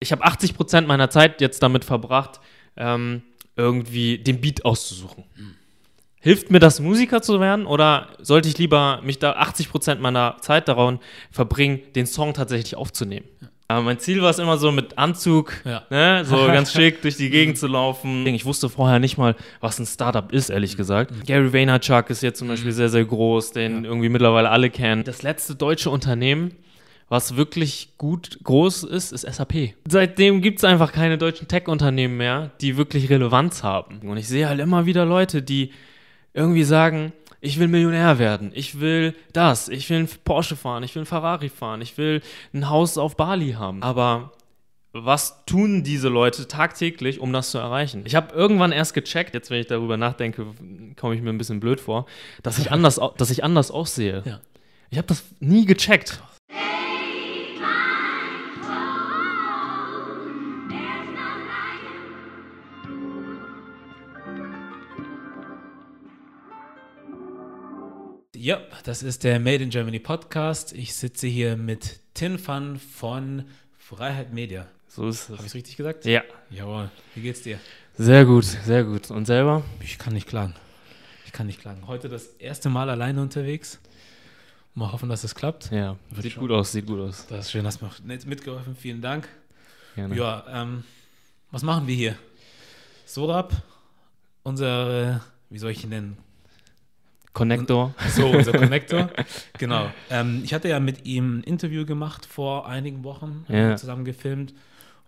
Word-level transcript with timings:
ich 0.00 0.12
habe 0.12 0.24
80 0.24 0.54
Prozent 0.54 0.88
meiner 0.88 1.10
Zeit 1.10 1.40
jetzt 1.40 1.62
damit 1.62 1.84
verbracht, 1.84 2.40
ähm, 2.76 3.22
irgendwie 3.56 4.18
den 4.18 4.40
Beat 4.40 4.64
auszusuchen. 4.64 5.24
Hilft 6.22 6.50
mir 6.50 6.58
das, 6.58 6.80
Musiker 6.80 7.22
zu 7.22 7.40
werden 7.40 7.64
oder 7.64 8.08
sollte 8.20 8.48
ich 8.48 8.58
lieber 8.58 9.00
mich 9.02 9.18
da 9.18 9.32
80 9.32 9.70
Prozent 9.70 10.00
meiner 10.02 10.36
Zeit 10.40 10.68
daran 10.68 10.98
verbringen, 11.30 11.80
den 11.94 12.06
Song 12.06 12.34
tatsächlich 12.34 12.76
aufzunehmen? 12.76 13.26
Aber 13.68 13.82
mein 13.82 14.00
Ziel 14.00 14.20
war 14.20 14.30
es 14.30 14.38
immer 14.40 14.58
so 14.58 14.72
mit 14.72 14.98
Anzug, 14.98 15.52
Ja. 15.64 15.84
ne, 15.90 16.24
so 16.24 16.36
ganz 16.46 16.72
schick 16.72 17.02
durch 17.02 17.16
die 17.16 17.30
Gegend 17.30 17.56
zu 17.56 17.68
laufen. 17.68 18.26
Ich 18.26 18.44
wusste 18.44 18.68
vorher 18.68 18.98
nicht 18.98 19.16
mal, 19.16 19.36
was 19.60 19.78
ein 19.78 19.86
Startup 19.86 20.30
ist, 20.32 20.50
ehrlich 20.50 20.76
gesagt. 20.76 21.12
Gary 21.24 21.52
Vaynerchuk 21.52 22.10
ist 22.10 22.20
jetzt 22.22 22.40
zum 22.40 22.48
Beispiel 22.48 22.72
sehr, 22.72 22.88
sehr 22.88 23.04
groß, 23.04 23.52
den 23.52 23.84
irgendwie 23.84 24.08
mittlerweile 24.08 24.50
alle 24.50 24.70
kennen. 24.70 25.04
Das 25.04 25.22
letzte 25.22 25.54
deutsche 25.54 25.88
Unternehmen, 25.88 26.56
was 27.10 27.36
wirklich 27.36 27.94
gut 27.98 28.38
groß 28.44 28.84
ist, 28.84 29.12
ist 29.12 29.22
SAP. 29.22 29.74
Seitdem 29.86 30.40
gibt 30.40 30.58
es 30.58 30.64
einfach 30.64 30.92
keine 30.92 31.18
deutschen 31.18 31.48
Tech-Unternehmen 31.48 32.16
mehr, 32.16 32.52
die 32.60 32.76
wirklich 32.76 33.10
Relevanz 33.10 33.64
haben. 33.64 33.98
Und 34.08 34.16
ich 34.16 34.28
sehe 34.28 34.48
halt 34.48 34.60
immer 34.60 34.86
wieder 34.86 35.04
Leute, 35.04 35.42
die 35.42 35.72
irgendwie 36.34 36.62
sagen, 36.62 37.12
ich 37.40 37.58
will 37.58 37.66
Millionär 37.66 38.20
werden, 38.20 38.52
ich 38.54 38.78
will 38.78 39.16
das, 39.32 39.68
ich 39.68 39.90
will 39.90 39.98
einen 39.98 40.08
Porsche 40.24 40.54
fahren, 40.54 40.84
ich 40.84 40.94
will 40.94 41.00
einen 41.00 41.06
Ferrari 41.06 41.48
fahren, 41.48 41.82
ich 41.82 41.98
will 41.98 42.22
ein 42.54 42.70
Haus 42.70 42.96
auf 42.96 43.16
Bali 43.16 43.52
haben. 43.52 43.82
Aber 43.82 44.30
was 44.92 45.44
tun 45.46 45.82
diese 45.82 46.08
Leute 46.08 46.46
tagtäglich, 46.46 47.18
um 47.18 47.32
das 47.32 47.50
zu 47.50 47.58
erreichen? 47.58 48.02
Ich 48.06 48.14
habe 48.14 48.32
irgendwann 48.32 48.70
erst 48.70 48.94
gecheckt, 48.94 49.34
jetzt 49.34 49.50
wenn 49.50 49.60
ich 49.60 49.66
darüber 49.66 49.96
nachdenke, 49.96 50.46
komme 50.96 51.16
ich 51.16 51.22
mir 51.22 51.30
ein 51.30 51.38
bisschen 51.38 51.58
blöd 51.58 51.80
vor, 51.80 52.06
dass 52.44 52.58
ich 52.60 52.70
anders, 52.72 53.00
dass 53.16 53.30
ich 53.30 53.42
anders 53.42 53.72
aussehe. 53.72 54.22
Ja. 54.24 54.40
Ich 54.90 54.98
habe 54.98 55.08
das 55.08 55.24
nie 55.40 55.66
gecheckt. 55.66 56.22
Ja, 68.42 68.58
das 68.84 69.02
ist 69.02 69.24
der 69.24 69.38
Made 69.38 69.62
in 69.62 69.68
Germany 69.68 69.98
Podcast. 69.98 70.72
Ich 70.72 70.94
sitze 70.94 71.26
hier 71.26 71.58
mit 71.58 72.00
Tin 72.14 72.38
Fan 72.38 72.78
von 72.78 73.44
Freiheit 73.76 74.32
Media. 74.32 74.66
So 74.88 75.08
ist 75.08 75.24
Habe 75.24 75.34
ich 75.34 75.40
es. 75.40 75.46
es 75.48 75.54
richtig 75.56 75.76
gesagt? 75.76 76.06
Ja, 76.06 76.22
Jawohl. 76.48 76.90
Wie 77.14 77.20
geht's 77.20 77.42
dir? 77.42 77.60
sehr 77.98 78.24
gut, 78.24 78.44
sehr 78.46 78.84
gut. 78.84 79.10
Und 79.10 79.26
selber? 79.26 79.62
Ich 79.82 79.98
kann 79.98 80.14
nicht 80.14 80.26
klagen. 80.26 80.54
Ich 81.26 81.32
kann 81.32 81.48
nicht 81.48 81.60
klagen. 81.60 81.86
Heute 81.86 82.08
das 82.08 82.28
erste 82.38 82.70
Mal 82.70 82.88
alleine 82.88 83.20
unterwegs. 83.20 83.78
Mal 84.74 84.90
hoffen, 84.90 85.10
dass 85.10 85.22
es 85.22 85.34
klappt. 85.34 85.70
Ja, 85.70 85.98
Wird 86.08 86.22
sieht 86.22 86.32
schon. 86.32 86.40
gut 86.40 86.52
aus, 86.52 86.72
sieht 86.72 86.86
gut 86.86 87.00
aus. 87.00 87.26
Das 87.26 87.40
ist 87.44 87.50
schön, 87.50 87.66
hast 87.66 87.82
mir 87.82 87.90
mitgeholfen. 88.24 88.74
Vielen 88.74 89.02
Dank. 89.02 89.28
Gerne. 89.96 90.16
Ja, 90.16 90.46
ähm, 90.48 90.84
was 91.50 91.62
machen 91.62 91.86
wir 91.86 91.94
hier? 91.94 92.16
Sorab, 93.04 93.52
unser, 94.44 95.20
wie 95.50 95.58
soll 95.58 95.72
ich 95.72 95.84
ihn 95.84 95.90
nennen? 95.90 96.29
Connector. 97.32 97.94
So, 98.08 98.26
unser 98.28 98.52
Connector. 98.58 99.10
genau. 99.58 99.90
Ähm, 100.10 100.42
ich 100.44 100.52
hatte 100.54 100.68
ja 100.68 100.80
mit 100.80 101.04
ihm 101.06 101.38
ein 101.38 101.42
Interview 101.44 101.84
gemacht 101.86 102.26
vor 102.26 102.68
einigen 102.68 103.04
Wochen, 103.04 103.44
haben 103.48 103.56
Ja. 103.56 103.68
wir 103.70 103.76
zusammen 103.76 104.04
gefilmt. 104.04 104.52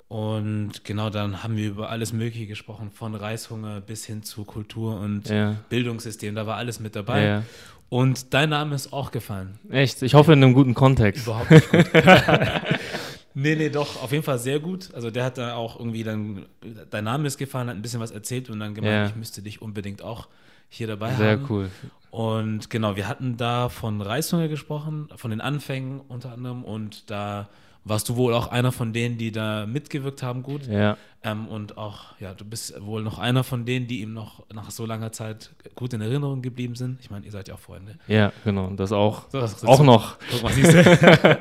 Und 0.09 0.85
genau 0.85 1.09
dann 1.09 1.43
haben 1.43 1.57
wir 1.57 1.69
über 1.71 1.89
alles 1.91 2.13
Mögliche 2.13 2.47
gesprochen, 2.47 2.91
von 2.91 3.15
Reishunger 3.15 3.81
bis 3.81 4.05
hin 4.05 4.23
zu 4.23 4.45
Kultur 4.45 5.01
und 5.01 5.29
Ja. 5.31 5.57
Bildungssystem. 5.71 6.35
Da 6.35 6.47
war 6.47 6.57
alles 6.57 6.81
mit 6.81 6.95
dabei. 6.95 7.25
Ja. 7.25 7.43
Und 7.89 8.33
dein 8.35 8.51
Name 8.51 8.75
ist 8.75 8.93
auch 8.93 9.11
gefallen. 9.11 9.59
Echt, 9.71 10.03
ich 10.03 10.15
hoffe 10.15 10.33
in 10.35 10.43
einem 10.45 10.53
guten 10.55 10.75
Kontext. 10.75 11.27
Überhaupt 11.27 11.51
nicht 11.51 11.71
gut. 11.71 11.87
nee, 13.35 13.55
nee, 13.57 13.69
doch, 13.71 14.03
auf 14.03 14.13
jeden 14.13 14.25
Fall 14.25 14.39
sehr 14.39 14.61
gut. 14.61 14.91
Also 14.95 15.11
der 15.11 15.25
hat 15.25 15.39
da 15.39 15.55
auch 15.55 15.79
irgendwie 15.79 16.05
dann, 16.05 16.47
dein 16.91 17.05
Name 17.05 17.27
ist 17.27 17.39
gefallen, 17.39 17.69
hat 17.69 17.77
ein 17.77 17.83
bisschen 17.83 18.01
was 18.01 18.11
erzählt 18.11 18.51
und 18.51 18.61
dann 18.61 18.75
gemeint, 18.75 19.11
ich 19.11 19.17
müsste 19.17 19.43
dich 19.43 19.61
unbedingt 19.63 20.03
auch 20.03 20.29
hier 20.69 20.87
dabei 20.87 21.15
Sehr 21.15 21.33
haben. 21.33 21.47
cool. 21.51 21.71
Und 22.13 22.69
genau, 22.69 22.95
wir 22.95 23.09
hatten 23.09 23.39
da 23.39 23.71
von 23.71 24.03
Reishunger 24.03 24.49
gesprochen, 24.49 25.09
von 25.17 25.31
den 25.31 25.41
Anfängen 25.41 25.99
unter 26.09 26.31
anderem. 26.33 26.63
Und 26.63 27.11
da 27.11 27.49
warst 27.85 28.07
du 28.11 28.17
wohl 28.17 28.35
auch 28.35 28.49
einer 28.49 28.71
von 28.71 28.93
denen, 28.93 29.17
die 29.17 29.33
da 29.33 29.65
mitgewirkt 29.65 30.23
haben, 30.23 30.43
gut. 30.43 30.67
Ja. 30.67 30.99
Ähm, 31.25 31.49
und 31.49 31.79
auch, 31.79 32.15
ja, 32.21 32.35
du 32.35 32.45
bist 32.45 32.75
wohl 32.85 33.03
noch 33.03 33.19
einer 33.19 33.45
von 33.45 33.65
denen, 33.65 33.87
die 33.87 34.03
ihm 34.03 34.13
noch 34.13 34.45
nach 34.53 34.71
so 34.71 34.85
langer 34.85 35.11
Zeit 35.13 35.53
gut 35.75 35.95
in 35.95 36.03
Erinnerung 36.03 36.43
geblieben 36.43 36.75
sind. 36.75 37.01
Ich 37.01 37.11
meine, 37.11 37.25
ihr 37.25 37.33
seid 37.33 37.49
ja 37.49 37.55
auch 37.55 37.59
Freunde. 37.61 37.97
Ja, 38.09 38.31
genau. 38.45 38.67
Und 38.67 38.79
das 38.79 38.93
auch. 38.93 39.31
So, 39.31 39.41
das- 39.41 39.65
Auch 39.65 39.83
noch. 39.83 40.17
Guck 40.31 40.43
mal, 40.43 40.53
siehst 40.53 40.75
du. 40.75 41.39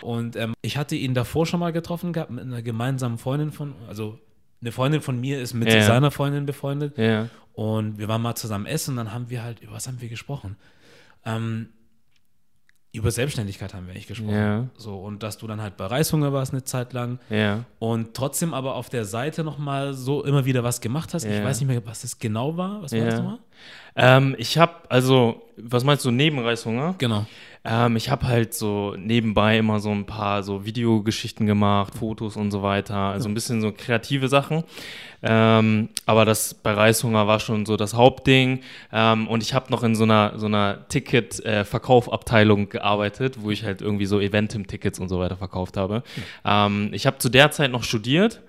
und 0.00 0.34
ähm, 0.36 0.54
ich 0.62 0.78
hatte 0.78 0.96
ihn 0.96 1.12
davor 1.12 1.44
schon 1.44 1.60
mal 1.60 1.72
getroffen 1.72 2.14
gehabt 2.14 2.30
mit 2.30 2.42
einer 2.42 2.62
gemeinsamen 2.62 3.18
Freundin 3.18 3.52
von, 3.52 3.74
also 3.86 4.18
eine 4.62 4.72
Freundin 4.72 5.02
von 5.02 5.20
mir 5.20 5.40
ist 5.42 5.52
mit 5.52 5.70
Ja. 5.70 5.82
seiner 5.82 6.10
Freundin 6.10 6.46
befreundet. 6.46 6.96
Ja. 6.96 7.28
Und 7.54 7.98
wir 7.98 8.08
waren 8.08 8.20
mal 8.20 8.34
zusammen 8.34 8.66
essen 8.66 8.90
und 8.92 8.96
dann 8.96 9.12
haben 9.12 9.30
wir 9.30 9.42
halt, 9.42 9.60
über 9.60 9.72
was 9.72 9.86
haben 9.86 10.00
wir 10.00 10.08
gesprochen? 10.08 10.56
Ähm, 11.24 11.68
über 12.92 13.10
Selbstständigkeit 13.10 13.74
haben 13.74 13.86
wir 13.86 13.92
eigentlich 13.92 14.06
gesprochen. 14.06 14.34
Ja. 14.34 14.68
So, 14.76 15.00
und 15.00 15.22
dass 15.24 15.38
du 15.38 15.46
dann 15.48 15.60
halt 15.60 15.76
bei 15.76 15.86
Reishunger 15.86 16.32
warst 16.32 16.52
eine 16.52 16.62
Zeit 16.62 16.92
lang 16.92 17.18
Ja. 17.30 17.64
und 17.80 18.14
trotzdem 18.14 18.54
aber 18.54 18.76
auf 18.76 18.88
der 18.88 19.04
Seite 19.04 19.42
nochmal 19.42 19.94
so 19.94 20.22
immer 20.24 20.44
wieder 20.44 20.62
was 20.62 20.80
gemacht 20.80 21.12
hast. 21.14 21.24
Ich 21.24 21.32
Ja. 21.32 21.44
weiß 21.44 21.58
nicht 21.60 21.66
mehr, 21.68 21.84
was 21.86 22.02
das 22.02 22.18
genau 22.20 22.56
war. 22.56 22.82
Was 22.82 22.92
war 22.92 23.00
das 23.04 23.14
nochmal? 23.16 23.38
Ähm, 23.96 24.34
ich 24.38 24.58
habe, 24.58 24.72
also, 24.88 25.42
was 25.56 25.84
meinst 25.84 26.04
du, 26.04 26.10
Nebenreishunger? 26.10 26.94
Genau. 26.98 27.26
Ähm, 27.66 27.96
ich 27.96 28.10
habe 28.10 28.26
halt 28.26 28.52
so 28.52 28.94
nebenbei 28.98 29.56
immer 29.58 29.80
so 29.80 29.90
ein 29.90 30.04
paar 30.04 30.42
so 30.42 30.66
Videogeschichten 30.66 31.46
gemacht, 31.46 31.94
Fotos 31.94 32.36
und 32.36 32.50
so 32.50 32.62
weiter. 32.62 32.94
Also 32.94 33.28
ein 33.28 33.34
bisschen 33.34 33.62
so 33.62 33.72
kreative 33.72 34.28
Sachen. 34.28 34.64
Ähm, 35.22 35.88
aber 36.04 36.26
das 36.26 36.52
bei 36.52 36.74
Reishunger 36.74 37.26
war 37.26 37.40
schon 37.40 37.64
so 37.64 37.78
das 37.78 37.94
Hauptding. 37.94 38.60
Ähm, 38.92 39.26
und 39.28 39.42
ich 39.42 39.54
habe 39.54 39.70
noch 39.70 39.82
in 39.82 39.94
so 39.94 40.04
einer, 40.04 40.34
so 40.36 40.44
einer 40.44 40.86
Ticket-Verkaufabteilung 40.88 42.68
gearbeitet, 42.68 43.36
wo 43.40 43.50
ich 43.50 43.64
halt 43.64 43.80
irgendwie 43.80 44.06
so 44.06 44.20
Eventim-Tickets 44.20 45.00
und 45.00 45.08
so 45.08 45.18
weiter 45.18 45.38
verkauft 45.38 45.78
habe. 45.78 46.02
Ähm, 46.44 46.90
ich 46.92 47.06
habe 47.06 47.16
zu 47.16 47.30
der 47.30 47.50
Zeit 47.50 47.70
noch 47.70 47.84
studiert 47.84 48.42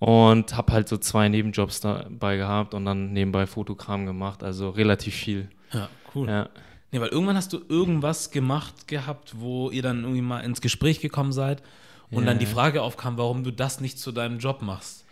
und 0.00 0.56
habe 0.56 0.72
halt 0.72 0.88
so 0.88 0.96
zwei 0.96 1.28
Nebenjobs 1.28 1.80
dabei 1.80 2.36
gehabt 2.36 2.74
und 2.74 2.84
dann 2.84 3.12
nebenbei 3.12 3.46
Fotokram 3.46 4.06
gemacht. 4.06 4.42
Also 4.42 4.70
relativ 4.70 5.14
viel. 5.14 5.48
Ja, 5.72 5.88
cool. 6.14 6.28
Ja. 6.28 6.48
Nee, 6.90 7.00
weil 7.00 7.08
irgendwann 7.08 7.36
hast 7.36 7.52
du 7.52 7.60
irgendwas 7.68 8.32
gemacht 8.32 8.88
gehabt, 8.88 9.34
wo 9.38 9.70
ihr 9.70 9.82
dann 9.82 10.00
irgendwie 10.02 10.22
mal 10.22 10.40
ins 10.40 10.60
Gespräch 10.60 11.00
gekommen 11.00 11.30
seid 11.32 11.62
und 12.10 12.24
Ja. 12.24 12.30
dann 12.30 12.38
die 12.40 12.46
Frage 12.46 12.82
aufkam, 12.82 13.16
warum 13.18 13.44
du 13.44 13.52
das 13.52 13.80
nicht 13.80 13.98
zu 14.00 14.10
deinem 14.10 14.38
Job 14.40 14.60
machst. 14.62 15.04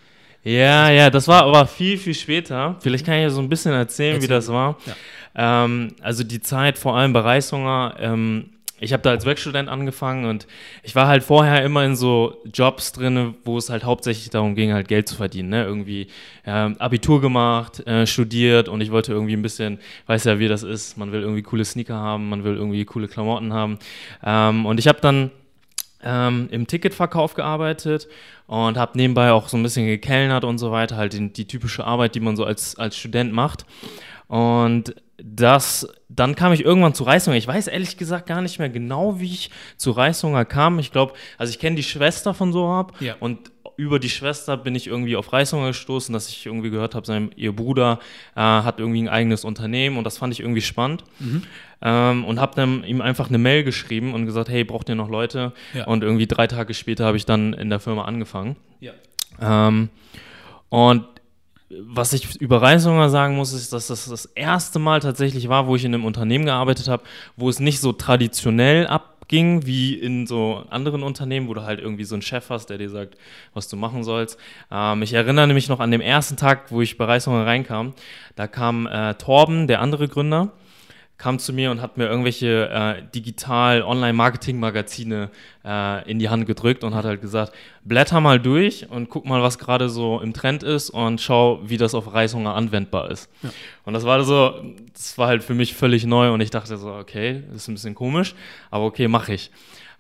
Ja, 0.43 0.89
ja, 0.91 1.11
das 1.11 1.29
war 1.29 1.43
aber 1.45 1.67
viel, 1.67 1.99
viel 1.99 2.15
später. 2.15 2.77
Vielleicht 2.81 3.05
kann 3.05 3.15
ich 3.17 3.23
ja 3.23 3.31
so 3.31 3.41
ein 3.41 3.49
bisschen 3.49 3.73
erzählen, 3.75 4.15
Erzähl. 4.15 4.29
wie 4.29 4.33
das 4.33 4.49
war. 4.49 4.77
Ja. 4.87 5.65
Ähm, 5.65 5.95
also 6.01 6.25
die 6.25 6.41
Zeit 6.41 6.79
vor 6.79 6.97
allem 6.97 7.13
bei 7.13 7.21
Reishunger, 7.21 7.95
ähm, 7.99 8.51
ich 8.81 8.93
habe 8.93 9.03
da 9.03 9.11
als 9.11 9.25
Werkstudent 9.25 9.69
angefangen 9.69 10.25
und 10.25 10.47
ich 10.83 10.95
war 10.95 11.09
halt 11.09 11.23
vorher 11.23 11.65
immer 11.65 11.85
in 11.85 11.97
so 11.97 12.37
Jobs 12.53 12.93
drin, 12.93 13.35
wo 13.45 13.59
es 13.59 13.71
halt 13.71 13.85
hauptsächlich 13.85 14.31
darum 14.31 14.55
ging, 14.55 14.73
halt 14.73 14.89
Geld 14.89 15.09
zu 15.09 15.17
verdienen. 15.17 15.49
Ne? 15.49 15.65
Irgendwie 15.65 16.09
ähm, 16.47 16.77
Abitur 16.79 17.21
gemacht, 17.21 17.87
äh, 17.87 18.07
studiert 18.07 18.69
und 18.69 18.81
ich 18.81 18.91
wollte 18.91 19.13
irgendwie 19.13 19.35
ein 19.35 19.43
bisschen, 19.43 19.79
weiß 20.07 20.25
ja, 20.25 20.39
wie 20.39 20.49
das 20.49 20.63
ist, 20.63 20.97
man 20.97 21.13
will 21.13 21.23
irgendwie 21.23 21.43
coole 21.43 21.65
Sneaker 21.65 21.97
haben, 21.97 22.29
man 22.29 22.45
will 22.45 22.57
irgendwie 22.57 22.85
coole 22.85 23.09
Klamotten 23.09 23.53
haben. 23.53 23.79
Ähm, 24.25 24.67
und 24.67 24.79
ich 24.79 24.89
habe 24.89 25.01
dann 25.01 25.31
ähm, 26.03 26.49
im 26.51 26.67
Ticketverkauf 26.67 27.35
gearbeitet 27.35 28.09
und 28.47 28.77
habe 28.77 28.97
nebenbei 28.97 29.33
auch 29.33 29.49
so 29.49 29.57
ein 29.57 29.63
bisschen 29.63 29.87
gekellnert 29.87 30.45
und 30.45 30.59
so 30.59 30.71
weiter, 30.71 30.97
halt 30.97 31.13
die, 31.13 31.33
die 31.33 31.47
typische 31.47 31.85
Arbeit, 31.85 32.15
die 32.15 32.21
man 32.21 32.37
so 32.37 32.45
als, 32.45 32.79
als 32.79 32.97
Student 32.97 33.33
macht. 33.33 33.67
Und 34.29 34.95
das, 35.23 35.89
dann 36.09 36.35
kam 36.37 36.53
ich 36.53 36.65
irgendwann 36.65 36.95
zu 36.95 37.03
Reishunger. 37.05 37.37
Ich 37.37 37.47
weiß 37.49 37.67
ehrlich 37.67 37.97
gesagt 37.97 38.27
gar 38.27 38.41
nicht 38.41 38.59
mehr 38.59 38.69
genau, 38.69 39.19
wie 39.21 39.27
ich 39.33 39.51
zu 39.77 39.91
Reishunger 39.91 40.45
kam. 40.45 40.79
Ich 40.79 40.93
glaube, 40.93 41.15
also 41.39 41.51
ich 41.51 41.59
kenne 41.59 41.77
die 41.77 41.83
Schwester 41.83 42.35
von 42.35 42.53
Sohab 42.53 43.01
Ja. 43.01 43.17
und 43.21 43.51
über 43.77 44.01
die 44.01 44.11
Schwester 44.11 44.57
bin 44.57 44.75
ich 44.75 44.89
irgendwie 44.89 45.15
auf 45.15 45.33
Reishunger 45.33 45.69
gestoßen, 45.69 46.13
dass 46.13 46.29
ich 46.29 46.45
irgendwie 46.47 46.71
gehört 46.71 46.97
habe, 46.97 47.07
sein 47.07 47.31
ihr 47.37 47.55
Bruder 47.55 48.01
äh, 48.35 48.41
hat 48.41 48.81
irgendwie 48.81 49.03
ein 49.03 49.09
eigenes 49.09 49.45
Unternehmen 49.45 49.99
und 49.99 50.05
das 50.05 50.19
fand 50.19 50.33
ich 50.33 50.41
irgendwie 50.41 50.63
spannend. 50.63 51.05
Ähm, 51.81 52.25
und 52.25 52.41
habe 52.41 52.57
dann 52.57 52.83
ihm 52.83 53.01
einfach 53.01 53.29
eine 53.29 53.39
Mail 53.39 53.63
geschrieben 53.63 54.15
und 54.15 54.27
gesagt, 54.27 54.49
hey, 54.49 54.65
braucht 54.65 54.89
ihr 54.89 54.97
noch 54.97 55.09
Leute? 55.09 55.53
Ja. 55.75 55.87
Und 55.87 56.03
irgendwie 56.03 56.27
drei 56.27 56.49
Tage 56.49 56.75
später 56.75 57.05
habe 57.07 57.17
ich 57.17 57.25
dann 57.25 57.53
in 57.53 57.71
der 57.71 57.79
Firma 57.79 58.05
angefangen. 58.05 58.57
Ja. 58.81 58.93
Ähm, 59.41 59.91
und 60.71 61.05
was 61.71 62.13
ich 62.13 62.41
über 62.41 62.63
Reishunger 62.63 63.11
sagen 63.11 63.37
muss, 63.37 63.53
ist, 63.53 63.73
dass 63.73 63.89
das 63.89 64.07
das 64.07 64.25
erste 64.27 64.79
Mal 64.79 65.01
tatsächlich 65.01 65.49
war, 65.49 65.67
wo 65.67 65.77
ich 65.77 65.85
in 65.85 65.95
einem 65.95 66.05
Unternehmen 66.05 66.47
gearbeitet 66.47 66.89
habe, 66.89 67.03
wo 67.37 67.49
es 67.49 67.61
nicht 67.61 67.81
so 67.81 67.93
traditionell 67.93 68.87
abging 68.87 69.67
wie 69.67 69.95
in 69.95 70.27
so 70.27 70.65
anderen 70.71 71.03
Unternehmen, 71.03 71.49
wo 71.49 71.55
du 71.55 71.63
halt 71.63 71.81
irgendwie 71.81 72.05
so 72.05 72.15
einen 72.15 72.23
Chef 72.23 72.49
hast, 72.49 72.71
der 72.71 72.79
dir 72.79 72.89
sagt, 72.89 73.19
was 73.53 73.69
du 73.69 73.77
machen 73.77 74.03
sollst. 74.03 74.39
Ähm, 74.71 75.03
ich 75.03 75.13
erinnere 75.13 75.49
mich 75.49 75.69
noch 75.69 75.81
an 75.81 75.91
den 75.91 76.01
ersten 76.01 76.37
Tag, 76.37 76.73
wo 76.73 76.81
ich 76.81 76.97
bei 76.97 77.05
Reishunger 77.05 77.45
reinkam. 77.45 77.93
Da 78.35 78.47
kam 78.47 78.87
äh, 78.87 79.15
Torben, 79.15 79.67
der 79.67 79.83
andere 79.83 80.09
Gründer, 80.09 80.53
kam 81.19 81.39
zu 81.41 81.53
mir 81.53 81.71
und 81.73 81.83
hat 81.83 81.99
mir 81.99 82.07
irgendwelche 82.07 82.71
äh, 82.71 83.03
digital-Online-Marketing-Magazine 83.15 85.29
äh, 85.65 86.11
in 86.11 86.19
die 86.21 86.29
Hand 86.29 86.47
gedrückt 86.47 86.85
und 86.85 86.95
hat 86.95 87.05
halt 87.05 87.21
gesagt, 87.21 87.53
blätter 87.83 88.21
mal 88.21 88.39
durch 88.39 88.89
und 88.89 89.09
guck 89.11 89.27
mal, 89.27 89.43
was 89.43 89.59
gerade 89.59 89.89
so 89.89 90.21
im 90.21 90.33
Trend 90.33 90.63
ist 90.63 90.91
und 90.91 91.21
schau, 91.21 91.59
wie 91.65 91.77
das 91.77 91.95
auf 91.95 92.15
Reishunger 92.15 92.55
anwendbar 92.55 93.11
ist. 93.11 93.29
Ja. 93.43 93.51
Und 93.85 93.95
das 93.95 94.05
war 94.05 94.23
so, 94.23 94.63
das 94.93 95.19
war 95.19 95.27
halt 95.27 95.43
für 95.43 95.55
mich 95.55 95.75
völlig 95.75 96.07
neu 96.07 96.33
und 96.33 96.41
ich 96.41 96.51
dachte 96.51 96.77
so, 96.77 96.95
okay, 96.95 97.43
das 97.49 97.63
ist 97.63 97.69
ein 97.69 97.75
bisschen 97.75 97.97
komisch, 97.97 98.37
aber 98.71 98.85
okay, 98.85 99.09
mache 99.09 99.35
ich. 99.35 99.51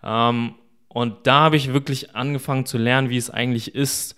Ähm, 0.04 0.54
und 0.88 1.26
da 1.26 1.40
habe 1.40 1.56
ich 1.56 1.72
wirklich 1.72 2.14
angefangen 2.14 2.64
zu 2.64 2.78
lernen, 2.78 3.10
wie 3.10 3.16
es 3.16 3.28
eigentlich 3.28 3.74
ist, 3.74 4.14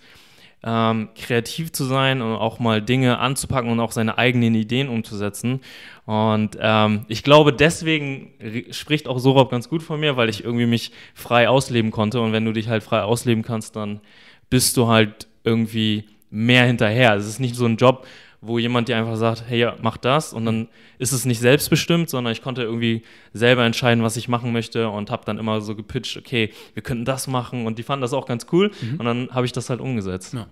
ähm, 0.63 1.09
kreativ 1.15 1.71
zu 1.71 1.85
sein 1.85 2.21
und 2.21 2.33
auch 2.33 2.59
mal 2.59 2.81
Dinge 2.81 3.17
anzupacken 3.19 3.71
und 3.71 3.79
auch 3.79 3.91
seine 3.91 4.17
eigenen 4.17 4.53
Ideen 4.53 4.89
umzusetzen. 4.89 5.61
Und 6.05 6.57
ähm, 6.59 7.05
ich 7.07 7.23
glaube, 7.23 7.53
deswegen 7.53 8.31
spricht 8.71 9.07
auch 9.07 9.19
Sorab 9.19 9.49
ganz 9.49 9.69
gut 9.69 9.81
von 9.81 9.99
mir, 9.99 10.17
weil 10.17 10.29
ich 10.29 10.43
irgendwie 10.43 10.67
mich 10.67 10.91
frei 11.15 11.49
ausleben 11.49 11.91
konnte. 11.91 12.21
Und 12.21 12.31
wenn 12.31 12.45
du 12.45 12.53
dich 12.53 12.67
halt 12.67 12.83
frei 12.83 13.01
ausleben 13.01 13.43
kannst, 13.43 13.75
dann 13.75 14.01
bist 14.49 14.77
du 14.77 14.87
halt 14.87 15.27
irgendwie 15.43 16.05
mehr 16.29 16.65
hinterher. 16.65 17.15
Es 17.15 17.27
ist 17.27 17.39
nicht 17.39 17.55
so 17.55 17.65
ein 17.65 17.77
Job, 17.77 18.05
wo 18.41 18.57
jemand 18.57 18.87
dir 18.87 18.97
einfach 18.97 19.15
sagt, 19.15 19.43
hey, 19.47 19.59
ja, 19.59 19.75
mach 19.81 19.97
das 19.97 20.33
und 20.33 20.45
dann 20.45 20.67
ist 20.97 21.11
es 21.11 21.25
nicht 21.25 21.39
selbstbestimmt, 21.39 22.09
sondern 22.09 22.33
ich 22.33 22.41
konnte 22.41 22.63
irgendwie 22.63 23.03
selber 23.33 23.63
entscheiden, 23.65 24.03
was 24.03 24.17
ich 24.17 24.27
machen 24.27 24.51
möchte 24.51 24.89
und 24.89 25.11
habe 25.11 25.23
dann 25.25 25.37
immer 25.37 25.61
so 25.61 25.75
gepitcht, 25.75 26.17
okay, 26.17 26.51
wir 26.73 26.81
könnten 26.81 27.05
das 27.05 27.27
machen 27.27 27.67
und 27.67 27.77
die 27.77 27.83
fanden 27.83 28.01
das 28.01 28.13
auch 28.13 28.25
ganz 28.25 28.47
cool 28.51 28.71
mhm. 28.81 28.99
und 28.99 29.05
dann 29.05 29.29
habe 29.31 29.45
ich 29.45 29.51
das 29.51 29.69
halt 29.69 29.79
umgesetzt. 29.79 30.33
Ja. 30.33 30.47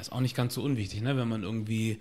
Ist 0.00 0.12
auch 0.12 0.20
nicht 0.20 0.36
ganz 0.36 0.54
so 0.54 0.62
unwichtig, 0.62 1.02
ne? 1.02 1.16
wenn 1.16 1.28
man 1.28 1.42
irgendwie 1.42 1.98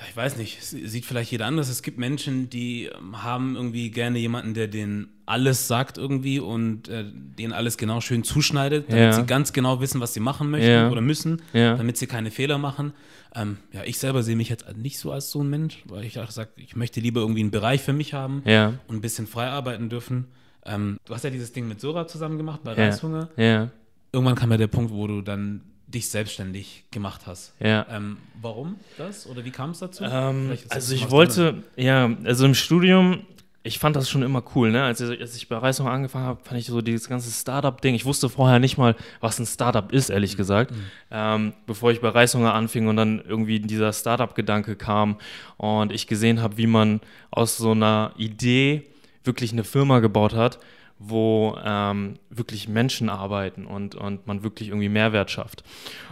ja, 0.00 0.06
ich 0.08 0.16
weiß 0.16 0.36
nicht, 0.38 0.62
sieht 0.62 1.04
vielleicht 1.04 1.30
jeder 1.30 1.46
anders. 1.46 1.68
Es 1.68 1.82
gibt 1.82 1.98
Menschen, 1.98 2.48
die 2.48 2.86
ähm, 2.86 3.22
haben 3.22 3.54
irgendwie 3.54 3.90
gerne 3.90 4.18
jemanden, 4.18 4.54
der 4.54 4.66
denen 4.66 5.08
alles 5.26 5.68
sagt 5.68 5.98
irgendwie 5.98 6.40
und 6.40 6.88
äh, 6.88 7.04
denen 7.38 7.52
alles 7.52 7.76
genau 7.76 8.00
schön 8.00 8.24
zuschneidet, 8.24 8.88
damit 8.88 9.02
ja. 9.02 9.12
sie 9.12 9.26
ganz 9.26 9.52
genau 9.52 9.80
wissen, 9.80 10.00
was 10.00 10.14
sie 10.14 10.20
machen 10.20 10.50
möchten 10.50 10.70
ja. 10.70 10.90
oder 10.90 11.02
müssen, 11.02 11.42
ja. 11.52 11.76
damit 11.76 11.98
sie 11.98 12.06
keine 12.06 12.30
Fehler 12.30 12.56
machen. 12.56 12.94
Ähm, 13.34 13.58
ja, 13.72 13.82
ich 13.84 13.98
selber 13.98 14.22
sehe 14.22 14.36
mich 14.36 14.48
jetzt 14.48 14.74
nicht 14.74 14.98
so 14.98 15.12
als 15.12 15.30
so 15.30 15.42
ein 15.42 15.50
Mensch, 15.50 15.84
weil 15.86 16.04
ich 16.04 16.18
auch 16.18 16.30
sage, 16.30 16.50
ich 16.56 16.74
möchte 16.76 17.00
lieber 17.00 17.20
irgendwie 17.20 17.40
einen 17.40 17.50
Bereich 17.50 17.82
für 17.82 17.92
mich 17.92 18.14
haben 18.14 18.42
und 18.88 18.96
ein 18.96 19.00
bisschen 19.02 19.26
frei 19.26 19.48
arbeiten 19.48 19.90
dürfen. 19.90 20.28
Ähm, 20.64 20.98
du 21.04 21.14
hast 21.14 21.24
ja 21.24 21.30
dieses 21.30 21.52
Ding 21.52 21.68
mit 21.68 21.80
Sora 21.80 22.06
zusammen 22.06 22.38
gemacht 22.38 22.60
bei 22.64 22.72
Reishunger. 22.72 23.28
Ja. 23.36 23.70
Irgendwann 24.12 24.34
kam 24.34 24.50
ja 24.50 24.56
der 24.56 24.66
Punkt, 24.66 24.92
wo 24.92 25.06
du 25.06 25.20
dann 25.20 25.60
dich 25.90 26.08
selbstständig 26.08 26.84
gemacht 26.90 27.22
hast. 27.26 27.54
Ja. 27.60 27.86
Ähm, 27.90 28.18
warum 28.40 28.76
das 28.96 29.26
oder 29.26 29.44
wie 29.44 29.50
kam 29.50 29.70
es 29.70 29.80
dazu? 29.80 30.04
Ähm, 30.04 30.56
also 30.68 30.94
ich 30.94 31.10
wollte, 31.10 31.62
ja, 31.76 32.10
also 32.24 32.46
im 32.46 32.54
Studium, 32.54 33.22
ich 33.62 33.78
fand 33.78 33.94
das 33.94 34.08
schon 34.08 34.22
immer 34.22 34.42
cool, 34.54 34.70
ne? 34.70 34.82
Als 34.84 35.00
ich, 35.00 35.20
als 35.20 35.36
ich 35.36 35.48
bei 35.48 35.56
Reisung 35.56 35.86
angefangen 35.86 36.24
habe, 36.24 36.40
fand 36.42 36.58
ich 36.58 36.66
so 36.66 36.80
dieses 36.80 37.08
ganze 37.08 37.30
Startup-Ding. 37.30 37.94
Ich 37.94 38.06
wusste 38.06 38.30
vorher 38.30 38.58
nicht 38.58 38.78
mal, 38.78 38.96
was 39.20 39.38
ein 39.38 39.46
Startup 39.46 39.92
ist, 39.92 40.08
ehrlich 40.08 40.34
mhm. 40.34 40.36
gesagt, 40.38 40.70
mhm. 40.70 40.84
ähm, 41.10 41.52
bevor 41.66 41.90
ich 41.90 42.00
bei 42.00 42.08
Reishunger 42.08 42.54
anfing 42.54 42.88
und 42.88 42.96
dann 42.96 43.22
irgendwie 43.26 43.60
dieser 43.60 43.92
Startup-Gedanke 43.92 44.76
kam 44.76 45.16
und 45.58 45.92
ich 45.92 46.06
gesehen 46.06 46.40
habe, 46.40 46.56
wie 46.56 46.66
man 46.66 47.00
aus 47.30 47.58
so 47.58 47.72
einer 47.72 48.12
Idee 48.16 48.86
wirklich 49.24 49.52
eine 49.52 49.64
Firma 49.64 49.98
gebaut 49.98 50.34
hat 50.34 50.58
wo 51.00 51.56
ähm, 51.64 52.18
wirklich 52.28 52.68
Menschen 52.68 53.08
arbeiten 53.08 53.64
und, 53.64 53.94
und 53.94 54.26
man 54.26 54.42
wirklich 54.42 54.68
irgendwie 54.68 54.90
Mehrwert 54.90 55.30
schafft. 55.30 55.64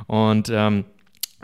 Und 0.06 0.49
ähm, 0.49 0.87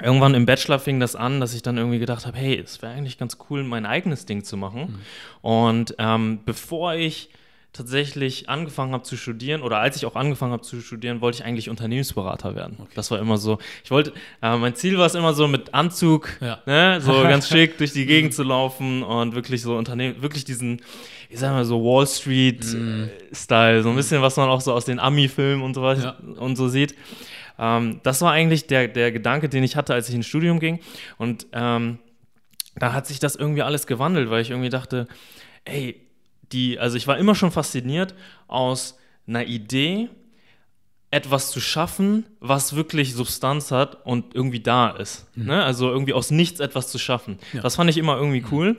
irgendwann 0.02 0.35
im 0.35 0.46
Bachelor 0.46 0.79
fing 0.79 0.99
das 0.99 1.14
an, 1.14 1.41
dass 1.41 1.55
ich 1.55 1.61
dann 1.61 1.76
irgendwie 1.76 1.99
gedacht 1.99 2.26
habe, 2.26 2.38
hey, 2.38 2.58
es 2.58 2.81
wäre 2.81 2.94
eigentlich 2.94 3.19
ganz 3.19 3.37
cool, 3.50 3.62
mein 3.62 3.85
eigenes 3.85 4.25
Ding 4.25 4.44
zu 4.44 4.56
machen. 4.56 4.81
Mhm. 4.81 5.00
Und 5.43 5.94
ähm, 5.99 6.41
bevor 6.46 6.94
ich 6.94 7.29
tatsächlich 7.75 8.49
angefangen 8.49 8.93
habe 8.93 9.03
zu 9.03 9.17
studieren 9.17 9.61
oder 9.61 9.81
als 9.81 9.97
ich 9.97 10.06
auch 10.06 10.15
angefangen 10.15 10.53
habe 10.53 10.62
zu 10.62 10.81
studieren, 10.81 11.21
wollte 11.21 11.38
ich 11.38 11.44
eigentlich 11.44 11.69
Unternehmensberater 11.69 12.55
werden. 12.55 12.76
Okay. 12.79 12.93
Das 12.94 13.11
war 13.11 13.19
immer 13.19 13.37
so. 13.37 13.59
Ich 13.82 13.91
wollte, 13.91 14.12
äh, 14.41 14.56
mein 14.56 14.76
Ziel 14.76 14.97
war 14.97 15.06
es 15.06 15.17
immer 15.17 15.35
so 15.35 15.49
mit 15.49 15.75
Anzug, 15.75 16.29
ja. 16.41 16.61
ne, 16.67 17.00
so 17.00 17.12
ganz 17.25 17.49
schick 17.49 17.76
durch 17.76 17.93
die 17.93 18.06
Gegend 18.06 18.32
zu 18.32 18.44
laufen 18.44 19.03
und 19.03 19.35
wirklich 19.35 19.61
so 19.61 19.76
Unternehmen, 19.76 20.23
wirklich 20.23 20.44
diesen, 20.44 20.82
ich 21.29 21.41
sag 21.41 21.50
mal 21.50 21.65
so 21.65 21.82
Wall 21.82 22.06
Street 22.06 22.65
mm. 22.65 23.11
Style, 23.32 23.82
so 23.82 23.91
ein 23.91 23.97
bisschen, 23.97 24.23
was 24.23 24.37
man 24.37 24.49
auch 24.49 24.61
so 24.61 24.73
aus 24.73 24.85
den 24.85 25.00
Ami-Filmen 25.00 25.62
und 25.62 25.75
so 25.75 25.82
was 25.82 26.03
ja. 26.03 26.17
und 26.38 26.55
so 26.55 26.69
sieht. 26.69 26.94
Ähm, 27.59 27.99
das 28.05 28.21
war 28.21 28.31
eigentlich 28.31 28.69
der, 28.69 28.87
der 28.87 29.11
Gedanke, 29.11 29.49
den 29.49 29.65
ich 29.65 29.75
hatte, 29.75 29.94
als 29.94 30.09
ich 30.09 30.15
ins 30.15 30.26
Studium 30.26 30.61
ging. 30.61 30.79
Und 31.19 31.49
ähm, 31.53 31.99
da 32.76 32.93
hat 32.93 33.09
sich 33.09 33.19
das 33.19 33.35
irgendwie 33.35 33.62
alles 33.62 33.88
gewandelt, 33.88 34.31
weil 34.31 34.43
ich 34.43 34.50
irgendwie 34.50 34.71
dachte, 34.71 35.09
ey, 35.65 36.03
die, 36.52 36.79
also 36.79 36.96
ich 36.96 37.06
war 37.06 37.19
immer 37.19 37.35
schon 37.35 37.50
fasziniert 37.50 38.14
aus 38.49 38.99
einer 39.26 39.46
Idee, 39.46 40.08
etwas 41.11 41.52
zu 41.52 41.61
schaffen, 41.61 42.26
was 42.41 42.75
wirklich 42.75 43.14
Substanz 43.14 43.70
hat 43.70 44.05
und 44.05 44.35
irgendwie 44.35 44.61
da 44.61 44.91
ist. 44.91 45.29
Mhm. 45.37 45.46
Ne? 45.46 45.64
Also 45.64 45.88
irgendwie 45.88 46.12
aus 46.12 46.32
nichts 46.32 46.58
etwas 46.58 46.88
zu 46.88 46.99
schaffen. 46.99 47.38
Ja. 47.52 47.61
Das 47.61 47.76
fand 47.76 47.88
ich 47.88 47.99
immer 47.99 48.17
irgendwie 48.17 48.41
mhm. 48.41 48.49
cool. 48.50 48.76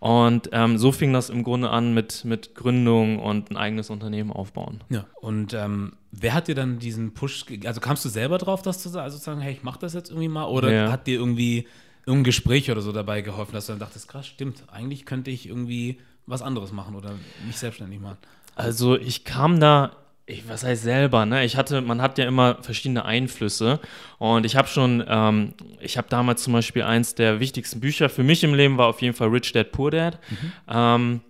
Und 0.00 0.50
ähm, 0.52 0.78
so 0.78 0.92
fing 0.92 1.12
das 1.12 1.30
im 1.30 1.42
Grunde 1.42 1.70
an 1.70 1.94
mit, 1.94 2.24
mit 2.24 2.54
Gründung 2.54 3.18
und 3.18 3.50
ein 3.50 3.56
eigenes 3.56 3.90
Unternehmen 3.90 4.32
aufbauen. 4.32 4.82
Ja, 4.90 5.06
und 5.20 5.54
ähm, 5.54 5.94
wer 6.12 6.34
hat 6.34 6.48
dir 6.48 6.54
dann 6.54 6.78
diesen 6.78 7.14
Push, 7.14 7.46
also 7.64 7.80
kamst 7.80 8.04
du 8.04 8.08
selber 8.08 8.38
drauf, 8.38 8.62
das 8.62 8.80
zu 8.80 8.88
sagen, 8.88 9.04
also 9.04 9.18
sagen, 9.18 9.40
hey, 9.40 9.52
ich 9.52 9.62
mach 9.62 9.76
das 9.76 9.94
jetzt 9.94 10.10
irgendwie 10.10 10.28
mal? 10.28 10.46
Oder 10.46 10.72
ja. 10.72 10.92
hat 10.92 11.06
dir 11.08 11.18
irgendwie 11.18 11.66
irgendein 12.06 12.24
Gespräch 12.24 12.70
oder 12.70 12.80
so 12.80 12.92
dabei 12.92 13.22
geholfen, 13.22 13.52
dass 13.52 13.66
du 13.66 13.72
dann 13.72 13.80
dachtest, 13.80 14.08
krass, 14.08 14.26
stimmt, 14.26 14.64
eigentlich 14.68 15.04
könnte 15.04 15.30
ich 15.30 15.48
irgendwie 15.48 15.98
was 16.28 16.42
anderes 16.42 16.72
machen 16.72 16.94
oder 16.94 17.12
mich 17.46 17.56
selbstständig 17.56 18.00
machen? 18.00 18.18
Also 18.54 18.96
ich 18.96 19.24
kam 19.24 19.60
da 19.60 19.92
ich, 20.28 20.46
was 20.46 20.62
heißt 20.62 20.82
selber, 20.82 21.24
ne? 21.24 21.44
Ich 21.46 21.56
hatte, 21.56 21.80
man 21.80 22.02
hat 22.02 22.18
ja 22.18 22.26
immer 22.26 22.58
verschiedene 22.60 23.06
Einflüsse 23.06 23.80
und 24.18 24.44
ich 24.44 24.56
habe 24.56 24.68
schon, 24.68 25.02
ähm, 25.08 25.54
ich 25.80 25.96
habe 25.96 26.08
damals 26.10 26.42
zum 26.42 26.52
Beispiel 26.52 26.82
eins 26.82 27.14
der 27.14 27.40
wichtigsten 27.40 27.80
Bücher 27.80 28.10
für 28.10 28.22
mich 28.22 28.44
im 28.44 28.52
Leben 28.52 28.76
war 28.76 28.88
auf 28.88 29.00
jeden 29.00 29.14
Fall 29.14 29.28
Rich 29.28 29.52
Dad 29.52 29.72
Poor 29.72 29.90
Dad. 29.90 30.18
Mhm. 30.28 30.52
Ähm, 30.68 31.20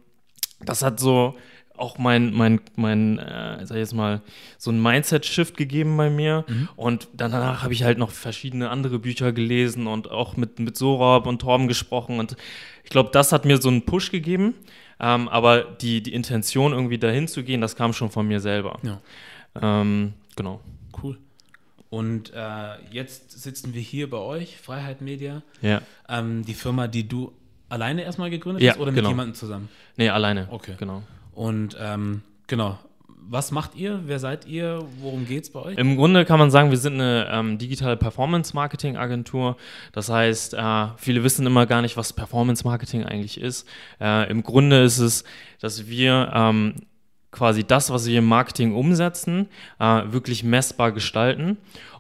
das 0.61 0.83
hat 0.83 0.99
so 0.99 1.37
auch 1.77 1.97
mein, 1.97 2.33
mein, 2.33 2.61
mein, 2.75 3.19
äh, 3.19 3.65
sag 3.65 3.77
ich 3.77 3.83
jetzt 3.83 3.95
mal, 3.95 4.21
so 4.59 4.73
ein 4.73 4.83
Mindset-Shift 4.83 5.57
gegeben 5.57 5.97
bei 5.97 6.11
mir. 6.11 6.45
Mhm. 6.49 6.69
Und 6.75 7.09
danach 7.13 7.63
habe 7.63 7.73
ich 7.73 7.85
halt 7.85 7.99
noch 7.99 8.11
verschiedene 8.11 8.71
andere 8.71 8.99
Bücher 8.99 9.33
gelesen 9.33 9.87
und 9.87 10.11
auch 10.11 10.37
mit, 10.37 10.59
mit 10.59 10.77
Sorab 10.77 11.27
und 11.27 11.41
Torben 11.41 11.69
gesprochen. 11.69 12.19
Und 12.19 12.37
ich 12.83 12.91
glaube, 12.91 13.11
das 13.13 13.31
hat 13.31 13.45
mir 13.45 13.59
so 13.59 13.69
einen 13.69 13.83
Push 13.83 14.11
gegeben. 14.11 14.55
Ähm, 15.01 15.29
aber 15.29 15.63
die, 15.63 16.03
die 16.03 16.13
Intention, 16.13 16.73
irgendwie 16.73 16.99
dahin 16.99 17.29
zu 17.29 17.45
gehen, 17.45 17.61
das 17.61 17.77
kam 17.77 17.93
schon 17.93 18.11
von 18.11 18.27
mir 18.27 18.41
selber. 18.41 18.79
Ja. 18.83 19.01
Ähm, 19.61 20.15
genau. 20.37 20.61
Cool. 21.03 21.19
Und 21.91 22.33
äh, 22.35 22.83
jetzt 22.91 23.41
sitzen 23.41 23.75
wir 23.75 23.81
hier 23.81 24.11
bei 24.11 24.19
euch, 24.19 24.59
Freiheit 24.59 25.01
Media. 25.01 25.43
Ja. 25.63 25.81
Ähm, 26.09 26.45
die 26.45 26.55
Firma, 26.55 26.87
die 26.87 27.09
du 27.09 27.33
alleine 27.69 28.03
erstmal 28.03 28.31
gegründet 28.31 28.63
ja, 28.63 28.73
hast 28.73 28.81
oder 28.81 28.91
mit 28.91 28.97
genau. 28.97 29.11
jemandem 29.11 29.35
zusammen? 29.35 29.69
Nee, 29.97 30.09
alleine. 30.11 30.49
Okay. 30.51 30.75
Genau. 30.79 31.03
Und 31.33 31.77
ähm, 31.81 32.23
genau, 32.47 32.79
was 33.31 33.51
macht 33.51 33.75
ihr? 33.75 34.01
Wer 34.07 34.19
seid 34.19 34.47
ihr? 34.47 34.85
Worum 35.01 35.27
geht 35.27 35.45
es 35.45 35.51
bei 35.51 35.61
euch? 35.61 35.79
Im 35.79 35.97
Grunde 35.97 36.25
kann 36.25 36.39
man 36.39 36.51
sagen, 36.51 36.71
wir 36.71 36.79
sind 36.79 36.95
eine 36.95 37.29
ähm, 37.31 37.59
digitale 37.59 37.97
Performance-Marketing-Agentur. 37.97 39.57
Das 39.93 40.09
heißt, 40.09 40.55
äh, 40.55 40.87
viele 40.97 41.23
wissen 41.25 41.47
immer 41.47 41.67
gar 41.67 41.83
nicht, 41.83 41.97
was 41.97 42.13
Performance-Marketing 42.13 43.05
eigentlich 43.05 43.41
ist. 43.41 43.69
Äh, 44.01 44.31
Im 44.31 44.43
Grunde 44.43 44.83
ist 44.83 44.99
es, 44.99 45.25
dass 45.61 45.89
wir 45.89 46.33
ähm, 46.35 46.75
quasi 47.31 47.65
das, 47.65 47.91
was 47.91 48.07
wir 48.07 48.19
im 48.19 48.27
Marketing 48.27 48.75
umsetzen, 48.75 49.49
äh, 49.79 50.03
wirklich 50.07 50.43
messbar 50.43 50.93
gestalten. 50.93 51.59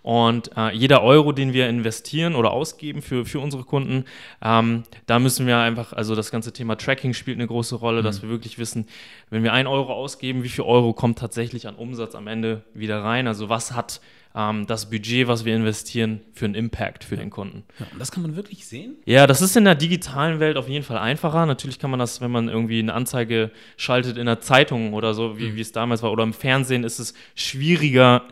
Und 0.08 0.56
äh, 0.56 0.70
jeder 0.74 1.02
Euro, 1.02 1.32
den 1.32 1.52
wir 1.52 1.68
investieren 1.68 2.34
oder 2.34 2.50
ausgeben 2.50 3.02
für, 3.02 3.26
für 3.26 3.40
unsere 3.40 3.64
Kunden, 3.64 4.06
ähm, 4.42 4.84
da 5.04 5.18
müssen 5.18 5.46
wir 5.46 5.58
einfach, 5.58 5.92
also 5.92 6.14
das 6.14 6.30
ganze 6.30 6.50
Thema 6.50 6.76
Tracking 6.76 7.12
spielt 7.12 7.36
eine 7.36 7.46
große 7.46 7.74
Rolle, 7.74 8.00
mhm. 8.00 8.04
dass 8.04 8.22
wir 8.22 8.30
wirklich 8.30 8.58
wissen, 8.58 8.86
wenn 9.28 9.42
wir 9.42 9.52
ein 9.52 9.66
Euro 9.66 9.92
ausgeben, 9.92 10.44
wie 10.44 10.48
viel 10.48 10.64
Euro 10.64 10.94
kommt 10.94 11.18
tatsächlich 11.18 11.68
an 11.68 11.74
Umsatz 11.74 12.14
am 12.14 12.26
Ende 12.26 12.62
wieder 12.72 13.04
rein? 13.04 13.26
Also 13.26 13.50
was 13.50 13.72
hat 13.72 14.00
ähm, 14.34 14.66
das 14.66 14.88
Budget, 14.88 15.28
was 15.28 15.44
wir 15.44 15.54
investieren, 15.54 16.22
für 16.32 16.46
einen 16.46 16.54
Impact 16.54 17.04
für 17.04 17.18
den 17.18 17.28
Kunden. 17.28 17.64
Ja, 17.78 17.86
und 17.92 17.98
das 17.98 18.10
kann 18.10 18.22
man 18.22 18.34
wirklich 18.34 18.66
sehen? 18.66 18.96
Ja, 19.04 19.26
das 19.26 19.42
ist 19.42 19.58
in 19.58 19.64
der 19.64 19.74
digitalen 19.74 20.40
Welt 20.40 20.56
auf 20.56 20.70
jeden 20.70 20.86
Fall 20.86 20.96
einfacher. 20.96 21.44
Natürlich 21.44 21.78
kann 21.78 21.90
man 21.90 22.00
das, 22.00 22.22
wenn 22.22 22.30
man 22.30 22.48
irgendwie 22.48 22.78
eine 22.78 22.94
Anzeige 22.94 23.50
schaltet 23.76 24.16
in 24.16 24.24
der 24.24 24.40
Zeitung 24.40 24.94
oder 24.94 25.12
so, 25.12 25.38
wie, 25.38 25.50
mhm. 25.50 25.56
wie 25.56 25.60
es 25.60 25.72
damals 25.72 26.02
war, 26.02 26.12
oder 26.12 26.22
im 26.22 26.32
Fernsehen, 26.32 26.82
ist 26.82 26.98
es 26.98 27.12
schwieriger, 27.34 28.22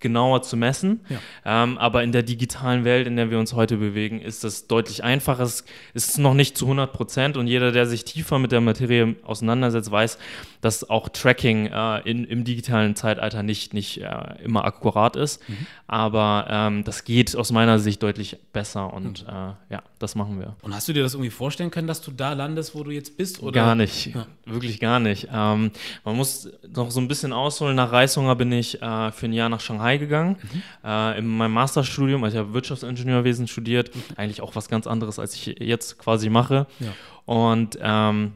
genauer 0.00 0.42
zu 0.42 0.56
messen. 0.56 1.00
Ja. 1.08 1.18
Ähm, 1.44 1.78
aber 1.78 2.02
in 2.02 2.12
der 2.12 2.22
digitalen 2.22 2.84
Welt, 2.84 3.06
in 3.06 3.16
der 3.16 3.30
wir 3.30 3.38
uns 3.38 3.52
heute 3.52 3.76
bewegen, 3.76 4.20
ist 4.20 4.44
das 4.44 4.66
deutlich 4.66 5.02
einfacher. 5.04 5.42
Es 5.42 5.64
ist 5.94 6.18
noch 6.18 6.34
nicht 6.34 6.56
zu 6.56 6.66
100 6.66 6.92
Prozent 6.92 7.36
und 7.36 7.46
jeder, 7.46 7.72
der 7.72 7.86
sich 7.86 8.04
tiefer 8.04 8.38
mit 8.38 8.52
der 8.52 8.60
Materie 8.60 9.16
auseinandersetzt, 9.24 9.90
weiß, 9.90 10.18
dass 10.60 10.88
auch 10.88 11.08
Tracking 11.08 11.66
äh, 11.66 12.00
in, 12.08 12.24
im 12.24 12.44
digitalen 12.44 12.96
Zeitalter 12.96 13.42
nicht, 13.42 13.74
nicht 13.74 14.00
äh, 14.00 14.42
immer 14.44 14.64
akkurat 14.64 15.16
ist. 15.16 15.46
Mhm. 15.48 15.66
Aber 15.86 16.46
ähm, 16.48 16.84
das 16.84 17.04
geht 17.04 17.34
aus 17.34 17.50
meiner 17.50 17.78
Sicht 17.78 18.02
deutlich 18.02 18.36
besser 18.52 18.92
und 18.92 19.22
mhm. 19.22 19.28
äh, 19.28 19.74
ja, 19.74 19.82
das 19.98 20.14
machen 20.14 20.38
wir. 20.38 20.56
Und 20.62 20.74
hast 20.74 20.88
du 20.88 20.92
dir 20.92 21.02
das 21.02 21.14
irgendwie 21.14 21.30
vorstellen 21.30 21.70
können, 21.70 21.88
dass 21.88 22.00
du 22.00 22.10
da 22.10 22.34
landest, 22.34 22.74
wo 22.74 22.84
du 22.84 22.90
jetzt 22.90 23.16
bist? 23.16 23.42
Oder? 23.42 23.52
Gar 23.52 23.74
nicht, 23.74 24.14
ja. 24.14 24.26
wirklich 24.44 24.80
gar 24.80 25.00
nicht. 25.00 25.28
Ähm, 25.32 25.70
man 26.04 26.16
muss 26.16 26.48
noch 26.74 26.90
so 26.90 27.00
ein 27.00 27.08
bisschen 27.08 27.32
ausholen. 27.32 27.76
Nach 27.76 27.90
Reishunger 27.90 28.36
bin 28.36 28.52
ich 28.52 28.80
äh, 28.82 29.12
für 29.12 29.26
ein 29.26 29.32
Jahr 29.32 29.48
nach 29.48 29.60
Shanghai 29.60 29.87
gegangen. 29.96 30.36
Mhm. 30.42 30.62
Äh, 30.84 31.18
in 31.18 31.26
meinem 31.26 31.52
Masterstudium, 31.52 32.22
also 32.24 32.36
ich 32.36 32.44
habe 32.44 32.52
Wirtschaftsingenieurwesen 32.52 33.48
studiert, 33.48 33.90
eigentlich 34.16 34.42
auch 34.42 34.54
was 34.54 34.68
ganz 34.68 34.86
anderes, 34.86 35.18
als 35.18 35.34
ich 35.34 35.46
jetzt 35.58 35.98
quasi 35.98 36.28
mache. 36.28 36.66
Ja. 36.80 36.88
Und 37.24 37.78
ähm, 37.80 38.32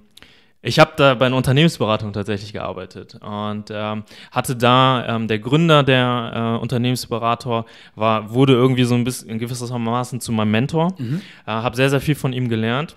ich 0.64 0.78
habe 0.78 0.92
da 0.96 1.14
bei 1.14 1.26
einer 1.26 1.36
Unternehmensberatung 1.36 2.12
tatsächlich 2.12 2.52
gearbeitet 2.52 3.18
und 3.20 3.64
ähm, 3.70 4.04
hatte 4.30 4.54
da 4.54 5.16
ähm, 5.16 5.26
der 5.26 5.40
Gründer 5.40 5.82
der 5.82 6.56
äh, 6.58 6.62
Unternehmensberater 6.62 7.66
war 7.96 8.30
wurde 8.30 8.52
irgendwie 8.52 8.84
so 8.84 8.94
ein 8.94 9.02
bisschen 9.02 9.28
in 9.28 9.40
gewissermaßen 9.40 10.20
zu 10.20 10.30
meinem 10.30 10.52
Mentor. 10.52 10.94
Mhm. 10.98 11.20
Äh, 11.46 11.50
habe 11.50 11.74
sehr 11.74 11.90
sehr 11.90 12.00
viel 12.00 12.14
von 12.14 12.32
ihm 12.32 12.48
gelernt. 12.48 12.96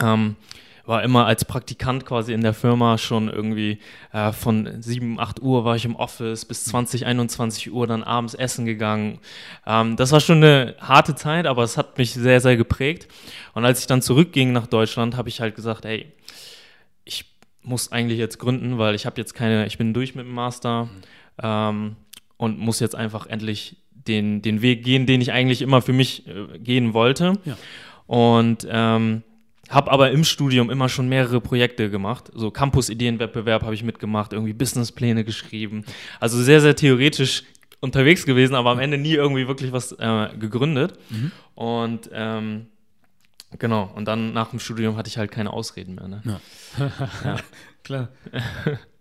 Ähm, 0.00 0.36
war 0.86 1.02
immer 1.02 1.26
als 1.26 1.44
Praktikant 1.44 2.04
quasi 2.04 2.32
in 2.32 2.42
der 2.42 2.52
Firma 2.52 2.98
schon 2.98 3.28
irgendwie 3.28 3.78
äh, 4.12 4.32
von 4.32 4.82
7, 4.82 5.18
8 5.18 5.40
Uhr 5.40 5.64
war 5.64 5.76
ich 5.76 5.84
im 5.84 5.96
Office 5.96 6.44
bis 6.44 6.64
20, 6.64 7.06
21 7.06 7.72
Uhr 7.72 7.86
dann 7.86 8.02
abends 8.02 8.34
essen 8.34 8.66
gegangen. 8.66 9.18
Ähm, 9.66 9.96
das 9.96 10.12
war 10.12 10.20
schon 10.20 10.38
eine 10.38 10.74
harte 10.80 11.14
Zeit, 11.14 11.46
aber 11.46 11.62
es 11.62 11.76
hat 11.76 11.96
mich 11.96 12.12
sehr, 12.12 12.40
sehr 12.40 12.56
geprägt. 12.56 13.08
Und 13.54 13.64
als 13.64 13.80
ich 13.80 13.86
dann 13.86 14.02
zurückging 14.02 14.52
nach 14.52 14.66
Deutschland, 14.66 15.16
habe 15.16 15.28
ich 15.28 15.40
halt 15.40 15.54
gesagt, 15.54 15.84
hey, 15.84 16.12
ich 17.04 17.24
muss 17.62 17.90
eigentlich 17.90 18.18
jetzt 18.18 18.38
gründen, 18.38 18.78
weil 18.78 18.94
ich 18.94 19.06
habe 19.06 19.18
jetzt 19.18 19.34
keine, 19.34 19.66
ich 19.66 19.78
bin 19.78 19.94
durch 19.94 20.14
mit 20.14 20.26
dem 20.26 20.34
Master 20.34 20.88
ähm, 21.42 21.96
und 22.36 22.58
muss 22.58 22.80
jetzt 22.80 22.94
einfach 22.94 23.26
endlich 23.26 23.76
den, 23.90 24.42
den 24.42 24.60
Weg 24.60 24.84
gehen, 24.84 25.06
den 25.06 25.22
ich 25.22 25.32
eigentlich 25.32 25.62
immer 25.62 25.80
für 25.80 25.94
mich 25.94 26.26
äh, 26.26 26.58
gehen 26.58 26.92
wollte. 26.92 27.38
Ja. 27.46 27.56
Und 28.06 28.66
ähm, 28.70 29.22
habe 29.70 29.90
aber 29.90 30.10
im 30.10 30.24
Studium 30.24 30.70
immer 30.70 30.88
schon 30.88 31.08
mehrere 31.08 31.40
Projekte 31.40 31.90
gemacht. 31.90 32.30
So 32.34 32.50
Campus-Ideenwettbewerb 32.50 33.62
habe 33.62 33.74
ich 33.74 33.82
mitgemacht, 33.82 34.32
irgendwie 34.32 34.52
Businesspläne 34.52 35.24
geschrieben. 35.24 35.84
Also 36.20 36.42
sehr, 36.42 36.60
sehr 36.60 36.76
theoretisch 36.76 37.44
unterwegs 37.80 38.24
gewesen, 38.26 38.54
aber 38.54 38.70
am 38.70 38.78
Ende 38.78 38.98
nie 38.98 39.14
irgendwie 39.14 39.46
wirklich 39.46 39.72
was 39.72 39.92
äh, 39.92 40.28
gegründet. 40.38 40.98
Mhm. 41.10 41.32
Und 41.54 42.10
ähm, 42.12 42.66
genau, 43.58 43.90
und 43.94 44.06
dann 44.06 44.32
nach 44.32 44.50
dem 44.50 44.58
Studium 44.58 44.96
hatte 44.96 45.08
ich 45.08 45.18
halt 45.18 45.30
keine 45.30 45.52
Ausreden 45.52 45.94
mehr. 45.94 46.08
Ne? 46.08 46.22
Ja. 46.24 46.40
ja. 47.24 47.36
Klar. 47.84 48.08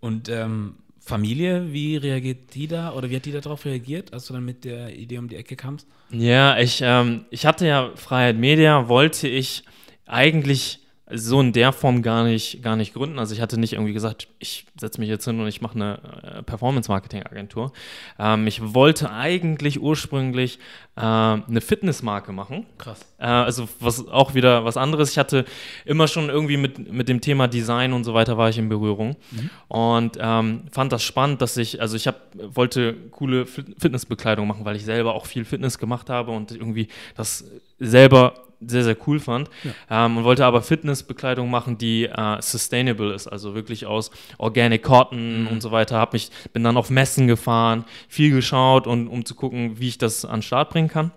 Und 0.02 0.28
ähm, 0.28 0.76
Familie, 1.00 1.72
wie 1.72 1.98
reagiert 1.98 2.54
die 2.54 2.68
da 2.68 2.94
oder 2.94 3.10
wie 3.10 3.16
hat 3.18 3.26
die 3.26 3.32
darauf 3.32 3.66
reagiert, 3.66 4.14
als 4.14 4.28
du 4.28 4.34
dann 4.34 4.46
mit 4.46 4.64
der 4.64 4.96
Idee 4.96 5.18
um 5.18 5.28
die 5.28 5.36
Ecke 5.36 5.56
kamst? 5.56 5.88
Ja, 6.12 6.58
ich, 6.58 6.80
ähm, 6.82 7.26
ich 7.30 7.46
hatte 7.46 7.68
ja 7.68 7.92
Freiheit 7.96 8.38
Media, 8.38 8.88
wollte 8.88 9.28
ich 9.28 9.64
eigentlich 10.06 10.84
so 11.12 11.42
in 11.42 11.52
der 11.52 11.74
Form 11.74 12.02
gar 12.02 12.24
nicht, 12.24 12.64
gar 12.64 12.76
nicht 12.76 12.94
gründen. 12.94 13.20
Also 13.20 13.36
ich 13.36 13.42
hatte 13.42 13.60
nicht 13.60 13.74
irgendwie 13.74 13.94
gesagt, 13.94 14.28
ich 14.40 14.66
setze 14.80 15.00
mich 15.00 15.10
jetzt 15.10 15.26
hin 15.26 15.40
und 15.40 15.48
ich 15.48 15.62
mache 15.62 15.76
eine 15.76 16.00
äh, 16.24 16.44
Performance-Marketing-Agentur. 16.44 17.74
Ähm, 18.18 18.48
ich 18.48 18.74
wollte 18.74 19.12
eigentlich 19.12 19.82
ursprünglich 19.82 20.60
äh, 20.96 21.02
eine 21.02 21.62
Fitnessmarke 21.62 22.32
machen. 22.32 22.66
Krass. 22.78 23.06
Äh, 23.20 23.26
also 23.26 23.68
was 23.80 24.08
auch 24.08 24.34
wieder 24.34 24.66
was 24.66 24.78
anderes. 24.78 25.12
Ich 25.12 25.18
hatte 25.18 25.46
immer 25.86 26.08
schon 26.08 26.30
irgendwie 26.30 26.58
mit, 26.58 26.92
mit 26.92 27.10
dem 27.10 27.22
Thema 27.22 27.48
Design 27.48 27.94
und 27.94 28.06
so 28.06 28.14
weiter 28.14 28.38
war 28.38 28.50
ich 28.50 28.58
in 28.58 28.70
Berührung 28.70 29.16
mhm. 29.32 29.50
und 29.68 30.18
ähm, 30.20 30.64
fand 30.72 30.94
das 30.94 31.04
spannend, 31.04 31.42
dass 31.42 31.58
ich, 31.58 31.82
also 31.82 31.96
ich 31.98 32.08
hab, 32.08 32.22
wollte 32.34 32.94
coole 33.12 33.46
Fitnessbekleidung 33.46 34.48
machen, 34.48 34.66
weil 34.66 34.78
ich 34.78 34.86
selber 34.86 35.14
auch 35.14 35.26
viel 35.26 35.46
Fitness 35.46 35.78
gemacht 35.78 36.10
habe 36.10 36.32
und 36.32 36.52
irgendwie 36.52 36.88
das 37.16 37.46
selber 37.80 38.34
sehr, 38.66 38.84
sehr 38.84 38.98
cool 39.08 39.20
fand. 39.20 39.50
Ja. 39.64 40.06
Ähm, 40.06 40.18
und 40.18 40.24
wollte 40.24 40.46
aber 40.46 40.62
Fitnessbekleidung 40.62 41.50
machen, 41.50 41.78
die 41.78 42.06
äh, 42.06 42.42
sustainable 42.42 43.14
ist, 43.14 43.28
also 43.28 43.56
wirklich 43.56 43.86
aus 43.86 44.12
Organic 44.38 44.84
Cotton 44.84 45.42
mhm. 45.42 45.48
und 45.48 45.62
so 45.62 45.72
weiter. 45.72 45.98
Hab 45.98 46.14
mich, 46.14 46.30
bin 46.54 46.64
dann 46.64 46.78
auf 46.78 46.90
Messen 46.90 47.28
gefahren, 47.28 47.86
viel 48.08 48.32
geschaut, 48.32 48.88
und, 48.88 49.08
um 49.08 49.26
zu 49.26 49.36
gucken, 49.36 49.80
wie 49.80 49.90
ich 49.90 49.98
das 49.98 50.26
an 50.26 50.38
den 50.38 50.42
Start 50.44 50.70
bringen 50.70 50.88
kann. 50.88 51.12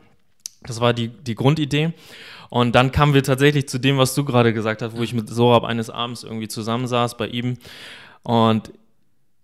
Das 0.62 0.80
war 0.80 0.92
die, 0.92 1.08
die 1.08 1.34
Grundidee. 1.34 1.92
Und 2.48 2.74
dann 2.74 2.92
kamen 2.92 3.14
wir 3.14 3.22
tatsächlich 3.22 3.68
zu 3.68 3.78
dem, 3.78 3.98
was 3.98 4.14
du 4.14 4.24
gerade 4.24 4.52
gesagt 4.52 4.82
hast, 4.82 4.96
wo 4.96 5.02
ich 5.02 5.14
mit 5.14 5.28
Sorab 5.28 5.64
eines 5.64 5.90
Abends 5.90 6.22
irgendwie 6.22 6.48
zusammensaß 6.48 7.16
bei 7.16 7.26
ihm. 7.28 7.58
Und 8.22 8.72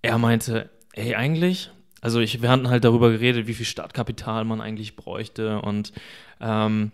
er 0.02 0.18
meinte, 0.18 0.70
ey, 0.92 1.14
eigentlich, 1.14 1.70
also 2.00 2.20
ich, 2.20 2.42
wir 2.42 2.50
hatten 2.50 2.68
halt 2.68 2.84
darüber 2.84 3.10
geredet, 3.10 3.46
wie 3.46 3.54
viel 3.54 3.66
Startkapital 3.66 4.44
man 4.44 4.60
eigentlich 4.60 4.96
bräuchte 4.96 5.60
und 5.60 5.92
ähm, 6.40 6.92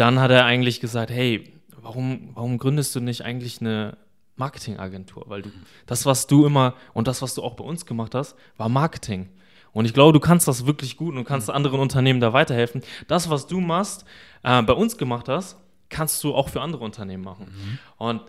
dann 0.00 0.20
hat 0.20 0.30
er 0.30 0.44
eigentlich 0.44 0.80
gesagt, 0.80 1.10
hey, 1.10 1.52
warum, 1.80 2.30
warum 2.34 2.58
gründest 2.58 2.94
du 2.94 3.00
nicht 3.00 3.22
eigentlich 3.22 3.60
eine 3.60 3.96
Marketingagentur? 4.36 5.24
Weil 5.28 5.42
du, 5.42 5.50
das, 5.86 6.06
was 6.06 6.26
du 6.26 6.46
immer 6.46 6.74
und 6.94 7.08
das, 7.08 7.22
was 7.22 7.34
du 7.34 7.42
auch 7.42 7.54
bei 7.54 7.64
uns 7.64 7.86
gemacht 7.86 8.14
hast, 8.14 8.36
war 8.56 8.68
Marketing. 8.68 9.28
Und 9.72 9.84
ich 9.84 9.94
glaube, 9.94 10.12
du 10.12 10.20
kannst 10.20 10.48
das 10.48 10.66
wirklich 10.66 10.96
gut 10.96 11.10
und 11.10 11.16
du 11.16 11.24
kannst 11.24 11.50
anderen 11.50 11.80
Unternehmen 11.80 12.20
da 12.20 12.32
weiterhelfen. 12.32 12.82
Das, 13.06 13.30
was 13.30 13.46
du 13.46 13.60
machst, 13.60 14.04
äh, 14.42 14.62
bei 14.62 14.72
uns 14.72 14.96
gemacht 14.96 15.28
hast, 15.28 15.56
kannst 15.88 16.22
du 16.24 16.34
auch 16.34 16.48
für 16.48 16.60
andere 16.60 16.84
Unternehmen 16.84 17.24
machen. 17.24 17.46
Mhm. 17.46 17.78
Und 17.96 18.22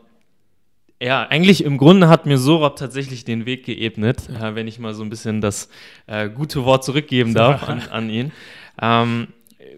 ja, 1.01 1.23
eigentlich 1.23 1.63
im 1.63 1.77
Grunde 1.77 2.09
hat 2.09 2.25
mir 2.25 2.37
Sorab 2.37 2.75
tatsächlich 2.75 3.23
den 3.23 3.45
Weg 3.45 3.65
geebnet, 3.65 4.29
äh, 4.29 4.55
wenn 4.55 4.67
ich 4.67 4.79
mal 4.79 4.93
so 4.93 5.01
ein 5.01 5.09
bisschen 5.09 5.39
das 5.39 5.69
äh, 6.07 6.29
gute 6.29 6.65
Wort 6.65 6.83
zurückgeben 6.83 7.33
darf 7.33 7.67
an, 7.69 7.81
an 7.89 8.09
ihn, 8.09 8.31
ähm, 8.81 9.29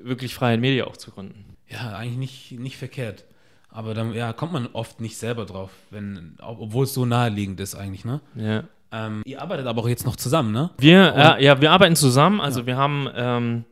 wirklich 0.01 0.33
freie 0.33 0.57
Media 0.57 0.85
auch 0.85 0.97
zu 0.97 1.11
gründen. 1.11 1.50
Ja, 1.71 1.95
eigentlich 1.95 2.17
nicht, 2.17 2.59
nicht 2.59 2.77
verkehrt. 2.77 3.25
Aber 3.69 3.93
dann 3.93 4.13
ja, 4.13 4.33
kommt 4.33 4.51
man 4.51 4.67
oft 4.73 4.99
nicht 4.99 5.17
selber 5.17 5.45
drauf, 5.45 5.71
wenn, 5.89 6.37
obwohl 6.41 6.83
es 6.83 6.93
so 6.93 7.05
naheliegend 7.05 7.59
ist 7.61 7.75
eigentlich, 7.75 8.03
ne? 8.03 8.19
Ja. 8.35 8.63
Ähm, 8.91 9.21
ihr 9.25 9.41
arbeitet 9.41 9.65
aber 9.67 9.81
auch 9.81 9.87
jetzt 9.87 10.05
noch 10.05 10.17
zusammen, 10.17 10.51
ne? 10.51 10.71
Wir, 10.77 11.15
äh, 11.15 11.43
ja, 11.43 11.61
wir 11.61 11.71
arbeiten 11.71 11.95
zusammen. 11.95 12.41
Also 12.41 12.61
ja. 12.61 12.65
wir 12.65 12.77
haben 12.77 13.07
ähm, 13.15 13.65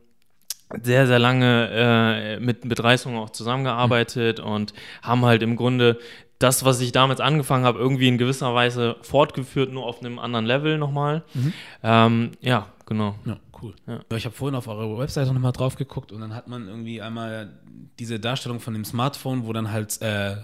sehr, 0.81 1.07
sehr 1.07 1.19
lange 1.19 1.69
äh, 1.71 2.39
mit, 2.39 2.63
mit 2.63 2.81
Reißung 2.81 3.17
auch 3.17 3.31
zusammengearbeitet 3.31 4.39
mhm. 4.39 4.45
und 4.45 4.73
haben 5.01 5.25
halt 5.25 5.43
im 5.43 5.57
Grunde 5.57 5.99
das, 6.37 6.63
was 6.63 6.79
ich 6.79 6.93
damals 6.93 7.19
angefangen 7.19 7.65
habe, 7.65 7.79
irgendwie 7.79 8.07
in 8.07 8.17
gewisser 8.17 8.55
Weise 8.55 8.95
fortgeführt, 9.01 9.73
nur 9.73 9.85
auf 9.85 9.99
einem 9.99 10.19
anderen 10.19 10.45
Level 10.45 10.77
nochmal. 10.77 11.23
Mhm. 11.33 11.53
Ähm, 11.83 12.31
ja, 12.39 12.67
genau. 12.85 13.15
Ja, 13.25 13.35
cool. 13.61 13.75
Ja. 13.87 14.01
Ich 14.15 14.25
habe 14.25 14.35
vorhin 14.35 14.55
auf 14.55 14.67
eure 14.67 14.97
Webseite 14.97 15.33
nochmal 15.33 15.51
drauf 15.51 15.75
geguckt 15.75 16.11
und 16.11 16.21
dann 16.21 16.33
hat 16.33 16.47
man 16.47 16.67
irgendwie 16.67 17.01
einmal 17.01 17.59
diese 17.99 18.19
Darstellung 18.19 18.59
von 18.59 18.73
dem 18.73 18.85
Smartphone, 18.85 19.45
wo 19.45 19.53
dann 19.53 19.71
halt 19.71 20.01
äh, 20.01 20.37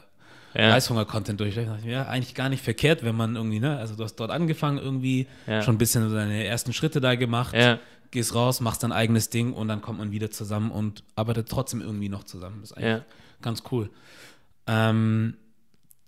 ja. 0.55 0.73
Heißhunger-Content 0.73 1.39
durchläuft. 1.39 1.85
Ja, 1.85 2.07
eigentlich 2.07 2.35
gar 2.35 2.49
nicht 2.49 2.63
verkehrt, 2.63 3.03
wenn 3.03 3.15
man 3.15 3.35
irgendwie, 3.35 3.59
ne, 3.59 3.77
also 3.77 3.95
du 3.95 4.03
hast 4.03 4.15
dort 4.15 4.31
angefangen, 4.31 4.77
irgendwie 4.77 5.27
ja. 5.47 5.61
schon 5.61 5.75
ein 5.75 5.77
bisschen 5.77 6.11
deine 6.13 6.43
ersten 6.45 6.73
Schritte 6.73 7.01
da 7.01 7.15
gemacht, 7.15 7.53
ja. 7.53 7.79
gehst 8.11 8.33
raus, 8.33 8.61
machst 8.61 8.83
dein 8.83 8.91
eigenes 8.91 9.29
Ding 9.29 9.53
und 9.53 9.67
dann 9.67 9.81
kommt 9.81 9.99
man 9.99 10.11
wieder 10.11 10.31
zusammen 10.31 10.71
und 10.71 11.03
arbeitet 11.15 11.49
trotzdem 11.49 11.81
irgendwie 11.81 12.09
noch 12.09 12.23
zusammen. 12.23 12.59
Das 12.61 12.71
ist 12.71 12.77
eigentlich 12.77 13.03
ganz 13.41 13.63
cool. 13.71 13.89
Ähm, 14.67 15.35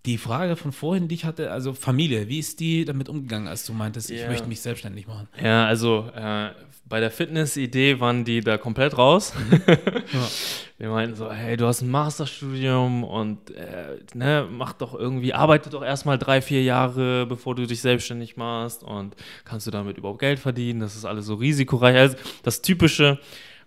die 0.06 0.18
Frage 0.18 0.56
von 0.56 0.72
vorhin, 0.72 1.10
die 1.10 1.16
ich 1.16 1.26
hatte, 1.26 1.52
also 1.52 1.74
Familie, 1.74 2.30
wie 2.30 2.40
ist 2.40 2.62
die 2.62 2.86
damit 2.86 3.10
umgegangen, 3.10 3.50
als 3.50 3.66
du 3.66 3.74
meintest, 3.74 4.10
ich 4.10 4.26
möchte 4.26 4.48
mich 4.48 4.62
selbstständig 4.62 5.06
machen? 5.06 5.28
Ja, 5.42 5.68
also 5.68 6.10
äh, 6.16 6.52
bei 6.89 7.00
der 7.00 7.12
Fitness-Idee 7.12 8.00
waren 8.00 8.24
die 8.24 8.41
da 8.41 8.58
komplett 8.58 8.98
raus. 8.98 9.34
Mhm. 9.36 9.62
ja. 9.67 10.27
Wir 10.79 10.89
meinten 10.89 11.15
so, 11.15 11.32
hey, 11.32 11.58
du 11.58 11.65
hast 11.65 11.82
ein 11.82 11.89
Masterstudium 11.89 13.03
und 13.03 13.50
äh, 13.50 13.98
ne, 14.13 14.48
mach 14.48 14.74
doch 14.74 14.94
irgendwie, 14.94 15.34
arbeite 15.34 15.72
doch 15.72 15.84
erstmal 15.84 16.20
drei, 16.20 16.39
vier 16.39 16.62
Jahre, 16.62 17.25
bevor 17.25 17.56
du 17.56 17.65
dich 17.65 17.82
selbstständig 17.82 18.38
machst 18.38 18.84
und 18.84 19.15
kannst 19.44 19.65
du 19.65 19.72
damit 19.72 19.98
überhaupt 19.98 20.20
Geld 20.20 20.38
verdienen? 20.38 20.79
Das 20.79 20.96
ist 20.96 21.03
alles 21.03 21.25
so 21.25 21.34
risikoreich. 21.34 21.98
Also 21.98 22.17
das 22.44 22.62
Typische, 22.62 23.17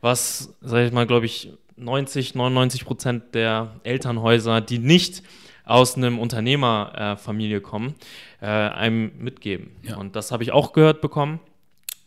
was, 0.00 0.54
sag 0.60 0.86
ich 0.86 0.92
mal, 0.92 1.04
glaube 1.04 1.26
ich, 1.26 1.52
90, 1.74 2.36
99 2.36 2.84
Prozent 2.84 3.34
der 3.34 3.74
Elternhäuser, 3.82 4.60
die 4.60 4.78
nicht 4.78 5.24
aus 5.64 5.96
einem 5.96 6.20
Unternehmerfamilie 6.20 7.58
äh, 7.58 7.60
kommen, 7.60 7.94
äh, 8.40 8.46
einem 8.46 9.10
mitgeben. 9.18 9.72
Ja. 9.82 9.96
Und 9.96 10.14
das 10.14 10.30
habe 10.30 10.44
ich 10.44 10.52
auch 10.52 10.72
gehört 10.72 11.00
bekommen. 11.00 11.40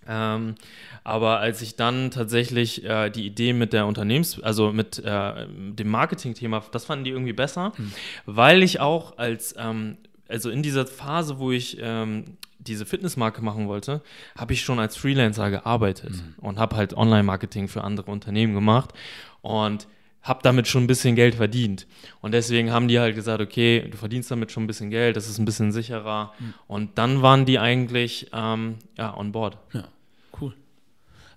Ähm, 0.08 0.56
aber 1.04 1.40
als 1.40 1.62
ich 1.62 1.76
dann 1.76 2.12
tatsächlich 2.12 2.84
äh, 2.86 3.10
die 3.10 3.26
Idee 3.26 3.54
mit 3.54 3.74
der 3.74 3.86
Unternehmens-, 3.86 4.42
also 4.42 4.72
mit 4.72 5.00
äh, 5.00 5.48
dem 5.48 5.90
Marketing-Thema, 5.90 6.64
das 6.72 6.86
fanden 6.86 7.06
die 7.06 7.12
irgendwie 7.12 7.34
besser, 7.34 7.74
mhm. 7.78 7.92
weil 8.26 8.64
ich 8.64 8.80
auch 8.80 9.18
als, 9.18 9.56
ähm, 9.58 9.98
also 10.28 10.50
in 10.50 10.64
dieser 10.64 10.86
Phase, 10.86 11.40
wo 11.40 11.52
ich 11.52 11.78
ähm, 11.82 12.38
diese 12.60 12.86
Fitnessmarke 12.86 13.42
machen 13.42 13.68
wollte, 13.68 14.02
habe 14.38 14.54
ich 14.54 14.62
schon 14.62 14.80
als 14.80 14.96
Freelancer 14.96 15.50
gearbeitet 15.50 16.14
mhm. 16.14 16.36
und 16.38 16.60
habe 16.60 16.76
halt 16.76 16.96
Online-Marketing 16.96 17.68
für 17.68 17.84
andere 17.84 18.10
Unternehmen 18.10 18.54
gemacht 18.54 18.94
und 19.42 19.88
habe 20.22 20.40
damit 20.42 20.70
schon 20.70 20.86
ein 20.86 20.88
bisschen 20.88 21.16
Geld 21.16 21.36
verdient. 21.36 21.86
Und 22.22 22.32
deswegen 22.32 22.72
haben 22.72 22.88
die 22.88 22.98
halt 22.98 23.14
gesagt, 23.14 23.42
okay, 23.42 23.86
du 23.92 23.98
verdienst 23.98 24.32
damit 24.32 24.54
schon 24.54 24.64
ein 24.64 24.68
bisschen 24.68 24.90
Geld, 24.90 25.18
das 25.18 25.28
ist 25.28 25.38
ein 25.38 25.44
bisschen 25.44 25.74
sicherer. 25.74 26.34
Mhm. 26.40 26.54
Und 26.68 26.98
dann 26.98 27.22
waren 27.22 27.46
die 27.46 27.60
eigentlich 27.60 28.30
ähm, 28.34 28.78
ja, 28.98 29.16
on 29.18 29.34
board. 29.34 29.58
Ja. 29.74 29.84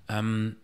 Ähm, 0.08 0.56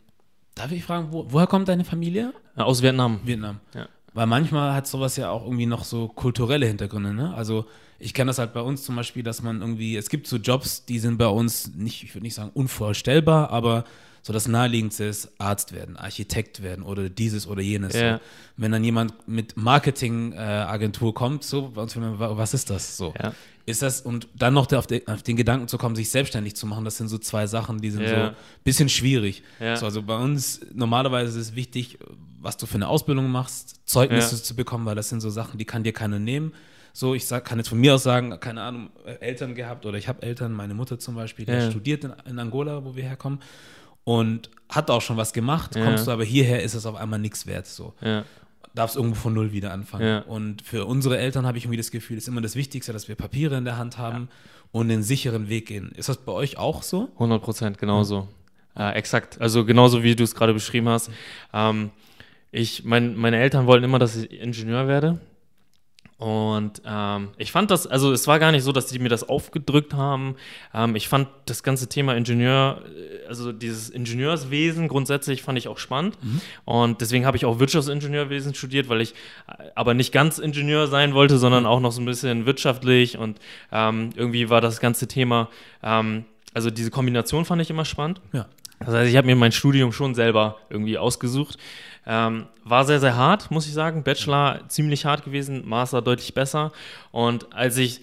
darf 0.54 0.72
ich 0.72 0.84
fragen, 0.84 1.08
wo, 1.10 1.26
woher 1.28 1.46
kommt 1.46 1.68
deine 1.68 1.84
Familie? 1.84 2.32
Aus 2.56 2.82
Vietnam. 2.82 3.20
Vietnam. 3.24 3.60
Ja. 3.74 3.88
Weil 4.14 4.26
manchmal 4.26 4.74
hat 4.74 4.86
sowas 4.86 5.16
ja 5.16 5.30
auch 5.30 5.44
irgendwie 5.44 5.66
noch 5.66 5.84
so 5.84 6.08
kulturelle 6.08 6.66
Hintergründe, 6.66 7.14
ne? 7.14 7.34
Also 7.34 7.66
ich 7.98 8.12
kenne 8.14 8.28
das 8.30 8.38
halt 8.38 8.52
bei 8.52 8.60
uns 8.60 8.82
zum 8.82 8.96
Beispiel, 8.96 9.22
dass 9.22 9.42
man 9.42 9.60
irgendwie, 9.60 9.96
es 9.96 10.08
gibt 10.10 10.26
so 10.26 10.36
Jobs, 10.36 10.84
die 10.84 10.98
sind 10.98 11.18
bei 11.18 11.28
uns 11.28 11.72
nicht, 11.74 12.02
ich 12.02 12.14
würde 12.14 12.24
nicht 12.24 12.34
sagen 12.34 12.50
unvorstellbar, 12.52 13.50
aber 13.50 13.84
so 14.22 14.32
das 14.32 14.46
Naheliegendste 14.46 15.04
ist 15.04 15.32
Arzt 15.38 15.72
werden, 15.72 15.96
Architekt 15.96 16.62
werden 16.62 16.84
oder 16.84 17.08
dieses 17.08 17.46
oder 17.46 17.62
jenes. 17.62 17.94
Ja. 17.94 18.18
So. 18.18 18.20
Wenn 18.56 18.72
dann 18.72 18.84
jemand 18.84 19.28
mit 19.28 19.56
Marketingagentur 19.56 21.10
äh, 21.10 21.12
kommt, 21.12 21.44
so, 21.44 21.70
bei 21.70 21.82
uns, 21.82 21.96
was 21.96 22.54
ist 22.54 22.70
das 22.70 22.96
so? 22.96 23.14
Ja. 23.20 23.34
Ist 23.64 23.82
das, 23.82 24.00
und 24.00 24.28
dann 24.34 24.54
noch 24.54 24.72
auf, 24.72 24.86
de, 24.86 25.06
auf, 25.06 25.22
den 25.22 25.36
Gedanken 25.36 25.68
zu 25.68 25.78
kommen, 25.78 25.94
sich 25.94 26.10
selbstständig 26.10 26.56
zu 26.56 26.66
machen, 26.66 26.84
das 26.84 26.96
sind 26.96 27.08
so 27.08 27.18
zwei 27.18 27.46
Sachen, 27.46 27.80
die 27.80 27.90
sind 27.90 28.02
ja. 28.02 28.08
so 28.08 28.14
ein 28.14 28.34
bisschen 28.64 28.88
schwierig. 28.88 29.42
So, 29.58 29.86
also 29.86 30.02
bei 30.02 30.16
uns, 30.16 30.60
normalerweise 30.74 31.38
ist 31.38 31.48
es 31.48 31.54
wichtig, 31.54 31.98
was 32.40 32.56
du 32.56 32.66
für 32.66 32.74
eine 32.74 32.88
Ausbildung 32.88 33.30
machst, 33.30 33.80
Zeugnisse 33.88 34.42
zu 34.42 34.56
bekommen, 34.56 34.84
weil 34.84 34.96
das 34.96 35.08
sind 35.08 35.20
so 35.20 35.30
Sachen, 35.30 35.58
die 35.58 35.64
kann 35.64 35.84
dir 35.84 35.92
keiner 35.92 36.18
nehmen. 36.18 36.52
So, 36.92 37.14
ich 37.14 37.26
sag, 37.26 37.44
kann 37.44 37.58
jetzt 37.58 37.68
von 37.68 37.78
mir 37.78 37.94
aus 37.94 38.02
sagen, 38.02 38.38
keine 38.40 38.62
Ahnung, 38.62 38.90
Eltern 39.20 39.54
gehabt 39.54 39.86
oder 39.86 39.96
ich 39.96 40.08
habe 40.08 40.22
Eltern, 40.22 40.52
meine 40.52 40.74
Mutter 40.74 40.98
zum 40.98 41.14
Beispiel, 41.14 41.46
die 41.46 41.70
studiert 41.70 42.04
in, 42.04 42.12
in 42.28 42.38
Angola, 42.38 42.84
wo 42.84 42.96
wir 42.96 43.04
herkommen 43.04 43.38
und 44.04 44.50
hat 44.68 44.90
auch 44.90 45.00
schon 45.00 45.16
was 45.16 45.32
gemacht, 45.32 45.76
ja. 45.76 45.84
kommst 45.84 46.06
du 46.06 46.10
aber 46.10 46.24
hierher, 46.24 46.62
ist 46.62 46.74
es 46.74 46.86
auf 46.86 46.96
einmal 46.96 47.18
nichts 47.18 47.46
wert. 47.46 47.66
So. 47.66 47.94
Ja. 48.00 48.24
Darfst 48.74 48.96
irgendwo 48.96 49.16
von 49.16 49.34
null 49.34 49.52
wieder 49.52 49.72
anfangen. 49.72 50.06
Ja. 50.06 50.18
Und 50.20 50.62
für 50.62 50.86
unsere 50.86 51.18
Eltern 51.18 51.46
habe 51.46 51.58
ich 51.58 51.64
irgendwie 51.64 51.76
das 51.76 51.90
Gefühl, 51.90 52.16
ist 52.16 52.28
immer 52.28 52.40
das 52.40 52.56
Wichtigste, 52.56 52.92
dass 52.92 53.08
wir 53.08 53.14
Papiere 53.16 53.56
in 53.56 53.64
der 53.64 53.76
Hand 53.76 53.98
haben 53.98 54.28
und 54.70 54.88
den 54.88 55.02
sicheren 55.02 55.48
Weg 55.48 55.66
gehen. 55.66 55.92
Ist 55.94 56.08
das 56.08 56.16
bei 56.16 56.32
euch 56.32 56.56
auch 56.56 56.82
so? 56.82 57.10
100 57.14 57.42
Prozent, 57.42 57.78
genauso. 57.78 58.28
Ja. 58.76 58.92
exakt. 58.92 59.40
Also 59.40 59.66
genauso 59.66 60.02
wie 60.02 60.16
du 60.16 60.24
es 60.24 60.34
gerade 60.34 60.54
beschrieben 60.54 60.88
hast. 60.88 61.10
Ähm, 61.52 61.90
ich, 62.50 62.84
mein, 62.84 63.16
meine 63.16 63.38
Eltern 63.38 63.66
wollten 63.66 63.84
immer, 63.84 63.98
dass 63.98 64.16
ich 64.16 64.30
Ingenieur 64.40 64.88
werde. 64.88 65.20
Und 66.22 66.82
ähm, 66.86 67.30
ich 67.36 67.50
fand 67.50 67.72
das, 67.72 67.88
also 67.88 68.12
es 68.12 68.28
war 68.28 68.38
gar 68.38 68.52
nicht 68.52 68.62
so, 68.62 68.70
dass 68.70 68.86
die 68.86 69.00
mir 69.00 69.08
das 69.08 69.28
aufgedrückt 69.28 69.92
haben. 69.92 70.36
Ähm, 70.72 70.94
ich 70.94 71.08
fand 71.08 71.26
das 71.46 71.64
ganze 71.64 71.88
Thema 71.88 72.14
Ingenieur, 72.14 72.80
äh, 72.86 73.26
also 73.26 73.50
dieses 73.50 73.90
Ingenieurswesen 73.90 74.86
grundsätzlich 74.86 75.42
fand 75.42 75.58
ich 75.58 75.66
auch 75.66 75.78
spannend. 75.78 76.16
Mhm. 76.22 76.40
Und 76.64 77.00
deswegen 77.00 77.26
habe 77.26 77.36
ich 77.36 77.44
auch 77.44 77.58
Wirtschaftsingenieurwesen 77.58 78.54
studiert, 78.54 78.88
weil 78.88 79.00
ich 79.00 79.14
äh, 79.48 79.64
aber 79.74 79.94
nicht 79.94 80.12
ganz 80.12 80.38
Ingenieur 80.38 80.86
sein 80.86 81.12
wollte, 81.12 81.38
sondern 81.38 81.66
auch 81.66 81.80
noch 81.80 81.90
so 81.90 82.00
ein 82.00 82.06
bisschen 82.06 82.46
wirtschaftlich. 82.46 83.18
Und 83.18 83.40
ähm, 83.72 84.10
irgendwie 84.14 84.48
war 84.48 84.60
das 84.60 84.78
ganze 84.78 85.08
Thema, 85.08 85.48
ähm, 85.82 86.24
also 86.54 86.70
diese 86.70 86.92
Kombination 86.92 87.44
fand 87.44 87.62
ich 87.62 87.70
immer 87.70 87.84
spannend. 87.84 88.20
Ja. 88.32 88.46
Das 88.78 88.94
heißt, 88.94 89.10
ich 89.10 89.16
habe 89.16 89.26
mir 89.26 89.36
mein 89.36 89.52
Studium 89.52 89.92
schon 89.92 90.14
selber 90.14 90.58
irgendwie 90.70 90.98
ausgesucht. 90.98 91.58
Ähm, 92.04 92.46
war 92.64 92.84
sehr, 92.84 93.00
sehr 93.00 93.16
hart, 93.16 93.50
muss 93.50 93.66
ich 93.66 93.72
sagen. 93.72 94.02
Bachelor 94.02 94.60
ziemlich 94.68 95.04
hart 95.04 95.24
gewesen, 95.24 95.68
Master 95.68 96.02
deutlich 96.02 96.34
besser. 96.34 96.72
Und 97.10 97.52
als 97.54 97.76
ich 97.76 98.00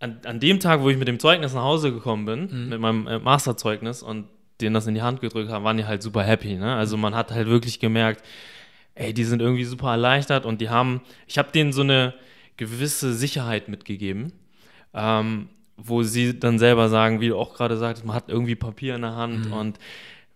an, 0.00 0.18
an 0.24 0.40
dem 0.40 0.60
Tag, 0.60 0.80
wo 0.80 0.90
ich 0.90 0.98
mit 0.98 1.08
dem 1.08 1.18
Zeugnis 1.18 1.54
nach 1.54 1.62
Hause 1.62 1.92
gekommen 1.92 2.24
bin, 2.24 2.48
mhm. 2.50 2.68
mit 2.70 2.80
meinem 2.80 3.06
äh, 3.06 3.18
Masterzeugnis 3.18 4.02
und 4.02 4.26
denen 4.60 4.74
das 4.74 4.86
in 4.86 4.94
die 4.94 5.02
Hand 5.02 5.20
gedrückt 5.20 5.50
haben, 5.50 5.64
waren 5.64 5.76
die 5.76 5.86
halt 5.86 6.02
super 6.02 6.22
happy. 6.22 6.56
Ne? 6.56 6.74
Also 6.74 6.96
man 6.96 7.14
hat 7.14 7.30
halt 7.30 7.48
wirklich 7.48 7.80
gemerkt, 7.80 8.24
ey, 8.94 9.12
die 9.12 9.24
sind 9.24 9.42
irgendwie 9.42 9.64
super 9.64 9.90
erleichtert 9.90 10.46
und 10.46 10.60
die 10.60 10.70
haben, 10.70 11.00
ich 11.26 11.38
habe 11.38 11.50
denen 11.52 11.72
so 11.72 11.82
eine 11.82 12.14
gewisse 12.56 13.14
Sicherheit 13.14 13.68
mitgegeben. 13.68 14.32
Ähm, 14.92 15.48
wo 15.76 16.02
sie 16.02 16.38
dann 16.38 16.58
selber 16.58 16.88
sagen, 16.88 17.20
wie 17.20 17.28
du 17.28 17.36
auch 17.36 17.54
gerade 17.54 17.76
sagst, 17.76 18.04
man 18.04 18.14
hat 18.14 18.28
irgendwie 18.28 18.54
Papier 18.54 18.94
in 18.94 19.02
der 19.02 19.16
Hand 19.16 19.46
mhm. 19.46 19.52
und 19.52 19.78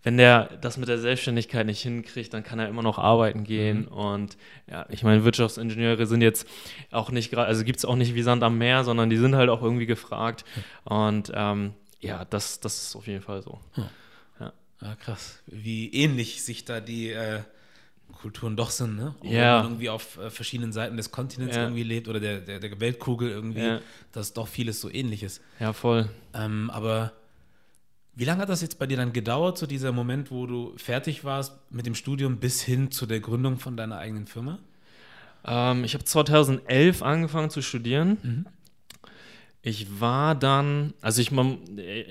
wenn 0.03 0.17
der 0.17 0.57
das 0.61 0.77
mit 0.77 0.87
der 0.87 0.99
Selbstständigkeit 0.99 1.65
nicht 1.65 1.81
hinkriegt, 1.81 2.33
dann 2.33 2.43
kann 2.43 2.59
er 2.59 2.69
immer 2.69 2.83
noch 2.83 2.97
arbeiten 2.97 3.43
gehen. 3.43 3.81
Mhm. 3.81 3.87
Und 3.87 4.37
ja, 4.69 4.85
ich 4.89 5.03
meine, 5.03 5.25
Wirtschaftsingenieure 5.25 6.05
sind 6.05 6.21
jetzt 6.21 6.47
auch 6.91 7.11
nicht 7.11 7.31
gerade, 7.31 7.47
also 7.47 7.63
gibt 7.63 7.79
es 7.79 7.85
auch 7.85 7.95
nicht 7.95 8.15
wie 8.15 8.21
Sand 8.21 8.43
am 8.43 8.57
Meer, 8.57 8.83
sondern 8.83 9.09
die 9.09 9.17
sind 9.17 9.35
halt 9.35 9.49
auch 9.49 9.61
irgendwie 9.61 9.85
gefragt. 9.85 10.45
Und 10.85 11.31
ähm, 11.35 11.73
ja, 11.99 12.23
das, 12.25 12.59
das 12.61 12.81
ist 12.83 12.95
auf 12.95 13.07
jeden 13.07 13.21
Fall 13.21 13.41
so. 13.41 13.59
Hm. 13.73 13.83
Ja. 14.39 14.53
ja. 14.81 14.95
krass. 14.95 15.41
Wie 15.47 15.91
ähnlich 15.93 16.43
sich 16.43 16.63
da 16.63 16.79
die 16.79 17.09
äh, 17.09 17.41
Kulturen 18.21 18.55
doch 18.55 18.69
sind, 18.69 18.95
ne? 18.95 19.15
Auch 19.19 19.25
ja. 19.25 19.31
Wenn 19.31 19.41
man 19.41 19.65
irgendwie 19.65 19.89
auf 19.89 20.17
äh, 20.17 20.29
verschiedenen 20.29 20.71
Seiten 20.71 20.95
des 20.95 21.11
Kontinents 21.11 21.57
ja. 21.57 21.63
irgendwie 21.63 21.83
lebt 21.83 22.07
oder 22.07 22.21
der, 22.21 22.39
der, 22.39 22.59
der 22.59 22.79
Weltkugel 22.79 23.29
irgendwie, 23.29 23.65
ja. 23.65 23.81
dass 24.13 24.31
doch 24.31 24.47
vieles 24.47 24.79
so 24.79 24.89
ähnlich 24.89 25.23
ist. 25.23 25.41
Ja, 25.59 25.73
voll. 25.73 26.09
Ähm, 26.33 26.69
aber 26.69 27.11
wie 28.19 28.25
lange 28.25 28.41
hat 28.41 28.49
das 28.49 28.61
jetzt 28.61 28.77
bei 28.77 28.85
dir 28.85 28.97
dann 28.97 29.13
gedauert, 29.13 29.57
so 29.57 29.65
dieser 29.65 29.93
Moment, 29.93 30.29
wo 30.29 30.45
du 30.45 30.73
fertig 30.75 31.23
warst 31.23 31.53
mit 31.71 31.85
dem 31.85 31.95
Studium 31.95 32.37
bis 32.37 32.61
hin 32.61 32.91
zu 32.91 33.05
der 33.05 33.21
Gründung 33.21 33.59
von 33.59 33.77
deiner 33.77 33.97
eigenen 33.97 34.27
Firma? 34.27 34.59
Ähm, 35.45 35.85
ich 35.85 35.93
habe 35.93 36.03
2011 36.03 37.01
angefangen 37.01 37.49
zu 37.49 37.61
studieren. 37.61 38.17
Mhm. 38.21 38.45
Ich 39.61 40.01
war 40.01 40.35
dann, 40.35 40.93
also 40.99 41.21
ich 41.21 41.31
man, 41.31 41.59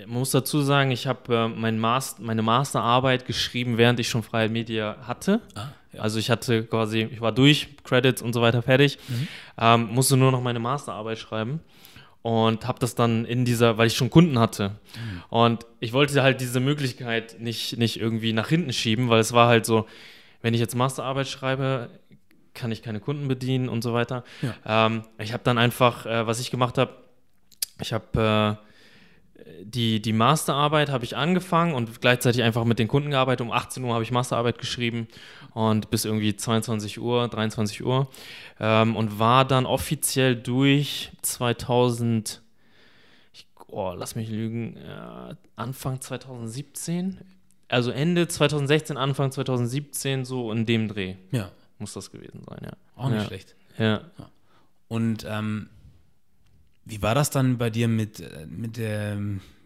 man 0.07 0.19
muss 0.19 0.31
dazu 0.31 0.63
sagen, 0.63 0.93
ich 0.93 1.07
habe 1.07 1.35
äh, 1.35 1.49
mein 1.49 1.79
Master, 1.79 2.23
meine 2.23 2.41
Masterarbeit 2.41 3.27
geschrieben, 3.27 3.77
während 3.77 4.01
ich 4.01 4.09
schon 4.09 4.23
Freie 4.23 4.49
Media 4.49 4.97
hatte. 5.03 5.43
Ah, 5.55 5.69
ja. 5.93 6.01
Also 6.01 6.19
ich 6.19 6.31
hatte 6.31 6.65
quasi, 6.65 7.03
ich 7.03 7.21
war 7.21 7.33
durch, 7.33 7.69
Credits 7.85 8.23
und 8.23 8.33
so 8.33 8.41
weiter 8.41 8.63
fertig, 8.63 8.99
mhm. 9.09 9.29
ähm, 9.59 9.89
musste 9.93 10.17
nur 10.17 10.33
noch 10.33 10.41
meine 10.41 10.59
Masterarbeit 10.59 11.19
schreiben 11.19 11.61
und 12.29 12.69
habe 12.69 12.79
das 12.79 12.95
dann 12.95 13.25
in 13.25 13.47
dieser, 13.47 13.79
weil 13.79 13.87
ich 13.87 13.97
schon 13.97 14.11
Kunden 14.11 14.39
hatte. 14.39 14.69
Mhm. 14.69 15.23
Und 15.31 15.67
ich 15.81 15.95
wollte 15.95 16.23
halt 16.23 16.43
diese 16.43 16.61
Möglichkeit 16.61 17.41
nicht, 17.41 17.79
nicht 17.79 17.99
irgendwie 17.99 18.35
nach 18.35 18.51
hinten 18.51 18.75
schieben, 18.75 19.09
weil 19.09 19.21
es 19.21 19.33
war 19.33 19.49
halt 19.49 19.65
so, 19.65 19.87
wenn 20.43 20.53
ich 20.53 20.61
jetzt 20.61 20.75
Masterarbeit 20.75 21.27
schreibe, 21.27 21.89
kann 22.53 22.71
ich 22.71 22.83
keine 22.83 23.01
Kunden 23.01 23.29
bedienen 23.29 23.71
und 23.71 23.83
so 23.83 23.95
weiter. 23.95 24.25
Ja. 24.43 24.87
Ähm, 24.87 25.05
ich 25.17 25.33
habe 25.33 25.43
dann 25.43 25.57
einfach, 25.57 26.05
äh, 26.05 26.27
was 26.27 26.39
ich 26.39 26.51
gemacht 26.51 26.77
habe, 26.77 26.93
ich 27.81 27.95
habe 27.95 28.59
äh, 28.61 28.68
die, 29.63 30.01
die 30.01 30.13
Masterarbeit 30.13 30.91
habe 30.91 31.05
ich 31.05 31.17
angefangen 31.17 31.75
und 31.75 32.01
gleichzeitig 32.01 32.43
einfach 32.43 32.65
mit 32.65 32.79
den 32.79 32.89
Kunden 32.89 33.11
gearbeitet. 33.11 33.47
Um 33.47 33.53
18 33.53 33.85
Uhr 33.85 33.95
habe 33.95 34.05
ich 34.05 34.11
Masterarbeit 34.11 34.59
geschrieben 34.59 35.09
und 35.55 35.91
bis 35.91 36.05
irgendwie 36.05 36.37
22 36.37 37.01
Uhr, 37.01 37.29
23 37.29 37.85
Uhr 37.85 38.09
ähm, 38.61 38.97
und 38.97 39.19
war 39.19 39.45
dann 39.45 39.67
offiziell 39.67 40.37
durch 40.37 41.11
2000, 41.23 42.43
ich, 43.33 43.47
oh, 43.69 43.93
lass 43.97 44.15
mich 44.15 44.29
lügen, 44.29 44.77
äh, 44.77 45.35
Anfang 45.57 46.01
2017, 46.01 47.19
also 47.69 47.91
Ende 47.91 48.29
2016, 48.29 48.97
Anfang 48.97 49.33
2017, 49.33 50.25
so 50.25 50.53
in 50.53 50.67
dem 50.67 50.89
Dreh. 50.89 51.17
Ja. 51.33 51.51
Muss 51.79 51.93
das 51.93 52.11
gewesen 52.11 52.43
sein, 52.49 52.61
ja. 52.65 52.73
Auch 52.97 53.09
nicht 53.09 53.21
ja. 53.21 53.27
schlecht. 53.27 53.57
Ja. 53.79 54.01
Und 54.89 55.25
ähm, 55.29 55.69
wie 56.89 57.03
war 57.03 57.15
das 57.15 57.31
dann 57.31 57.59
bei 57.59 57.71
dir 57.71 57.87
mit, 57.87 58.21
äh, 58.21 58.47
mit 58.49 58.77
der, 58.77 59.17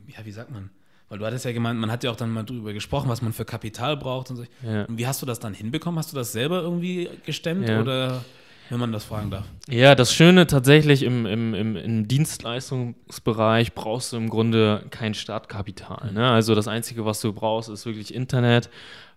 ja, 0.09 0.25
wie 0.25 0.33
sagt 0.33 0.51
man? 0.51 0.71
Weil 1.09 1.19
du 1.19 1.27
hattest 1.27 1.45
ja 1.45 1.53
gemeint, 1.53 1.79
man 1.79 1.91
hat 1.91 2.05
ja 2.05 2.11
auch 2.11 2.17
dann 2.17 2.31
mal 2.31 2.43
drüber 2.43 2.73
gesprochen, 2.73 3.09
was 3.11 3.21
man 3.21 3.33
für 3.33 3.45
Kapital 3.45 3.97
braucht 3.97 4.31
und 4.31 4.37
so. 4.37 4.45
Ja. 4.67 4.85
Und 4.85 4.97
wie 4.97 5.07
hast 5.07 5.21
du 5.21 5.27
das 5.27 5.39
dann 5.39 5.53
hinbekommen? 5.53 5.99
Hast 5.99 6.13
du 6.13 6.17
das 6.17 6.33
selber 6.33 6.63
irgendwie 6.63 7.11
gestemmt 7.27 7.69
ja. 7.69 7.81
oder 7.81 8.25
wenn 8.71 8.81
man 8.81 8.93
das 8.93 9.05
fragen 9.05 9.31
darf? 9.31 9.45
Ja, 9.69 9.95
das 9.95 10.15
Schöne 10.15 10.47
tatsächlich 10.47 11.03
im, 11.03 11.27
im, 11.27 11.55
im, 11.55 11.77
im 11.77 12.09
Dienstleistungsbereich 12.09 13.75
brauchst 13.75 14.15
du 14.15 14.17
im 14.17 14.31
Grunde 14.31 14.87
kein 14.89 15.13
Startkapital. 15.13 16.13
Ne? 16.13 16.31
Also 16.31 16.55
das 16.55 16.67
Einzige, 16.67 17.05
was 17.05 17.21
du 17.21 17.35
brauchst, 17.35 17.69
ist 17.69 17.85
wirklich 17.85 18.15
Internet, 18.15 18.71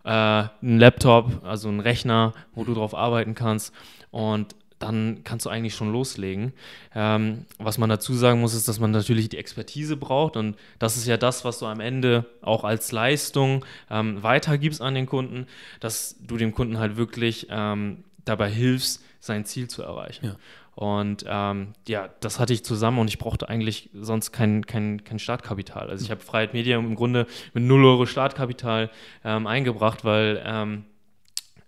äh, 0.04 0.10
ein 0.10 0.80
Laptop, 0.80 1.46
also 1.46 1.70
ein 1.70 1.80
Rechner, 1.80 2.34
wo 2.54 2.66
du 2.66 2.74
drauf 2.74 2.94
arbeiten 2.94 3.36
kannst. 3.36 3.74
Und 4.12 4.54
dann 4.86 5.22
kannst 5.24 5.46
du 5.46 5.50
eigentlich 5.50 5.76
schon 5.76 5.92
loslegen. 5.92 6.54
Ähm, 6.94 7.46
was 7.58 7.78
man 7.78 7.90
dazu 7.90 8.14
sagen 8.14 8.42
muss, 8.42 8.54
ist, 8.54 8.68
dass 8.68 8.80
man 8.80 8.92
natürlich 8.92 9.30
die 9.30 9.38
Expertise 9.38 9.98
braucht 9.98 10.38
und 10.38 10.56
das 10.80 10.98
ist 10.98 11.08
ja 11.08 11.18
das, 11.18 11.44
was 11.46 11.60
du 11.60 11.66
am 11.66 11.80
Ende 11.80 12.26
auch 12.42 12.64
als 12.64 12.92
Leistung 12.92 13.66
ähm, 13.90 14.22
weitergibst 14.24 14.82
an 14.82 14.96
den 14.96 15.06
Kunden, 15.06 15.48
dass 15.80 16.16
du 16.20 16.38
dem 16.38 16.54
Kunden 16.54 16.78
halt 16.78 16.98
wirklich 16.98 17.48
ähm, 17.50 18.04
dabei 18.26 18.50
hilfst, 18.50 19.04
sein 19.20 19.46
Ziel 19.46 19.68
zu 19.68 19.82
erreichen. 19.82 20.26
Ja. 20.26 20.36
Und 20.76 21.24
ähm, 21.26 21.70
ja, 21.88 22.10
das 22.20 22.40
hatte 22.40 22.52
ich 22.52 22.66
zusammen 22.66 23.00
und 23.00 23.08
ich 23.08 23.18
brauchte 23.18 23.48
eigentlich 23.48 23.90
sonst 23.94 24.34
kein, 24.34 24.66
kein, 24.66 25.04
kein 25.06 25.20
Startkapital. 25.20 25.90
Also 25.90 26.04
ich 26.04 26.12
habe 26.12 26.20
Freiheit 26.20 26.54
Media 26.54 26.78
im 26.78 26.96
Grunde 26.96 27.28
mit 27.54 27.64
0 27.64 27.86
Euro 27.86 28.06
Startkapital 28.06 28.92
ähm, 29.24 29.48
eingebracht, 29.48 30.04
weil, 30.04 30.44
ähm, 30.46 30.84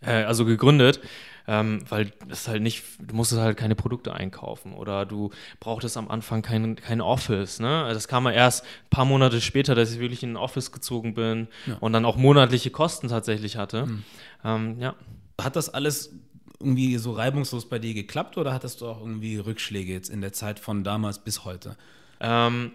äh, 0.02 0.24
also 0.24 0.44
gegründet, 0.44 1.00
ähm, 1.48 1.82
weil 1.90 2.12
es 2.30 2.48
halt 2.48 2.62
nicht, 2.62 2.84
du 3.00 3.16
musstest 3.16 3.42
halt 3.42 3.58
keine 3.58 3.76
Produkte 3.76 4.14
einkaufen 4.14 4.74
oder 4.74 5.06
du 5.06 5.32
brauchtest 5.60 5.96
am 5.96 6.10
Anfang 6.10 6.42
kein, 6.42 6.76
kein 6.76 7.02
Office. 7.02 7.60
Ne? 7.60 7.84
Also 7.84 7.94
das 7.94 8.08
kam 8.08 8.26
ja 8.26 8.32
erst 8.32 8.64
ein 8.64 8.90
paar 8.90 9.06
Monate 9.06 9.40
später, 9.40 9.74
dass 9.74 9.94
ich 9.94 10.00
wirklich 10.00 10.24
in 10.24 10.34
ein 10.34 10.38
Office 10.38 10.72
gezogen 10.72 11.14
bin 11.14 11.48
ja. 11.66 11.78
und 11.80 11.94
dann 11.94 12.06
auch 12.06 12.18
monatliche 12.18 12.70
Kosten 12.70 13.08
tatsächlich 13.08 13.56
hatte. 13.56 13.86
Mhm. 13.86 14.04
Ähm, 14.44 14.80
ja. 14.80 14.96
Hat 15.42 15.56
das 15.56 15.70
alles 15.74 16.14
irgendwie 16.60 16.98
so 16.98 17.12
reibungslos 17.12 17.70
bei 17.70 17.80
dir 17.80 17.94
geklappt 17.94 18.38
oder 18.38 18.54
hattest 18.54 18.82
du 18.82 18.88
auch 18.88 19.00
irgendwie 19.00 19.38
Rückschläge 19.38 19.94
jetzt 19.94 20.10
in 20.10 20.22
der 20.22 20.34
Zeit 20.34 20.60
von 20.60 20.84
damals 20.84 21.20
bis 21.20 21.46
heute? 21.46 21.78
Ähm, 22.20 22.72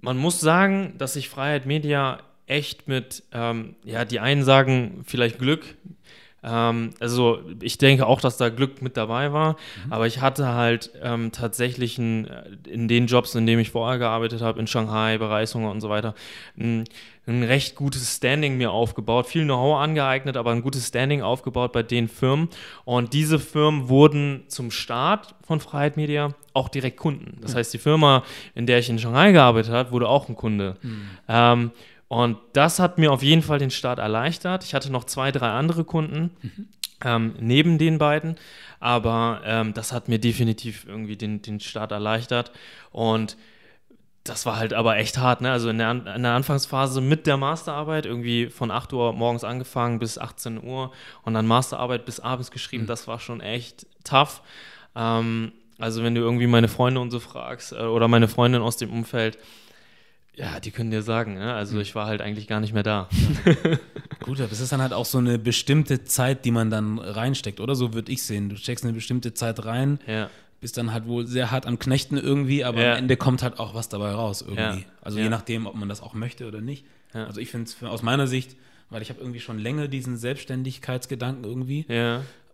man 0.00 0.16
muss 0.16 0.40
sagen, 0.40 0.94
dass 0.98 1.12
sich 1.12 1.28
Freiheit 1.28 1.66
Media 1.66 2.20
echt 2.46 2.88
mit, 2.88 3.24
ähm, 3.32 3.76
ja, 3.84 4.04
die 4.04 4.20
einen 4.20 4.44
sagen 4.44 5.02
vielleicht 5.04 5.38
Glück. 5.38 5.76
Ähm, 6.46 6.90
also 7.00 7.40
ich 7.60 7.76
denke 7.76 8.06
auch, 8.06 8.20
dass 8.20 8.36
da 8.36 8.48
Glück 8.48 8.80
mit 8.80 8.96
dabei 8.96 9.32
war, 9.32 9.56
mhm. 9.84 9.92
aber 9.92 10.06
ich 10.06 10.20
hatte 10.20 10.54
halt 10.54 10.92
ähm, 11.02 11.32
tatsächlich 11.32 11.98
ein, 11.98 12.30
in 12.68 12.86
den 12.86 13.06
Jobs, 13.06 13.34
in 13.34 13.46
denen 13.46 13.60
ich 13.60 13.70
vorher 13.70 13.98
gearbeitet 13.98 14.42
habe, 14.42 14.60
in 14.60 14.68
Shanghai, 14.68 15.18
Bereisungen 15.18 15.68
und 15.68 15.80
so 15.80 15.88
weiter, 15.88 16.14
ein, 16.56 16.84
ein 17.26 17.42
recht 17.42 17.74
gutes 17.74 18.14
Standing 18.14 18.56
mir 18.56 18.70
aufgebaut, 18.70 19.26
viel 19.26 19.44
Know-how 19.44 19.80
angeeignet, 19.80 20.36
aber 20.36 20.52
ein 20.52 20.62
gutes 20.62 20.86
Standing 20.86 21.22
aufgebaut 21.22 21.72
bei 21.72 21.82
den 21.82 22.06
Firmen. 22.06 22.48
Und 22.84 23.12
diese 23.12 23.40
Firmen 23.40 23.88
wurden 23.88 24.44
zum 24.46 24.70
Start 24.70 25.34
von 25.44 25.58
Freiheit 25.58 25.96
Media 25.96 26.34
auch 26.52 26.68
direkt 26.68 26.96
Kunden. 26.96 27.38
Das 27.40 27.56
heißt, 27.56 27.74
die 27.74 27.78
Firma, 27.78 28.22
in 28.54 28.66
der 28.66 28.78
ich 28.78 28.88
in 28.88 29.00
Shanghai 29.00 29.32
gearbeitet 29.32 29.72
habe, 29.72 29.90
wurde 29.90 30.08
auch 30.08 30.28
ein 30.28 30.36
Kunde. 30.36 30.76
Mhm. 30.82 31.08
Ähm, 31.28 31.70
und 32.08 32.38
das 32.52 32.78
hat 32.78 32.98
mir 32.98 33.12
auf 33.12 33.22
jeden 33.22 33.42
Fall 33.42 33.58
den 33.58 33.70
Start 33.70 33.98
erleichtert. 33.98 34.64
Ich 34.64 34.74
hatte 34.74 34.92
noch 34.92 35.04
zwei, 35.04 35.32
drei 35.32 35.50
andere 35.50 35.84
Kunden 35.84 36.30
mhm. 36.42 36.68
ähm, 37.04 37.34
neben 37.40 37.78
den 37.78 37.98
beiden, 37.98 38.36
aber 38.78 39.40
ähm, 39.44 39.74
das 39.74 39.92
hat 39.92 40.08
mir 40.08 40.18
definitiv 40.18 40.86
irgendwie 40.86 41.16
den, 41.16 41.42
den 41.42 41.58
Start 41.58 41.90
erleichtert. 41.90 42.52
Und 42.92 43.36
das 44.22 44.46
war 44.46 44.56
halt 44.56 44.72
aber 44.72 44.96
echt 44.96 45.18
hart, 45.18 45.40
ne? 45.40 45.50
Also 45.50 45.68
in 45.68 45.78
der, 45.78 45.90
in 45.90 46.22
der, 46.22 46.32
Anfangsphase 46.32 47.00
mit 47.00 47.26
der 47.26 47.36
Masterarbeit, 47.36 48.06
irgendwie 48.06 48.50
von 48.50 48.70
8 48.70 48.92
Uhr 48.92 49.12
morgens 49.12 49.44
angefangen 49.44 49.98
bis 49.98 50.18
18 50.18 50.62
Uhr 50.62 50.92
und 51.22 51.34
dann 51.34 51.46
Masterarbeit 51.46 52.04
bis 52.04 52.20
abends 52.20 52.50
geschrieben, 52.50 52.84
mhm. 52.84 52.88
das 52.88 53.08
war 53.08 53.18
schon 53.18 53.40
echt 53.40 53.86
tough. 54.04 54.42
Ähm, 54.94 55.52
also 55.78 56.02
wenn 56.02 56.14
du 56.14 56.20
irgendwie 56.20 56.46
meine 56.46 56.68
Freunde 56.68 57.00
und 57.00 57.10
so 57.10 57.20
fragst 57.20 57.72
äh, 57.72 57.82
oder 57.82 58.08
meine 58.08 58.28
Freundin 58.28 58.62
aus 58.62 58.76
dem 58.76 58.92
Umfeld, 58.92 59.38
ja, 60.36 60.60
die 60.60 60.70
können 60.70 60.90
dir 60.90 61.02
sagen, 61.02 61.34
ne? 61.34 61.54
also 61.54 61.76
mhm. 61.76 61.80
ich 61.80 61.94
war 61.94 62.06
halt 62.06 62.20
eigentlich 62.20 62.46
gar 62.46 62.60
nicht 62.60 62.74
mehr 62.74 62.82
da. 62.82 63.08
Gut, 64.20 64.40
aber 64.40 64.52
es 64.52 64.60
ist 64.60 64.70
dann 64.70 64.82
halt 64.82 64.92
auch 64.92 65.06
so 65.06 65.18
eine 65.18 65.38
bestimmte 65.38 66.04
Zeit, 66.04 66.44
die 66.44 66.50
man 66.50 66.70
dann 66.70 66.98
reinsteckt, 66.98 67.58
oder? 67.58 67.74
So 67.74 67.94
würde 67.94 68.12
ich 68.12 68.22
sehen. 68.22 68.50
Du 68.50 68.56
steckst 68.56 68.84
eine 68.84 68.92
bestimmte 68.92 69.32
Zeit 69.32 69.64
rein, 69.64 69.98
ja. 70.06 70.28
bist 70.60 70.76
dann 70.76 70.92
halt 70.92 71.06
wohl 71.06 71.26
sehr 71.26 71.50
hart 71.50 71.64
am 71.64 71.78
Knechten 71.78 72.18
irgendwie, 72.18 72.64
aber 72.64 72.82
ja. 72.82 72.92
am 72.92 72.98
Ende 72.98 73.16
kommt 73.16 73.42
halt 73.42 73.58
auch 73.58 73.74
was 73.74 73.88
dabei 73.88 74.10
raus 74.10 74.42
irgendwie. 74.46 74.84
Also 75.00 75.18
je 75.18 75.30
nachdem, 75.30 75.66
ob 75.66 75.74
man 75.74 75.88
das 75.88 76.02
auch 76.02 76.12
möchte 76.12 76.46
oder 76.46 76.60
nicht. 76.60 76.84
Also 77.12 77.40
ich 77.40 77.50
finde 77.50 77.70
es 77.70 77.82
aus 77.82 78.02
meiner 78.02 78.26
Sicht, 78.26 78.56
weil 78.90 79.00
ich 79.00 79.08
habe 79.08 79.20
irgendwie 79.20 79.40
schon 79.40 79.58
länger 79.58 79.88
diesen 79.88 80.18
Selbstständigkeitsgedanken 80.18 81.44
irgendwie. 81.44 81.86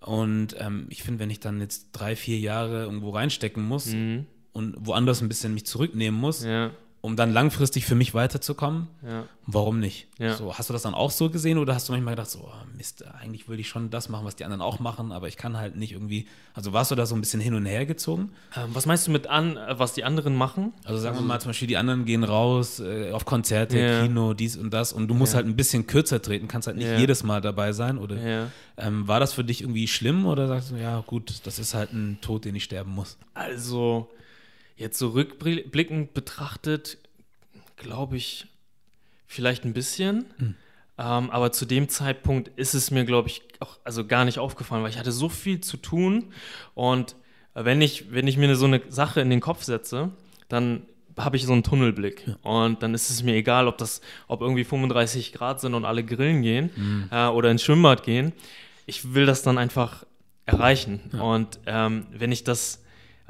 Und 0.00 0.54
ähm, 0.58 0.86
ich 0.88 1.02
finde, 1.02 1.18
wenn 1.18 1.30
ich 1.30 1.40
dann 1.40 1.60
jetzt 1.60 1.88
drei, 1.92 2.14
vier 2.14 2.38
Jahre 2.38 2.84
irgendwo 2.84 3.10
reinstecken 3.10 3.62
muss 3.62 3.86
mhm. 3.86 4.26
und 4.52 4.76
woanders 4.78 5.20
ein 5.20 5.28
bisschen 5.28 5.54
mich 5.54 5.66
zurücknehmen 5.66 6.20
muss, 6.20 6.44
ja 6.44 6.70
um 7.02 7.16
dann 7.16 7.32
langfristig 7.32 7.84
für 7.84 7.96
mich 7.96 8.14
weiterzukommen. 8.14 8.86
Ja. 9.04 9.24
Warum 9.44 9.80
nicht? 9.80 10.06
Ja. 10.18 10.36
So, 10.36 10.56
hast 10.56 10.70
du 10.70 10.72
das 10.72 10.82
dann 10.82 10.94
auch 10.94 11.10
so 11.10 11.30
gesehen 11.30 11.58
oder 11.58 11.74
hast 11.74 11.88
du 11.88 11.92
manchmal 11.92 12.14
gedacht, 12.14 12.30
so, 12.30 12.38
oh 12.44 12.76
Mist, 12.76 13.04
eigentlich 13.20 13.48
würde 13.48 13.60
ich 13.60 13.68
schon 13.68 13.90
das 13.90 14.08
machen, 14.08 14.24
was 14.24 14.36
die 14.36 14.44
anderen 14.44 14.62
auch 14.62 14.78
machen, 14.78 15.10
aber 15.10 15.26
ich 15.26 15.36
kann 15.36 15.56
halt 15.56 15.74
nicht 15.74 15.92
irgendwie. 15.92 16.28
Also 16.54 16.72
warst 16.72 16.92
du 16.92 16.94
da 16.94 17.04
so 17.04 17.16
ein 17.16 17.20
bisschen 17.20 17.40
hin 17.40 17.54
und 17.54 17.66
her 17.66 17.86
gezogen? 17.86 18.30
Ähm, 18.56 18.70
was 18.72 18.86
meinst 18.86 19.08
du 19.08 19.10
mit 19.10 19.26
an, 19.26 19.58
was 19.70 19.94
die 19.94 20.04
anderen 20.04 20.36
machen? 20.36 20.72
Also 20.84 21.00
sagen 21.00 21.16
wir 21.16 21.22
mal 21.22 21.40
zum 21.40 21.48
Beispiel, 21.48 21.66
die 21.66 21.76
anderen 21.76 22.04
gehen 22.04 22.22
raus 22.22 22.78
äh, 22.78 23.10
auf 23.10 23.24
Konzerte, 23.24 23.80
ja. 23.80 24.02
Kino, 24.02 24.32
dies 24.32 24.56
und 24.56 24.72
das 24.72 24.92
und 24.92 25.08
du 25.08 25.14
musst 25.14 25.34
halt 25.34 25.46
ein 25.46 25.56
bisschen 25.56 25.88
kürzer 25.88 26.22
treten, 26.22 26.46
kannst 26.46 26.68
halt 26.68 26.76
nicht 26.76 26.98
jedes 26.98 27.24
Mal 27.24 27.40
dabei 27.40 27.72
sein. 27.72 27.98
Oder 27.98 28.48
ähm, 28.76 29.08
war 29.08 29.18
das 29.18 29.32
für 29.32 29.42
dich 29.42 29.62
irgendwie 29.62 29.88
schlimm 29.88 30.24
oder 30.24 30.46
sagst 30.46 30.70
du, 30.70 30.76
ja 30.76 31.00
gut, 31.00 31.34
das 31.44 31.58
ist 31.58 31.74
halt 31.74 31.92
ein 31.92 32.18
Tod, 32.20 32.44
den 32.44 32.54
ich 32.54 32.62
sterben 32.62 32.94
muss? 32.94 33.18
Also 33.34 34.08
Jetzt 34.76 34.98
so 34.98 35.10
rückblickend 35.10 36.14
betrachtet, 36.14 36.98
glaube 37.76 38.16
ich, 38.16 38.46
vielleicht 39.26 39.64
ein 39.64 39.72
bisschen. 39.72 40.26
Mhm. 40.38 40.54
Ähm, 40.98 41.30
aber 41.30 41.52
zu 41.52 41.64
dem 41.64 41.88
Zeitpunkt 41.88 42.50
ist 42.56 42.74
es 42.74 42.90
mir, 42.90 43.04
glaube 43.04 43.28
ich, 43.28 43.42
auch 43.60 43.78
also 43.84 44.06
gar 44.06 44.24
nicht 44.24 44.38
aufgefallen, 44.38 44.82
weil 44.82 44.90
ich 44.90 44.98
hatte 44.98 45.12
so 45.12 45.28
viel 45.28 45.60
zu 45.60 45.76
tun. 45.76 46.32
Und 46.74 47.16
wenn 47.54 47.80
ich, 47.80 48.12
wenn 48.12 48.26
ich 48.26 48.36
mir 48.36 48.54
so 48.56 48.66
eine 48.66 48.82
Sache 48.88 49.20
in 49.20 49.30
den 49.30 49.40
Kopf 49.40 49.62
setze, 49.62 50.10
dann 50.48 50.82
habe 51.18 51.36
ich 51.36 51.44
so 51.44 51.52
einen 51.52 51.62
Tunnelblick. 51.62 52.26
Ja. 52.26 52.36
Und 52.42 52.82
dann 52.82 52.94
ist 52.94 53.10
es 53.10 53.22
mir 53.22 53.34
egal, 53.34 53.68
ob 53.68 53.78
das, 53.78 54.00
ob 54.28 54.40
irgendwie 54.40 54.64
35 54.64 55.32
Grad 55.32 55.60
sind 55.60 55.74
und 55.74 55.84
alle 55.84 56.04
grillen 56.04 56.42
gehen 56.42 56.70
mhm. 56.74 57.08
äh, 57.10 57.26
oder 57.26 57.50
ins 57.50 57.62
Schwimmbad 57.62 58.02
gehen. 58.02 58.32
Ich 58.86 59.14
will 59.14 59.26
das 59.26 59.42
dann 59.42 59.58
einfach 59.58 60.04
erreichen. 60.46 61.00
Ja. 61.12 61.20
Und 61.20 61.60
ähm, 61.66 62.06
wenn 62.10 62.32
ich 62.32 62.44
das 62.44 62.81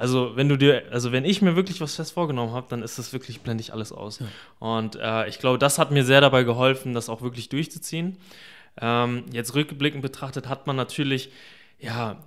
also 0.03 0.35
wenn 0.35 0.49
du 0.49 0.57
dir, 0.57 0.83
also 0.91 1.13
wenn 1.13 1.23
ich 1.23 1.41
mir 1.41 1.55
wirklich 1.55 1.79
was 1.79 1.95
fest 1.95 2.11
vorgenommen 2.11 2.51
habe, 2.51 2.67
dann 2.69 2.81
ist 2.81 2.99
das 2.99 3.13
wirklich, 3.13 3.39
blende 3.39 3.61
ich 3.61 3.71
alles 3.71 3.93
aus. 3.93 4.19
Ja. 4.19 4.25
Und 4.59 4.97
äh, 4.97 5.29
ich 5.29 5.39
glaube, 5.39 5.57
das 5.57 5.79
hat 5.79 5.91
mir 5.91 6.03
sehr 6.03 6.19
dabei 6.19 6.43
geholfen, 6.43 6.93
das 6.93 7.07
auch 7.07 7.21
wirklich 7.21 7.47
durchzuziehen. 7.47 8.17
Ähm, 8.81 9.23
jetzt 9.31 9.55
rückblickend 9.55 10.01
betrachtet 10.01 10.49
hat 10.49 10.67
man 10.67 10.75
natürlich, 10.75 11.31
ja, 11.79 12.21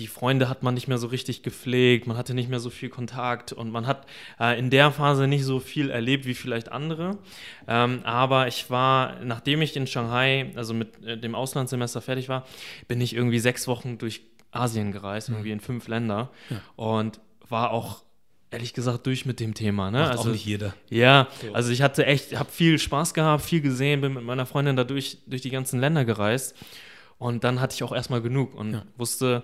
die 0.00 0.08
Freunde 0.08 0.48
hat 0.48 0.64
man 0.64 0.74
nicht 0.74 0.88
mehr 0.88 0.98
so 0.98 1.06
richtig 1.06 1.44
gepflegt, 1.44 2.08
man 2.08 2.16
hatte 2.16 2.34
nicht 2.34 2.48
mehr 2.48 2.58
so 2.58 2.68
viel 2.68 2.88
Kontakt 2.88 3.52
und 3.52 3.70
man 3.70 3.86
hat 3.86 4.06
äh, 4.40 4.58
in 4.58 4.70
der 4.70 4.90
Phase 4.90 5.28
nicht 5.28 5.44
so 5.44 5.60
viel 5.60 5.90
erlebt 5.90 6.26
wie 6.26 6.34
vielleicht 6.34 6.72
andere. 6.72 7.18
Ähm, 7.68 8.00
aber 8.02 8.48
ich 8.48 8.70
war, 8.70 9.20
nachdem 9.22 9.62
ich 9.62 9.76
in 9.76 9.86
Shanghai, 9.86 10.50
also 10.56 10.74
mit 10.74 11.00
äh, 11.04 11.16
dem 11.16 11.36
Auslandssemester 11.36 12.00
fertig 12.00 12.28
war, 12.28 12.44
bin 12.88 13.00
ich 13.00 13.14
irgendwie 13.14 13.38
sechs 13.38 13.68
Wochen 13.68 13.98
durch 13.98 14.22
Asien 14.54 14.92
gereist, 14.92 15.28
mhm. 15.28 15.36
irgendwie 15.36 15.52
in 15.52 15.60
fünf 15.60 15.88
Länder 15.88 16.30
ja. 16.50 16.60
und 16.76 17.20
war 17.48 17.70
auch 17.70 18.02
ehrlich 18.50 18.72
gesagt 18.72 19.06
durch 19.06 19.26
mit 19.26 19.40
dem 19.40 19.54
Thema. 19.54 19.90
Ne? 19.90 20.00
Macht 20.00 20.12
also 20.12 20.28
auch 20.28 20.32
nicht 20.32 20.46
jeder. 20.46 20.74
Ja, 20.88 21.28
so. 21.42 21.52
also 21.52 21.72
ich 21.72 21.82
hatte 21.82 22.06
echt, 22.06 22.38
habe 22.38 22.50
viel 22.50 22.78
Spaß 22.78 23.14
gehabt, 23.14 23.44
viel 23.44 23.60
gesehen, 23.60 24.00
bin 24.00 24.14
mit 24.14 24.24
meiner 24.24 24.46
Freundin 24.46 24.76
da 24.76 24.84
durch, 24.84 25.18
durch 25.26 25.42
die 25.42 25.50
ganzen 25.50 25.80
Länder 25.80 26.04
gereist 26.04 26.54
und 27.18 27.44
dann 27.44 27.60
hatte 27.60 27.74
ich 27.74 27.82
auch 27.82 27.92
erstmal 27.92 28.22
genug 28.22 28.54
und 28.54 28.74
ja. 28.74 28.84
wusste, 28.96 29.42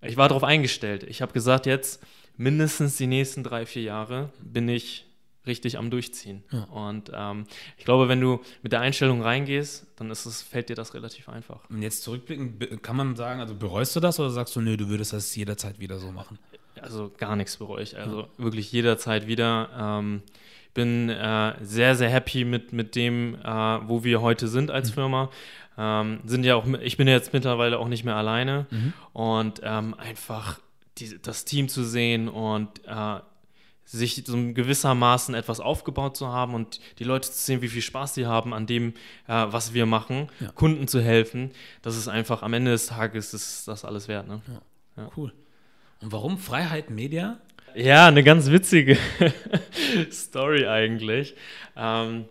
ich 0.00 0.16
war 0.16 0.28
darauf 0.28 0.44
eingestellt. 0.44 1.02
Ich 1.04 1.20
habe 1.22 1.32
gesagt, 1.32 1.66
jetzt 1.66 2.02
mindestens 2.36 2.96
die 2.96 3.06
nächsten 3.06 3.42
drei, 3.42 3.66
vier 3.66 3.82
Jahre 3.82 4.30
bin 4.40 4.68
ich 4.68 5.07
richtig 5.48 5.78
am 5.78 5.90
Durchziehen. 5.90 6.44
Ja. 6.52 6.64
Und 6.64 7.10
ähm, 7.12 7.46
ich 7.76 7.84
glaube, 7.84 8.08
wenn 8.08 8.20
du 8.20 8.40
mit 8.62 8.72
der 8.72 8.80
Einstellung 8.80 9.22
reingehst, 9.22 9.86
dann 9.96 10.10
ist 10.10 10.26
es, 10.26 10.42
fällt 10.42 10.68
dir 10.68 10.76
das 10.76 10.94
relativ 10.94 11.28
einfach. 11.28 11.68
Und 11.68 11.82
jetzt 11.82 12.02
zurückblicken, 12.02 12.80
kann 12.82 12.96
man 12.96 13.16
sagen, 13.16 13.40
also 13.40 13.54
bereust 13.54 13.96
du 13.96 14.00
das 14.00 14.20
oder 14.20 14.30
sagst 14.30 14.54
du, 14.54 14.60
nö, 14.60 14.76
du 14.76 14.88
würdest 14.88 15.12
das 15.12 15.34
jederzeit 15.34 15.80
wieder 15.80 15.98
so 15.98 16.12
machen? 16.12 16.38
Also 16.80 17.10
gar 17.16 17.34
nichts 17.34 17.56
bereue 17.56 17.82
ich. 17.82 17.98
Also 17.98 18.20
ja. 18.20 18.28
wirklich 18.36 18.70
jederzeit 18.70 19.26
wieder. 19.26 19.68
Ähm, 19.76 20.22
bin 20.74 21.08
äh, 21.08 21.54
sehr, 21.60 21.96
sehr 21.96 22.08
happy 22.08 22.44
mit, 22.44 22.72
mit 22.72 22.94
dem, 22.94 23.34
äh, 23.42 23.48
wo 23.88 24.04
wir 24.04 24.20
heute 24.20 24.46
sind 24.46 24.70
als 24.70 24.90
mhm. 24.90 24.94
Firma. 24.94 25.30
Ähm, 25.76 26.20
sind 26.24 26.44
ja 26.44 26.54
auch, 26.54 26.66
ich 26.80 26.96
bin 26.96 27.08
jetzt 27.08 27.32
mittlerweile 27.32 27.78
auch 27.78 27.88
nicht 27.88 28.04
mehr 28.04 28.16
alleine 28.16 28.66
mhm. 28.70 28.92
und 29.12 29.60
ähm, 29.64 29.94
einfach 29.94 30.60
die, 30.98 31.20
das 31.20 31.44
Team 31.44 31.68
zu 31.68 31.84
sehen 31.84 32.28
und 32.28 32.68
äh, 32.86 33.20
sich 33.90 34.22
so 34.26 34.36
gewissermaßen 34.36 35.34
etwas 35.34 35.60
aufgebaut 35.60 36.16
zu 36.16 36.28
haben 36.28 36.54
und 36.54 36.78
die 36.98 37.04
Leute 37.04 37.30
zu 37.30 37.38
sehen, 37.38 37.62
wie 37.62 37.68
viel 37.68 37.80
Spaß 37.80 38.14
sie 38.14 38.26
haben 38.26 38.52
an 38.52 38.66
dem, 38.66 38.92
äh, 39.26 39.46
was 39.48 39.72
wir 39.72 39.86
machen, 39.86 40.28
ja. 40.40 40.50
Kunden 40.52 40.88
zu 40.88 41.00
helfen, 41.00 41.52
das 41.80 41.96
ist 41.96 42.06
einfach 42.06 42.42
am 42.42 42.52
Ende 42.52 42.70
des 42.70 42.86
Tages 42.86 43.32
ist 43.32 43.66
das 43.66 43.84
alles 43.84 44.06
wert. 44.06 44.28
Ne? 44.28 44.42
Ja. 44.46 45.02
Ja. 45.02 45.10
Cool. 45.16 45.32
Und 46.02 46.12
warum 46.12 46.38
Freiheit 46.38 46.90
Media? 46.90 47.38
Ja, 47.74 48.08
eine 48.08 48.22
ganz 48.22 48.50
witzige 48.50 48.98
Story 50.12 50.66
eigentlich. 50.66 51.34
Ähm, 51.76 52.26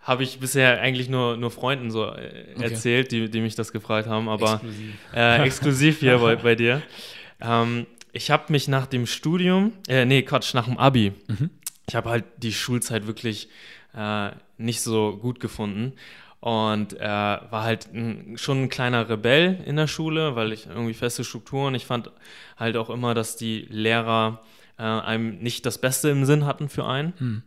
habe 0.00 0.22
ich 0.22 0.40
bisher 0.40 0.80
eigentlich 0.80 1.08
nur, 1.08 1.36
nur 1.36 1.50
Freunden 1.50 1.90
so 1.90 2.06
äh, 2.06 2.54
okay. 2.54 2.62
erzählt, 2.62 3.12
die, 3.12 3.30
die 3.30 3.40
mich 3.40 3.54
das 3.54 3.72
gefragt 3.72 4.08
haben, 4.08 4.28
aber 4.28 4.54
exklusiv, 4.54 4.94
äh, 5.14 5.42
exklusiv 5.44 6.00
hier 6.00 6.18
bei, 6.18 6.36
bei 6.36 6.54
dir. 6.54 6.82
Ähm, 7.40 7.86
ich 8.18 8.32
habe 8.32 8.50
mich 8.50 8.66
nach 8.66 8.86
dem 8.86 9.06
Studium, 9.06 9.72
äh, 9.86 10.04
nee, 10.04 10.22
Quatsch, 10.22 10.52
nach 10.52 10.64
dem 10.64 10.76
Abi, 10.76 11.12
mhm. 11.28 11.50
ich 11.86 11.94
habe 11.94 12.10
halt 12.10 12.24
die 12.38 12.52
Schulzeit 12.52 13.06
wirklich 13.06 13.48
äh, 13.94 14.30
nicht 14.56 14.80
so 14.80 15.16
gut 15.16 15.38
gefunden 15.38 15.92
und 16.40 16.94
äh, 16.94 17.00
war 17.00 17.62
halt 17.62 17.94
ein, 17.94 18.36
schon 18.36 18.64
ein 18.64 18.68
kleiner 18.68 19.08
Rebell 19.08 19.62
in 19.64 19.76
der 19.76 19.86
Schule, 19.86 20.34
weil 20.34 20.52
ich 20.52 20.66
irgendwie 20.66 20.94
feste 20.94 21.22
Strukturen, 21.22 21.76
ich 21.76 21.86
fand 21.86 22.10
halt 22.56 22.76
auch 22.76 22.90
immer, 22.90 23.14
dass 23.14 23.36
die 23.36 23.68
Lehrer 23.70 24.42
äh, 24.78 24.82
einem 24.82 25.38
nicht 25.38 25.64
das 25.64 25.78
Beste 25.78 26.08
im 26.08 26.24
Sinn 26.24 26.44
hatten 26.44 26.68
für 26.68 26.86
einen 26.86 27.12
mhm. 27.20 27.42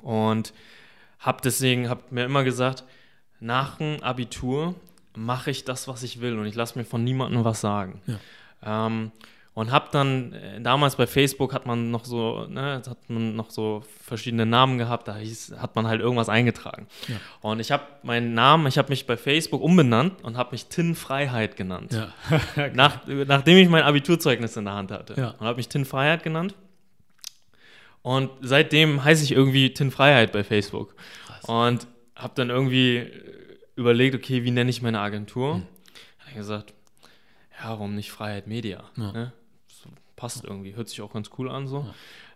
und 0.00 0.52
habe 1.18 1.40
deswegen, 1.42 1.88
habe 1.88 2.02
mir 2.10 2.24
immer 2.24 2.44
gesagt, 2.44 2.84
nach 3.40 3.78
dem 3.78 4.00
Abitur 4.04 4.76
mache 5.16 5.50
ich 5.50 5.64
das, 5.64 5.88
was 5.88 6.04
ich 6.04 6.20
will 6.20 6.38
und 6.38 6.46
ich 6.46 6.54
lasse 6.54 6.78
mir 6.78 6.84
von 6.84 7.02
niemandem 7.02 7.44
was 7.44 7.60
sagen. 7.60 8.00
Ja. 8.06 8.86
Ähm, 8.86 9.10
und 9.58 9.72
habe 9.72 9.88
dann, 9.90 10.34
äh, 10.34 10.60
damals 10.60 10.94
bei 10.94 11.08
Facebook 11.08 11.52
hat 11.52 11.66
man 11.66 11.90
noch 11.90 12.04
so, 12.04 12.46
ne, 12.46 12.74
hat 12.74 13.10
man 13.10 13.34
noch 13.34 13.50
so 13.50 13.82
verschiedene 14.04 14.46
Namen 14.46 14.78
gehabt, 14.78 15.08
da 15.08 15.16
hieß, 15.16 15.56
hat 15.58 15.74
man 15.74 15.88
halt 15.88 16.00
irgendwas 16.00 16.28
eingetragen. 16.28 16.86
Ja. 17.08 17.16
Und 17.40 17.58
ich 17.58 17.72
habe 17.72 17.82
meinen 18.04 18.34
Namen, 18.34 18.68
ich 18.68 18.78
habe 18.78 18.90
mich 18.90 19.04
bei 19.08 19.16
Facebook 19.16 19.60
umbenannt 19.60 20.22
und 20.22 20.36
habe 20.36 20.52
mich 20.52 20.66
Tin 20.66 20.94
Freiheit 20.94 21.56
genannt. 21.56 21.92
Ja. 21.92 22.68
Nach, 22.74 23.00
nachdem 23.08 23.58
ich 23.58 23.68
mein 23.68 23.82
Abiturzeugnis 23.82 24.56
in 24.56 24.66
der 24.66 24.74
Hand 24.74 24.92
hatte. 24.92 25.14
Ja. 25.16 25.30
Und 25.30 25.46
habe 25.48 25.56
mich 25.56 25.68
Tin 25.68 25.84
Freiheit 25.84 26.22
genannt. 26.22 26.54
Und 28.02 28.30
seitdem 28.40 29.02
heiße 29.02 29.24
ich 29.24 29.32
irgendwie 29.32 29.74
Tin 29.74 29.90
Freiheit 29.90 30.30
bei 30.30 30.44
Facebook. 30.44 30.94
Und 31.48 31.88
habe 32.14 32.32
dann 32.36 32.50
irgendwie 32.50 33.10
überlegt, 33.74 34.14
okay, 34.14 34.44
wie 34.44 34.52
nenne 34.52 34.70
ich 34.70 34.82
meine 34.82 35.00
Agentur? 35.00 35.54
Hm. 35.54 35.62
Habe 36.20 36.36
gesagt, 36.36 36.74
ja, 37.60 37.70
warum 37.70 37.96
nicht 37.96 38.12
Freiheit 38.12 38.46
Media? 38.46 38.84
Ne? 38.94 39.32
Passt 40.18 40.42
irgendwie, 40.44 40.74
hört 40.74 40.88
sich 40.88 41.00
auch 41.00 41.12
ganz 41.12 41.30
cool 41.38 41.48
an 41.48 41.68
so. 41.68 41.86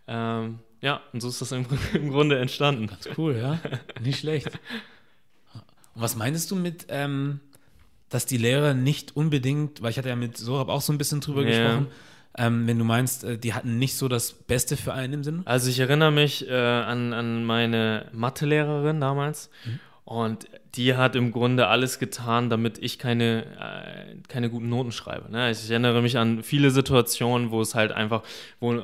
Ja, 0.07 0.39
ähm, 0.41 0.61
ja 0.81 1.01
und 1.13 1.21
so 1.21 1.29
ist 1.29 1.41
das 1.43 1.51
im, 1.51 1.67
im 1.95 2.11
Grunde 2.11 2.39
entstanden. 2.39 2.87
Ganz 2.87 3.09
cool, 3.19 3.37
ja. 3.37 3.59
Nicht 4.01 4.21
schlecht. 4.21 4.47
Und 4.47 5.63
was 5.97 6.15
meinst 6.15 6.49
du 6.53 6.55
mit, 6.55 6.87
ähm, 6.91 7.41
dass 8.09 8.25
die 8.25 8.37
Lehrer 8.37 8.73
nicht 8.73 9.17
unbedingt, 9.17 9.83
weil 9.83 9.91
ich 9.91 9.99
hatte 9.99 10.09
ja 10.11 10.17
mit 10.17 10.37
Sorab 10.37 10.69
auch 10.69 10.81
so 10.81 10.93
ein 10.93 10.99
bisschen 10.99 11.21
drüber 11.21 11.43
Ja. 11.43 11.49
gesprochen, 11.49 11.89
ähm, 12.39 12.67
wenn 12.69 12.79
du 12.79 12.85
meinst, 12.85 13.25
äh, 13.25 13.37
die 13.37 13.53
hatten 13.53 13.79
nicht 13.79 13.97
so 13.97 14.07
das 14.07 14.33
Beste 14.33 14.77
für 14.77 14.95
einen 14.95 15.15
im 15.15 15.25
Sinn? 15.25 15.43
Also 15.45 15.69
ich 15.69 15.81
erinnere 15.81 16.13
mich 16.13 16.49
äh, 16.49 16.55
an, 16.55 17.13
an 17.13 17.45
meine 17.45 18.09
Mathelehrerin 18.13 19.01
damals 19.01 19.51
und 20.13 20.47
die 20.75 20.95
hat 20.95 21.17
im 21.17 21.33
Grunde 21.33 21.69
alles 21.69 21.99
getan, 21.99 22.51
damit 22.51 22.77
ich 22.77 22.99
keine, 22.99 23.47
äh, 23.59 24.17
keine 24.29 24.51
guten 24.51 24.69
Noten 24.69 24.93
schreibe. 24.93 25.33
Ne? 25.33 25.51
Ich 25.51 25.71
erinnere 25.71 26.03
mich 26.03 26.19
an 26.19 26.43
viele 26.43 26.71
Situationen, 26.71 27.51
wo 27.51 27.63
es 27.63 27.75
halt 27.75 27.93
einfach, 27.93 28.23
wo, 28.61 28.83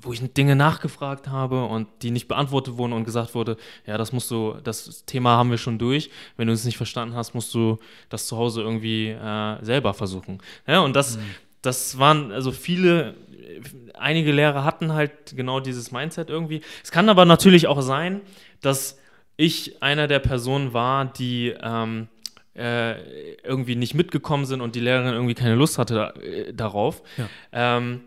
wo 0.00 0.12
ich 0.14 0.22
Dinge 0.32 0.56
nachgefragt 0.56 1.28
habe 1.28 1.66
und 1.66 1.88
die 2.00 2.10
nicht 2.10 2.26
beantwortet 2.26 2.78
wurden 2.78 2.94
und 2.94 3.04
gesagt 3.04 3.34
wurde, 3.34 3.58
ja, 3.86 3.98
das 3.98 4.14
musst 4.14 4.30
du, 4.30 4.56
das 4.64 5.04
Thema 5.04 5.36
haben 5.36 5.50
wir 5.50 5.58
schon 5.58 5.78
durch. 5.78 6.10
Wenn 6.38 6.46
du 6.46 6.54
es 6.54 6.64
nicht 6.64 6.78
verstanden 6.78 7.14
hast, 7.14 7.34
musst 7.34 7.52
du 7.52 7.76
das 8.08 8.26
zu 8.26 8.38
Hause 8.38 8.62
irgendwie 8.62 9.08
äh, 9.08 9.62
selber 9.62 9.92
versuchen. 9.92 10.38
Ja, 10.66 10.80
und 10.80 10.96
das, 10.96 11.18
das 11.60 11.98
waren 11.98 12.32
also 12.32 12.50
viele, 12.50 13.14
einige 13.92 14.32
Lehrer 14.32 14.64
hatten 14.64 14.94
halt 14.94 15.36
genau 15.36 15.60
dieses 15.60 15.92
Mindset 15.92 16.30
irgendwie. 16.30 16.62
Es 16.82 16.90
kann 16.90 17.10
aber 17.10 17.26
natürlich 17.26 17.66
auch 17.66 17.82
sein, 17.82 18.22
dass 18.62 18.96
ich 19.40 19.82
einer 19.82 20.06
der 20.06 20.18
Personen 20.18 20.72
war, 20.74 21.06
die 21.06 21.54
ähm, 21.62 22.08
äh, 22.54 23.32
irgendwie 23.42 23.74
nicht 23.76 23.94
mitgekommen 23.94 24.44
sind 24.44 24.60
und 24.60 24.74
die 24.74 24.80
Lehrerin 24.80 25.14
irgendwie 25.14 25.34
keine 25.34 25.54
Lust 25.54 25.78
hatte 25.78 25.94
da, 25.94 26.10
äh, 26.20 26.52
darauf. 26.52 27.02
Ja. 27.16 27.28
Ähm, 27.52 28.02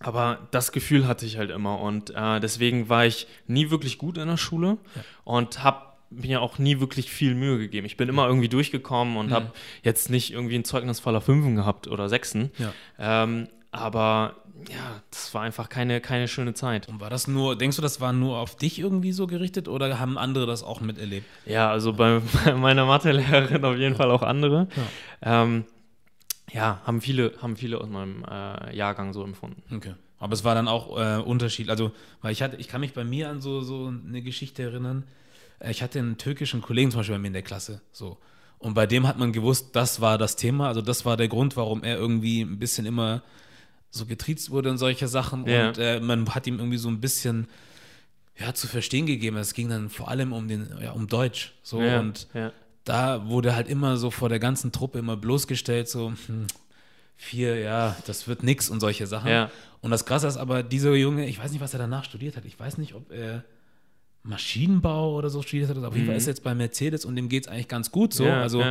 aber 0.00 0.48
das 0.50 0.72
Gefühl 0.72 1.06
hatte 1.06 1.24
ich 1.26 1.36
halt 1.38 1.50
immer 1.50 1.80
und 1.80 2.10
äh, 2.14 2.40
deswegen 2.40 2.88
war 2.88 3.06
ich 3.06 3.26
nie 3.46 3.70
wirklich 3.70 3.98
gut 3.98 4.18
in 4.18 4.28
der 4.28 4.36
Schule 4.38 4.78
und 5.24 5.62
habe 5.62 5.86
mir 6.10 6.40
auch 6.42 6.58
nie 6.58 6.80
wirklich 6.80 7.10
viel 7.10 7.34
Mühe 7.34 7.58
gegeben. 7.58 7.86
Ich 7.86 7.96
bin 7.96 8.08
immer 8.08 8.26
irgendwie 8.26 8.48
durchgekommen 8.48 9.16
und 9.16 9.26
Mhm. 9.28 9.32
habe 9.34 9.52
jetzt 9.82 10.10
nicht 10.10 10.32
irgendwie 10.32 10.56
ein 10.56 10.64
Zeugnis 10.64 11.00
voller 11.00 11.20
Fünfen 11.20 11.54
gehabt 11.54 11.86
oder 11.86 12.08
Sechsen. 12.08 12.50
Ja. 12.58 12.72
Ähm, 12.98 13.48
aber 13.72 14.36
ja, 14.68 15.02
das 15.10 15.32
war 15.34 15.42
einfach 15.42 15.68
keine, 15.68 16.00
keine 16.00 16.28
schöne 16.28 16.54
Zeit. 16.54 16.88
Und 16.88 17.00
war 17.00 17.10
das 17.10 17.26
nur, 17.26 17.56
denkst 17.56 17.76
du, 17.76 17.82
das 17.82 18.00
war 18.00 18.12
nur 18.12 18.38
auf 18.38 18.56
dich 18.56 18.78
irgendwie 18.78 19.12
so 19.12 19.26
gerichtet 19.26 19.68
oder 19.68 19.98
haben 19.98 20.18
andere 20.18 20.46
das 20.46 20.62
auch 20.62 20.80
miterlebt? 20.80 21.26
Ja, 21.46 21.70
also 21.70 21.92
bei, 21.92 22.20
bei 22.44 22.54
meiner 22.54 22.86
Mathelehrerin 22.86 23.64
auf 23.64 23.76
jeden 23.76 23.96
Fall 23.96 24.10
auch 24.10 24.22
andere. 24.22 24.68
Ja, 25.24 25.42
ähm, 25.42 25.64
ja 26.52 26.80
haben, 26.84 27.00
viele, 27.00 27.32
haben 27.40 27.56
viele 27.56 27.80
aus 27.80 27.88
meinem 27.88 28.24
äh, 28.24 28.76
Jahrgang 28.76 29.12
so 29.12 29.24
empfunden. 29.24 29.62
Okay. 29.74 29.94
Aber 30.18 30.34
es 30.34 30.44
war 30.44 30.54
dann 30.54 30.68
auch 30.68 30.98
äh, 30.98 31.20
Unterschied. 31.22 31.70
Also, 31.70 31.92
weil 32.20 32.32
ich 32.32 32.42
hatte, 32.42 32.56
ich 32.56 32.68
kann 32.68 32.82
mich 32.82 32.92
bei 32.92 33.04
mir 33.04 33.30
an 33.30 33.40
so, 33.40 33.62
so 33.62 33.86
eine 33.86 34.20
Geschichte 34.20 34.62
erinnern. 34.62 35.04
Äh, 35.60 35.70
Ich 35.70 35.82
hatte 35.82 35.98
einen 35.98 36.18
türkischen 36.18 36.60
Kollegen 36.60 36.90
zum 36.90 37.00
Beispiel 37.00 37.14
bei 37.14 37.20
mir 37.20 37.28
in 37.28 37.32
der 37.32 37.42
Klasse. 37.42 37.80
So. 37.92 38.18
Und 38.58 38.74
bei 38.74 38.86
dem 38.86 39.08
hat 39.08 39.18
man 39.18 39.32
gewusst, 39.32 39.74
das 39.74 40.02
war 40.02 40.18
das 40.18 40.36
Thema. 40.36 40.68
Also, 40.68 40.82
das 40.82 41.06
war 41.06 41.16
der 41.16 41.28
Grund, 41.28 41.56
warum 41.56 41.82
er 41.82 41.96
irgendwie 41.96 42.42
ein 42.42 42.58
bisschen 42.58 42.84
immer 42.84 43.22
so 43.90 44.06
getriezt 44.06 44.50
wurde 44.50 44.70
und 44.70 44.78
solche 44.78 45.08
Sachen. 45.08 45.46
Ja. 45.46 45.68
Und 45.68 45.78
äh, 45.78 46.00
man 46.00 46.28
hat 46.34 46.46
ihm 46.46 46.58
irgendwie 46.58 46.78
so 46.78 46.88
ein 46.88 47.00
bisschen 47.00 47.48
ja, 48.38 48.54
zu 48.54 48.66
verstehen 48.66 49.06
gegeben. 49.06 49.36
Es 49.36 49.54
ging 49.54 49.68
dann 49.68 49.90
vor 49.90 50.08
allem 50.08 50.32
um 50.32 50.48
den, 50.48 50.68
ja, 50.82 50.92
um 50.92 51.06
Deutsch. 51.06 51.52
So 51.62 51.82
ja, 51.82 52.00
und 52.00 52.28
ja. 52.32 52.52
da 52.84 53.26
wurde 53.28 53.54
halt 53.54 53.68
immer 53.68 53.96
so 53.96 54.10
vor 54.10 54.28
der 54.28 54.38
ganzen 54.38 54.72
Truppe 54.72 54.98
immer 54.98 55.16
bloßgestellt, 55.16 55.88
so 55.88 56.12
hm, 56.26 56.46
vier, 57.16 57.58
ja, 57.58 57.96
das 58.06 58.28
wird 58.28 58.42
nix 58.42 58.70
und 58.70 58.80
solche 58.80 59.06
Sachen. 59.06 59.28
Und 59.82 59.90
das 59.90 60.06
Krasse 60.06 60.26
ist 60.26 60.36
aber, 60.36 60.62
dieser 60.62 60.94
Junge, 60.94 61.26
ich 61.26 61.38
weiß 61.38 61.52
nicht, 61.52 61.60
was 61.60 61.74
er 61.74 61.78
danach 61.78 62.04
studiert 62.04 62.36
hat. 62.36 62.44
Ich 62.44 62.58
weiß 62.58 62.78
nicht, 62.78 62.94
ob 62.94 63.10
er 63.10 63.44
Maschinenbau 64.22 65.16
oder 65.16 65.30
so 65.30 65.42
studiert 65.42 65.70
hat. 65.70 65.76
Aber 65.76 65.88
auf 65.88 65.94
jeden 65.94 66.06
Fall 66.06 66.16
ist 66.16 66.26
er 66.26 66.32
jetzt 66.32 66.44
bei 66.44 66.54
Mercedes 66.54 67.04
und 67.04 67.16
dem 67.16 67.28
geht 67.28 67.44
es 67.44 67.48
eigentlich 67.48 67.68
ganz 67.68 67.90
gut 67.90 68.12
so. 68.12 68.24
Mhm. 68.24 68.30
also 68.30 68.64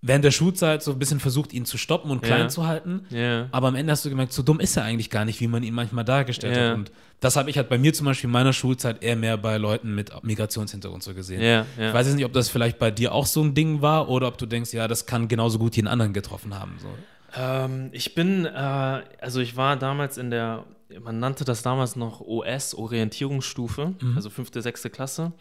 während 0.00 0.24
der 0.24 0.30
Schulzeit 0.30 0.82
so 0.82 0.92
ein 0.92 0.98
bisschen 0.98 1.18
versucht, 1.20 1.52
ihn 1.52 1.64
zu 1.64 1.76
stoppen 1.76 2.10
und 2.10 2.22
klein 2.22 2.42
Ja. 2.42 2.48
zu 2.48 2.66
halten. 2.66 3.04
ja. 3.10 3.48
Aber 3.50 3.68
am 3.68 3.74
Ende 3.74 3.90
hast 3.92 4.04
du 4.04 4.08
gemerkt, 4.10 4.32
so 4.32 4.42
dumm 4.42 4.60
ist 4.60 4.76
er 4.76 4.84
eigentlich 4.84 5.10
gar 5.10 5.24
nicht, 5.24 5.40
wie 5.40 5.48
man 5.48 5.62
ihn 5.62 5.74
manchmal 5.74 6.04
dargestellt 6.04 6.56
Ja. 6.56 6.68
hat. 6.70 6.74
Und 6.76 6.92
das 7.20 7.34
habe 7.36 7.50
ich 7.50 7.56
halt 7.56 7.68
bei 7.68 7.78
mir 7.78 7.92
zum 7.92 8.04
Beispiel 8.06 8.28
in 8.28 8.32
meiner 8.32 8.52
Schulzeit 8.52 9.02
eher 9.02 9.16
mehr 9.16 9.36
bei 9.36 9.56
Leuten 9.58 9.94
mit 9.96 10.12
Migrationshintergrund 10.22 11.02
so 11.02 11.14
gesehen. 11.14 11.64
Ich 11.76 11.92
weiß 11.92 12.06
jetzt 12.06 12.14
nicht, 12.16 12.24
ob 12.24 12.32
das 12.32 12.48
vielleicht 12.48 12.78
bei 12.78 12.90
dir 12.92 13.12
auch 13.12 13.26
so 13.26 13.42
ein 13.42 13.54
Ding 13.54 13.82
war 13.82 14.08
oder 14.08 14.28
ob 14.28 14.38
du 14.38 14.46
denkst, 14.46 14.72
ja, 14.72 14.86
das 14.86 15.04
kann 15.06 15.26
genauso 15.26 15.58
gut 15.58 15.74
jeden 15.74 15.88
anderen 15.88 16.12
getroffen 16.12 16.56
haben. 16.58 16.76
So. 16.80 16.88
Ähm, 17.36 17.88
ich 17.92 18.14
bin, 18.14 18.46
äh, 18.46 18.48
also 19.20 19.40
ich 19.40 19.56
war 19.56 19.76
damals 19.76 20.16
in 20.16 20.30
der, 20.30 20.64
man 21.02 21.18
nannte 21.18 21.44
das 21.44 21.62
damals 21.62 21.96
noch 21.96 22.20
OS, 22.20 22.72
Orientierungsstufe, 22.74 23.94
also 24.16 24.30
fünfte, 24.30 24.62
sechste 24.62 24.88
Klasse. 24.88 25.32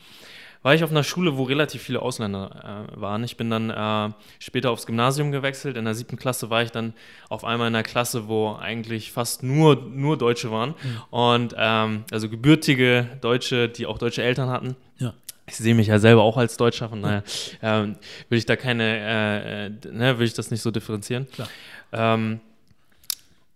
War 0.63 0.75
ich 0.75 0.83
auf 0.83 0.91
einer 0.91 1.03
Schule, 1.03 1.37
wo 1.37 1.43
relativ 1.43 1.81
viele 1.81 2.01
Ausländer 2.01 2.87
äh, 2.93 2.99
waren. 2.99 3.23
Ich 3.23 3.37
bin 3.37 3.49
dann 3.49 3.69
äh, 3.69 4.13
später 4.39 4.71
aufs 4.71 4.85
Gymnasium 4.85 5.31
gewechselt. 5.31 5.77
In 5.77 5.85
der 5.85 5.93
siebten 5.93 6.17
Klasse 6.17 6.49
war 6.49 6.63
ich 6.63 6.71
dann 6.71 6.93
auf 7.29 7.43
einmal 7.43 7.67
in 7.67 7.75
einer 7.75 7.83
Klasse, 7.83 8.27
wo 8.27 8.55
eigentlich 8.55 9.11
fast 9.11 9.43
nur, 9.43 9.75
nur 9.75 10.17
Deutsche 10.17 10.51
waren. 10.51 10.73
Und 11.09 11.55
ähm, 11.57 12.03
also 12.11 12.29
gebürtige 12.29 13.07
Deutsche, 13.21 13.69
die 13.69 13.85
auch 13.85 13.97
deutsche 13.97 14.23
Eltern 14.23 14.49
hatten. 14.49 14.75
Ja. 14.97 15.13
Ich 15.49 15.55
sehe 15.55 15.75
mich 15.75 15.87
ja 15.87 15.97
selber 15.97 16.23
auch 16.23 16.35
als 16.35 16.57
Deutscher, 16.57 16.89
von 16.89 17.01
daher 17.01 17.23
ähm, 17.61 17.95
will 18.27 18.37
ich 18.37 18.45
da 18.45 18.57
keine, 18.57 18.83
äh, 18.83 19.65
äh, 19.67 19.69
ne, 19.93 20.19
will 20.19 20.27
ich 20.27 20.33
das 20.33 20.51
nicht 20.51 20.61
so 20.61 20.71
differenzieren. 20.71 21.27
Ähm, 21.93 22.41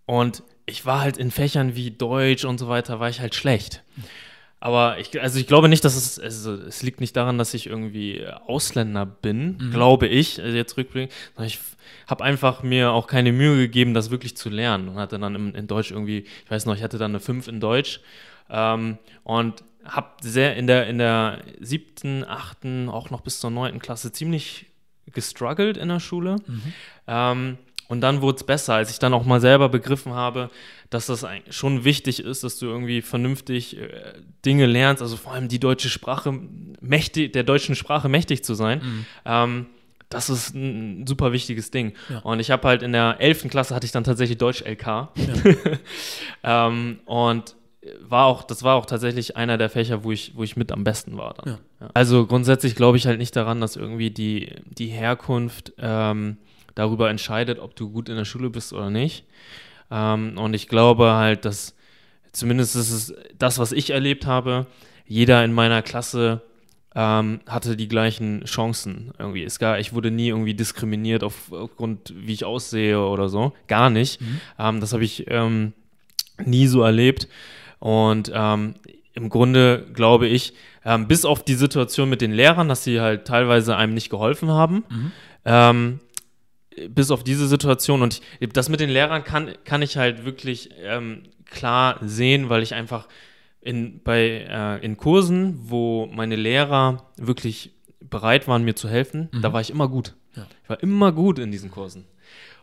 und 0.06 0.42
ich 0.64 0.86
war 0.86 1.02
halt 1.02 1.18
in 1.18 1.30
Fächern 1.30 1.76
wie 1.76 1.90
Deutsch 1.90 2.46
und 2.46 2.58
so 2.58 2.68
weiter, 2.68 2.98
war 2.98 3.10
ich 3.10 3.20
halt 3.20 3.34
schlecht. 3.34 3.82
Aber 4.62 5.00
ich, 5.00 5.20
also 5.20 5.40
ich 5.40 5.48
glaube 5.48 5.68
nicht, 5.68 5.84
dass 5.84 5.96
es, 5.96 6.20
also 6.20 6.54
es 6.54 6.84
liegt 6.84 7.00
nicht 7.00 7.16
daran, 7.16 7.36
dass 7.36 7.52
ich 7.52 7.66
irgendwie 7.66 8.24
Ausländer 8.46 9.04
bin, 9.04 9.58
glaube 9.72 10.06
ich, 10.06 10.40
also 10.40 10.56
jetzt 10.56 10.76
rückblickend, 10.76 11.12
sondern 11.34 11.48
ich 11.48 11.58
habe 12.06 12.22
einfach 12.22 12.62
mir 12.62 12.92
auch 12.92 13.08
keine 13.08 13.32
Mühe 13.32 13.56
gegeben, 13.56 13.92
das 13.92 14.12
wirklich 14.12 14.36
zu 14.36 14.50
lernen 14.50 14.86
und 14.88 14.98
hatte 14.98 15.18
dann 15.18 15.34
in, 15.34 15.54
in 15.56 15.66
Deutsch 15.66 15.90
irgendwie, 15.90 16.26
ich 16.44 16.50
weiß 16.50 16.66
noch, 16.66 16.76
ich 16.76 16.84
hatte 16.84 16.96
dann 16.96 17.10
eine 17.10 17.18
5 17.18 17.48
in 17.48 17.58
Deutsch 17.58 18.02
ähm, 18.50 18.98
und 19.24 19.64
habe 19.84 20.10
sehr 20.20 20.54
in 20.54 20.68
der, 20.68 20.86
in 20.86 20.98
der 20.98 21.40
siebten, 21.58 22.24
achten, 22.24 22.88
auch 22.88 23.10
noch 23.10 23.22
bis 23.22 23.40
zur 23.40 23.50
neunten 23.50 23.80
Klasse 23.80 24.12
ziemlich 24.12 24.66
gestruggelt 25.12 25.76
in 25.76 25.88
der 25.88 25.98
Schule. 25.98 26.36
Ähm, 27.08 27.58
und 27.88 28.00
dann 28.00 28.22
wurde 28.22 28.36
es 28.36 28.44
besser, 28.44 28.74
als 28.74 28.90
ich 28.90 28.98
dann 28.98 29.14
auch 29.14 29.24
mal 29.24 29.40
selber 29.40 29.68
begriffen 29.68 30.14
habe, 30.14 30.50
dass 30.90 31.06
das 31.06 31.26
schon 31.50 31.84
wichtig 31.84 32.20
ist, 32.20 32.44
dass 32.44 32.58
du 32.58 32.66
irgendwie 32.66 33.02
vernünftig 33.02 33.78
äh, 33.78 33.88
Dinge 34.44 34.66
lernst, 34.66 35.02
also 35.02 35.16
vor 35.16 35.32
allem 35.32 35.48
die 35.48 35.58
deutsche 35.58 35.88
Sprache, 35.88 36.38
mächtig, 36.80 37.32
der 37.32 37.44
deutschen 37.44 37.74
Sprache 37.74 38.08
mächtig 38.08 38.44
zu 38.44 38.54
sein. 38.54 39.06
Ähm, 39.24 39.66
das 40.12 40.28
ist 40.28 40.54
ein 40.54 41.06
super 41.06 41.32
wichtiges 41.32 41.70
Ding. 41.70 41.94
Ja. 42.08 42.18
Und 42.18 42.40
ich 42.40 42.50
habe 42.50 42.68
halt 42.68 42.82
in 42.82 42.92
der 42.92 43.16
11. 43.18 43.48
Klasse 43.48 43.74
hatte 43.74 43.86
ich 43.86 43.92
dann 43.92 44.04
tatsächlich 44.04 44.38
Deutsch 44.38 44.62
LK. 44.62 45.08
ähm, 46.42 47.00
und 47.06 47.56
war 48.00 48.26
auch, 48.26 48.44
das 48.44 48.62
war 48.62 48.76
auch 48.76 48.86
tatsächlich 48.86 49.36
einer 49.36 49.58
der 49.58 49.68
Fächer, 49.68 50.04
wo 50.04 50.12
ich, 50.12 50.36
wo 50.36 50.44
ich 50.44 50.56
mit 50.56 50.70
am 50.70 50.84
besten 50.84 51.16
war. 51.16 51.34
Ja. 51.44 51.58
Ja. 51.80 51.90
Also 51.94 52.26
grundsätzlich 52.26 52.76
glaube 52.76 52.96
ich 52.96 53.06
halt 53.06 53.18
nicht 53.18 53.34
daran, 53.34 53.60
dass 53.60 53.76
irgendwie 53.76 54.10
die, 54.10 54.54
die 54.66 54.86
Herkunft 54.86 55.72
ähm, 55.78 56.36
darüber 56.74 57.10
entscheidet, 57.10 57.58
ob 57.58 57.76
du 57.76 57.90
gut 57.90 58.08
in 58.08 58.16
der 58.16 58.24
Schule 58.24 58.50
bist 58.50 58.72
oder 58.72 58.90
nicht. 58.90 59.24
Ähm, 59.90 60.38
und 60.38 60.54
ich 60.54 60.68
glaube 60.68 61.12
halt, 61.12 61.44
dass 61.44 61.74
zumindest 62.32 62.76
ist 62.76 62.90
es 62.90 63.14
das, 63.38 63.58
was 63.58 63.72
ich 63.72 63.90
erlebt 63.90 64.26
habe, 64.26 64.66
jeder 65.06 65.44
in 65.44 65.52
meiner 65.52 65.82
Klasse 65.82 66.42
ähm, 66.94 67.40
hatte 67.46 67.76
die 67.76 67.88
gleichen 67.88 68.44
Chancen 68.44 69.12
irgendwie. 69.18 69.44
Es 69.44 69.58
gar, 69.58 69.78
ich 69.78 69.92
wurde 69.92 70.10
nie 70.10 70.28
irgendwie 70.28 70.54
diskriminiert 70.54 71.24
auf, 71.24 71.52
aufgrund, 71.52 72.12
wie 72.16 72.32
ich 72.34 72.44
aussehe 72.44 73.00
oder 73.00 73.28
so. 73.28 73.52
Gar 73.66 73.90
nicht. 73.90 74.20
Ähm, 74.58 74.80
das 74.80 74.92
habe 74.92 75.04
ich 75.04 75.24
ähm, 75.28 75.72
nie 76.44 76.66
so 76.66 76.82
erlebt. 76.82 77.28
Und 77.78 78.30
ähm, 78.34 78.74
im 79.14 79.28
Grunde 79.28 79.86
glaube 79.92 80.26
ich, 80.26 80.54
ähm, 80.84 81.08
bis 81.08 81.24
auf 81.24 81.44
die 81.44 81.54
Situation 81.54 82.08
mit 82.08 82.20
den 82.20 82.32
Lehrern, 82.32 82.68
dass 82.68 82.84
sie 82.84 83.00
halt 83.00 83.26
teilweise 83.26 83.76
einem 83.76 83.94
nicht 83.94 84.10
geholfen 84.10 84.50
haben, 84.50 84.84
Mhm. 85.44 86.00
Bis 86.88 87.10
auf 87.10 87.24
diese 87.24 87.46
Situation 87.46 88.02
und 88.02 88.20
das 88.52 88.68
mit 88.68 88.80
den 88.80 88.90
Lehrern 88.90 89.24
kann, 89.24 89.52
kann 89.64 89.82
ich 89.82 89.96
halt 89.96 90.24
wirklich 90.24 90.70
ähm, 90.82 91.24
klar 91.46 91.98
sehen, 92.02 92.48
weil 92.48 92.62
ich 92.62 92.74
einfach 92.74 93.08
in, 93.60 94.00
bei, 94.02 94.46
äh, 94.48 94.84
in 94.84 94.96
Kursen, 94.96 95.58
wo 95.62 96.06
meine 96.06 96.36
Lehrer 96.36 97.10
wirklich 97.16 97.72
bereit 98.00 98.48
waren, 98.48 98.64
mir 98.64 98.74
zu 98.74 98.88
helfen, 98.88 99.28
da 99.40 99.52
war 99.52 99.60
ich 99.60 99.70
immer 99.70 99.88
gut. 99.88 100.14
Ja. 100.36 100.46
Ich 100.62 100.68
war 100.68 100.82
immer 100.82 101.12
gut 101.12 101.38
in 101.38 101.50
diesen 101.50 101.70
Kursen. 101.70 102.04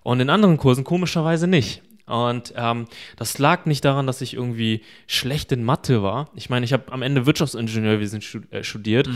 Und 0.04 0.20
in 0.20 0.30
anderen 0.30 0.58
Kursen 0.58 0.84
komischerweise 0.84 1.48
nicht. 1.48 1.82
Und 2.10 2.54
ähm, 2.56 2.88
das 3.18 3.38
lag 3.38 3.66
nicht 3.66 3.86
daran, 3.86 4.08
dass 4.08 4.22
ich 4.22 4.34
irgendwie 4.34 4.82
schlecht 5.06 5.52
in 5.52 5.64
Mathe 5.64 6.02
war. 6.02 6.30
Ich 6.34 6.50
meine, 6.50 6.66
ich 6.66 6.74
habe 6.74 6.92
am 6.92 7.04
Ende 7.04 7.28
Wirtschaftsingenieurwesen 7.28 8.22
äh, 8.50 8.64
studiert, 8.64 9.08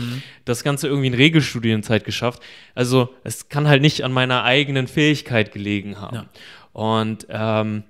das 0.44 0.62
Ganze 0.62 0.86
irgendwie 0.86 1.08
in 1.08 1.14
Regelstudienzeit 1.14 2.04
geschafft. 2.04 2.40
Also 2.76 3.12
es 3.24 3.48
kann 3.48 3.66
halt 3.66 3.82
nicht 3.82 4.04
an 4.04 4.12
meiner 4.12 4.44
eigenen 4.44 4.86
Fähigkeit 4.86 5.52
gelegen 5.52 6.00
haben. 6.00 6.14
Ja. 6.14 6.26
Und 6.72 7.26
ähm, 7.30 7.82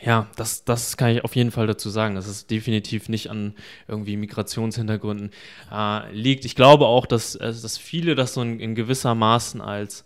ja, 0.00 0.28
das, 0.36 0.64
das 0.64 0.96
kann 0.96 1.10
ich 1.10 1.24
auf 1.24 1.36
jeden 1.36 1.50
Fall 1.50 1.66
dazu 1.66 1.90
sagen, 1.90 2.14
dass 2.14 2.26
es 2.26 2.46
definitiv 2.46 3.08
nicht 3.08 3.28
an 3.30 3.54
irgendwie 3.88 4.16
Migrationshintergründen 4.16 5.32
äh, 5.70 6.12
liegt. 6.12 6.44
Ich 6.44 6.54
glaube 6.54 6.86
auch, 6.86 7.04
dass, 7.04 7.34
äh, 7.34 7.48
dass 7.48 7.76
viele 7.76 8.14
das 8.14 8.34
so 8.34 8.42
in, 8.42 8.58
in 8.58 8.74
gewisser 8.74 9.14
Maßen 9.14 9.60
als 9.60 10.04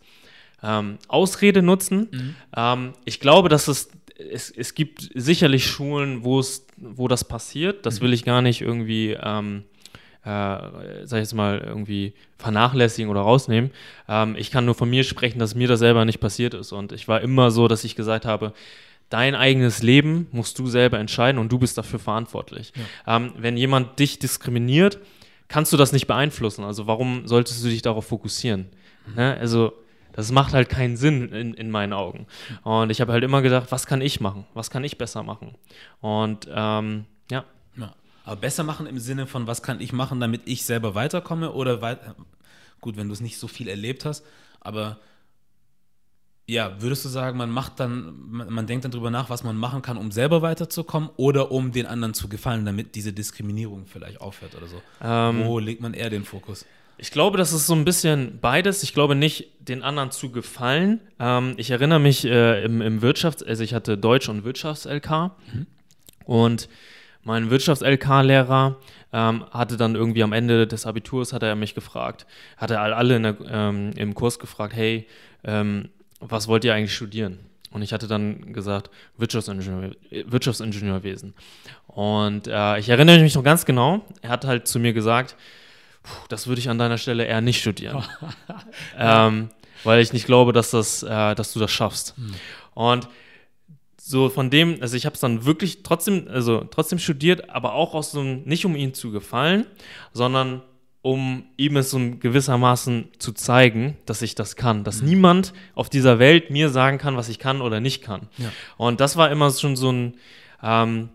ähm, 0.62 0.98
Ausrede 1.08 1.62
nutzen. 1.62 2.36
Ähm, 2.56 2.92
ich 3.04 3.20
glaube, 3.20 3.48
dass 3.48 3.68
es, 3.68 3.90
es, 4.16 4.50
es 4.50 4.74
gibt 4.74 5.10
sicherlich 5.14 5.66
Schulen, 5.66 6.24
wo 6.24 6.38
es, 6.38 6.66
wo 6.76 7.08
das 7.08 7.24
passiert. 7.24 7.86
Das 7.86 8.00
will 8.00 8.12
ich 8.12 8.24
gar 8.24 8.42
nicht 8.42 8.60
irgendwie, 8.60 9.16
ähm, 9.20 9.64
äh, 10.24 10.28
sag 11.04 11.18
ich 11.18 11.24
jetzt 11.24 11.34
mal, 11.34 11.58
irgendwie 11.58 12.14
vernachlässigen 12.38 13.10
oder 13.10 13.20
rausnehmen. 13.20 13.70
Ähm, 14.08 14.36
ich 14.38 14.50
kann 14.50 14.64
nur 14.64 14.74
von 14.74 14.88
mir 14.88 15.04
sprechen, 15.04 15.38
dass 15.38 15.54
mir 15.54 15.68
das 15.68 15.80
selber 15.80 16.04
nicht 16.04 16.20
passiert 16.20 16.54
ist. 16.54 16.72
Und 16.72 16.92
ich 16.92 17.08
war 17.08 17.20
immer 17.20 17.50
so, 17.50 17.68
dass 17.68 17.84
ich 17.84 17.96
gesagt 17.96 18.24
habe, 18.24 18.52
dein 19.08 19.34
eigenes 19.34 19.82
Leben 19.82 20.28
musst 20.32 20.58
du 20.58 20.66
selber 20.68 20.98
entscheiden 20.98 21.38
und 21.38 21.52
du 21.52 21.58
bist 21.58 21.76
dafür 21.76 21.98
verantwortlich. 21.98 22.72
Ähm, 23.06 23.32
wenn 23.36 23.56
jemand 23.56 23.98
dich 23.98 24.18
diskriminiert, 24.18 24.98
kannst 25.48 25.72
du 25.72 25.76
das 25.76 25.92
nicht 25.92 26.06
beeinflussen. 26.06 26.64
Also 26.64 26.86
warum 26.86 27.26
solltest 27.26 27.62
du 27.62 27.68
dich 27.68 27.82
darauf 27.82 28.06
fokussieren? 28.06 28.66
Ne? 29.14 29.36
Also 29.38 29.74
das 30.12 30.30
macht 30.30 30.52
halt 30.52 30.68
keinen 30.68 30.96
Sinn 30.96 31.28
in, 31.30 31.54
in 31.54 31.70
meinen 31.70 31.92
Augen. 31.92 32.26
Und 32.62 32.90
ich 32.90 33.00
habe 33.00 33.12
halt 33.12 33.24
immer 33.24 33.42
gedacht, 33.42 33.70
was 33.70 33.86
kann 33.86 34.00
ich 34.00 34.20
machen? 34.20 34.44
Was 34.54 34.70
kann 34.70 34.84
ich 34.84 34.98
besser 34.98 35.22
machen? 35.22 35.54
Und 36.00 36.48
ähm, 36.52 37.06
ja, 37.30 37.44
Ja. 37.76 37.94
Aber 38.24 38.36
besser 38.36 38.62
machen 38.62 38.86
im 38.86 38.98
Sinne 38.98 39.26
von, 39.26 39.46
was 39.46 39.62
kann 39.62 39.80
ich 39.80 39.92
machen, 39.92 40.20
damit 40.20 40.42
ich 40.44 40.64
selber 40.64 40.94
weiterkomme 40.94 41.52
oder 41.52 41.82
weit 41.82 42.00
gut, 42.80 42.96
wenn 42.96 43.08
du 43.08 43.14
es 43.14 43.20
nicht 43.20 43.38
so 43.38 43.48
viel 43.48 43.68
erlebt 43.68 44.04
hast, 44.04 44.24
aber 44.60 44.98
ja, 46.46 46.82
würdest 46.82 47.04
du 47.04 47.08
sagen, 47.08 47.38
man 47.38 47.50
macht 47.50 47.78
dann, 47.80 48.14
man, 48.28 48.66
denkt 48.66 48.84
dann 48.84 48.90
drüber 48.90 49.10
nach, 49.10 49.30
was 49.30 49.44
man 49.44 49.56
machen 49.56 49.80
kann, 49.80 49.96
um 49.96 50.10
selber 50.10 50.42
weiterzukommen 50.42 51.08
oder 51.16 51.52
um 51.52 51.70
den 51.72 51.86
anderen 51.86 52.14
zu 52.14 52.28
gefallen, 52.28 52.64
damit 52.66 52.94
diese 52.96 53.12
Diskriminierung 53.12 53.86
vielleicht 53.86 54.20
aufhört 54.20 54.54
oder 54.56 54.66
so? 54.66 54.82
ähm, 55.02 55.44
Wo 55.46 55.58
legt 55.60 55.80
man 55.80 55.94
eher 55.94 56.10
den 56.10 56.24
Fokus? 56.24 56.66
Ich 57.02 57.10
glaube, 57.10 57.36
das 57.36 57.52
ist 57.52 57.66
so 57.66 57.74
ein 57.74 57.84
bisschen 57.84 58.38
beides. 58.40 58.84
Ich 58.84 58.94
glaube 58.94 59.16
nicht, 59.16 59.48
den 59.58 59.82
anderen 59.82 60.12
zu 60.12 60.30
gefallen. 60.30 61.00
Ähm, 61.18 61.54
ich 61.56 61.72
erinnere 61.72 61.98
mich 61.98 62.24
äh, 62.24 62.62
im, 62.64 62.80
im 62.80 63.00
Wirtschafts-, 63.02 63.44
also 63.44 63.64
ich 63.64 63.74
hatte 63.74 63.98
Deutsch- 63.98 64.28
und 64.28 64.44
Wirtschafts-LK 64.44 65.32
und 66.26 66.68
mein 67.24 67.50
Wirtschafts-LK-Lehrer 67.50 68.76
ähm, 69.12 69.44
hatte 69.50 69.76
dann 69.76 69.96
irgendwie 69.96 70.22
am 70.22 70.32
Ende 70.32 70.68
des 70.68 70.86
Abiturs, 70.86 71.32
hat 71.32 71.42
er 71.42 71.56
mich 71.56 71.74
gefragt, 71.74 72.24
hatte 72.56 72.78
all- 72.78 72.92
alle 72.94 73.20
der, 73.20 73.36
ähm, 73.50 73.90
im 73.96 74.14
Kurs 74.14 74.38
gefragt, 74.38 74.72
hey, 74.76 75.04
ähm, 75.42 75.88
was 76.20 76.46
wollt 76.46 76.64
ihr 76.64 76.72
eigentlich 76.72 76.94
studieren? 76.94 77.40
Und 77.72 77.82
ich 77.82 77.92
hatte 77.92 78.06
dann 78.06 78.52
gesagt, 78.52 78.90
Wirtschaftsingenieur, 79.16 79.90
Wirtschaftsingenieurwesen. 80.26 81.34
Und 81.88 82.46
äh, 82.46 82.78
ich 82.78 82.88
erinnere 82.90 83.18
mich 83.18 83.34
noch 83.34 83.42
ganz 83.42 83.64
genau, 83.64 84.02
er 84.20 84.30
hat 84.30 84.44
halt 84.44 84.68
zu 84.68 84.78
mir 84.78 84.92
gesagt, 84.92 85.34
Puh, 86.02 86.26
das 86.28 86.46
würde 86.46 86.60
ich 86.60 86.68
an 86.68 86.78
deiner 86.78 86.98
Stelle 86.98 87.24
eher 87.24 87.40
nicht 87.40 87.60
studieren. 87.60 88.04
ähm, 88.98 89.50
weil 89.84 90.00
ich 90.00 90.12
nicht 90.12 90.26
glaube, 90.26 90.52
dass, 90.52 90.70
das, 90.70 91.02
äh, 91.02 91.34
dass 91.34 91.52
du 91.52 91.60
das 91.60 91.70
schaffst. 91.70 92.14
Und 92.74 93.08
so 93.96 94.28
von 94.28 94.50
dem, 94.50 94.78
also 94.80 94.96
ich 94.96 95.06
habe 95.06 95.14
es 95.14 95.20
dann 95.20 95.44
wirklich 95.44 95.82
trotzdem, 95.82 96.26
also 96.28 96.66
trotzdem 96.70 96.98
studiert, 96.98 97.50
aber 97.50 97.74
auch 97.74 97.94
aus 97.94 98.10
so 98.12 98.20
einem, 98.20 98.42
nicht 98.44 98.64
um 98.64 98.74
ihm 98.74 98.94
zu 98.94 99.12
gefallen, 99.12 99.66
sondern 100.12 100.62
um 101.02 101.44
ihm 101.56 101.76
es 101.76 101.90
so 101.90 101.98
gewissermaßen 101.98 103.08
zu 103.18 103.32
zeigen, 103.32 103.96
dass 104.06 104.22
ich 104.22 104.34
das 104.34 104.54
kann. 104.54 104.84
Dass 104.84 105.02
niemand 105.02 105.52
auf 105.74 105.88
dieser 105.88 106.18
Welt 106.18 106.50
mir 106.50 106.68
sagen 106.68 106.98
kann, 106.98 107.16
was 107.16 107.28
ich 107.28 107.40
kann 107.40 107.60
oder 107.60 107.80
nicht 107.80 108.02
kann. 108.02 108.28
Ja. 108.38 108.52
Und 108.76 109.00
das 109.00 109.16
war 109.16 109.30
immer 109.30 109.50
schon 109.50 109.76
so 109.76 109.90
ein, 109.90 110.14
ähm, 110.62 111.08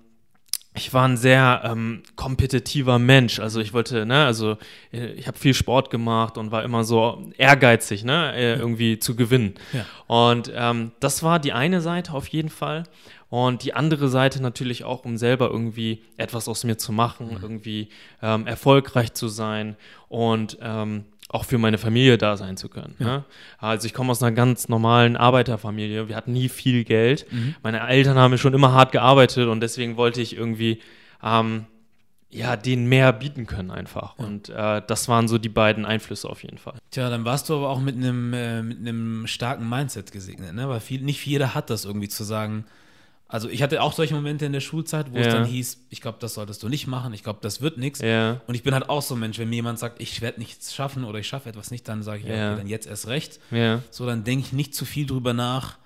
ich 0.78 0.94
war 0.94 1.08
ein 1.08 1.18
sehr 1.18 1.62
ähm, 1.66 2.04
kompetitiver 2.16 3.00
Mensch. 3.00 3.40
Also 3.40 3.60
ich 3.60 3.74
wollte, 3.74 4.06
ne, 4.06 4.26
also 4.26 4.58
äh, 4.94 5.08
ich 5.14 5.28
habe 5.28 5.38
viel 5.38 5.54
Sport 5.54 5.90
gemacht 5.90 6.38
und 6.38 6.52
war 6.52 6.64
immer 6.64 6.84
so 6.84 7.30
ehrgeizig, 7.38 8.04
ne, 8.04 8.34
äh, 8.36 8.56
irgendwie 8.56 9.00
zu 9.00 9.16
gewinnen. 9.16 9.56
Ja. 9.74 9.86
Und 10.08 10.52
ähm, 10.56 10.92
das 11.00 11.24
war 11.24 11.40
die 11.40 11.54
eine 11.54 11.82
Seite 11.82 12.14
auf 12.14 12.28
jeden 12.28 12.50
Fall. 12.50 12.84
Und 13.30 13.64
die 13.64 13.74
andere 13.74 14.08
Seite 14.08 14.42
natürlich 14.42 14.86
auch, 14.86 15.04
um 15.04 15.18
selber 15.18 15.50
irgendwie 15.50 16.02
etwas 16.16 16.48
aus 16.48 16.64
mir 16.64 16.78
zu 16.78 16.94
machen, 16.94 17.38
irgendwie 17.42 17.90
ähm, 18.22 18.48
erfolgreich 18.48 19.14
zu 19.14 19.28
sein 19.28 19.76
und 20.08 20.58
ähm, 20.62 21.04
auch 21.30 21.46
für 21.46 21.58
meine 21.58 21.78
Familie 21.78 22.18
da 22.18 22.38
sein 22.38 22.56
zu 22.56 22.70
können. 22.70 22.96
Ne? 23.00 23.26
Also 23.58 23.86
ich 23.86 23.94
komme 23.94 24.12
aus 24.12 24.24
einer 24.24 24.34
ganz 24.34 24.70
normalen 24.70 25.18
Arbeiterfamilie. 25.18 26.08
Wir 26.08 26.16
hatten 26.16 26.32
nie 26.32 26.50
viel 26.50 26.84
Geld. 26.84 27.26
Meine 27.64 27.86
Eltern 27.88 28.18
haben 28.18 28.38
schon 28.38 28.54
immer 28.54 28.72
hart 28.72 28.92
gearbeitet 28.92 29.48
und 29.48 29.60
deswegen 29.60 29.98
wollte 29.98 30.22
ich 30.22 30.38
irgendwie 30.38 30.80
ähm, 31.22 31.66
ja, 32.30 32.56
denen 32.56 32.88
mehr 32.88 33.14
bieten 33.14 33.46
können 33.46 33.72
einfach. 33.72 34.18
Und 34.18 34.50
äh, 34.50 34.82
das 34.86 35.08
waren 35.08 35.28
so 35.28 35.38
die 35.38 35.50
beiden 35.50 35.86
Einflüsse 35.86 36.30
auf 36.30 36.44
jeden 36.44 36.58
Fall. 36.58 36.76
Tja, 36.92 37.10
dann 37.10 37.26
warst 37.26 37.50
du 37.50 37.56
aber 37.56 37.70
auch 37.70 37.80
mit 37.80 37.96
einem 37.96 38.34
äh, 38.34 38.62
mit 38.62 38.80
einem 38.80 39.28
starken 39.28 39.68
Mindset 39.68 40.12
gesegnet, 40.12 40.54
ne? 40.54 40.68
Weil 40.68 40.80
viel, 40.82 41.02
nicht 41.02 41.26
jeder 41.26 41.56
hat 41.56 41.70
das 41.70 41.86
irgendwie 41.86 42.10
zu 42.10 42.24
sagen. 42.24 42.66
Also 43.30 43.50
ich 43.50 43.62
hatte 43.62 43.82
auch 43.82 43.92
solche 43.94 44.14
Momente 44.14 44.46
in 44.46 44.54
der 44.54 44.62
Schulzeit, 44.62 45.12
wo 45.12 45.18
es 45.18 45.28
Ja. 45.28 45.34
dann 45.34 45.46
hieß, 45.46 45.86
ich 45.90 46.00
glaube, 46.02 46.18
das 46.22 46.34
solltest 46.36 46.64
du 46.64 46.70
nicht 46.70 46.88
machen, 46.88 47.14
ich 47.14 47.24
glaube, 47.24 47.40
das 47.42 47.60
wird 47.62 47.78
nichts. 47.78 48.00
Ja, 48.00 48.40
Und 48.48 48.56
ich 48.56 48.64
bin 48.64 48.74
halt 48.74 48.88
auch 48.90 49.02
so 49.02 49.16
ein 49.16 49.20
Mensch, 49.20 49.38
wenn 49.38 49.50
mir 49.50 49.56
jemand 49.56 49.80
sagt, 49.80 50.02
ich 50.02 50.22
werde 50.22 50.40
nichts 50.40 50.74
schaffen 50.74 51.04
oder 51.04 51.20
ich 51.20 51.28
schaffe 51.28 51.50
etwas 51.50 51.70
nicht, 51.70 51.88
dann 51.90 52.04
sage 52.04 52.20
ich, 52.20 52.26
ja, 52.26 52.52
okay, 52.52 52.58
dann 52.60 52.68
jetzt 52.68 52.88
erst 52.88 53.08
recht. 53.08 53.40
So, 53.92 54.06
dann 54.06 54.24
denke 54.24 54.46
ich 54.46 54.54
nicht 54.54 54.74
zu 54.74 54.86
viel 54.86 55.06
drüber 55.06 55.34
nach, 55.34 55.78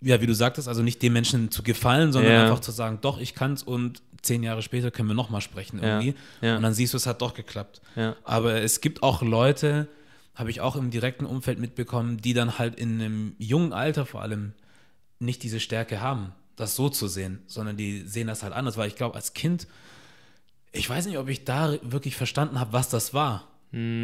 ja, 0.00 0.20
wie 0.22 0.26
du 0.26 0.34
sagtest, 0.34 0.66
also 0.68 0.82
nicht 0.82 1.02
dem 1.02 1.12
Menschen 1.12 1.50
zu 1.50 1.62
gefallen, 1.62 2.12
sondern 2.12 2.32
einfach 2.44 2.60
zu 2.60 2.70
sagen, 2.70 2.98
doch, 3.02 3.18
ich 3.20 3.34
kann's 3.34 3.62
und 3.62 4.00
zehn 4.22 4.42
Jahre 4.42 4.62
später 4.62 4.90
können 4.92 5.08
wir 5.08 5.14
nochmal 5.14 5.40
sprechen 5.40 5.80
irgendwie. 5.82 6.14
Und 6.56 6.62
dann 6.62 6.72
siehst 6.72 6.94
du, 6.94 6.96
es 6.96 7.06
hat 7.06 7.20
doch 7.20 7.34
geklappt. 7.34 7.82
Aber 8.24 8.62
es 8.62 8.80
gibt 8.80 9.02
auch 9.02 9.20
Leute, 9.22 9.88
habe 10.36 10.50
ich 10.50 10.60
auch 10.62 10.76
im 10.76 10.90
direkten 10.90 11.26
Umfeld 11.26 11.58
mitbekommen, 11.58 12.16
die 12.18 12.32
dann 12.32 12.58
halt 12.58 12.76
in 12.76 13.00
einem 13.00 13.34
jungen 13.38 13.72
Alter 13.74 14.06
vor 14.06 14.22
allem 14.22 14.52
nicht 15.18 15.42
diese 15.42 15.60
Stärke 15.60 16.00
haben, 16.00 16.32
das 16.62 16.74
so 16.76 16.88
zu 16.88 17.08
sehen, 17.08 17.42
sondern 17.46 17.76
die 17.76 18.02
sehen 18.06 18.28
das 18.28 18.42
halt 18.42 18.54
anders, 18.54 18.76
weil 18.78 18.88
ich 18.88 18.96
glaube, 18.96 19.16
als 19.16 19.34
Kind, 19.34 19.66
ich 20.72 20.88
weiß 20.88 21.04
nicht, 21.06 21.18
ob 21.18 21.28
ich 21.28 21.44
da 21.44 21.76
wirklich 21.82 22.16
verstanden 22.16 22.58
habe, 22.58 22.72
was 22.72 22.88
das 22.88 23.12
war, 23.12 23.48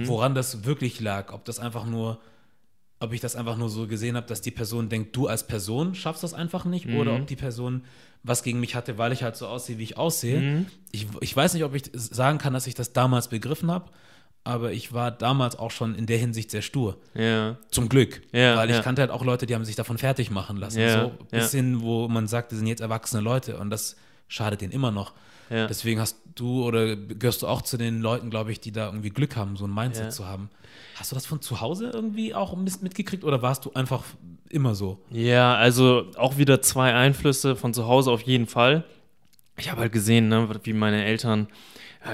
woran 0.07 0.35
das 0.35 0.65
wirklich 0.65 1.01
lag, 1.01 1.33
ob 1.33 1.45
das 1.45 1.59
einfach 1.59 1.87
nur, 1.87 2.19
ob 3.01 3.13
ich 3.13 3.21
das 3.21 3.37
einfach 3.37 3.57
nur 3.57 3.69
so 3.69 3.87
gesehen 3.87 4.17
habe, 4.17 4.27
dass 4.27 4.41
die 4.41 4.51
Person 4.51 4.89
denkt, 4.89 5.15
du 5.15 5.27
als 5.29 5.47
Person 5.47 5.95
schaffst 5.95 6.23
das 6.23 6.35
einfach 6.35 6.65
nicht, 6.65 6.87
oder 6.89 7.13
ob 7.15 7.27
die 7.27 7.37
Person 7.37 7.85
was 8.25 8.43
gegen 8.43 8.61
mich 8.61 8.75
hatte, 8.75 8.99
weil 8.99 9.13
ich 9.13 9.23
halt 9.23 9.37
so 9.37 9.47
aussehe, 9.47 9.79
wie 9.79 9.85
ich 9.85 9.97
aussehe. 9.97 10.41
Ich, 10.91 11.07
ich 11.21 11.37
weiß 11.37 11.55
nicht, 11.55 11.65
ob 11.65 11.75
ich 11.75 11.91
sagen 11.95 12.39
kann, 12.39 12.53
dass 12.53 12.67
ich 12.67 12.75
das 12.75 12.93
damals 12.93 13.29
begriffen 13.29 13.71
habe, 13.71 13.91
aber 14.45 14.73
ich 14.73 14.93
war 14.93 15.11
damals 15.11 15.59
auch 15.59 15.71
schon 15.71 15.95
in 15.95 16.07
der 16.07 16.19
Hinsicht 16.19 16.51
sehr 16.51 16.63
stur. 16.63 16.97
ja. 17.15 17.57
Zum 17.71 17.89
Glück. 17.89 18.23
Ja, 18.33 18.57
weil 18.57 18.71
ich 18.71 18.77
ja. 18.77 18.83
kannte 18.83 19.03
halt 19.03 19.11
auch 19.11 19.25
Leute, 19.25 19.47
die 19.47 19.55
haben 19.55 19.65
sich 19.65 19.77
davon 19.77 19.99
fertig 19.99 20.31
machen 20.31 20.57
lassen. 20.57 20.81
Ja, 20.81 21.03
so 21.03 21.13
bis 21.31 21.51
hin, 21.53 21.81
wo 21.83 22.09
man 22.09 22.27
sagt, 22.27 22.53
das 22.53 22.59
sind 22.59 22.67
jetzt 22.69 22.81
erwachsene 22.81 23.23
Leute 23.23 23.59
und 23.59 23.71
das 23.71 23.97
schadet 24.27 24.61
denen 24.63 24.73
immer 24.73 24.91
noch. 24.91 25.13
Ja. 25.51 25.67
Deswegen 25.67 26.01
hast 26.01 26.17
du 26.35 26.65
oder 26.65 26.97
gehörst 26.97 27.43
du 27.43 27.47
auch 27.47 27.63
zu 27.63 27.77
den 27.79 28.01
Leuten, 28.01 28.31
glaube 28.31 28.53
ich, 28.53 28.61
die 28.61 28.73
da 28.73 28.87
irgendwie 28.87 29.11
Glück 29.11 29.37
haben, 29.37 29.57
so 29.57 29.67
ein 29.67 29.75
Mindset 29.75 30.13
zu 30.13 30.27
haben. 30.27 30.51
Hast 30.97 31.11
du 31.13 31.15
das 31.15 31.27
von 31.27 31.41
zu 31.41 31.61
Hause 31.61 31.91
irgendwie 31.93 32.35
auch 32.35 32.55
mit- 32.57 32.83
mitgekriegt 32.83 33.25
oder 33.25 33.41
warst 33.43 33.65
du 33.65 33.73
einfach 33.73 34.05
immer 34.51 34.75
so? 34.75 34.99
Ja, 35.11 35.55
also 35.55 36.07
auch 36.17 36.37
wieder 36.39 36.61
zwei 36.63 36.95
Einflüsse 36.95 37.57
von 37.57 37.73
zu 37.75 37.87
Hause 37.87 38.11
auf 38.11 38.23
jeden 38.23 38.47
Fall. 38.47 38.85
Ich 39.57 39.71
habe 39.71 39.81
halt 39.81 39.93
gesehen, 39.93 40.29
ne, 40.29 40.49
wie 40.65 40.73
meine 40.73 41.05
Eltern, 41.05 41.49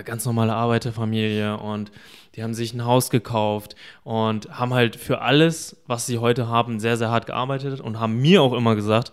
ganz 0.02 0.24
normale 0.24 0.54
Arbeiterfamilie 0.54 1.56
und 1.58 1.92
die 2.34 2.42
haben 2.42 2.54
sich 2.54 2.74
ein 2.74 2.84
Haus 2.84 3.10
gekauft 3.10 3.76
und 4.02 4.48
haben 4.50 4.74
halt 4.74 4.96
für 4.96 5.20
alles, 5.20 5.76
was 5.86 6.06
sie 6.06 6.18
heute 6.18 6.48
haben, 6.48 6.80
sehr, 6.80 6.96
sehr 6.96 7.10
hart 7.10 7.26
gearbeitet 7.26 7.80
und 7.80 8.00
haben 8.00 8.20
mir 8.20 8.42
auch 8.42 8.52
immer 8.52 8.74
gesagt, 8.74 9.12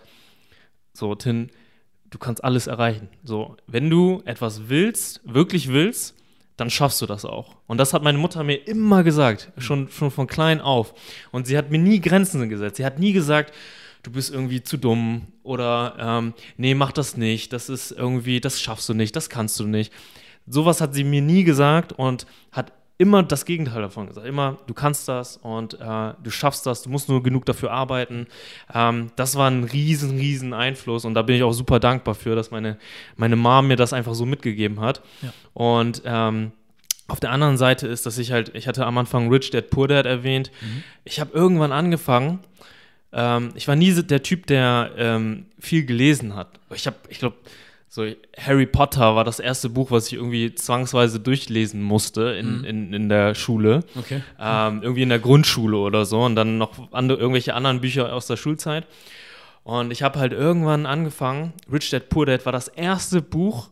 so, 0.94 1.15
Tin, 1.15 1.52
du 2.10 2.17
kannst 2.17 2.44
alles 2.44 2.67
erreichen. 2.67 3.10
So, 3.24 3.56
wenn 3.67 3.89
du 3.89 4.22
etwas 4.26 4.70
willst, 4.70 5.21
wirklich 5.23 5.69
willst, 5.69 6.15
dann 6.58 6.69
schaffst 6.69 7.02
du 7.02 7.06
das 7.06 7.25
auch. 7.25 7.56
Und 7.67 7.77
das 7.77 7.94
hat 7.94 8.04
meine 8.04 8.17
Mutter 8.17 8.44
mir 8.44 8.67
immer 8.67 9.04
gesagt, 9.04 9.52
schon, 9.58 9.90
schon 9.90 10.12
von 10.12 10.27
klein 10.27 10.62
auf. 10.62 10.94
Und 11.32 11.48
sie 11.48 11.58
hat 11.58 11.71
mir 11.71 11.79
nie 11.79 12.02
Grenzen 12.02 12.50
gesetzt. 12.50 12.77
Sie 12.77 12.86
hat 12.86 13.00
nie 13.00 13.13
gesagt, 13.13 13.54
du 14.04 14.12
bist 14.12 14.34
irgendwie 14.34 14.62
zu 14.63 14.77
dumm 14.77 15.27
oder 15.44 15.96
ähm, 16.00 16.34
nee, 16.58 16.73
mach 16.75 16.92
das 16.92 17.17
nicht, 17.17 17.54
das 17.54 17.69
ist 17.69 17.92
irgendwie, 17.92 18.42
das 18.42 18.60
schaffst 18.60 18.90
du 18.90 18.94
nicht, 18.94 19.15
das 19.15 19.29
kannst 19.29 19.60
du 19.60 19.67
nicht. 19.67 19.94
Sowas 20.52 20.81
hat 20.81 20.93
sie 20.93 21.04
mir 21.04 21.21
nie 21.21 21.43
gesagt 21.43 21.93
und 21.93 22.25
hat 22.52 22.73
immer 22.97 23.23
das 23.23 23.45
Gegenteil 23.45 23.81
davon 23.81 24.06
gesagt. 24.06 24.27
Immer, 24.27 24.60
du 24.67 24.75
kannst 24.75 25.08
das 25.08 25.37
und 25.37 25.73
äh, 25.81 26.13
du 26.21 26.29
schaffst 26.29 26.67
das, 26.67 26.83
du 26.83 26.89
musst 26.89 27.10
nur 27.10 27.23
genug 27.23 27.45
dafür 27.47 27.71
arbeiten. 27.71 28.27
Ähm, 28.71 29.12
das 29.15 29.35
war 29.35 29.49
ein 29.49 29.63
riesen, 29.63 30.19
riesen 30.19 30.54
Einfluss 30.54 31.04
und 31.04 31.15
da 31.15 31.23
bin 31.23 31.35
ich 31.35 31.41
auch 31.41 31.54
super 31.54 31.79
dankbar 31.79 32.13
für, 32.13 32.35
dass 32.35 32.52
meine, 32.52 32.77
meine 33.15 33.35
Mom 33.35 33.67
mir 33.67 33.75
das 33.75 33.91
einfach 33.91 34.13
so 34.13 34.27
mitgegeben 34.27 34.81
hat. 34.81 35.02
Ja. 35.23 35.33
Und 35.54 36.04
ähm, 36.06 36.52
auf 37.08 37.19
der 37.19 37.31
anderen 37.31 37.58
Seite 37.58 37.87
ist, 37.87 38.06
dass 38.06 38.19
ich 38.19 38.31
halt, 38.31 38.54
ich 38.54 38.67
hatte 38.67 38.85
am 38.85 38.97
Anfang 38.99 39.29
Rich 39.29 39.49
Dad 39.49 39.71
Poor 39.71 39.87
Dad 39.87 40.06
erwähnt. 40.06 40.52
Mhm. 40.62 40.83
Ich 41.04 41.19
habe 41.19 41.31
irgendwann 41.33 41.71
angefangen, 41.71 42.39
ähm, 43.13 43.49
ich 43.56 43.67
war 43.67 43.75
nie 43.75 43.93
der 43.93 44.21
Typ, 44.21 44.45
der 44.45 44.91
ähm, 44.95 45.47
viel 45.60 45.85
gelesen 45.85 46.35
hat. 46.35 46.60
Ich 46.73 46.85
habe, 46.85 46.97
ich 47.10 47.17
glaube, 47.17 47.37
so 47.94 48.06
Harry 48.37 48.67
Potter 48.67 49.17
war 49.17 49.25
das 49.25 49.42
erste 49.42 49.67
Buch, 49.69 49.92
was 49.92 50.08
ich 50.08 50.13
irgendwie 50.13 50.56
zwangsweise 50.56 51.19
durchlesen 51.19 51.81
musste 51.81 52.21
in, 52.39 52.60
mhm. 52.60 52.63
in, 52.63 52.94
in 52.94 53.10
der 53.10 53.35
Schule. 53.35 53.81
Okay. 53.98 54.23
Ähm, 54.39 54.81
irgendwie 54.81 55.02
in 55.02 55.10
der 55.10 55.19
Grundschule 55.19 55.75
oder 55.75 56.06
so 56.06 56.23
und 56.23 56.37
dann 56.37 56.58
noch 56.58 56.89
andere, 56.94 57.19
irgendwelche 57.19 57.54
anderen 57.54 57.81
Bücher 57.81 58.13
aus 58.13 58.27
der 58.27 58.37
Schulzeit. 58.37 58.87
Und 59.65 59.92
ich 59.92 60.04
habe 60.04 60.19
halt 60.19 60.31
irgendwann 60.31 60.85
angefangen, 60.85 61.52
Rich 61.69 61.89
Dad 61.89 62.08
Poor 62.08 62.25
Dad 62.25 62.46
war 62.46 62.54
das 62.54 62.69
erste 62.69 63.21
Buch, 63.21 63.71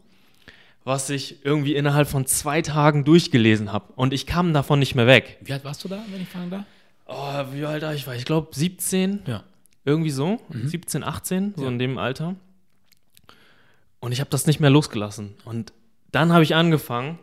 was 0.83 1.09
ich 1.09 1.45
irgendwie 1.45 1.75
innerhalb 1.75 2.09
von 2.09 2.25
zwei 2.25 2.61
Tagen 2.61 3.05
durchgelesen 3.05 3.71
habe. 3.71 3.85
Und 3.95 4.11
ich 4.11 4.25
kam 4.25 4.53
davon 4.53 4.79
nicht 4.79 4.95
mehr 4.95 5.07
weg. 5.07 5.37
Wie 5.39 5.53
alt 5.53 5.63
warst 5.63 5.81
du 5.85 5.87
da, 5.87 6.03
wenn 6.11 6.21
ich 6.21 6.27
fragen 6.27 6.49
darf? 6.49 6.65
Oh, 7.07 7.53
wie 7.53 7.63
alt 7.63 7.83
war 7.83 7.93
ich? 7.93 8.05
Ich 8.05 8.25
glaube 8.25 8.49
17. 8.51 9.21
Ja. 9.27 9.43
Irgendwie 9.85 10.11
so. 10.11 10.41
Mhm. 10.49 10.67
17, 10.67 11.05
18, 11.05 11.53
so 11.55 11.63
ja. 11.63 11.69
in 11.69 11.79
dem 11.79 11.97
Alter. 11.97 12.35
Und 13.99 14.11
ich 14.11 14.19
habe 14.19 14.29
das 14.29 14.47
nicht 14.47 14.59
mehr 14.59 14.69
losgelassen. 14.69 15.35
Und 15.45 15.73
dann 16.11 16.31
habe 16.31 16.43
ich 16.43 16.55
angefangen, 16.55 17.19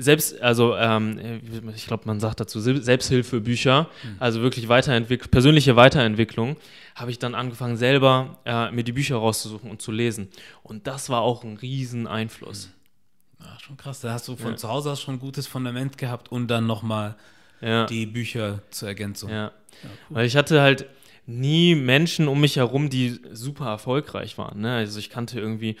selbst, 0.00 0.40
also 0.40 0.76
ähm, 0.76 1.40
ich 1.74 1.86
glaube, 1.86 2.04
man 2.06 2.20
sagt 2.20 2.38
dazu 2.38 2.60
Selbsthilfebücher, 2.60 3.82
mhm. 3.82 4.16
also 4.20 4.40
wirklich 4.42 4.68
Weiterentwicklung, 4.68 5.30
persönliche 5.30 5.74
Weiterentwicklung, 5.74 6.56
habe 6.94 7.10
ich 7.10 7.18
dann 7.18 7.34
angefangen, 7.34 7.76
selber 7.76 8.38
äh, 8.44 8.70
mir 8.70 8.84
die 8.84 8.92
Bücher 8.92 9.16
rauszusuchen 9.16 9.68
und 9.68 9.82
zu 9.82 9.90
lesen. 9.90 10.28
Und 10.62 10.86
das 10.86 11.10
war 11.10 11.22
auch 11.22 11.42
ein 11.42 11.56
riesen 11.56 12.06
Einfluss. 12.06 12.68
Mhm. 12.68 13.44
Ja, 13.44 13.58
schon 13.60 13.76
krass. 13.76 14.00
Da 14.00 14.12
hast 14.12 14.28
du 14.28 14.36
von 14.36 14.52
ja. 14.52 14.56
zu 14.56 14.68
Hause 14.68 14.92
aus 14.92 15.00
schon 15.00 15.14
ein 15.14 15.20
gutes 15.20 15.46
Fundament 15.46 15.98
gehabt 15.98 16.30
und 16.30 16.48
dann 16.48 16.66
nochmal 16.66 17.16
ja. 17.60 17.86
die 17.86 18.06
Bücher 18.06 18.62
zur 18.70 18.88
Ergänzung. 18.88 19.30
Ja. 19.30 19.44
ja 19.44 19.50
cool. 19.82 20.16
Weil 20.16 20.26
ich 20.26 20.36
hatte 20.36 20.60
halt, 20.60 20.86
nie 21.28 21.74
Menschen 21.74 22.26
um 22.26 22.40
mich 22.40 22.56
herum, 22.56 22.88
die 22.88 23.20
super 23.32 23.66
erfolgreich 23.66 24.38
waren. 24.38 24.62
Ne? 24.62 24.74
Also 24.76 24.98
ich 24.98 25.10
kannte 25.10 25.38
irgendwie, 25.38 25.76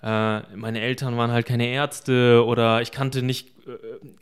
äh, 0.00 0.40
meine 0.54 0.80
Eltern 0.80 1.16
waren 1.16 1.32
halt 1.32 1.44
keine 1.44 1.66
Ärzte 1.66 2.44
oder 2.46 2.80
ich 2.82 2.92
kannte 2.92 3.22
nicht 3.22 3.48
äh, 3.66 3.72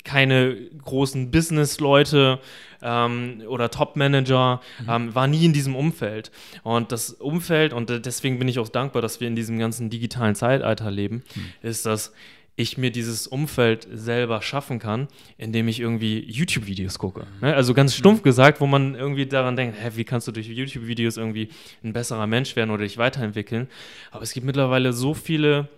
keine 0.05 0.57
großen 0.83 1.31
Business-Leute 1.31 2.41
ähm, 2.81 3.43
oder 3.47 3.71
Top-Manager, 3.71 4.63
mhm. 4.81 4.89
ähm, 4.89 5.15
war 5.15 5.27
nie 5.27 5.45
in 5.45 5.53
diesem 5.53 5.77
Umfeld. 5.77 6.31
Und 6.63 6.93
das 6.93 7.11
Umfeld, 7.11 7.75
und 7.75 7.91
deswegen 8.07 8.39
bin 8.39 8.49
ich 8.49 8.59
auch 8.59 8.71
dankbar, 8.71 9.03
dass 9.03 9.21
wir 9.21 9.29
in 9.29 9.37
diesem 9.37 9.59
ganzen 9.59 9.91
digitalen 9.91 10.35
Zeitalter 10.35 10.91
leben, 10.91 11.25
mhm. 11.35 11.53
ist, 11.61 11.85
dass 11.85 12.15
ich 12.61 12.77
mir 12.77 12.91
dieses 12.91 13.27
Umfeld 13.27 13.89
selber 13.91 14.43
schaffen 14.43 14.79
kann, 14.79 15.09
indem 15.39 15.67
ich 15.69 15.81
irgendwie 15.81 16.21
YouTube-Videos 16.21 16.99
gucke. 16.99 17.27
Ne? 17.41 17.55
Also 17.55 17.73
ganz 17.73 17.95
stumpf 17.95 18.23
gesagt, 18.23 18.61
wo 18.61 18.67
man 18.67 18.95
irgendwie 18.95 19.27
daran 19.27 19.57
denkt, 19.57 19.77
hä, 19.81 19.93
wie 19.95 20.05
kannst 20.05 20.29
du 20.29 20.33
durch 20.33 20.47
YouTube-Videos 20.47 21.17
irgendwie 21.17 21.49
ein 21.83 21.93
besserer 21.93 22.27
Mensch 22.27 22.57
werden 22.57 22.71
oder 22.71 22.83
dich 22.83 22.99
weiterentwickeln? 22.99 23.69
Aber 24.11 24.23
es 24.23 24.33
gibt 24.33 24.45
mittlerweile 24.45 24.93
so 24.93 25.15
viele. 25.15 25.69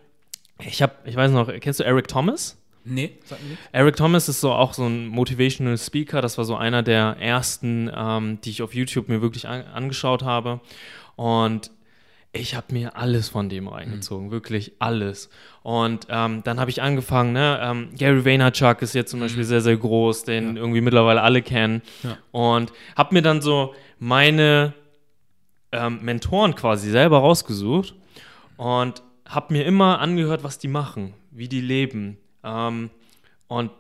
Ich 0.59 0.83
habe, 0.83 0.95
ich 1.05 1.15
weiß 1.15 1.31
noch, 1.31 1.49
kennst 1.61 1.81
du 1.81 1.85
Eric 1.85 2.09
Thomas? 2.09 2.59
Nee, 2.85 3.13
sag 3.25 3.41
mir 3.43 3.51
nicht. 3.51 3.61
Eric 3.71 3.97
Thomas 3.97 4.29
ist 4.29 4.41
so 4.41 4.51
auch 4.53 4.75
so 4.75 4.85
ein 4.87 5.07
Motivational 5.07 5.79
Speaker. 5.79 6.21
Das 6.21 6.37
war 6.37 6.45
so 6.45 6.57
einer 6.57 6.83
der 6.83 7.17
ersten, 7.21 7.91
ähm, 7.95 8.41
die 8.45 8.51
ich 8.51 8.63
auf 8.63 8.75
YouTube 8.75 9.09
mir 9.09 9.23
wirklich 9.23 9.47
an 9.47 9.63
angeschaut 9.73 10.25
habe. 10.25 10.61
Und 11.15 11.71
ich 12.33 12.55
habe 12.55 12.73
mir 12.73 12.97
alles 12.97 13.29
von 13.29 13.49
dem 13.51 13.69
reingezogen, 13.69 14.29
mhm. 14.29 14.31
wirklich 14.31 14.73
alles. 14.79 15.29
Und 15.63 16.07
ähm, 16.09 16.43
dann 16.45 16.59
habe 16.59 16.71
ich 16.71 16.81
angefangen, 16.81 17.35
ne, 17.35 17.61
ähm, 17.63 17.91
Gary 17.97 18.25
Vaynerchuk 18.25 18.81
ist 18.81 18.95
jetzt 18.95 19.11
zum 19.11 19.21
mhm. 19.21 19.25
Beispiel 19.25 19.45
sehr, 19.45 19.61
sehr 19.61 19.77
groß, 19.77 20.25
den 20.25 20.57
ja. 20.57 20.63
irgendwie 20.63 20.81
mittlerweile 20.81 21.21
alle 21.21 21.43
kennen. 21.43 21.83
Ja. 22.03 22.17
Und 22.31 22.73
habe 22.97 23.15
mir 23.15 23.23
dann 23.23 23.43
so 23.43 23.75
meine 23.99 24.73
ähm, 25.73 26.01
Mentoren 26.03 26.55
quasi 26.55 26.91
selber 26.91 27.19
rausgesucht 27.19 27.95
und 28.57 29.03
habe 29.29 29.53
mir 29.53 29.65
immer 29.67 30.01
angehört, 30.01 30.43
was 30.43 30.59
die 30.59 30.69
machen, 30.69 31.13
wie 31.31 31.49
die 31.49 31.61
leben. 31.61 32.17
Ähm, 32.43 32.91
und 33.47 33.71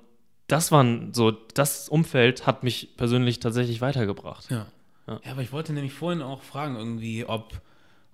das 0.46 0.70
waren 0.70 1.14
so, 1.14 1.30
das 1.30 1.88
Umfeld 1.88 2.46
hat 2.46 2.64
mich 2.64 2.96
persönlich 2.98 3.40
tatsächlich 3.40 3.80
weitergebracht. 3.80 4.50
Ja. 4.50 4.66
Ja, 5.06 5.20
ja 5.24 5.32
aber 5.32 5.40
ich 5.40 5.52
wollte 5.52 5.72
nämlich 5.72 5.94
vorhin 5.94 6.20
auch 6.20 6.42
fragen, 6.42 6.76
irgendwie, 6.76 7.24
ob 7.24 7.62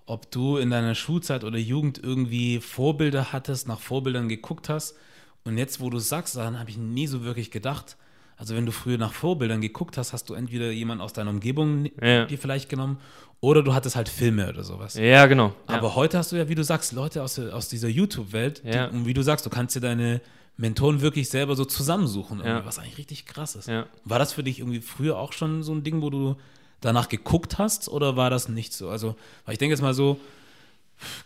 ob 0.09 0.31
du 0.31 0.57
in 0.57 0.71
deiner 0.71 0.95
Schulzeit 0.95 1.43
oder 1.43 1.59
Jugend 1.59 2.01
irgendwie 2.01 2.59
Vorbilder 2.59 3.31
hattest, 3.31 3.67
nach 3.67 3.79
Vorbildern 3.79 4.27
geguckt 4.27 4.67
hast. 4.67 4.95
Und 5.43 5.59
jetzt, 5.59 5.81
wo 5.81 5.91
du 5.91 5.99
sagst, 5.99 6.35
daran 6.35 6.57
habe 6.59 6.71
ich 6.71 6.77
nie 6.77 7.05
so 7.05 7.23
wirklich 7.23 7.51
gedacht. 7.51 7.95
Also 8.35 8.55
wenn 8.55 8.65
du 8.65 8.71
früher 8.71 8.97
nach 8.97 9.13
Vorbildern 9.13 9.61
geguckt 9.61 9.97
hast, 9.97 10.11
hast 10.11 10.27
du 10.29 10.33
entweder 10.33 10.71
jemanden 10.71 11.03
aus 11.03 11.13
deiner 11.13 11.29
Umgebung 11.29 11.89
ja. 12.01 12.25
dir 12.25 12.39
vielleicht 12.39 12.69
genommen 12.69 12.97
oder 13.39 13.61
du 13.61 13.75
hattest 13.75 13.95
halt 13.95 14.09
Filme 14.09 14.49
oder 14.49 14.63
sowas. 14.63 14.95
Ja, 14.95 15.27
genau. 15.27 15.53
Aber 15.67 15.93
heute 15.93 16.17
hast 16.17 16.31
du 16.31 16.37
ja, 16.37 16.49
wie 16.49 16.55
du 16.55 16.63
sagst, 16.63 16.91
Leute 16.91 17.21
aus, 17.21 17.37
aus 17.37 17.69
dieser 17.69 17.87
YouTube-Welt. 17.87 18.63
Ja. 18.65 18.87
Und 18.87 19.05
wie 19.05 19.13
du 19.13 19.21
sagst, 19.21 19.45
du 19.45 19.51
kannst 19.51 19.75
dir 19.75 19.81
deine 19.81 20.21
Mentoren 20.57 21.01
wirklich 21.01 21.29
selber 21.29 21.55
so 21.55 21.65
zusammensuchen, 21.65 22.41
ja. 22.43 22.65
was 22.65 22.79
eigentlich 22.79 22.97
richtig 22.97 23.27
krass 23.27 23.55
ist. 23.55 23.69
War 24.05 24.17
das 24.17 24.33
für 24.33 24.43
dich 24.43 24.59
irgendwie 24.59 24.81
früher 24.81 25.19
auch 25.19 25.33
schon 25.33 25.61
so 25.61 25.71
ein 25.71 25.83
Ding, 25.83 26.01
wo 26.01 26.09
du 26.09 26.35
danach 26.81 27.09
geguckt 27.09 27.57
hast 27.57 27.89
oder 27.89 28.15
war 28.15 28.29
das 28.29 28.49
nicht 28.49 28.73
so? 28.73 28.89
Also, 28.89 29.15
weil 29.45 29.53
ich 29.53 29.59
denke 29.59 29.73
jetzt 29.73 29.81
mal 29.81 29.93
so, 29.93 30.19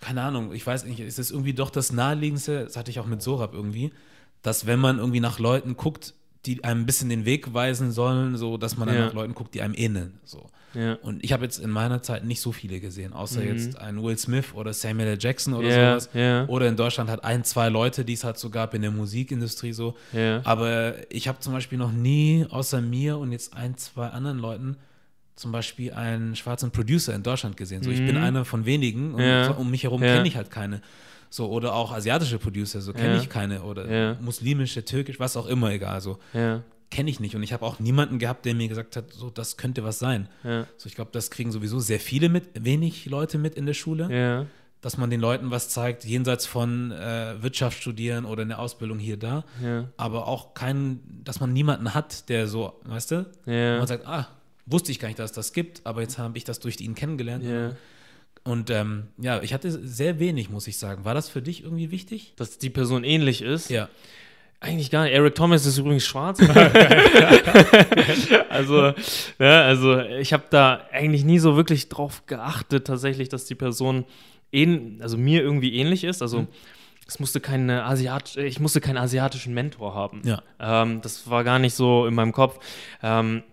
keine 0.01 0.22
Ahnung, 0.22 0.54
ich 0.54 0.66
weiß 0.66 0.86
nicht, 0.86 0.99
ist 0.99 1.20
es 1.20 1.32
irgendwie 1.32 1.54
doch 1.54 1.70
das 1.70 1.91
Naheliegendste, 1.91 2.66
das 2.66 2.78
hatte 2.78 2.91
ich 2.91 2.99
auch 2.99 3.06
mit 3.06 3.22
Sorab 3.22 3.54
irgendwie, 3.54 3.91
dass 4.41 4.66
wenn 4.66 4.80
man 4.80 4.99
irgendwie 4.99 5.20
nach 5.20 5.39
Leuten 5.39 5.76
guckt, 5.78 6.14
die 6.45 6.64
einem 6.64 6.82
ein 6.82 6.86
bisschen 6.86 7.10
den 7.10 7.26
Weg 7.26 7.54
weisen 7.54 7.91
sollen, 7.91 8.36
so 8.36 8.58
dass 8.58 8.78
man 8.78 8.88
dann 8.88 8.97
ja. 8.97 9.06
nach 9.06 9.14
Leuten 9.14 9.34
guckt, 9.34 9.54
die 9.54 9.62
einem 9.62 9.74
ähneln. 9.76 10.20
So. 10.26 10.49
Ja. 10.74 10.95
Und 10.95 11.24
ich 11.24 11.32
habe 11.32 11.43
jetzt 11.43 11.60
in 11.60 11.70
meiner 11.70 12.01
Zeit 12.01 12.26
nicht 12.26 12.41
so 12.41 12.51
viele 12.51 12.80
gesehen, 12.80 13.14
außer 13.14 13.41
mhm. 13.41 13.47
jetzt 13.47 13.78
ein 13.78 14.04
Will 14.04 14.18
Smith 14.18 14.54
oder 14.54 14.74
Samuel 14.74 15.08
L. 15.10 15.18
Jackson 15.20 15.54
oder 15.54 15.68
yeah, 15.68 15.99
sowas. 15.99 16.16
Yeah. 16.16 16.45
Oder 16.47 16.68
in 16.68 16.76
Deutschland 16.76 17.10
hat 17.10 17.24
ein, 17.24 17.43
zwei 17.43 17.70
Leute, 17.70 18.04
die 18.04 18.14
es 18.14 18.24
halt 18.24 18.38
so 18.38 18.49
gab 18.49 18.74
in 18.74 18.82
der 18.82 18.91
Musikindustrie 18.91 19.72
so. 19.72 19.95
Yeah. 20.14 20.41
Aber 20.43 20.95
ich 21.10 21.28
habe 21.28 21.39
zum 21.39 21.54
Beispiel 21.54 21.78
noch 21.78 21.91
nie 21.91 22.45
außer 22.49 22.82
mir 22.82 23.18
und 23.20 23.32
jetzt 23.32 23.54
ein, 23.54 23.78
zwei 23.78 24.08
anderen 24.08 24.39
Leuten 24.39 24.78
zum 25.36 25.52
Beispiel 25.52 25.94
einen 25.94 26.36
schwarzen 26.36 26.72
Producer 26.72 27.14
in 27.14 27.24
Deutschland 27.24 27.58
gesehen. 27.58 27.84
So, 27.84 27.90
ich 27.90 28.06
bin 28.06 28.16
mhm. 28.18 28.24
einer 28.24 28.46
von 28.46 28.66
wenigen 28.66 29.16
und 29.16 29.22
ja. 29.22 29.52
um 29.52 29.72
mich 29.72 29.84
herum 29.84 30.04
ja. 30.04 30.16
kenne 30.16 30.28
ich 30.28 30.36
halt 30.36 30.52
keine. 30.52 30.82
So, 31.30 31.50
oder 31.50 31.74
auch 31.74 31.92
asiatische 31.92 32.38
Producer, 32.38 32.82
so 32.82 32.94
kenne 32.94 33.16
ja. 33.16 33.22
ich 33.22 33.30
keine. 33.30 33.64
Oder 33.64 34.16
muslimische, 34.22 34.86
türkisch, 34.86 35.20
was 35.20 35.36
auch 35.36 35.48
immer, 35.48 35.72
egal. 35.72 36.02
So 36.02 36.20
kenne 36.92 37.10
ich 37.10 37.20
nicht. 37.20 37.36
Und 37.36 37.42
ich 37.42 37.54
habe 37.54 37.66
auch 37.66 37.80
niemanden 37.80 38.20
gehabt, 38.20 38.46
der 38.46 38.54
mir 38.54 38.68
gesagt 38.68 38.96
hat, 38.96 39.12
so, 39.12 39.32
das 39.32 39.58
könnte 39.58 39.84
was 39.84 39.98
sein. 39.98 40.30
So, 40.78 40.86
ich 40.86 40.94
glaube, 40.94 41.10
das 41.12 41.32
kriegen 41.32 41.52
sowieso 41.52 41.80
sehr 41.80 42.00
viele 42.00 42.30
mit, 42.30 42.50
wenig 42.54 43.08
Leute 43.08 43.40
mit 43.40 43.56
in 43.56 43.66
der 43.66 43.74
Schule. 43.74 44.48
Dass 44.82 44.98
man 44.98 45.10
den 45.10 45.22
Leuten 45.22 45.50
was 45.50 45.70
zeigt, 45.70 46.04
jenseits 46.04 46.46
von 46.46 46.92
äh, 46.92 47.42
Wirtschaft 47.42 47.80
studieren 47.80 48.26
oder 48.26 48.42
eine 48.42 48.60
Ausbildung 48.60 49.00
hier, 49.00 49.18
da. 49.18 49.46
Aber 49.98 50.28
auch 50.28 50.54
keinen, 50.54 51.22
dass 51.24 51.40
man 51.40 51.52
niemanden 51.54 51.96
hat, 51.96 52.30
der 52.30 52.48
so, 52.48 52.80
weißt 52.84 53.12
du? 53.12 53.26
Man 53.46 53.88
sagt, 53.88 54.06
ah, 54.06 54.28
wusste 54.66 54.91
ich 54.91 54.99
gar 54.99 55.07
nicht, 55.07 55.20
dass 55.20 55.32
es 55.32 55.36
das 55.36 55.53
gibt, 55.53 55.86
aber 55.86 56.01
jetzt 56.01 56.18
habe 56.18 56.38
ich 56.38 56.43
das 56.43 56.59
durch 56.59 56.80
ihn 56.80 56.95
kennengelernt. 56.95 57.43
Yeah. 57.43 57.76
Und 58.43 58.70
ähm, 58.70 59.07
ja, 59.18 59.41
ich 59.41 59.53
hatte 59.53 59.72
sehr 59.72 60.20
wenig, 60.20 60.49
muss 60.49 60.68
ich 60.68 60.78
sagen. 60.78 61.05
War 61.05 61.14
das 61.14 61.30
für 61.30 61.41
dich 61.41 61.64
irgendwie 61.64 61.91
wichtig? 61.91 62.34
Dass 62.36 62.57
die 62.57 62.70
Person 62.70 63.03
ähnlich 63.03 63.41
ist? 63.41 63.70
Ja. 63.70 63.89
Eigentlich 64.59 64.91
gar 64.91 65.03
nicht. 65.03 65.14
Eric 65.14 65.36
Thomas 65.36 65.66
ist 65.66 65.78
übrigens 65.78 66.05
schwarz. 66.05 66.39
also, 68.49 68.93
ne, 69.38 69.61
also 69.61 69.99
ich 69.99 70.32
habe 70.32 70.43
da 70.49 70.88
eigentlich 70.91 71.26
nie 71.26 71.39
so 71.39 71.57
wirklich 71.57 71.89
drauf 71.89 72.26
geachtet, 72.28 72.88
tatsächlich, 72.88 73.28
dass 73.28 73.45
die 73.45 73.55
Person 73.55 74.05
ähn, 74.53 74.99
also 75.01 75.18
mir 75.18 75.41
irgendwie 75.41 75.76
ähnlich 75.76 76.05
ist. 76.05 76.22
Also 76.22 76.41
mhm. 76.41 76.47
es 77.05 77.20
musste 77.20 77.41
keine 77.41 77.84
Asiat 77.84 78.38
ich 78.38 78.61
musste 78.61 78.80
keinen 78.80 78.97
asiatischen 78.97 79.53
Mentor 79.53 79.95
haben. 79.95 80.22
Ja. 80.24 80.41
Ähm, 80.59 81.01
das 81.01 81.30
war 81.30 81.43
gar 81.43 81.59
nicht 81.59 81.74
so 81.74 82.05
in 82.05 82.14
meinem 82.14 82.32
Kopf. 82.32 82.59
Ähm, 83.01 83.43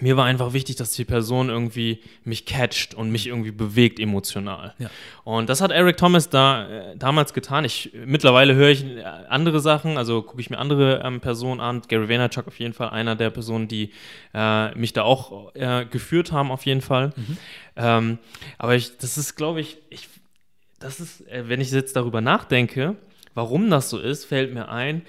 mir 0.00 0.16
war 0.16 0.24
einfach 0.24 0.52
wichtig, 0.52 0.76
dass 0.76 0.92
die 0.92 1.04
Person 1.04 1.48
irgendwie 1.48 2.02
mich 2.24 2.46
catcht 2.46 2.94
und 2.94 3.10
mich 3.10 3.26
irgendwie 3.26 3.50
bewegt 3.50 3.98
emotional. 3.98 4.74
Ja. 4.78 4.90
Und 5.24 5.48
das 5.48 5.60
hat 5.60 5.70
Eric 5.70 5.96
Thomas 5.96 6.28
da 6.28 6.68
äh, 6.68 6.96
damals 6.96 7.34
getan. 7.34 7.64
Ich 7.64 7.92
mittlerweile 8.06 8.54
höre 8.54 8.70
ich 8.70 8.84
äh, 8.84 9.02
andere 9.28 9.60
Sachen, 9.60 9.98
also 9.98 10.22
gucke 10.22 10.40
ich 10.40 10.50
mir 10.50 10.58
andere 10.58 11.02
ähm, 11.04 11.20
Personen 11.20 11.60
an. 11.60 11.82
Gary 11.88 12.08
Vaynerchuk 12.08 12.46
auf 12.46 12.58
jeden 12.58 12.72
Fall 12.72 12.90
einer 12.90 13.16
der 13.16 13.30
Personen, 13.30 13.68
die 13.68 13.92
äh, 14.34 14.74
mich 14.74 14.92
da 14.92 15.02
auch 15.02 15.54
äh, 15.54 15.84
geführt 15.84 16.32
haben 16.32 16.50
auf 16.50 16.66
jeden 16.66 16.80
Fall. 16.80 17.12
Ähm, 17.76 18.18
aber 18.58 18.74
ich, 18.74 18.96
das 18.98 19.18
ist, 19.18 19.36
glaube 19.36 19.60
ich, 19.60 19.78
ich, 19.90 20.08
das 20.78 21.00
ist, 21.00 21.26
äh, 21.28 21.48
wenn 21.48 21.60
ich 21.60 21.70
jetzt 21.70 21.96
darüber 21.96 22.20
nachdenke, 22.20 22.96
warum 23.34 23.70
das 23.70 23.90
so 23.90 23.98
ist, 23.98 24.24
fällt 24.24 24.52
mir 24.52 24.68
ein, 24.68 25.02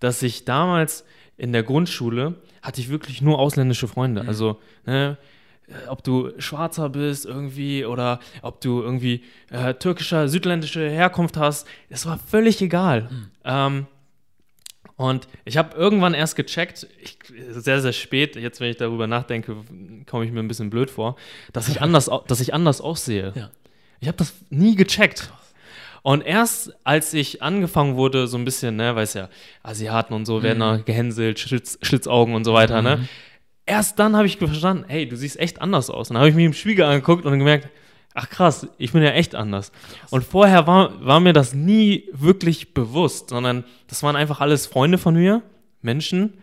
dass 0.00 0.22
ich 0.22 0.44
damals 0.44 1.04
in 1.36 1.52
der 1.52 1.62
Grundschule 1.62 2.36
hatte 2.62 2.80
ich 2.80 2.88
wirklich 2.88 3.22
nur 3.22 3.38
ausländische 3.38 3.88
Freunde. 3.88 4.24
Also, 4.26 4.60
ne, 4.84 5.18
äh, 5.68 5.88
ob 5.88 6.02
du 6.04 6.30
Schwarzer 6.38 6.88
bist 6.88 7.26
irgendwie 7.26 7.84
oder 7.84 8.20
ob 8.42 8.60
du 8.60 8.82
irgendwie 8.82 9.22
äh, 9.50 9.74
türkischer, 9.74 10.28
südländische 10.28 10.88
Herkunft 10.88 11.36
hast, 11.36 11.66
das 11.90 12.06
war 12.06 12.18
völlig 12.18 12.60
egal. 12.62 13.08
Ähm, 13.44 13.86
und 14.96 15.28
ich 15.44 15.58
habe 15.58 15.76
irgendwann 15.76 16.14
erst 16.14 16.36
gecheckt, 16.36 16.86
ich, 17.02 17.18
sehr, 17.50 17.82
sehr 17.82 17.92
spät, 17.92 18.34
jetzt 18.36 18.60
wenn 18.60 18.70
ich 18.70 18.78
darüber 18.78 19.06
nachdenke, 19.06 19.56
komme 20.06 20.24
ich 20.24 20.32
mir 20.32 20.40
ein 20.40 20.48
bisschen 20.48 20.70
blöd 20.70 20.90
vor, 20.90 21.16
dass 21.52 21.68
ich 21.68 21.82
anders, 21.82 22.10
dass 22.26 22.40
ich 22.40 22.54
anders 22.54 22.80
aussehe. 22.80 23.32
Ja. 23.34 23.50
Ich 24.00 24.08
habe 24.08 24.16
das 24.16 24.34
nie 24.50 24.74
gecheckt. 24.74 25.32
Und 26.06 26.24
erst 26.24 26.72
als 26.84 27.12
ich 27.14 27.42
angefangen 27.42 27.96
wurde, 27.96 28.28
so 28.28 28.38
ein 28.38 28.44
bisschen, 28.44 28.76
ne, 28.76 28.94
weiß 28.94 29.14
ja, 29.14 29.28
Asiaten 29.64 30.14
und 30.14 30.24
so 30.24 30.40
werden 30.40 30.60
da 30.60 30.76
gehänselt, 30.76 31.40
Schlitz, 31.40 31.80
Schlitzaugen 31.82 32.36
und 32.36 32.44
so 32.44 32.54
weiter, 32.54 32.80
ne? 32.80 33.08
Erst 33.66 33.98
dann 33.98 34.14
habe 34.14 34.24
ich 34.28 34.36
verstanden, 34.36 34.84
hey, 34.86 35.08
du 35.08 35.16
siehst 35.16 35.36
echt 35.36 35.60
anders 35.60 35.90
aus. 35.90 36.08
Und 36.08 36.14
dann 36.14 36.20
habe 36.20 36.30
ich 36.30 36.36
mich 36.36 36.44
im 36.44 36.52
Spiegel 36.52 36.84
angeguckt 36.84 37.26
und 37.26 37.36
gemerkt, 37.36 37.70
ach 38.14 38.30
krass, 38.30 38.68
ich 38.78 38.92
bin 38.92 39.02
ja 39.02 39.10
echt 39.10 39.34
anders. 39.34 39.72
Und 40.10 40.22
vorher 40.22 40.68
war, 40.68 41.04
war 41.04 41.18
mir 41.18 41.32
das 41.32 41.54
nie 41.54 42.08
wirklich 42.12 42.72
bewusst, 42.72 43.30
sondern 43.30 43.64
das 43.88 44.04
waren 44.04 44.14
einfach 44.14 44.40
alles 44.40 44.68
Freunde 44.68 44.98
von 44.98 45.14
mir, 45.14 45.42
Menschen. 45.82 46.34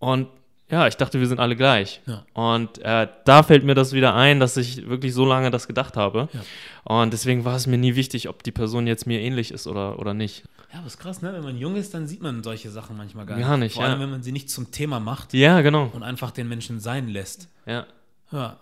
Und 0.00 0.28
ja, 0.70 0.86
ich 0.86 0.96
dachte, 0.96 1.18
wir 1.18 1.26
sind 1.26 1.40
alle 1.40 1.56
gleich. 1.56 2.00
Ja. 2.06 2.24
Und 2.34 2.78
äh, 2.78 3.08
da 3.24 3.42
fällt 3.42 3.64
mir 3.64 3.74
das 3.74 3.92
wieder 3.92 4.14
ein, 4.14 4.38
dass 4.38 4.56
ich 4.56 4.86
wirklich 4.88 5.14
so 5.14 5.24
lange 5.24 5.50
das 5.50 5.66
gedacht 5.66 5.96
habe. 5.96 6.28
Ja. 6.32 6.40
Und 6.84 7.12
deswegen 7.12 7.44
war 7.44 7.56
es 7.56 7.66
mir 7.66 7.78
nie 7.78 7.94
wichtig, 7.94 8.28
ob 8.28 8.42
die 8.42 8.52
Person 8.52 8.86
jetzt 8.86 9.06
mir 9.06 9.20
ähnlich 9.20 9.50
ist 9.50 9.66
oder, 9.66 9.98
oder 9.98 10.12
nicht. 10.14 10.44
Ja, 10.72 10.78
aber 10.80 10.86
ist 10.86 10.98
krass, 10.98 11.22
ne? 11.22 11.32
Wenn 11.32 11.42
man 11.42 11.56
jung 11.56 11.76
ist, 11.76 11.94
dann 11.94 12.06
sieht 12.06 12.20
man 12.20 12.42
solche 12.42 12.70
Sachen 12.70 12.96
manchmal 12.96 13.24
gar 13.24 13.36
nicht. 13.36 13.46
Gar 13.46 13.56
nicht, 13.56 13.74
Vor 13.76 13.84
allem, 13.84 13.94
ja. 13.94 14.00
wenn 14.00 14.10
man 14.10 14.22
sie 14.22 14.32
nicht 14.32 14.50
zum 14.50 14.70
Thema 14.70 15.00
macht 15.00 15.32
Ja, 15.32 15.62
genau. 15.62 15.90
und 15.94 16.02
einfach 16.02 16.30
den 16.30 16.48
Menschen 16.48 16.80
sein 16.80 17.08
lässt. 17.08 17.48
Ja. 17.64 17.86
Ja. 18.30 18.56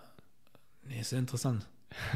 Nee, 0.87 1.01
ist 1.01 1.09
sehr 1.09 1.19
interessant. 1.19 1.65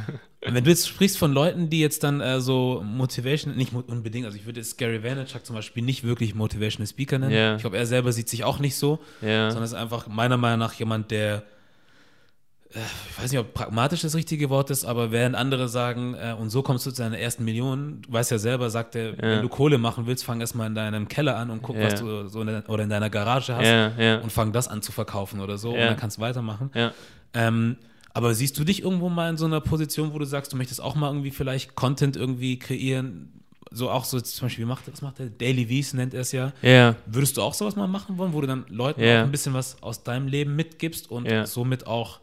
Wenn 0.43 0.63
du 0.63 0.69
jetzt 0.71 0.87
sprichst 0.87 1.19
von 1.19 1.33
Leuten, 1.33 1.69
die 1.69 1.79
jetzt 1.79 2.03
dann 2.03 2.19
äh, 2.19 2.41
so 2.41 2.81
Motivation, 2.83 3.55
nicht 3.55 3.73
unbedingt, 3.73 4.25
also 4.25 4.35
ich 4.37 4.45
würde 4.47 4.59
jetzt 4.59 4.75
Gary 4.77 5.03
Vaynerchuk 5.03 5.45
zum 5.45 5.55
Beispiel 5.55 5.83
nicht 5.83 6.03
wirklich 6.03 6.33
Motivational 6.33 6.87
Speaker 6.87 7.19
nennen. 7.19 7.31
Ja. 7.31 7.55
Ich 7.55 7.61
glaube, 7.61 7.77
er 7.77 7.85
selber 7.85 8.11
sieht 8.11 8.27
sich 8.27 8.43
auch 8.43 8.57
nicht 8.57 8.75
so, 8.75 8.99
Ja. 9.21 9.49
sondern 9.51 9.65
ist 9.65 9.75
einfach 9.75 10.07
meiner 10.07 10.37
Meinung 10.37 10.57
nach 10.57 10.73
jemand, 10.73 11.11
der, 11.11 11.43
äh, 12.73 12.79
ich 13.11 13.21
weiß 13.21 13.31
nicht, 13.31 13.39
ob 13.39 13.53
pragmatisch 13.53 14.01
das 14.01 14.15
richtige 14.15 14.49
Wort 14.49 14.71
ist, 14.71 14.83
aber 14.83 15.11
während 15.11 15.35
andere 15.35 15.67
sagen, 15.69 16.15
äh, 16.15 16.33
und 16.33 16.49
so 16.49 16.63
kommst 16.63 16.87
du 16.87 16.91
zu 16.91 17.03
deiner 17.03 17.19
ersten 17.19 17.45
Million, 17.45 18.01
du 18.01 18.11
weißt 18.11 18.31
ja 18.31 18.39
selber, 18.39 18.71
sagt 18.71 18.95
er, 18.95 19.15
wenn 19.19 19.43
du 19.43 19.47
Kohle 19.49 19.77
machen 19.77 20.07
willst, 20.07 20.23
fang 20.25 20.41
erstmal 20.41 20.65
in 20.65 20.73
deinem 20.73 21.07
Keller 21.07 21.37
an 21.37 21.51
und 21.51 21.61
guck, 21.61 21.77
was 21.79 21.99
du 21.99 22.27
so 22.27 22.41
in 22.41 22.47
der, 22.47 22.67
oder 22.67 22.83
in 22.83 22.89
deiner 22.89 23.11
Garage 23.11 23.55
hast 23.55 24.23
und 24.23 24.31
fang 24.31 24.51
das 24.53 24.67
an 24.67 24.81
zu 24.81 24.91
verkaufen 24.91 25.39
oder 25.39 25.59
so 25.59 25.69
und 25.69 25.77
dann 25.79 25.97
kannst 25.97 26.17
du 26.17 26.21
weitermachen. 26.21 26.71
Ähm, 27.35 27.77
aber 28.13 28.33
siehst 28.33 28.57
du 28.59 28.63
dich 28.63 28.81
irgendwo 28.83 29.09
mal 29.09 29.29
in 29.29 29.37
so 29.37 29.45
einer 29.45 29.61
Position, 29.61 30.13
wo 30.13 30.19
du 30.19 30.25
sagst, 30.25 30.51
du 30.53 30.57
möchtest 30.57 30.81
auch 30.81 30.95
mal 30.95 31.07
irgendwie 31.07 31.31
vielleicht 31.31 31.75
Content 31.75 32.15
irgendwie 32.17 32.59
kreieren? 32.59 33.31
So 33.73 33.89
auch 33.89 34.03
so 34.03 34.19
zum 34.19 34.45
Beispiel, 34.47 34.65
wie 34.65 34.67
macht, 34.67 34.91
was 34.91 35.01
macht 35.01 35.19
der? 35.19 35.27
Daily 35.29 35.65
V's 35.69 35.93
nennt 35.93 36.13
er 36.13 36.21
es 36.21 36.33
ja. 36.33 36.51
Ja. 36.61 36.95
Würdest 37.05 37.37
du 37.37 37.41
auch 37.41 37.53
sowas 37.53 37.77
mal 37.77 37.87
machen 37.87 38.17
wollen, 38.17 38.33
wo 38.33 38.41
du 38.41 38.47
dann 38.47 38.65
Leuten 38.67 39.01
Ja. 39.01 39.21
auch 39.21 39.25
ein 39.25 39.31
bisschen 39.31 39.53
was 39.53 39.81
aus 39.81 40.03
deinem 40.03 40.27
Leben 40.27 40.55
mitgibst 40.57 41.09
und 41.09 41.25
Ja. 41.29 41.45
somit 41.45 41.87
auch 41.87 42.19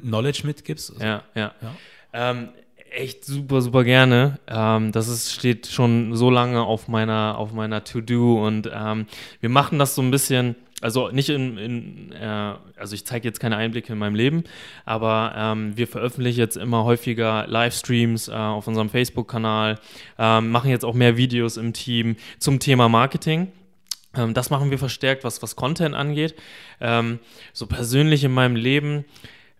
Knowledge 0.00 0.42
mitgibst? 0.46 0.90
Also, 0.92 1.04
Ja, 1.04 1.22
ja. 1.34 1.52
Ja. 1.60 1.74
Ähm, 2.14 2.48
echt 2.90 3.24
super, 3.24 3.60
super 3.60 3.84
gerne. 3.84 4.38
Ähm, 4.46 4.92
das 4.92 5.08
ist, 5.08 5.32
steht 5.34 5.66
schon 5.66 6.16
so 6.16 6.30
lange 6.30 6.62
auf 6.62 6.88
meiner, 6.88 7.36
auf 7.36 7.52
meiner 7.52 7.84
To-Do 7.84 8.46
und 8.46 8.70
ähm, 8.72 9.06
wir 9.40 9.48
machen 9.50 9.78
das 9.78 9.94
so 9.94 10.00
ein 10.02 10.10
bisschen, 10.10 10.54
also 10.80 11.08
nicht 11.08 11.28
in, 11.28 11.56
in 11.56 12.12
äh, 12.12 12.54
also 12.76 12.94
ich 12.94 13.06
zeige 13.06 13.26
jetzt 13.26 13.40
keine 13.40 13.56
Einblicke 13.56 13.92
in 13.92 13.98
meinem 13.98 14.14
Leben, 14.14 14.44
aber 14.84 15.32
ähm, 15.36 15.76
wir 15.76 15.86
veröffentlichen 15.86 16.40
jetzt 16.40 16.56
immer 16.56 16.84
häufiger 16.84 17.46
Livestreams 17.46 18.28
äh, 18.28 18.32
auf 18.32 18.66
unserem 18.66 18.90
Facebook-Kanal, 18.90 19.78
ähm, 20.18 20.50
machen 20.50 20.70
jetzt 20.70 20.84
auch 20.84 20.94
mehr 20.94 21.16
Videos 21.16 21.56
im 21.56 21.72
Team 21.72 22.16
zum 22.38 22.58
Thema 22.58 22.88
Marketing. 22.88 23.52
Ähm, 24.14 24.34
das 24.34 24.50
machen 24.50 24.70
wir 24.70 24.78
verstärkt, 24.78 25.24
was, 25.24 25.42
was 25.42 25.56
Content 25.56 25.94
angeht. 25.94 26.34
Ähm, 26.80 27.18
so 27.52 27.66
persönlich 27.66 28.24
in 28.24 28.32
meinem 28.32 28.56
Leben 28.56 29.04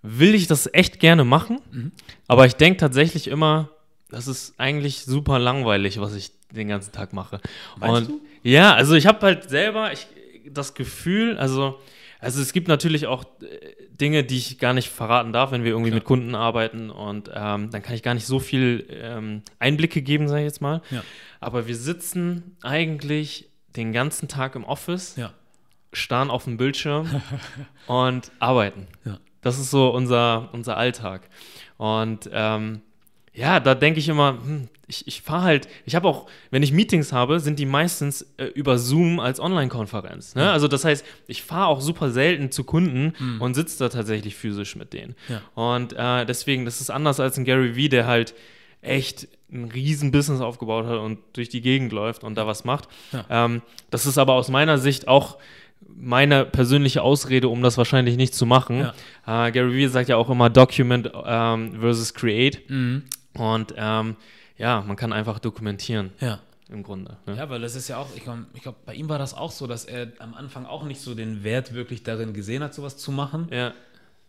will 0.03 0.35
ich 0.35 0.47
das 0.47 0.69
echt 0.75 1.01
gerne 1.01 1.25
machen, 1.25 1.93
aber 2.29 2.45
ich 2.45 2.57
denke 2.57 2.77
tatsächlich 2.77 3.27
immer, 3.29 3.71
das 4.11 4.29
ist 4.29 4.55
eigentlich 4.59 5.05
super 5.05 5.39
langweilig, 5.39 5.99
was 5.99 6.15
ich 6.15 6.33
den 6.51 6.69
ganzen 6.69 6.93
Tag 6.93 7.13
mache. 7.13 7.41
Meinst 7.79 8.11
Und 8.11 8.21
ja, 8.43 8.75
also 8.75 8.95
ich 8.95 9.07
habe 9.07 9.21
halt 9.25 9.49
selber 9.49 9.93
ich, 9.93 10.07
das 10.55 10.75
Gefühl, 10.75 11.37
also, 11.39 11.79
also 12.21 12.41
es 12.41 12.53
gibt 12.53 12.69
natürlich 12.69 13.07
auch 13.07 13.25
äh, 13.43 13.75
Dinge, 13.91 14.25
die 14.25 14.37
ich 14.39 14.59
gar 14.59 14.73
nicht 14.73 14.89
verraten 14.89 15.33
darf, 15.33 15.51
wenn 15.53 15.63
wir 15.65 15.71
irgendwie 15.71 15.91
Klar. 15.91 15.99
mit 16.01 16.05
Kunden 16.05 16.35
arbeiten 16.35 16.91
und 16.91 17.31
ähm, 17.35 17.71
dann 17.71 17.83
kann 17.83 17.95
ich 17.95 18.03
gar 18.03 18.15
nicht 18.15 18.27
so 18.27 18.39
viel 18.41 18.87
ähm, 18.91 19.43
Einblicke 19.59 20.03
geben, 20.03 20.27
sage 20.29 20.41
ich 20.43 20.47
jetzt 20.47 20.61
mal. 20.61 20.81
Ja. 20.91 21.03
Aber 21.41 21.67
wir 21.67 21.77
sitzen 21.77 22.57
eigentlich 22.63 23.51
den 23.77 23.93
ganzen 23.93 24.29
Tag 24.29 24.55
im 24.57 24.65
Office, 24.65 25.17
Ja. 25.17 25.33
starren 25.93 26.31
auf 26.31 26.45
dem 26.45 26.57
Bildschirm 26.57 27.23
und 27.87 28.31
arbeiten. 28.39 28.87
Ja. 29.05 29.19
Das 29.43 29.59
ist 29.59 29.71
so 29.71 29.91
unser, 29.91 30.49
unser 30.55 30.77
Alltag. 30.79 31.29
Und 31.77 32.31
ähm, 32.33 32.81
ja, 33.35 33.61
da 33.61 33.75
denke 33.75 33.99
ich 33.99 34.09
immer, 34.09 34.39
hm, 34.45 34.69
ich, 34.87 35.07
ich 35.09 35.23
fahre 35.23 35.43
halt, 35.43 35.69
ich 35.87 35.95
habe 35.95 36.07
auch, 36.07 36.27
wenn 36.51 36.63
ich 36.63 36.73
Meetings 36.73 37.13
habe, 37.13 37.41
sind 37.41 37.59
die 37.59 37.67
meistens 37.67 38.23
äh, 38.37 38.45
über 38.47 38.79
Zoom 38.79 39.19
als 39.19 39.41
Online-Konferenz. 39.41 40.35
Ne? 40.35 40.51
Also 40.51 40.69
das 40.69 40.85
heißt, 40.85 41.05
ich 41.27 41.43
fahre 41.43 41.67
auch 41.67 41.81
super 41.81 42.11
selten 42.11 42.51
zu 42.51 42.65
Kunden 42.65 43.15
und 43.41 43.55
sitze 43.55 43.79
da 43.79 43.89
tatsächlich 43.89 44.37
physisch 44.37 44.77
mit 44.77 44.93
denen. 44.93 45.15
Ja. 45.29 45.41
Und 45.55 45.95
äh, 45.95 46.27
deswegen, 46.27 46.65
das 46.65 46.81
ist 46.81 46.91
anders 46.91 47.19
als 47.19 47.39
ein 47.39 47.45
Gary 47.45 47.77
Vee, 47.77 47.89
der 47.89 48.07
halt 48.07 48.35
echt 48.83 49.29
ein 49.51 49.65
riesen 49.65 50.11
Business 50.11 50.41
aufgebaut 50.41 50.87
hat 50.87 50.99
und 50.99 51.19
durch 51.33 51.49
die 51.49 51.61
Gegend 51.61 51.93
läuft 51.93 52.25
und 52.25 52.35
da 52.35 52.47
was 52.47 52.65
macht. 52.65 52.89
Ja. 53.13 53.25
Ähm, 53.31 53.63
das 53.91 54.07
ist 54.07 54.19
aber 54.19 54.35
aus 54.35 54.49
meiner 54.49 54.79
Sicht 54.79 55.09
auch 55.09 55.39
meine 55.97 56.45
persönliche 56.45 57.03
Ausrede, 57.03 57.49
um 57.49 57.63
das 57.63 57.79
wahrscheinlich 57.79 58.17
nicht 58.17 58.35
zu 58.35 58.47
machen. 58.47 58.91
Äh, 59.27 59.53
Gary 59.53 59.75
Vee 59.75 59.87
sagt 59.87 60.09
ja 60.09 60.17
auch 60.17 60.31
immer 60.31 60.51
Document 60.51 61.11
ähm, 61.25 61.81
versus 61.81 62.15
Create. 62.15 62.69
Mhm. 62.69 63.05
Und 63.37 63.75
ähm, 63.77 64.17
ja, 64.57 64.81
man 64.83 64.97
kann 64.97 65.13
einfach 65.13 65.39
dokumentieren 65.39 66.13
Ja. 66.21 66.41
im 66.69 66.83
Grunde. 66.83 67.17
Ne? 67.27 67.37
Ja, 67.37 67.49
weil 67.51 67.61
das 67.61 67.75
ist 67.75 67.89
ja 67.89 67.99
auch, 67.99 68.09
ich 68.15 68.23
glaube, 68.23 68.47
ich 68.55 68.63
glaub, 68.63 68.85
bei 68.87 68.95
ihm 68.95 69.09
war 69.09 69.19
das 69.19 69.35
auch 69.35 69.51
so, 69.51 69.67
dass 69.67 69.85
er 69.85 70.13
am 70.19 70.35
Anfang 70.35 70.67
auch 70.67 70.85
nicht 70.85 71.01
so 71.01 71.15
den 71.15 71.43
Wert 71.45 71.75
wirklich 71.75 72.03
darin 72.03 72.33
gesehen 72.35 72.63
hat, 72.63 72.73
sowas 72.75 72.97
zu 72.97 73.11
machen. 73.13 73.49
Ja, 73.51 73.73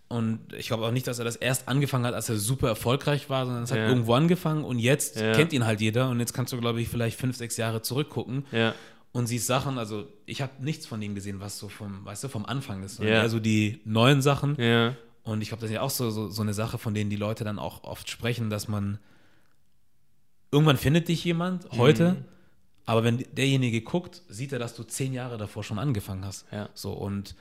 Und 0.08 0.40
ich 0.56 0.68
glaube 0.68 0.86
auch 0.86 0.92
nicht, 0.92 1.08
dass 1.08 1.18
er 1.20 1.26
das 1.26 1.36
erst 1.36 1.68
angefangen 1.68 2.06
hat, 2.06 2.14
als 2.14 2.30
er 2.30 2.38
super 2.38 2.68
erfolgreich 2.68 3.30
war, 3.30 3.46
sondern 3.46 3.64
es 3.64 3.72
hat 3.72 3.80
Ja. 3.80 3.88
irgendwo 3.90 4.14
angefangen 4.14 4.64
und 4.64 4.78
jetzt 4.80 5.20
Ja. 5.20 5.34
kennt 5.34 5.52
ihn 5.54 5.66
halt 5.66 5.82
jeder 5.82 6.10
und 6.10 6.20
jetzt 6.20 6.34
kannst 6.34 6.54
du, 6.54 6.58
glaube 6.60 6.80
ich, 6.82 6.90
vielleicht 6.90 7.20
fünf, 7.20 7.36
sechs 7.38 7.58
Jahre 7.58 7.82
zurückgucken 7.82 8.46
ja, 8.52 8.76
und 9.14 9.26
siehst 9.28 9.48
Sachen, 9.48 9.78
also 9.80 10.08
ich 10.28 10.42
habe 10.44 10.52
nichts 10.60 10.86
von 10.86 11.02
ihm 11.02 11.16
gesehen, 11.16 11.40
was 11.40 11.58
so 11.58 11.70
vom, 11.70 12.06
weißt 12.06 12.24
du, 12.24 12.28
vom 12.28 12.46
Anfang 12.46 12.84
ist, 12.84 13.00
Ja. 13.00 13.06
eher 13.06 13.30
so 13.30 13.40
die 13.40 13.80
neuen 13.86 14.22
Sachen. 14.22 14.56
Und 15.26 15.42
ich 15.42 15.50
glaube, 15.50 15.62
das 15.62 15.70
ist 15.70 15.76
ja 15.76 15.82
auch 15.82 15.90
so, 15.90 16.10
so, 16.12 16.30
so 16.30 16.42
eine 16.42 16.54
Sache, 16.54 16.78
von 16.78 16.94
denen 16.94 17.10
die 17.10 17.16
Leute 17.18 17.44
dann 17.44 17.60
auch 17.60 17.84
oft 17.84 18.10
sprechen, 18.10 18.50
dass 18.50 18.68
man 18.68 19.00
irgendwann 20.52 20.78
findet 20.78 21.08
dich 21.08 21.24
jemand 21.24 21.70
heute, 21.72 22.12
Mhm. 22.14 22.26
aber 22.86 23.04
wenn 23.04 23.18
derjenige 23.34 23.82
guckt, 23.82 24.22
sieht 24.30 24.54
er, 24.54 24.60
dass 24.60 24.76
du 24.76 24.84
zehn 24.84 25.14
Jahre 25.14 25.38
davor 25.38 25.64
schon 25.64 25.80
angefangen 25.80 26.24
hast. 26.26 26.46
Ja. 26.52 26.70
So 26.74 26.94
und 26.94 27.36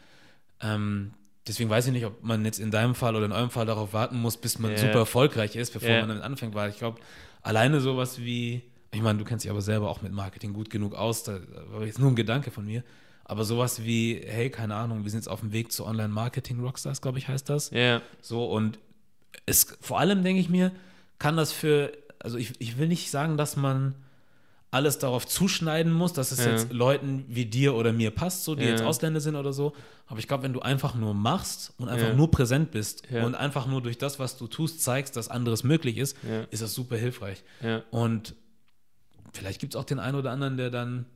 ähm, 0.61 1.13
deswegen 1.47 1.69
weiß 1.71 1.87
ich 1.87 1.93
nicht, 1.93 2.07
ob 2.07 2.23
man 2.25 2.45
jetzt 2.45 2.59
in 2.59 2.71
deinem 2.71 2.95
Fall 2.95 3.15
oder 3.17 3.27
in 3.27 3.33
eurem 3.33 3.51
Fall 3.51 3.67
darauf 3.67 3.93
warten 3.93 4.19
muss, 4.19 4.37
bis 4.37 4.59
man 4.59 4.73
Ja. 4.73 4.79
super 4.79 5.01
erfolgreich 5.01 5.55
ist, 5.57 5.73
bevor 5.73 5.91
Ja. 5.91 6.01
man 6.01 6.09
damit 6.09 6.25
anfängt, 6.25 6.55
weil 6.55 6.71
ich 6.71 6.79
glaube, 6.79 6.99
alleine 7.43 7.81
sowas 7.81 8.19
wie, 8.19 8.63
ich 8.93 9.03
meine, 9.03 9.19
du 9.19 9.25
kennst 9.25 9.45
dich 9.45 9.51
aber 9.51 9.61
selber 9.63 9.91
auch 9.91 10.01
mit 10.03 10.13
Marketing 10.13 10.53
gut 10.55 10.71
genug 10.71 10.95
aus, 10.95 11.23
da 11.25 11.39
war 11.71 11.85
jetzt 11.85 11.99
nur 11.99 12.09
ein 12.11 12.17
Gedanke 12.17 12.51
von 12.51 12.65
mir, 12.65 12.83
aber 13.25 13.45
sowas 13.45 13.85
wie, 13.85 14.21
hey, 14.25 14.51
keine 14.51 14.75
Ahnung, 14.77 15.05
wir 15.05 15.11
sind 15.11 15.21
jetzt 15.21 15.29
auf 15.29 15.41
dem 15.41 15.53
Weg 15.53 15.73
zu 15.73 15.85
Online-Marketing-Rockstars, 15.87 17.01
glaube 17.01 17.19
ich, 17.19 17.29
heißt 17.29 17.49
das. 17.49 17.71
ja, 17.71 18.03
So, 18.21 18.45
und 18.47 18.79
es, 19.47 19.77
vor 19.81 19.99
allem 19.99 20.23
denke 20.23 20.41
ich 20.41 20.49
mir, 20.49 20.73
kann 21.19 21.37
das 21.37 21.53
für, 21.53 21.93
also 22.21 22.37
ich, 22.39 22.53
ich 22.61 22.79
will 22.79 22.89
nicht 22.89 23.11
sagen, 23.11 23.37
dass 23.37 23.57
man 23.57 23.95
alles 24.71 24.99
darauf 24.99 25.25
zuschneiden 25.27 25.93
musst, 25.93 26.19
dass 26.19 26.33
es 26.33 26.45
Ja. 26.45 26.51
jetzt 26.51 26.73
Leuten 26.73 27.25
wie 27.29 27.47
dir 27.47 27.75
oder 27.77 27.93
mir 27.93 28.11
passt, 28.11 28.43
so 28.45 28.55
die 28.57 28.65
Ja. 28.65 28.71
jetzt 28.71 28.83
Ausländer 28.83 29.21
sind 29.21 29.37
oder 29.37 29.53
so. 29.53 29.73
Aber 30.07 30.19
ich 30.19 30.27
glaube, 30.27 30.43
wenn 30.43 30.53
du 30.53 30.61
einfach 30.61 30.97
nur 30.97 31.15
machst 31.15 31.73
und 31.79 31.89
einfach 31.89 32.09
Ja. 32.09 32.15
nur 32.15 32.31
präsent 32.31 32.73
bist 32.73 33.05
und 33.11 33.35
einfach 33.37 33.67
nur 33.67 33.83
durch 33.83 33.99
das, 33.99 34.19
was 34.19 34.37
du 34.37 34.49
tust, 34.49 34.83
zeigst, 34.83 35.17
dass 35.17 35.29
anderes 35.29 35.63
möglich 35.63 35.97
ist, 35.97 36.17
ist 36.51 36.61
das 36.63 36.75
super 36.75 36.97
hilfreich. 36.97 37.45
Ja. 37.63 37.83
Und 37.93 38.35
vielleicht 39.33 39.61
gibt 39.61 39.75
es 39.75 39.81
auch 39.81 39.85
den 39.85 40.01
einen 40.01 40.17
oder 40.19 40.33
anderen, 40.33 40.57
der 40.57 40.71
dann, 40.71 41.07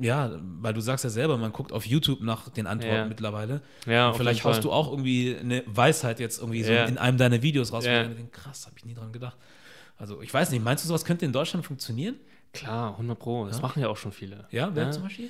ja, 0.00 0.30
weil 0.60 0.74
du 0.74 0.80
sagst 0.80 1.04
ja 1.04 1.10
selber, 1.10 1.36
man 1.38 1.52
guckt 1.52 1.72
auf 1.72 1.86
YouTube 1.86 2.20
nach 2.22 2.48
den 2.50 2.66
Antworten 2.66 2.94
Ja. 2.96 3.04
mittlerweile. 3.06 3.60
Ja, 3.86 4.08
Und 4.10 4.16
vielleicht 4.16 4.44
haust 4.44 4.64
du 4.64 4.72
auch 4.72 4.90
irgendwie 4.90 5.36
eine 5.38 5.62
Weisheit 5.66 6.20
jetzt 6.20 6.38
irgendwie 6.40 6.62
so 6.62 6.72
Ja. 6.72 6.84
in 6.84 6.98
einem 6.98 7.18
deiner 7.18 7.42
Videos 7.42 7.72
raus. 7.72 7.84
Ja. 7.84 8.04
denke, 8.04 8.30
krass, 8.30 8.66
habe 8.66 8.76
ich 8.78 8.84
nie 8.84 8.94
dran 8.94 9.12
gedacht. 9.12 9.36
Also 9.96 10.22
ich 10.22 10.32
weiß 10.32 10.50
nicht, 10.50 10.62
meinst 10.64 10.84
du, 10.84 10.88
sowas 10.88 11.04
könnte 11.04 11.24
in 11.24 11.32
Deutschland 11.32 11.66
funktionieren? 11.66 12.16
Klar, 12.52 12.96
100 12.96 13.18
Pro. 13.18 13.46
Das 13.46 13.56
Ja. 13.56 13.62
machen 13.62 13.82
ja 13.82 13.88
auch 13.88 13.96
schon 13.96 14.12
viele. 14.12 14.46
Ja, 14.50 14.70
wer 14.74 14.84
Ja. 14.84 14.90
zum 14.90 15.02
Beispiel? 15.04 15.28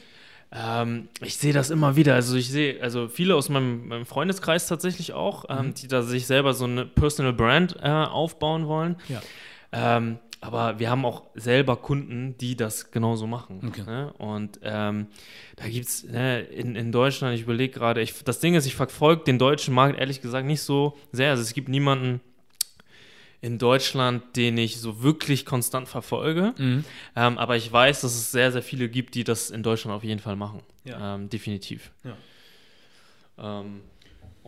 Ähm, 0.51 1.09
ich 1.23 1.37
sehe 1.37 1.53
das 1.53 1.69
immer 1.71 1.97
wieder. 1.97 2.15
Also 2.15 2.37
ich 2.37 2.51
sehe, 2.51 2.83
also 2.83 3.09
viele 3.09 3.35
aus 3.35 3.49
meinem, 3.51 3.89
meinem 3.89 4.07
Freundeskreis 4.07 4.67
tatsächlich 4.67 5.13
auch, 5.13 5.45
Mhm. 5.49 5.67
ähm, 5.67 5.75
die 5.75 5.89
da 5.89 6.03
sich 6.03 6.27
selber 6.27 6.55
so 6.55 6.65
eine 6.65 6.87
Personal 6.87 7.33
Brand 7.35 7.77
äh, 7.83 7.89
aufbauen 7.89 8.67
wollen. 8.67 8.97
Ja. 9.09 9.21
Ähm, 9.73 10.19
aber 10.41 10.79
wir 10.79 10.91
haben 10.91 11.05
auch 11.05 11.25
selber 11.35 11.77
Kunden, 11.77 12.37
die 12.39 12.57
das 12.57 12.91
genauso 12.91 13.27
machen. 13.27 13.61
Okay. 13.67 13.83
Ne? 13.85 14.13
Und 14.19 14.61
ähm, 14.63 15.09
da 15.57 15.69
gibt 15.69 15.87
es 15.87 16.05
ne, 16.05 16.41
in, 16.41 16.77
in 16.77 16.93
Deutschland, 16.93 17.35
ich 17.35 17.43
überlege 17.43 17.73
gerade, 17.73 18.07
das 18.25 18.39
Ding 18.39 18.55
ist, 18.55 18.67
ich 18.67 18.77
verfolge 18.77 19.25
den 19.25 19.39
deutschen 19.39 19.75
Markt 19.75 19.99
ehrlich 19.99 20.23
gesagt 20.23 20.47
nicht 20.47 20.63
so 20.63 20.97
sehr. 21.11 21.31
Also 21.31 21.43
es 21.43 21.55
gibt 21.55 21.69
niemanden 21.69 22.21
in 23.41 23.59
Deutschland, 23.59 24.37
den 24.37 24.59
ich 24.59 24.81
so 24.81 25.03
wirklich 25.03 25.45
konstant 25.45 25.89
verfolge. 25.89 26.55
Mhm. 26.57 26.85
Ähm, 27.17 27.39
aber 27.39 27.57
ich 27.57 27.71
weiß, 27.71 28.01
dass 28.01 28.15
es 28.15 28.31
sehr, 28.31 28.53
sehr 28.53 28.63
viele 28.63 28.89
gibt, 28.89 29.15
die 29.15 29.25
das 29.25 29.51
in 29.51 29.63
Deutschland 29.63 29.97
auf 29.97 30.05
jeden 30.05 30.21
Fall 30.21 30.37
machen. 30.37 30.61
Ja. 30.85 31.15
Ähm, 31.15 31.29
definitiv. 31.29 31.91
Ja. 32.05 32.17
Ähm, 33.61 33.83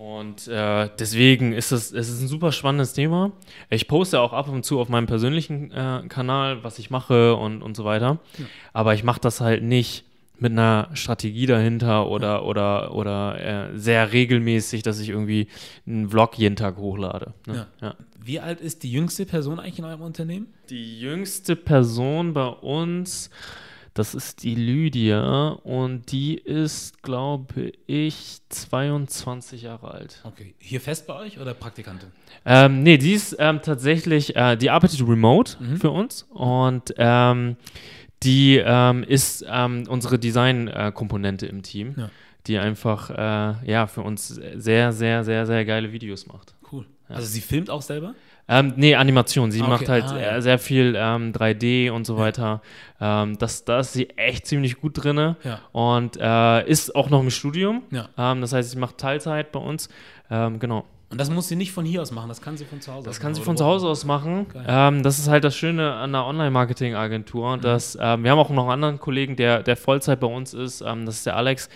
und 0.00 0.48
äh, 0.48 0.88
deswegen 0.98 1.52
ist 1.52 1.72
es, 1.72 1.92
es 1.92 2.08
ist 2.08 2.22
ein 2.22 2.26
super 2.28 2.52
spannendes 2.52 2.94
Thema. 2.94 3.32
Ich 3.68 3.86
poste 3.86 4.18
auch 4.18 4.32
ab 4.32 4.48
und 4.48 4.64
zu 4.64 4.80
auf 4.80 4.88
meinem 4.88 5.06
persönlichen 5.06 5.70
äh, 5.72 6.04
Kanal, 6.08 6.64
was 6.64 6.78
ich 6.78 6.88
mache 6.88 7.36
und, 7.36 7.60
und 7.60 7.76
so 7.76 7.84
weiter. 7.84 8.18
Ja. 8.38 8.46
Aber 8.72 8.94
ich 8.94 9.04
mache 9.04 9.20
das 9.20 9.42
halt 9.42 9.62
nicht 9.62 10.06
mit 10.38 10.52
einer 10.52 10.88
Strategie 10.94 11.44
dahinter 11.44 12.08
oder, 12.08 12.46
oder, 12.46 12.94
oder 12.94 13.72
äh, 13.74 13.78
sehr 13.78 14.10
regelmäßig, 14.10 14.82
dass 14.82 15.00
ich 15.00 15.10
irgendwie 15.10 15.48
einen 15.86 16.08
Vlog 16.08 16.38
jeden 16.38 16.56
Tag 16.56 16.78
hochlade. 16.78 17.34
Ne? 17.46 17.66
Ja. 17.82 17.94
Wie 18.24 18.40
alt 18.40 18.62
ist 18.62 18.82
die 18.82 18.90
jüngste 18.90 19.26
Person 19.26 19.60
eigentlich 19.60 19.80
in 19.80 19.84
eurem 19.84 20.00
Unternehmen? 20.00 20.46
Die 20.70 20.98
jüngste 20.98 21.56
Person 21.56 22.32
bei 22.32 22.46
uns, 22.46 23.28
das 23.94 24.14
ist 24.14 24.42
die 24.44 24.54
Lydia 24.54 25.48
und 25.64 26.12
die 26.12 26.36
ist, 26.38 27.02
glaube 27.02 27.72
ich, 27.86 28.38
22 28.48 29.62
Jahre 29.62 29.90
alt. 29.90 30.20
Okay. 30.24 30.54
Hier 30.58 30.80
fest 30.80 31.06
bei 31.06 31.14
euch 31.16 31.38
oder 31.40 31.54
Praktikantin? 31.54 32.10
Ähm, 32.44 32.82
nee, 32.82 32.98
die 32.98 33.12
ist 33.12 33.36
ähm, 33.38 33.60
tatsächlich, 33.62 34.36
äh, 34.36 34.56
die 34.56 34.70
arbeitet 34.70 35.00
remote 35.06 35.56
Mhm. 35.60 35.76
für 35.78 35.90
uns 35.90 36.22
und 36.30 36.94
ähm, 36.96 37.56
die 38.22 38.62
ähm, 38.64 39.02
ist 39.02 39.44
ähm, 39.48 39.84
unsere 39.88 40.18
Design-Komponente 40.18 41.46
im 41.46 41.62
Team, 41.62 41.94
Ja. 41.96 42.10
die 42.46 42.58
einfach 42.58 43.10
äh, 43.10 43.70
ja, 43.70 43.86
für 43.86 44.02
uns 44.02 44.28
sehr, 44.28 44.92
sehr, 44.92 45.24
sehr, 45.24 45.46
sehr 45.46 45.64
geile 45.64 45.92
Videos 45.92 46.26
macht. 46.26 46.54
Cool. 46.70 46.86
Also 47.08 47.26
sie 47.26 47.40
filmt 47.40 47.70
auch 47.70 47.82
selber? 47.82 48.14
Ähm, 48.50 48.72
nee, 48.76 48.94
Animation. 48.96 49.50
Sie 49.52 49.62
Ah, 49.62 49.68
macht 49.68 49.82
okay. 49.82 49.92
halt 49.92 50.04
Ah, 50.10 50.18
ja. 50.20 50.40
sehr 50.40 50.58
viel 50.58 50.94
ähm, 50.98 51.32
3D 51.32 51.90
und 51.92 52.04
so 52.04 52.18
weiter. 52.18 52.60
Ähm, 53.00 53.38
das, 53.38 53.64
da 53.64 53.78
ist 53.80 53.92
sie 53.92 54.10
echt 54.16 54.46
ziemlich 54.46 54.80
gut 54.80 55.02
drin. 55.02 55.36
Ja. 55.44 55.60
Und 55.72 56.18
äh, 56.20 56.68
ist 56.68 56.94
auch 56.96 57.10
noch 57.10 57.20
im 57.20 57.30
Studium. 57.30 57.82
Ja. 57.90 58.08
Ähm, 58.18 58.40
das 58.40 58.52
heißt, 58.52 58.72
sie 58.72 58.78
macht 58.78 58.98
Teilzeit 58.98 59.52
bei 59.52 59.60
uns. 59.60 59.88
Ähm, 60.30 60.58
genau. 60.58 60.84
Und 61.10 61.20
das 61.20 61.28
muss 61.28 61.48
sie 61.48 61.56
nicht 61.56 61.72
von 61.72 61.84
hier 61.84 62.02
aus 62.02 62.12
machen, 62.12 62.28
das 62.28 62.40
kann 62.40 62.56
sie 62.56 62.64
von 62.64 62.80
zu 62.80 62.92
Hause 62.92 63.08
aus 63.08 63.16
Das 63.16 63.20
kann 63.20 63.34
sie 63.34 63.40
machen, 63.40 63.46
von 63.46 63.56
zu? 63.56 63.64
Hause 63.64 63.88
aus 63.88 64.04
machen. 64.04 64.46
Ähm, 64.66 65.02
das 65.02 65.18
ist 65.18 65.26
halt 65.28 65.42
das 65.42 65.56
Schöne 65.56 65.92
an 65.94 66.12
der 66.12 66.24
Online-Marketing-Agentur. 66.24 67.56
Mhm. 67.56 67.60
dass 67.62 67.98
ähm, 68.00 68.22
Wir 68.22 68.30
haben 68.30 68.38
auch 68.38 68.50
noch 68.50 68.62
einen 68.64 68.72
anderen 68.72 69.00
Kollegen, 69.00 69.34
der, 69.34 69.62
der 69.64 69.76
Vollzeit 69.76 70.20
bei 70.20 70.28
uns 70.28 70.54
ist. 70.54 70.82
Ähm, 70.82 71.06
das 71.06 71.16
ist 71.16 71.26
der 71.26 71.36
Alex. 71.36 71.68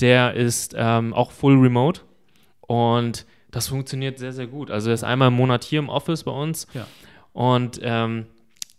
Der 0.00 0.34
ist 0.34 0.74
ähm, 0.76 1.14
auch 1.14 1.30
full 1.30 1.56
remote. 1.58 2.00
Und 2.62 3.26
das 3.50 3.68
funktioniert 3.68 4.18
sehr, 4.18 4.32
sehr 4.32 4.46
gut. 4.46 4.70
Also 4.70 4.90
er 4.90 4.94
ist 4.94 5.04
einmal 5.04 5.28
im 5.28 5.34
Monat 5.34 5.64
hier 5.64 5.78
im 5.80 5.88
Office 5.88 6.24
bei 6.24 6.30
uns. 6.32 6.66
Ja. 6.74 6.86
Und 7.32 7.80
ähm, 7.82 8.26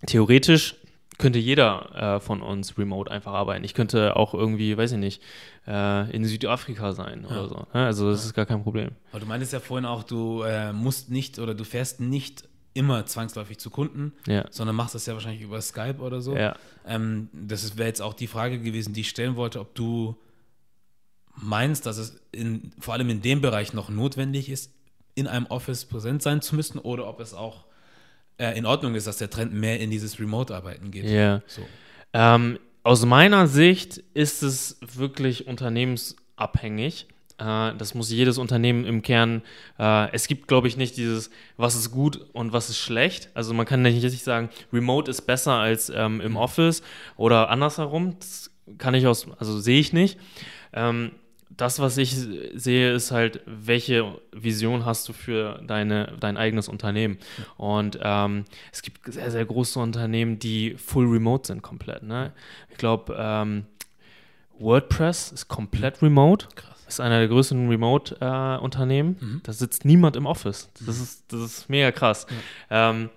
theoretisch 0.05 0.76
könnte 1.17 1.39
jeder 1.39 2.15
äh, 2.15 2.19
von 2.19 2.41
uns 2.41 2.78
remote 2.78 3.11
einfach 3.11 3.34
arbeiten. 3.34 3.63
Ich 3.63 3.74
könnte 3.76 4.15
auch 4.15 4.34
irgendwie, 4.34 4.76
weiß 4.76 4.93
ich 4.93 4.97
nicht, 4.97 5.22
äh, 5.67 6.09
in 6.15 6.26
Südafrika 6.26 6.93
sein 6.93 7.26
Ja. 7.30 7.32
oder 7.32 7.47
so. 7.47 7.55
ne? 7.74 7.86
Also 7.86 8.09
das 8.09 8.26
ist 8.26 8.34
gar 8.34 8.45
kein 8.47 8.63
Problem. 8.63 8.89
Aber 9.11 9.19
du 9.19 9.26
meintest 9.28 9.53
ja 9.53 9.59
vorhin 9.59 9.86
auch, 9.86 10.03
du 10.03 10.41
äh, 10.41 10.74
musst 10.74 11.11
nicht 11.11 11.38
oder 11.38 11.53
du 11.53 11.63
fährst 11.63 11.99
nicht 11.99 12.45
immer 12.74 13.05
zwangsläufig 13.05 13.59
zu 13.59 13.69
Kunden, 13.69 14.13
Ja. 14.28 14.45
sondern 14.49 14.76
machst 14.76 14.95
das 14.95 15.05
ja 15.05 15.13
wahrscheinlich 15.13 15.41
über 15.43 15.61
Skype 15.61 15.97
oder 15.99 16.22
so. 16.22 16.36
Ja. 16.36 16.55
Ähm, 16.88 17.30
das 17.34 17.78
wäre 17.78 17.88
jetzt 17.89 18.01
auch 18.01 18.13
die 18.15 18.28
Frage 18.28 18.59
gewesen, 18.59 18.93
die 18.93 19.01
ich 19.01 19.09
stellen 19.09 19.36
wollte, 19.36 19.59
ob 19.59 19.76
du 19.76 20.15
meinst, 21.36 21.86
dass 21.86 21.97
es 21.97 22.21
in, 22.32 22.71
vor 22.79 22.93
allem 22.93 23.09
in 23.09 23.21
dem 23.21 23.41
Bereich 23.41 23.73
noch 23.73 23.89
notwendig 23.89 24.49
ist, 24.49 24.71
in 25.15 25.27
einem 25.27 25.45
Office 25.47 25.86
präsent 25.86 26.21
sein 26.21 26.41
zu 26.41 26.55
müssen 26.55 26.79
oder 26.79 27.07
ob 27.07 27.19
es 27.19 27.34
auch 27.34 27.65
äh, 28.38 28.57
in 28.57 28.65
Ordnung 28.65 28.95
ist, 28.95 29.07
dass 29.07 29.17
der 29.17 29.29
Trend 29.29 29.53
mehr 29.53 29.79
in 29.79 29.91
dieses 29.91 30.19
Remote-Arbeiten 30.19 30.91
geht. 30.91 31.05
Ja. 31.05 31.41
So. 31.47 31.61
Ähm, 32.13 32.59
aus 32.84 33.05
meiner 33.05 33.47
Sicht 33.47 33.97
ist 34.13 34.41
es 34.41 34.77
wirklich 34.82 35.47
unternehmensabhängig. 35.47 37.07
Äh, 37.38 37.75
das 37.77 37.93
muss 37.93 38.09
jedes 38.09 38.38
Unternehmen 38.38 38.86
im 38.86 39.01
Kern. 39.01 39.41
Äh, 39.77 40.11
es 40.13 40.27
gibt, 40.27 40.47
glaube 40.47 40.67
ich, 40.67 40.77
nicht 40.77 40.97
dieses, 40.97 41.29
was 41.57 41.75
ist 41.75 41.91
gut 41.91 42.25
und 42.34 42.53
was 42.53 42.69
ist 42.69 42.79
schlecht. 42.79 43.29
Also 43.34 43.53
man 43.53 43.65
kann 43.65 43.82
nicht 43.82 44.23
sagen, 44.23 44.49
Remote 44.71 45.11
ist 45.11 45.21
besser 45.21 45.53
als 45.53 45.91
ähm, 45.93 46.21
im 46.21 46.36
Office 46.36 46.82
oder 47.17 47.49
andersherum. 47.49 48.15
Das 48.19 48.51
kann 48.77 48.93
ich 48.93 49.07
aus, 49.07 49.27
also 49.38 49.59
sehe 49.59 49.79
ich 49.79 49.93
nicht. 49.93 50.17
Ähm, 50.73 51.11
das, 51.57 51.79
was 51.79 51.97
ich 51.97 52.15
sehe, 52.15 52.93
ist 52.93 53.11
halt, 53.11 53.41
welche 53.45 54.19
Vision 54.31 54.85
hast 54.85 55.07
du 55.09 55.13
für 55.13 55.61
deine, 55.67 56.13
dein 56.19 56.37
eigenes 56.37 56.67
Unternehmen? 56.67 57.17
Und 57.57 57.99
ähm, 58.01 58.45
es 58.71 58.81
gibt 58.81 59.11
sehr, 59.11 59.31
sehr 59.31 59.45
große 59.45 59.79
Unternehmen, 59.79 60.39
die 60.39 60.75
full 60.77 61.07
remote 61.07 61.47
sind 61.47 61.61
komplett. 61.61 62.03
Ne? 62.03 62.31
Ich 62.69 62.77
glaube, 62.77 63.15
ähm, 63.17 63.65
WordPress 64.59 65.31
ist 65.31 65.47
komplett 65.47 66.01
remote. 66.01 66.47
Krass. 66.55 66.85
Ist 66.87 66.99
einer 66.99 67.19
der 67.19 67.29
größten 67.29 67.69
Remote-Unternehmen. 67.69 69.17
Mhm. 69.19 69.41
Da 69.43 69.53
sitzt 69.53 69.85
niemand 69.85 70.17
im 70.17 70.25
Office. 70.25 70.69
Das 70.85 70.99
ist, 70.99 71.23
das 71.31 71.39
ist 71.39 71.69
mega 71.69 71.91
krass. 71.91 72.27
Ähm, 72.69 73.09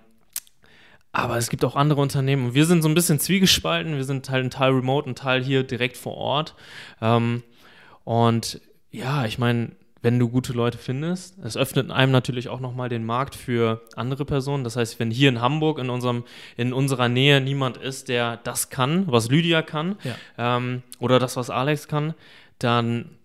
aber 1.11 1.37
es 1.37 1.49
gibt 1.49 1.63
auch 1.65 1.75
andere 1.75 2.01
Unternehmen. 2.01 2.47
Und 2.47 2.53
wir 2.53 2.65
sind 2.65 2.81
so 2.81 2.89
ein 2.89 2.93
bisschen 2.93 3.19
zwiegespalten. 3.19 3.95
Wir 3.95 4.05
sind 4.05 4.29
halt 4.29 4.45
ein 4.45 4.49
Teil 4.49 4.71
remote, 4.71 5.09
ein 5.09 5.15
Teil 5.15 5.43
hier 5.43 5.63
direkt 5.63 5.97
vor 5.97 6.15
Ort. 6.15 6.55
Ähm, 7.01 7.43
und 8.05 8.61
ja, 8.91 9.25
ich 9.25 9.37
meine, 9.37 9.71
wenn 10.01 10.19
du 10.19 10.29
gute 10.29 10.53
Leute 10.53 10.77
findest, 10.77 11.37
es 11.43 11.57
öffnet 11.57 11.89
einem 11.91 12.11
natürlich 12.11 12.47
auch 12.47 12.59
nochmal 12.59 12.87
den 12.89 13.03
Markt 13.05 13.33
für 13.35 13.81
andere 13.95 14.23
Personen. 14.23 14.63
Das 14.63 14.75
heißt, 14.75 14.99
wenn 14.99 15.09
hier 15.09 15.27
in 15.29 15.41
Hamburg 15.41 15.79
in, 15.79 15.89
unserem, 15.89 16.23
in 16.57 16.73
unserer 16.73 17.09
Nähe 17.09 17.41
niemand 17.41 17.77
ist, 17.77 18.07
der 18.07 18.37
das 18.37 18.69
kann, 18.69 19.05
was 19.11 19.29
Lydia 19.29 19.63
kann, 19.63 19.97
Ja. 20.03 20.15
ähm, 20.57 20.83
oder 20.99 21.17
das, 21.17 21.35
was 21.37 21.49
Alex 21.49 21.87
kann, 21.87 22.13
dann 22.59 23.17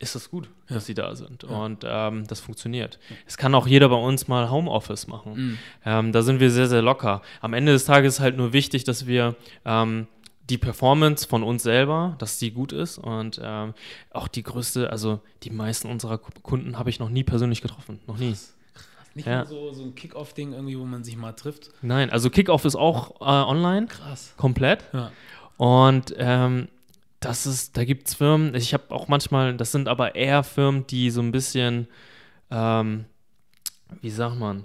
ist 0.00 0.14
es 0.14 0.30
gut, 0.30 0.48
Ja. 0.68 0.76
dass 0.76 0.86
sie 0.86 0.94
da 0.94 1.16
sind. 1.16 1.42
Ja. 1.42 1.48
Und 1.48 1.84
ähm, 1.84 2.24
das 2.28 2.38
funktioniert. 2.38 3.00
Es 3.26 3.36
kann 3.36 3.52
auch 3.56 3.66
jeder 3.66 3.88
bei 3.88 3.96
uns 3.96 4.28
mal 4.28 4.48
Homeoffice 4.48 5.08
machen. 5.08 5.32
Mhm. 5.34 5.58
Ähm, 5.84 6.12
da 6.12 6.22
sind 6.22 6.38
wir 6.38 6.52
sehr, 6.52 6.68
sehr 6.68 6.82
locker. 6.82 7.20
Am 7.40 7.52
Ende 7.52 7.72
des 7.72 7.84
Tages 7.84 8.14
ist 8.14 8.20
halt 8.20 8.36
nur 8.36 8.52
wichtig, 8.52 8.84
dass 8.84 9.08
wir 9.08 9.34
ähm, 9.64 10.06
die 10.50 10.58
Performance 10.58 11.26
von 11.26 11.42
uns 11.42 11.62
selber, 11.62 12.16
dass 12.18 12.38
die 12.38 12.50
gut 12.52 12.72
ist 12.72 12.98
und 12.98 13.40
ähm, 13.42 13.74
auch 14.10 14.28
die 14.28 14.42
größte, 14.42 14.90
also 14.90 15.20
die 15.42 15.50
meisten 15.50 15.88
unserer 15.90 16.18
Ku- 16.18 16.30
Kunden 16.42 16.78
habe 16.78 16.90
ich 16.90 16.98
noch 17.00 17.10
nie 17.10 17.24
persönlich 17.24 17.60
getroffen, 17.62 18.00
noch 18.06 18.18
nie. 18.18 18.34
Nicht 19.14 19.26
Ja. 19.26 19.44
so, 19.46 19.72
so 19.72 19.82
ein 19.82 19.94
Kick-Off-Ding 19.94 20.52
irgendwie, 20.52 20.78
wo 20.78 20.84
man 20.84 21.02
sich 21.02 21.16
mal 21.16 21.32
trifft. 21.32 21.70
Nein, 21.82 22.10
also 22.10 22.30
Kickoff 22.30 22.64
ist 22.64 22.76
auch 22.76 23.20
äh, 23.20 23.24
online, 23.24 23.86
Krass. 23.88 24.32
komplett 24.36 24.84
Ja. 24.92 25.10
und 25.56 26.14
ähm, 26.18 26.68
das 27.20 27.46
ist, 27.46 27.76
da 27.76 27.84
gibt 27.84 28.06
es 28.08 28.14
Firmen, 28.14 28.54
ich 28.54 28.72
habe 28.74 28.94
auch 28.94 29.08
manchmal, 29.08 29.56
das 29.56 29.72
sind 29.72 29.88
aber 29.88 30.14
eher 30.14 30.44
Firmen, 30.44 30.86
die 30.86 31.10
so 31.10 31.20
ein 31.20 31.32
bisschen, 31.32 31.88
ähm, 32.50 33.06
wie 34.00 34.10
sagt 34.10 34.36
man, 34.38 34.64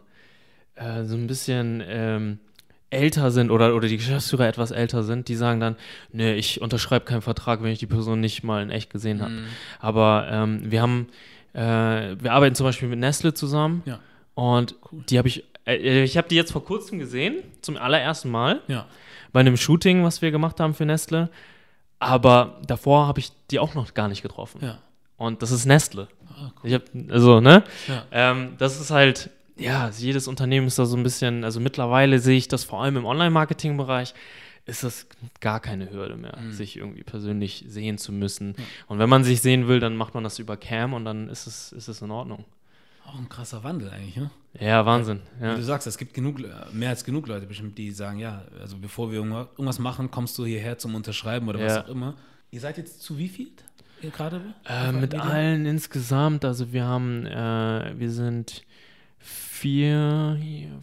äh, 0.75 1.03
so 1.03 1.15
ein 1.15 1.25
bisschen 1.27 1.81
ähm, 1.85 2.39
älter 2.93 3.31
sind 3.31 3.51
oder, 3.51 3.75
oder 3.75 3.87
die 3.87 3.97
Geschäftsführer 3.97 4.47
etwas 4.47 4.71
älter 4.71 5.03
sind, 5.03 5.27
die 5.27 5.35
sagen 5.35 5.59
dann, 5.59 5.75
nee, 6.11 6.33
ich 6.35 6.61
unterschreibe 6.61 7.05
keinen 7.05 7.21
Vertrag, 7.21 7.61
wenn 7.63 7.71
ich 7.71 7.79
die 7.79 7.87
Person 7.87 8.19
nicht 8.21 8.43
mal 8.43 8.61
in 8.63 8.69
echt 8.69 8.89
gesehen 8.89 9.21
habe. 9.21 9.31
Mhm. 9.31 9.45
Aber 9.79 10.27
ähm, 10.31 10.71
wir 10.71 10.81
haben, 10.81 11.07
äh, 11.53 12.15
wir 12.21 12.31
arbeiten 12.31 12.55
zum 12.55 12.65
Beispiel 12.65 12.87
mit 12.87 12.99
Nestle 12.99 13.33
zusammen 13.33 13.81
Ja. 13.85 13.99
und 14.35 14.75
Cool. 14.91 15.03
die 15.09 15.17
habe 15.17 15.27
ich 15.27 15.43
Äh, 15.65 16.03
ich 16.03 16.17
habe 16.17 16.27
die 16.27 16.35
jetzt 16.35 16.51
vor 16.51 16.65
kurzem 16.65 16.99
gesehen, 16.99 17.35
zum 17.61 17.77
allerersten 17.77 18.29
Mal, 18.29 18.59
Ja. 18.67 18.85
bei 19.31 19.39
einem 19.39 19.55
Shooting, 19.55 20.03
was 20.03 20.21
wir 20.21 20.29
gemacht 20.31 20.59
haben 20.59 20.73
für 20.73 20.85
Nestle. 20.85 21.29
Aber 21.99 22.59
davor 22.67 23.07
habe 23.07 23.19
ich 23.21 23.31
die 23.49 23.59
auch 23.59 23.73
noch 23.75 23.93
gar 23.93 24.09
nicht 24.09 24.21
getroffen. 24.23 24.59
Ja. 24.61 24.77
Und 25.15 25.41
das 25.41 25.51
ist 25.51 25.65
Nestle. 25.65 26.09
Ah, 26.29 26.51
Ich 26.63 26.73
habe, 26.73 26.83
also, 27.09 27.39
ne? 27.39 27.63
Ähm, 28.11 28.55
das 28.57 28.81
ist 28.81 28.91
halt, 28.91 29.29
ja, 29.57 29.89
jedes 29.97 30.27
Unternehmen 30.27 30.67
ist 30.67 30.79
da 30.79 30.85
so 30.85 30.97
ein 30.97 31.03
bisschen, 31.03 31.43
also 31.43 31.59
mittlerweile 31.59 32.19
sehe 32.19 32.37
ich 32.37 32.47
das 32.47 32.63
vor 32.63 32.83
allem 32.83 32.97
im 32.97 33.05
Online-Marketing-Bereich, 33.05 34.13
ist 34.65 34.83
das 34.83 35.07
gar 35.41 35.59
keine 35.59 35.91
Hürde 35.91 36.15
mehr, 36.15 36.37
Mhm. 36.39 36.51
sich 36.53 36.77
irgendwie 36.77 37.03
persönlich 37.03 37.65
sehen 37.67 37.97
zu 37.97 38.11
müssen. 38.13 38.55
Und 38.87 38.99
wenn 38.99 39.09
man 39.09 39.23
sich 39.23 39.41
sehen 39.41 39.67
will, 39.67 39.79
dann 39.79 39.95
macht 39.97 40.13
man 40.13 40.23
das 40.23 40.39
über 40.39 40.55
Cam 40.57 40.93
und 40.93 41.05
dann 41.05 41.27
ist 41.29 41.47
es, 41.47 41.71
ist 41.73 41.87
es 41.89 42.01
in 42.01 42.11
Ordnung. 42.11 42.45
Auch 43.05 43.19
ein 43.19 43.27
krasser 43.27 43.63
Wandel 43.65 43.89
eigentlich, 43.89 44.15
ne? 44.15 44.31
Ja, 44.59 44.85
Wahnsinn. 44.85 45.19
Wie 45.39 45.45
Ja. 45.45 45.55
du 45.55 45.63
sagst, 45.63 45.87
es 45.87 45.97
gibt 45.97 46.13
genug, 46.13 46.39
mehr 46.71 46.89
als 46.89 47.03
genug 47.03 47.27
Leute 47.27 47.45
bestimmt, 47.45 47.77
die 47.77 47.91
sagen, 47.91 48.19
ja, 48.19 48.43
also 48.61 48.77
bevor 48.77 49.11
wir 49.11 49.19
irgendwa- 49.19 49.49
irgendwas 49.51 49.79
machen, 49.79 50.09
kommst 50.09 50.37
du 50.37 50.45
hierher 50.45 50.77
zum 50.77 50.95
Unterschreiben 50.95 51.47
oder 51.49 51.59
was 51.59 51.73
Ja. 51.75 51.83
auch 51.83 51.89
immer. 51.89 52.15
Ihr 52.51 52.61
seid 52.61 52.77
jetzt 52.77 53.01
zu 53.01 53.17
wie 53.17 53.27
viel? 53.27 53.49
Gerade? 54.01 54.41
Äh, 54.65 54.91
mit 54.93 55.15
allen 55.15 55.65
insgesamt, 55.65 56.43
also 56.45 56.71
wir 56.71 56.85
haben, 56.85 57.25
äh, 57.25 57.93
wir 57.97 58.11
sind 58.11 58.63
vier, 59.63 60.37
hier, 60.41 60.81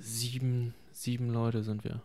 sieben, 0.00 0.74
sieben 0.92 1.32
Leute 1.32 1.62
sind 1.62 1.82
wir. 1.82 2.02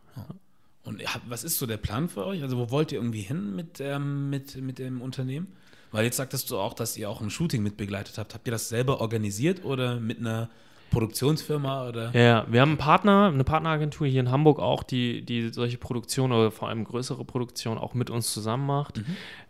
Und 0.83 1.03
was 1.27 1.43
ist 1.43 1.57
so 1.57 1.65
der 1.65 1.75
Plan 1.75 2.07
für 2.07 2.25
euch? 2.25 2.43
Also 2.43 2.57
wo 2.57 2.71
wollt 2.71 2.93
ihr 2.93 2.99
irgendwie 2.99 3.23
hin 3.23 3.57
mit, 3.57 3.81
ähm, 3.81 4.29
mit, 4.29 4.55
mit 4.55 4.79
dem 4.79 5.01
Unternehmen? 5.01 5.51
Weil 5.91 6.05
jetzt 6.05 6.15
sagtest 6.15 6.49
du 6.49 6.57
auch, 6.57 6.75
dass 6.75 6.95
ihr 6.95 7.09
auch 7.09 7.19
ein 7.19 7.29
Shooting 7.29 7.61
mitbegleitet 7.61 8.17
habt. 8.17 8.33
Habt 8.33 8.47
ihr 8.47 8.51
das 8.51 8.69
selber 8.69 9.01
organisiert 9.01 9.65
oder 9.65 9.99
mit 9.99 10.19
einer 10.19 10.49
Produktionsfirma 10.91 11.87
oder? 11.89 12.11
Ja, 12.15 12.45
wir 12.49 12.61
haben 12.61 12.69
einen 12.69 12.77
Partner, 12.77 13.31
eine 13.33 13.43
Partneragentur 13.43 14.07
hier 14.07 14.19
in 14.21 14.31
Hamburg 14.31 14.59
auch, 14.59 14.83
die, 14.83 15.21
die 15.23 15.49
solche 15.49 15.77
Produktionen 15.77 16.33
oder 16.33 16.51
vor 16.51 16.69
allem 16.69 16.83
größere 16.83 17.23
Produktionen 17.25 17.77
auch 17.77 17.93
mit 17.93 18.09
uns 18.09 18.33
zusammen 18.33 18.65
macht. 18.65 19.01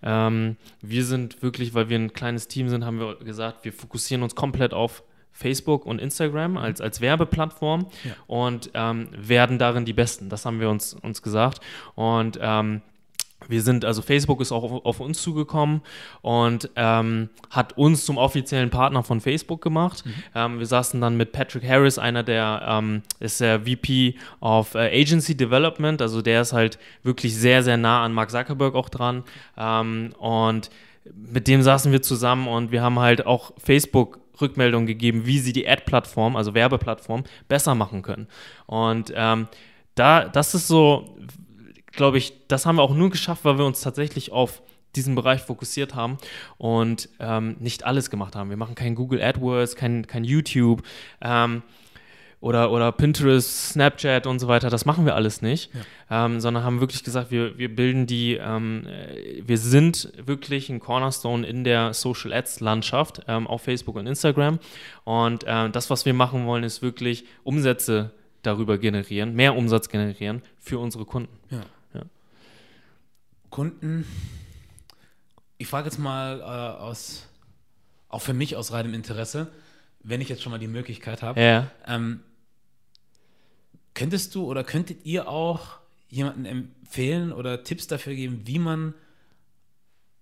Ähm, 0.03 0.57
wir 0.81 1.03
sind 1.05 1.41
wirklich, 1.41 1.73
weil 1.73 1.89
wir 1.89 1.97
ein 1.97 2.13
kleines 2.13 2.47
Team 2.47 2.69
sind, 2.69 2.85
haben 2.85 2.99
wir 2.99 3.15
gesagt, 3.15 3.65
wir 3.65 3.73
fokussieren 3.73 4.23
uns 4.23 4.35
komplett 4.35 4.73
auf 4.73 5.03
Facebook 5.31 5.85
und 5.85 5.99
Instagram 5.99 6.57
als, 6.57 6.81
als 6.81 6.99
Werbeplattform 6.99 7.85
Ja. 8.03 8.11
und 8.25 8.71
ähm, 8.73 9.09
werden 9.15 9.59
darin 9.59 9.85
die 9.85 9.93
Besten. 9.93 10.29
Das 10.29 10.45
haben 10.45 10.59
wir 10.59 10.69
uns, 10.69 10.95
uns 10.95 11.21
gesagt. 11.21 11.59
Und 11.93 12.39
ähm, 12.41 12.81
wir 13.47 13.61
sind, 13.61 13.85
also 13.85 14.01
Facebook 14.01 14.41
ist 14.41 14.51
auch 14.51 14.63
auf, 14.63 14.85
auf 14.85 14.99
uns 14.99 15.21
zugekommen 15.21 15.81
und 16.21 16.69
ähm, 16.75 17.29
hat 17.49 17.77
uns 17.77 18.05
zum 18.05 18.17
offiziellen 18.17 18.69
Partner 18.69 19.03
von 19.03 19.21
Facebook 19.21 19.61
gemacht. 19.61 20.03
Ähm, 20.35 20.59
wir 20.59 20.65
saßen 20.65 20.99
dann 20.99 21.17
mit 21.17 21.31
Patrick 21.31 21.67
Harris, 21.67 21.99
einer 21.99 22.23
der 22.23 22.63
ähm, 22.67 23.03
ist 23.19 23.39
der 23.39 23.61
VP 23.61 24.15
of 24.41 24.75
äh, 24.75 25.01
Agency 25.01 25.38
Development, 25.38 26.01
also 26.01 26.21
der 26.21 26.41
ist 26.41 26.53
halt 26.53 26.79
wirklich 27.03 27.35
sehr, 27.35 27.63
sehr 27.63 27.77
nah 27.77 28.03
an 28.03 28.13
Mark 28.13 28.31
Zuckerberg 28.31 28.75
auch 28.75 28.89
dran. 28.89 29.23
Ähm, 29.57 30.13
und 30.17 30.69
mit 31.15 31.47
dem 31.47 31.61
saßen 31.61 31.91
wir 31.91 32.01
zusammen 32.01 32.47
und 32.47 32.71
wir 32.71 32.81
haben 32.81 32.99
halt 32.99 33.25
auch 33.25 33.51
Facebook 33.57 34.19
Rückmeldungen 34.41 34.88
gegeben, 34.88 35.25
wie 35.25 35.39
sie 35.39 35.53
die 35.53 35.67
Ad-Plattform, 35.67 36.35
also 36.35 36.53
Werbeplattform, 36.53 37.23
besser 37.47 37.75
machen 37.75 38.01
können. 38.01 38.27
Und 38.65 39.11
ähm, 39.15 39.47
da, 39.95 40.25
das 40.25 40.53
ist 40.53 40.67
so, 40.67 41.17
glaube 41.97 42.17
ich, 42.17 42.33
das 42.47 42.65
haben 42.65 42.77
wir 42.77 42.83
auch 42.83 42.95
nur 42.95 43.09
geschafft, 43.09 43.43
weil 43.43 43.57
wir 43.57 43.65
uns 43.65 43.81
tatsächlich 43.81 44.31
auf 44.31 44.61
diesen 44.95 45.15
Bereich 45.15 45.41
fokussiert 45.41 45.95
haben 45.95 46.17
und 46.57 47.09
ähm, 47.19 47.57
nicht 47.59 47.83
alles 47.85 48.09
gemacht 48.09 48.35
haben. 48.35 48.49
Wir 48.49 48.57
machen 48.57 48.75
kein 48.75 48.95
Google 48.95 49.21
AdWords, 49.21 49.75
kein, 49.75 50.07
kein 50.07 50.23
YouTube 50.23 50.81
ähm, 51.21 51.61
oder, 52.39 52.71
oder 52.71 52.91
Pinterest, 52.91 53.71
Snapchat 53.71 54.27
und 54.27 54.39
so 54.39 54.47
weiter. 54.47 54.69
Das 54.69 54.85
machen 54.85 55.05
wir 55.05 55.15
alles 55.15 55.41
nicht, 55.41 55.71
ähm, 56.09 56.39
sondern 56.39 56.63
haben 56.63 56.79
wirklich 56.79 57.03
gesagt, 57.03 57.31
wir, 57.31 57.57
wir 57.57 57.75
bilden 57.75 58.07
die, 58.07 58.35
ähm, 58.35 58.85
äh, 58.87 59.41
wir 59.45 59.57
sind 59.57 60.11
wirklich 60.17 60.69
ein 60.69 60.79
Cornerstone 60.79 61.45
in 61.45 61.63
der 61.63 61.93
Social 61.93 62.31
Ads 62.33 62.59
Landschaft 62.59 63.21
ähm, 63.27 63.47
auf 63.47 63.63
Facebook 63.63 63.95
und 63.95 64.07
Instagram. 64.07 64.59
Und 65.03 65.45
ähm, 65.47 65.71
das, 65.71 65.89
was 65.89 66.05
wir 66.05 66.13
machen 66.13 66.45
wollen, 66.45 66.63
ist 66.63 66.81
wirklich 66.81 67.25
Umsätze 67.43 68.11
darüber 68.43 68.77
generieren, 68.77 69.35
mehr 69.35 69.55
Umsatz 69.55 69.89
generieren 69.89 70.41
für 70.59 70.79
unsere 70.79 71.05
Kunden. 71.05 71.37
Ja. 71.49 71.61
Kunden, 73.61 74.05
ich 75.57 75.65
frage 75.65 75.87
jetzt 75.87 75.97
mal 75.97 76.41
äh, 76.41 76.43
aus, 76.79 77.27
auch 78.07 78.21
für 78.21 78.35
mich 78.35 78.55
aus 78.55 78.71
reinem 78.71 78.93
Interesse, 78.93 79.51
wenn 80.03 80.21
ich 80.21 80.29
jetzt 80.29 80.43
schon 80.43 80.51
mal 80.51 80.59
die 80.59 80.67
Möglichkeit 80.67 81.23
habe, 81.23 81.41
Ja. 81.41 81.71
ähm, 81.87 82.19
könntest 83.95 84.35
du 84.35 84.45
oder 84.45 84.63
könntet 84.63 85.07
ihr 85.07 85.27
auch 85.27 85.79
jemanden 86.07 86.45
empfehlen 86.45 87.31
oder 87.31 87.63
Tipps 87.63 87.87
dafür 87.87 88.13
geben, 88.13 88.41
wie 88.45 88.59
man 88.59 88.93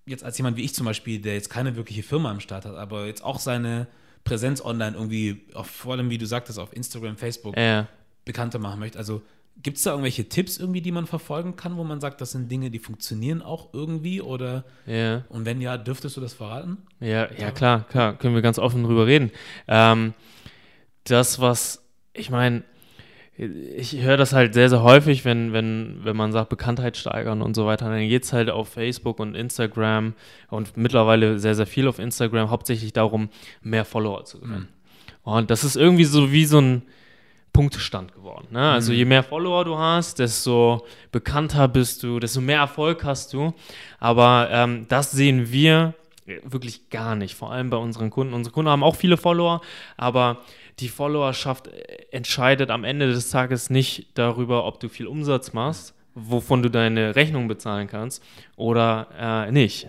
jetzt 0.05 0.23
als 0.23 0.38
jemand 0.38 0.55
wie 0.55 0.63
ich 0.63 0.73
zum 0.73 0.86
Beispiel, 0.86 1.19
der 1.19 1.33
jetzt 1.33 1.49
keine 1.49 1.75
wirkliche 1.75 2.03
Firma 2.03 2.31
am 2.31 2.39
Start 2.39 2.63
hat, 2.63 2.75
aber 2.77 3.05
jetzt 3.05 3.21
auch 3.21 3.39
seine 3.41 3.88
Präsenz 4.23 4.63
online 4.63 4.95
irgendwie, 4.95 5.41
auf, 5.55 5.67
vor 5.69 5.91
allem 5.95 6.09
wie 6.09 6.17
du 6.17 6.25
sagtest, 6.25 6.57
auf 6.57 6.71
Instagram, 6.73 7.17
Facebook 7.17 7.57
Ja. 7.57 7.89
bekannter 8.23 8.59
machen 8.59 8.79
möchte. 8.79 8.97
Also 8.97 9.21
gibt 9.64 9.78
es 9.78 9.84
da 9.84 9.91
irgendwelche 9.91 10.28
Tipps 10.30 10.58
irgendwie, 10.58 10.82
die 10.82 10.91
man 10.91 11.08
verfolgen 11.08 11.56
kann, 11.56 11.78
wo 11.78 11.84
man 11.84 11.99
sagt, 12.01 12.22
das 12.22 12.32
sind 12.32 12.51
Dinge, 12.51 12.70
die 12.70 12.80
funktionieren 12.80 13.41
auch 13.41 13.70
irgendwie 13.74 14.22
oder 14.22 14.64
Ja. 14.86 15.24
und 15.30 15.45
wenn 15.45 15.62
ja, 15.62 15.78
dürftest 15.78 16.18
du 16.18 16.22
das 16.22 16.34
verraten? 16.34 16.78
Ja, 16.99 17.28
ja, 17.38 17.51
klar, 17.51 17.86
klar, 17.89 18.18
können 18.18 18.36
wir 18.36 18.41
ganz 18.41 18.60
offen 18.60 18.84
drüber 18.84 19.08
reden. 19.08 19.32
Ähm, 19.68 20.14
das, 21.06 21.39
was, 21.39 21.84
ich 22.14 22.30
meine, 22.30 22.64
ich 23.38 24.01
höre 24.01 24.16
das 24.18 24.32
halt 24.34 24.53
sehr, 24.53 24.70
sehr 24.70 24.82
häufig, 24.82 25.26
wenn, 25.26 25.51
wenn, 25.51 25.99
wenn 26.03 26.16
man 26.16 26.32
sagt, 26.32 26.49
Bekanntheit 26.49 26.95
steigern 26.95 27.41
und 27.41 27.53
so 27.53 27.66
weiter, 27.66 27.89
dann 27.89 28.08
geht 28.08 28.24
es 28.24 28.32
halt 28.34 28.49
auf 28.49 28.70
Facebook 28.70 29.20
und 29.20 29.36
Instagram 29.36 30.14
und 30.49 30.78
mittlerweile 30.78 31.38
sehr, 31.39 31.53
sehr 31.56 31.68
viel 31.68 31.88
auf 31.88 31.99
Instagram, 31.99 32.49
hauptsächlich 32.49 32.93
darum, 32.93 33.30
mehr 33.62 33.84
Follower 33.84 34.24
zu 34.26 34.39
gewinnen. 34.39 34.70
Und 35.24 35.49
das 35.51 35.64
ist 35.64 35.76
irgendwie 35.76 36.06
so 36.06 36.32
wie 36.32 36.45
so 36.45 36.60
ein 36.62 36.84
Punktestand 37.56 38.14
geworden. 38.14 38.47
Ne? 38.51 38.70
Also 38.70 38.91
je 38.91 39.06
mehr 39.06 39.24
Follower 39.24 39.64
du 39.64 39.78
hast, 39.78 40.20
desto 40.20 40.86
bekannter 41.14 41.70
bist 41.70 42.03
du, 42.03 42.20
desto 42.20 42.41
mehr 42.41 42.60
Erfolg 42.60 43.06
hast 43.06 43.32
du. 43.32 43.53
Aber 43.97 44.49
ähm, 44.51 44.86
das 44.89 45.12
sehen 45.12 45.53
wir 45.53 45.93
wirklich 46.43 46.89
gar 46.89 47.16
nicht, 47.16 47.34
vor 47.34 47.53
allem 47.53 47.70
bei 47.70 47.78
unseren 47.78 48.10
Kunden. 48.10 48.34
Unsere 48.34 48.53
Kunden 48.53 48.70
haben 48.70 48.84
auch 48.84 48.97
viele 48.97 49.16
Follower, 49.16 49.62
aber 49.95 50.41
die 50.80 50.89
Followerschaft 50.89 51.70
entscheidet 52.12 52.72
am 52.72 52.84
Ende 52.84 53.08
des 53.08 53.30
Tages 53.30 53.70
nicht 53.70 54.08
darüber, 54.16 54.66
ob 54.66 54.82
du 54.82 54.89
viel 54.89 55.08
Umsatz 55.08 55.53
machst, 55.53 55.93
wovon 56.14 56.62
du 56.62 56.70
deine 56.70 57.16
Rechnung 57.16 57.47
bezahlen 57.47 57.88
kannst 57.88 58.22
oder 58.58 59.08
äh, 59.18 59.51
nicht. 59.53 59.88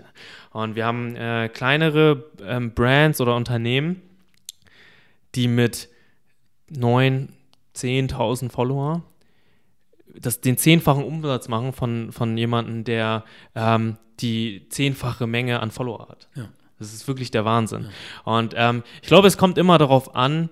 Und 0.53 0.77
wir 0.77 0.87
haben 0.87 1.17
äh, 1.17 1.49
kleinere 1.53 2.27
ähm, 2.47 2.75
Brands 2.75 3.21
oder 3.21 3.35
Unternehmen, 3.35 4.03
die 5.35 5.49
mit 5.49 5.89
9, 6.69 7.29
10.000 7.77 8.51
Follower 8.51 9.03
das, 10.21 10.41
den 10.41 10.57
zehnfachen 10.57 11.05
Umsatz 11.05 11.49
machen 11.49 11.73
von, 11.73 12.13
von 12.13 12.37
jemandem, 12.37 12.85
der 12.85 13.25
ähm, 13.55 13.97
die 14.21 14.67
zehnfache 14.69 15.27
Menge 15.27 15.61
an 15.61 15.71
Follower 15.71 16.09
hat. 16.09 16.29
Ja. 16.35 16.49
Das 16.79 16.93
ist 16.93 17.09
wirklich 17.09 17.31
der 17.31 17.45
Wahnsinn. 17.45 17.89
Und 18.25 18.55
ähm, 18.57 18.83
ich 19.01 19.09
glaube, 19.09 19.29
es 19.29 19.39
kommt 19.39 19.57
immer 19.59 19.79
darauf 19.79 20.15
an, 20.15 20.51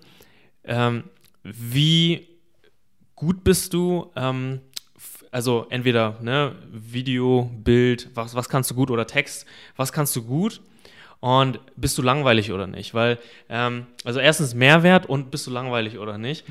ähm, 0.64 1.04
wie 1.42 2.26
gut 3.14 3.44
bist 3.44 3.74
du, 3.74 4.10
ähm, 4.16 4.60
also 5.30 5.66
entweder 5.68 6.18
ne, 6.22 6.54
Video, 6.70 7.50
Bild, 7.52 8.08
was, 8.14 8.34
was 8.34 8.48
kannst 8.48 8.70
du 8.70 8.74
gut 8.74 8.90
oder 8.90 9.06
Text, 9.06 9.46
was 9.76 9.92
kannst 9.92 10.16
du 10.16 10.24
gut 10.24 10.62
und 11.20 11.58
bist 11.76 11.98
du 11.98 12.02
langweilig 12.02 12.52
oder 12.52 12.66
nicht? 12.66 12.94
Weil, 12.94 13.18
ähm, 13.50 13.86
also 14.04 14.20
erstens 14.20 14.54
Mehrwert 14.54 15.06
und 15.06 15.30
bist 15.30 15.46
du 15.46 15.50
langweilig 15.50 15.98
oder 15.98 16.16
nicht? 16.16 16.46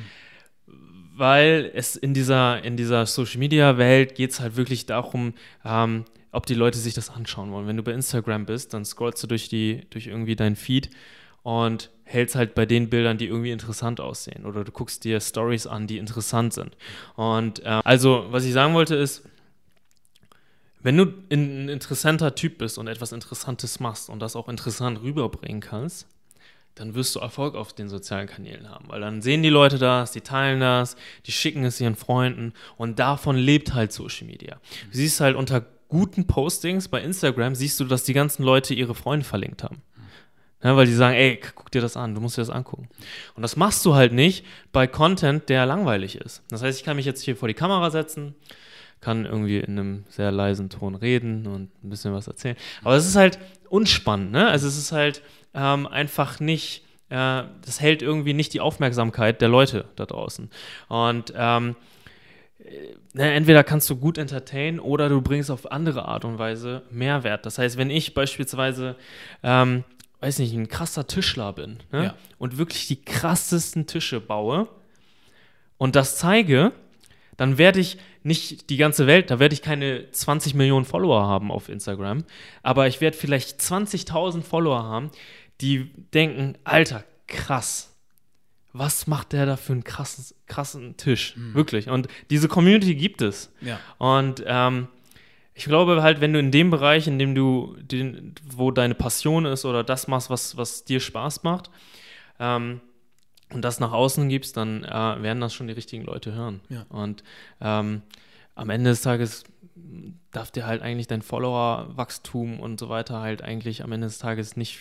Weil 1.16 1.72
es 1.74 1.96
in 1.96 2.14
dieser, 2.14 2.64
in 2.64 2.76
dieser 2.76 3.06
Social 3.06 3.40
Media 3.40 3.78
Welt 3.78 4.16
geht 4.16 4.32
es 4.32 4.40
halt 4.40 4.56
wirklich 4.56 4.86
darum, 4.86 5.34
ähm, 5.64 6.06
ob 6.32 6.48
die 6.48 6.56
Leute 6.56 6.80
sich 6.80 6.96
das 6.96 7.10
anschauen 7.10 7.52
wollen. 7.52 7.68
Wenn 7.68 7.78
du 7.78 7.84
bei 7.84 7.92
Instagram 7.92 8.46
bist, 8.46 8.74
dann 8.74 8.84
scrollst 8.84 9.22
du 9.22 9.28
durch, 9.28 9.48
die, 9.48 9.82
durch 9.92 10.08
irgendwie 10.08 10.36
deinen 10.36 10.56
Feed 10.56 10.90
und 11.44 11.92
hältst 12.06 12.36
halt 12.36 12.56
bei 12.56 12.66
den 12.66 12.90
Bildern, 12.90 13.18
die 13.18 13.28
irgendwie 13.28 13.52
interessant 13.52 14.00
aussehen. 14.00 14.46
Oder 14.46 14.64
du 14.64 14.72
guckst 14.72 15.04
dir 15.04 15.20
Stories 15.20 15.68
an, 15.68 15.88
die 15.88 15.98
interessant 15.98 16.54
sind. 16.54 16.76
Und 17.16 17.60
äh, 17.60 17.82
also, 17.84 18.26
was 18.30 18.46
ich 18.46 18.54
sagen 18.54 18.74
wollte 18.74 18.96
ist, 18.96 19.24
wenn 20.82 20.98
du 20.98 21.14
ein 21.32 21.70
interessanter 21.70 22.36
Typ 22.36 22.58
bist 22.58 22.78
und 22.78 22.88
etwas 22.88 23.14
Interessantes 23.14 23.80
machst 23.80 24.10
und 24.10 24.20
das 24.20 24.36
auch 24.36 24.50
interessant 24.50 25.02
rüberbringen 25.02 25.62
kannst, 25.62 26.08
dann 26.76 26.96
wirst 26.96 27.16
du 27.16 27.20
Erfolg 27.20 27.56
auf 27.56 27.74
den 27.74 27.88
sozialen 27.88 28.28
Kanälen 28.28 28.70
haben. 28.70 28.86
Weil 28.88 29.02
dann 29.02 29.22
sehen 29.22 29.44
die 29.44 29.50
Leute 29.50 29.78
das, 29.78 30.12
die 30.12 30.22
teilen 30.22 30.60
das, 30.60 30.96
die 31.26 31.32
schicken 31.32 31.64
es 31.64 31.80
ihren 31.80 31.96
Freunden 31.96 32.54
und 32.78 33.00
davon 33.00 33.36
lebt 33.36 33.74
halt 33.74 33.92
Social 33.92 34.28
Media. 34.28 34.60
Du 34.92 34.98
siehst 34.98 35.20
halt 35.20 35.36
unter 35.36 35.66
guten 35.88 36.26
Postings 36.26 36.88
bei 36.88 37.02
Instagram, 37.02 37.54
siehst 37.54 37.80
du, 37.80 37.86
dass 37.86 38.04
die 38.04 38.14
ganzen 38.14 38.44
Leute 38.44 38.74
ihre 38.74 38.96
Freunde 38.96 39.26
verlinkt 39.26 39.64
haben. 39.64 39.82
Ja, 40.64 40.78
weil 40.78 40.86
die 40.86 40.94
sagen, 40.94 41.16
ey, 41.16 41.40
guck 41.56 41.72
dir 41.72 41.82
das 41.82 41.98
an, 41.98 42.16
du 42.16 42.22
musst 42.22 42.38
dir 42.38 42.42
das 42.42 42.50
angucken. 42.50 42.88
Und 43.36 43.42
das 43.42 43.58
machst 43.58 43.86
du 43.86 43.96
halt 43.96 44.14
nicht 44.14 44.46
bei 44.72 44.88
Content, 44.88 45.50
der 45.50 45.66
langweilig 45.66 46.16
ist. 46.16 46.42
Das 46.50 46.64
heißt, 46.64 46.80
ich 46.80 46.86
kann 46.86 46.96
mich 46.96 47.06
jetzt 47.06 47.22
hier 47.22 47.36
vor 47.36 47.50
die 47.50 47.54
Kamera 47.54 47.92
setzen, 47.92 48.34
kann 49.02 49.26
irgendwie 49.26 49.60
in 49.60 49.78
einem 49.78 50.06
sehr 50.08 50.32
leisen 50.32 50.70
Ton 50.70 50.96
reden 50.96 51.46
und 51.48 51.70
ein 51.84 51.90
bisschen 51.90 52.14
was 52.14 52.28
erzählen. 52.28 52.56
Aber 52.82 52.96
es 52.96 53.06
ist 53.06 53.18
halt 53.18 53.38
unspannend, 53.70 54.32
ne? 54.32 54.48
Also 54.48 54.68
es 54.68 54.78
ist 54.78 54.94
halt 54.94 55.22
ähm, 55.54 55.88
einfach 55.88 56.40
nicht, 56.40 56.86
äh, 57.10 57.44
das 57.66 57.80
hält 57.80 58.02
irgendwie 58.02 58.34
nicht 58.34 58.54
die 58.54 58.62
Aufmerksamkeit 58.62 59.42
der 59.42 59.50
Leute 59.50 59.86
da 59.96 60.06
draußen. 60.06 60.50
Und 60.88 61.34
ähm, 61.36 61.76
ne, 63.14 63.34
entweder 63.34 63.64
kannst 63.64 63.90
du 63.90 63.96
gut 63.96 64.18
entertainen 64.18 64.80
oder 64.80 65.10
du 65.10 65.22
bringst 65.22 65.52
auf 65.52 65.72
andere 65.72 66.06
Art 66.06 66.26
und 66.26 66.40
Weise 66.40 66.84
Mehrwert. 66.90 67.46
Das 67.46 67.58
heißt, 67.58 67.78
wenn 67.78 67.90
ich 67.90 68.14
beispielsweise 68.14 68.96
ähm, 69.44 69.84
weiß 70.24 70.40
nicht, 70.40 70.54
ein 70.54 70.70
krasser 70.70 71.06
Tischler 71.06 71.52
bin 71.52 71.80
ne? 71.92 72.04
Ja. 72.06 72.16
und 72.38 72.58
wirklich 72.58 72.88
die 72.88 73.04
krassesten 73.04 73.88
Tische 73.88 74.22
baue 74.22 74.70
und 75.78 75.98
das 75.98 76.18
zeige, 76.18 76.72
dann 77.36 77.58
werde 77.58 77.82
ich 77.82 77.98
nicht 78.24 78.70
die 78.70 78.78
ganze 78.78 79.06
Welt, 79.06 79.32
da 79.32 79.40
werde 79.40 79.54
ich 79.54 79.62
keine 79.62 80.10
20 80.12 80.54
Millionen 80.54 80.86
Follower 80.86 81.28
haben 81.28 81.52
auf 81.52 81.68
Instagram, 81.68 82.24
aber 82.62 82.88
ich 82.88 83.02
werde 83.02 83.18
vielleicht 83.18 83.60
20.000 83.60 84.44
Follower 84.44 84.84
haben, 84.84 85.12
die 85.64 85.92
denken, 86.14 86.58
Alter, 86.64 87.04
krass, 87.28 87.96
was 88.74 89.08
macht 89.08 89.34
der 89.34 89.46
da 89.46 89.56
für 89.56 89.74
einen 89.74 89.84
krassen, 89.84 90.36
krassen 90.48 90.98
Tisch? 90.98 91.36
Wirklich. 91.38 91.90
Und 91.90 92.08
diese 92.30 92.48
Community 92.48 92.96
gibt 92.96 93.22
es. 93.22 93.52
Ja. 93.62 93.80
Und 93.98 94.44
ähm, 94.46 94.88
ich 95.54 95.66
glaube 95.66 96.02
halt, 96.02 96.22
wenn 96.22 96.34
du 96.34 96.40
in 96.40 96.52
dem 96.52 96.70
Bereich, 96.70 97.08
in 97.08 97.20
dem 97.20 97.36
du, 97.36 97.78
den, 97.80 98.34
wo 98.46 98.72
deine 98.72 98.96
Passion 98.96 99.46
ist 99.46 99.66
oder 99.66 99.84
das 99.84 100.08
machst, 100.08 100.30
was, 100.30 100.58
was 100.58 100.84
dir 100.84 101.00
Spaß 101.00 101.44
macht, 101.44 101.70
ähm, 102.40 102.82
und 103.52 103.62
das 103.62 103.80
nach 103.80 103.92
außen 103.92 104.28
gibst, 104.30 104.58
dann 104.58 104.84
äh, 104.84 104.90
werden 104.90 105.40
das 105.40 105.54
schon 105.54 105.68
die 105.68 105.74
richtigen 105.74 106.04
Leute 106.04 106.34
hören. 106.34 106.62
Ja. 106.70 106.86
Und 106.90 107.24
ähm, 107.62 108.02
am 108.56 108.70
Ende 108.72 108.90
des 108.90 109.02
Tages 109.02 109.44
darf 110.32 110.52
dir 110.52 110.66
halt 110.66 110.82
eigentlich 110.82 111.08
dein 111.08 111.22
Follower-Wachstum 111.22 112.60
und 112.60 112.80
so 112.80 112.90
weiter 112.90 113.22
halt 113.22 113.42
eigentlich 113.42 113.84
am 113.84 113.92
Ende 113.92 114.08
des 114.08 114.18
Tages 114.18 114.58
nicht, 114.58 114.80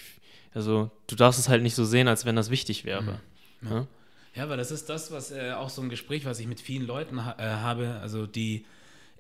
also 0.55 0.90
du 1.07 1.16
darfst 1.16 1.38
es 1.40 1.48
halt 1.48 1.62
nicht 1.62 1.74
so 1.74 1.84
sehen, 1.84 2.09
als 2.09 2.24
wenn 2.24 2.36
das 2.36 2.50
wichtig 2.50 2.84
wäre. 2.84 3.20
Ja? 3.62 3.86
Ja, 4.34 4.48
weil 4.48 4.57
das 4.57 4.70
ist 4.70 4.88
das, 4.88 5.11
was 5.12 5.30
äh, 5.30 5.53
auch 5.53 5.68
so 5.68 5.82
ein 5.82 5.88
Gespräch, 5.90 6.24
was 6.24 6.38
ich 6.38 6.46
mit 6.46 6.61
vielen 6.61 6.86
Leuten 6.86 7.24
ha 7.24 7.36
äh, 7.38 7.42
habe, 7.61 7.98
also 8.00 8.26
die 8.26 8.64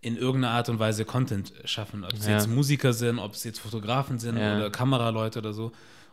in 0.00 0.16
irgendeiner 0.16 0.54
Art 0.54 0.68
und 0.68 0.78
Weise 0.78 1.04
Content 1.04 1.52
schaffen. 1.64 2.04
Ob 2.04 2.14
es 2.14 2.26
Ja. 2.26 2.32
jetzt 2.32 2.48
Musiker 2.48 2.92
sind, 2.92 3.18
ob 3.18 3.34
es 3.34 3.44
jetzt 3.44 3.60
Fotografen 3.60 4.18
sind 4.18 4.36
Ja. 4.36 4.56
oder 4.56 4.70
Kameraleute 4.70 5.38
oder 5.38 5.52
so. 5.52 5.70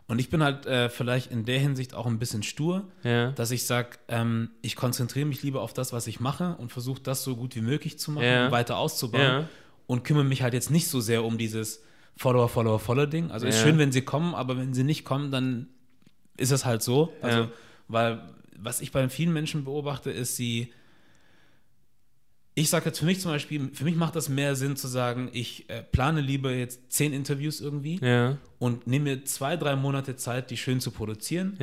Und 0.07 0.19
ich 0.19 0.29
bin 0.29 0.43
halt 0.43 0.65
äh, 0.65 0.89
vielleicht 0.89 1.31
in 1.31 1.45
der 1.45 1.59
Hinsicht 1.59 1.93
auch 1.93 2.05
ein 2.07 2.19
bisschen 2.19 2.43
stur, 2.43 2.83
Ja. 3.03 3.31
dass 3.31 3.51
ich 3.51 3.65
sage, 3.65 3.97
ähm, 4.07 4.49
ich 4.61 4.75
konzentriere 4.75 5.25
mich 5.25 5.43
lieber 5.43 5.61
auf 5.61 5.73
das, 5.73 5.93
was 5.93 6.05
ich 6.07 6.19
mache 6.19 6.55
und 6.57 6.71
versuche 6.71 7.01
das 7.01 7.23
so 7.23 7.35
gut 7.35 7.55
wie 7.55 7.61
möglich 7.61 7.97
zu 7.99 8.11
machen 8.11 8.51
weiter 8.51 8.77
auszubauen 8.77 9.47
und 9.87 10.03
kümmere 10.03 10.23
mich 10.25 10.41
halt 10.43 10.53
jetzt 10.53 10.71
nicht 10.71 10.87
so 10.87 10.99
sehr 10.99 11.23
um 11.23 11.37
dieses 11.37 11.81
Follower, 12.19 12.49
Follower, 12.49 12.79
Follower 12.79 13.07
Ding. 13.07 13.31
Also 13.31 13.47
ist 13.47 13.55
Ja. 13.59 13.63
schön, 13.63 13.77
wenn 13.77 13.93
sie 13.93 14.01
kommen, 14.01 14.35
aber 14.35 14.57
wenn 14.57 14.73
sie 14.73 14.83
nicht 14.83 15.05
kommen, 15.05 15.31
dann 15.31 15.67
ist 16.35 16.51
es 16.51 16.65
halt 16.65 16.83
so. 16.83 17.13
Also, 17.21 17.39
Ja. 17.43 17.49
weil 17.87 18.21
was 18.57 18.81
ich 18.81 18.91
bei 18.91 19.07
vielen 19.07 19.31
Menschen 19.31 19.63
beobachte, 19.63 20.11
ist 20.11 20.35
sie. 20.35 20.73
Ich 22.55 22.69
sage 22.69 22.87
jetzt 22.87 22.99
für 22.99 23.05
mich 23.05 23.21
zum 23.21 23.31
Beispiel, 23.31 23.69
für 23.73 23.85
mich 23.85 23.95
macht 23.95 24.17
das 24.17 24.27
mehr 24.27 24.53
Sinn 24.57 24.75
zu 24.75 24.89
sagen, 24.89 25.29
ich 25.31 25.69
äh, 25.69 25.81
plane 25.81 26.19
lieber 26.19 26.51
jetzt 26.51 26.91
zehn 26.91 27.13
Interviews 27.13 27.61
irgendwie 27.61 27.99
Ja. 28.01 28.37
und 28.57 28.85
nehme 28.85 29.15
mir 29.15 29.23
zwei, 29.23 29.55
drei 29.55 29.77
Monate 29.77 30.17
Zeit, 30.17 30.51
die 30.51 30.57
schön 30.57 30.81
zu 30.81 30.91
produzieren, 30.91 31.57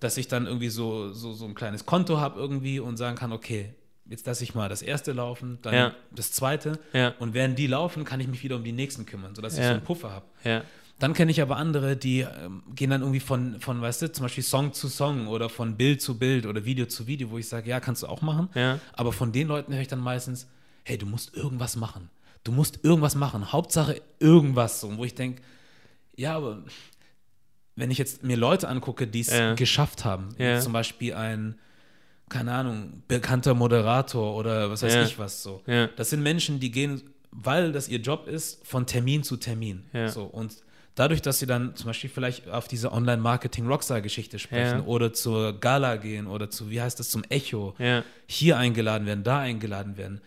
dass 0.00 0.16
ich 0.16 0.26
dann 0.26 0.46
irgendwie 0.46 0.70
so, 0.70 1.12
so, 1.12 1.34
so 1.34 1.44
ein 1.44 1.54
kleines 1.54 1.84
Konto 1.84 2.16
habe 2.18 2.40
irgendwie 2.40 2.80
und 2.80 2.96
sagen 2.96 3.16
kann, 3.18 3.32
okay, 3.32 3.74
jetzt 4.08 4.26
lasse 4.26 4.42
ich 4.44 4.54
mal 4.54 4.68
das 4.68 4.82
erste 4.82 5.12
laufen, 5.12 5.58
dann 5.62 5.74
Ja. 5.74 5.94
das 6.10 6.32
zweite 6.32 6.78
Ja. 6.92 7.14
und 7.18 7.34
während 7.34 7.58
die 7.58 7.66
laufen, 7.66 8.04
kann 8.04 8.20
ich 8.20 8.28
mich 8.28 8.42
wieder 8.42 8.56
um 8.56 8.64
die 8.64 8.72
nächsten 8.72 9.06
kümmern, 9.06 9.34
sodass 9.34 9.54
ich 9.54 9.60
Ja. 9.60 9.66
so 9.68 9.72
einen 9.74 9.84
Puffer 9.84 10.10
habe. 10.10 10.26
Ja. 10.44 10.62
Dann 10.98 11.14
kenne 11.14 11.30
ich 11.30 11.40
aber 11.40 11.56
andere, 11.56 11.96
die 11.96 12.20
ähm, 12.20 12.62
gehen 12.74 12.90
dann 12.90 13.02
irgendwie 13.02 13.20
von, 13.20 13.60
von, 13.60 13.80
weißt 13.80 14.02
du, 14.02 14.12
zum 14.12 14.24
Beispiel 14.24 14.42
Song 14.42 14.72
zu 14.72 14.88
Song 14.88 15.28
oder 15.28 15.48
von 15.48 15.76
Bild 15.76 16.02
zu 16.02 16.18
Bild 16.18 16.44
oder 16.44 16.64
Video 16.64 16.86
zu 16.86 17.06
Video, 17.06 17.30
wo 17.30 17.38
ich 17.38 17.48
sage, 17.48 17.70
ja, 17.70 17.78
kannst 17.78 18.02
du 18.02 18.08
auch 18.08 18.20
machen. 18.20 18.48
Ja. 18.54 18.80
Aber 18.94 19.12
von 19.12 19.30
den 19.30 19.46
Leuten 19.46 19.72
höre 19.72 19.80
ich 19.82 19.86
dann 19.88 20.00
meistens, 20.00 20.48
hey, 20.84 20.98
du 20.98 21.06
musst 21.06 21.34
irgendwas 21.36 21.76
machen. 21.76 22.10
Du 22.42 22.50
musst 22.50 22.82
irgendwas 22.82 23.14
machen. 23.14 23.52
Hauptsache 23.52 24.00
irgendwas. 24.18 24.80
So, 24.80 24.96
wo 24.96 25.04
ich 25.04 25.14
denke, 25.14 25.40
ja, 26.16 26.34
aber 26.36 26.64
wenn 27.76 27.92
ich 27.92 27.98
jetzt 27.98 28.24
mir 28.24 28.36
Leute 28.36 28.68
angucke, 28.68 29.06
die 29.06 29.20
es 29.20 29.28
Ja. 29.30 29.54
geschafft 29.54 30.04
haben, 30.04 30.30
Ja. 30.38 30.58
zum 30.60 30.72
Beispiel 30.72 31.14
ein, 31.14 31.60
keine 32.28 32.52
Ahnung, 32.52 33.02
bekannter 33.08 33.54
Moderator 33.54 34.34
oder 34.36 34.70
was 34.70 34.82
weiß 34.82 34.94
Ja. 34.94 35.02
ich 35.04 35.18
was 35.18 35.42
so. 35.42 35.62
Ja. 35.66 35.88
Das 35.96 36.10
sind 36.10 36.22
Menschen, 36.22 36.60
die 36.60 36.70
gehen, 36.70 37.02
weil 37.30 37.72
das 37.72 37.88
ihr 37.88 37.98
Job 38.00 38.26
ist, 38.28 38.66
von 38.66 38.86
Termin 38.86 39.22
zu 39.22 39.36
Termin. 39.36 39.84
Ja. 39.92 40.08
So, 40.08 40.24
und 40.24 40.56
dadurch, 40.94 41.22
dass 41.22 41.38
sie 41.38 41.46
dann 41.46 41.76
zum 41.76 41.86
Beispiel 41.86 42.10
vielleicht 42.10 42.48
auf 42.48 42.68
diese 42.68 42.92
Online-Marketing-Rockstar-Geschichte 42.92 44.38
sprechen 44.38 44.80
oder 44.82 45.12
zur 45.12 45.58
Gala 45.60 45.96
gehen 45.96 46.26
oder 46.26 46.50
zu, 46.50 46.70
wie 46.70 46.80
heißt 46.80 46.98
das, 46.98 47.10
zum 47.10 47.24
Echo, 47.28 47.74
hier 48.26 48.56
eingeladen 48.58 49.06
werden, 49.06 49.24
da 49.24 49.38
eingeladen 49.40 49.96
werden. 49.96 50.20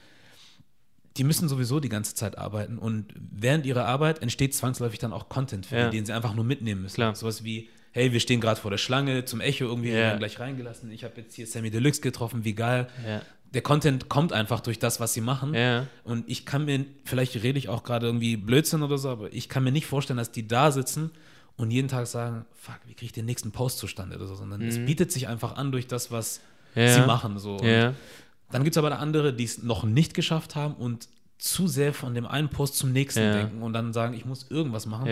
Die 1.17 1.25
müssen 1.25 1.49
sowieso 1.49 1.81
die 1.81 1.89
ganze 1.89 2.15
Zeit 2.15 2.37
arbeiten 2.37 2.77
und 2.77 3.13
während 3.17 3.65
ihrer 3.65 3.85
Arbeit 3.85 4.21
entsteht 4.21 4.55
zwangsläufig 4.55 4.99
dann 4.99 5.11
auch 5.11 5.27
Content 5.27 5.65
für 5.65 5.89
die, 5.89 5.97
den 5.97 6.05
sie 6.05 6.13
einfach 6.13 6.33
nur 6.33 6.45
mitnehmen 6.45 6.83
müssen. 6.83 6.95
Klar. 6.95 7.15
Sowas 7.15 7.43
wie, 7.43 7.67
hey, 7.91 8.11
wir 8.13 8.19
stehen 8.19 8.41
gerade 8.41 8.59
vor 8.59 8.71
der 8.71 8.77
Schlange 8.77 9.25
zum 9.25 9.41
Echo, 9.41 9.65
irgendwie 9.65 9.91
werden 9.93 10.19
gleich 10.19 10.39
reingelassen. 10.39 10.91
Ich 10.91 11.03
habe 11.03 11.13
jetzt 11.17 11.35
hier 11.35 11.47
Sammy 11.47 11.71
Deluxe 11.71 12.01
getroffen, 12.01 12.43
wie 12.43 12.53
geil. 12.53 12.87
Ja. 13.05 13.21
Der 13.53 13.61
Content 13.61 14.07
kommt 14.07 14.31
einfach 14.31 14.61
durch 14.61 14.79
das, 14.79 14.99
was 14.99 15.13
sie 15.13 15.21
machen. 15.21 15.53
Ja. 15.53 15.87
Und 16.03 16.29
ich 16.29 16.45
kann 16.45 16.65
mir, 16.65 16.85
vielleicht 17.03 17.35
rede 17.43 17.59
ich 17.59 17.67
auch 17.67 17.83
gerade 17.83 18.05
irgendwie 18.05 18.37
Blödsinn 18.37 18.81
oder 18.81 18.97
so, 18.97 19.09
aber 19.09 19.33
ich 19.33 19.49
kann 19.49 19.63
mir 19.63 19.71
nicht 19.73 19.85
vorstellen, 19.87 20.17
dass 20.17 20.31
die 20.31 20.47
da 20.47 20.71
sitzen 20.71 21.11
und 21.57 21.69
jeden 21.71 21.89
Tag 21.89 22.07
sagen, 22.07 22.45
fuck, 22.53 22.79
wie 22.85 22.93
kriege 22.93 23.07
ich 23.07 23.11
den 23.11 23.25
nächsten 23.25 23.51
Post 23.51 23.77
zustande 23.77 24.15
oder 24.15 24.25
so, 24.25 24.35
sondern 24.35 24.61
es 24.61 24.77
bietet 24.77 25.11
sich 25.11 25.27
einfach 25.27 25.57
an 25.57 25.71
durch 25.71 25.87
das, 25.87 26.11
was 26.11 26.39
Mhm. 26.75 26.87
Sie 26.87 27.01
machen. 27.01 27.39
So. 27.39 27.57
Dann 27.57 28.63
gibt 28.63 28.75
es 28.75 28.77
aber 28.77 28.97
andere, 28.99 29.33
die 29.33 29.43
es 29.45 29.63
noch 29.63 29.83
nicht 29.83 30.13
geschafft 30.13 30.55
haben 30.55 30.73
und 30.75 31.07
zu 31.37 31.67
sehr 31.67 31.93
von 31.93 32.13
dem 32.13 32.27
einen 32.27 32.49
Post 32.49 32.77
zum 32.77 32.91
nächsten 32.91 33.31
denken 33.33 33.63
und 33.63 33.73
dann 33.73 33.93
sagen, 33.93 34.13
ich 34.13 34.25
muss 34.25 34.49
irgendwas 34.49 34.85
machen, 34.85 35.09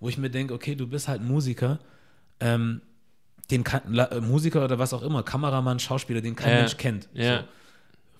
wo 0.00 0.08
ich 0.08 0.18
mir 0.18 0.30
denke, 0.30 0.54
okay, 0.54 0.74
du 0.74 0.86
bist 0.86 1.08
halt 1.08 1.22
Musiker, 1.22 1.78
ähm, 2.42 2.80
den 3.50 3.64
kann, 3.64 3.82
La, 3.92 4.04
äh, 4.06 4.20
Musiker 4.20 4.64
oder 4.64 4.78
was 4.78 4.92
auch 4.92 5.02
immer, 5.02 5.22
Kameramann, 5.22 5.78
Schauspieler, 5.78 6.20
den 6.20 6.36
kein 6.36 6.50
Ja. 6.52 6.58
Mensch 6.60 6.76
kennt. 6.76 7.08
Ja. 7.14 7.38
So. 7.40 7.44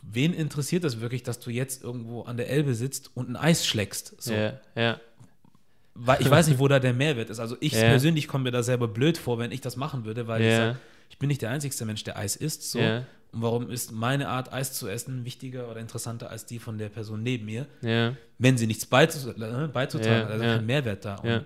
Wen 0.03 0.33
interessiert 0.35 0.83
das 0.85 1.01
wirklich, 1.01 1.23
dass 1.23 1.39
du 1.39 1.51
jetzt 1.51 1.83
irgendwo 1.85 2.23
an 2.23 2.37
der 2.37 2.51
Elbe 2.51 2.75
sitzt 2.75 3.11
und 3.14 3.29
ein 3.31 3.37
Eis 3.37 3.64
schlägst? 3.66 4.20
So. 4.20 4.33
Ja. 4.35 4.55
Ja. 4.75 5.01
Weil 5.95 6.20
ich 6.23 6.31
weiß 6.31 6.49
nicht, 6.49 6.59
wo 6.59 6.68
da 6.68 6.79
der 6.81 6.95
Mehrwert 6.95 7.29
ist. 7.31 7.39
Also 7.39 7.57
ich 7.61 7.73
Ja. 7.75 7.83
persönlich 7.83 8.27
komme 8.27 8.45
mir 8.45 8.51
da 8.51 8.62
selber 8.62 8.89
blöd 8.89 9.18
vor, 9.18 9.39
wenn 9.39 9.53
ich 9.53 9.61
das 9.61 9.77
machen 9.77 10.05
würde, 10.05 10.27
weil 10.27 10.41
ich 10.43 10.57
sage, 10.57 10.79
ich 11.11 11.18
bin 11.18 11.29
nicht 11.29 11.43
der 11.43 11.51
einzigste 11.51 11.85
Mensch, 11.85 12.03
der 12.05 12.16
Eis 12.18 12.35
isst. 12.35 12.70
So. 12.70 12.79
Und 12.81 13.05
warum 13.43 13.70
ist 13.70 13.93
meine 13.93 14.29
Art, 14.29 14.53
Eis 14.53 14.73
zu 14.73 14.89
essen, 14.89 15.25
wichtiger 15.25 15.70
oder 15.70 15.81
interessanter 15.81 16.31
als 16.31 16.47
die 16.47 16.59
von 16.59 16.79
der 16.79 16.89
Person 16.89 17.23
neben 17.23 17.45
mir, 17.47 17.66
wenn 18.39 18.57
sie 18.59 18.66
nichts 18.66 18.87
beizu 18.87 19.31
äh, 19.31 19.68
beizutragen 19.68 20.25
hat, 20.25 20.31
also 20.31 20.45
kein 20.45 20.66
Mehrwert 20.66 21.05
da. 21.05 21.14
Und 21.16 21.29
Ja. 21.29 21.45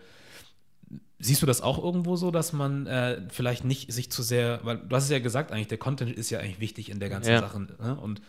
Siehst 1.19 1.41
du 1.41 1.47
das 1.47 1.63
auch 1.63 1.83
irgendwo 1.83 2.17
so, 2.17 2.31
dass 2.31 2.53
man 2.53 2.87
äh, 2.87 3.23
vielleicht 3.31 3.65
nicht 3.65 3.91
sich 3.93 4.11
zu 4.11 4.23
sehr, 4.23 4.61
weil 4.65 4.77
du 4.79 4.95
hast 4.95 5.05
es 5.05 5.11
ja 5.11 5.19
gesagt, 5.19 5.51
eigentlich, 5.51 5.69
der 5.69 5.79
Content 5.79 6.13
ist 6.13 6.29
ja 6.31 6.41
eigentlich 6.41 6.61
wichtig 6.61 6.91
in 6.91 7.01
der 7.01 7.09
ganzen 7.09 7.31
Ja. 7.31 7.41
Sache. 7.41 7.59
Ne? 7.61 7.97
Und 8.01 8.21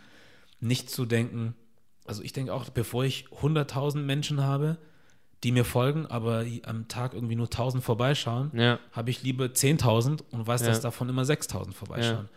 nicht 0.60 0.88
zu 0.90 1.04
denken, 1.04 1.54
also 2.06 2.22
ich 2.22 2.32
denke 2.32 2.54
auch, 2.54 2.68
bevor 2.70 3.04
ich 3.04 3.26
100.000 3.42 3.98
Menschen 3.98 4.42
habe, 4.42 4.78
die 5.44 5.52
mir 5.52 5.64
folgen, 5.64 6.06
aber 6.06 6.44
am 6.64 6.88
Tag 6.88 7.12
irgendwie 7.14 7.36
nur 7.36 7.46
1000 7.50 7.84
vorbeischauen, 7.84 8.50
Ja. 8.54 8.78
habe 8.92 9.10
ich 9.10 9.22
lieber 9.22 9.44
10.000 9.52 10.24
und 10.30 10.46
weiß, 10.46 10.62
Ja. 10.62 10.68
dass 10.68 10.80
davon 10.80 11.08
immer 11.10 11.22
6.000 11.24 11.74
vorbeischauen. 11.74 12.28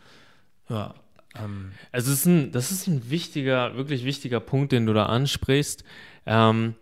Ja. 0.69 0.93
ähm, 1.41 1.71
Also 1.93 2.11
ist 2.11 2.25
ein, 2.25 2.51
das 2.51 2.71
ist 2.71 2.87
ein 2.87 3.09
wichtiger, 3.09 3.75
wirklich 3.77 4.03
wichtiger 4.03 4.39
Punkt, 4.41 4.71
den 4.73 4.85
du 4.85 4.93
da 4.93 5.05
ansprichst. 5.07 5.83
Ähm, 6.25 6.75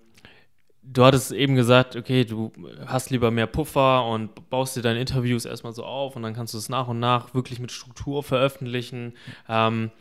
du 0.91 1.03
hattest 1.05 1.31
eben 1.31 1.55
gesagt, 1.55 1.95
okay, 1.95 2.25
du 2.25 2.51
hast 2.85 3.09
lieber 3.09 3.31
mehr 3.31 3.47
Puffer 3.47 4.05
und 4.05 4.49
baust 4.49 4.75
dir 4.75 4.81
deine 4.81 4.99
Interviews 4.99 5.45
erstmal 5.45 5.73
so 5.73 5.83
auf 5.83 6.15
und 6.15 6.23
dann 6.23 6.33
kannst 6.33 6.53
du 6.53 6.57
es 6.57 6.69
nach 6.69 6.87
und 6.87 6.99
nach 6.99 7.33
wirklich 7.33 7.59
mit 7.59 7.71
Struktur 7.71 8.23
veröffentlichen. 8.23 9.13
Ähm, 9.47 9.91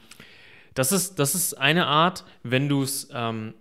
das, 0.74 0.92
ist, 0.92 1.18
das 1.18 1.34
ist 1.34 1.54
eine 1.54 1.86
Art, 1.86 2.24
wenn 2.42 2.68
du 2.68 2.82
es 2.82 3.08
ähm, 3.12 3.54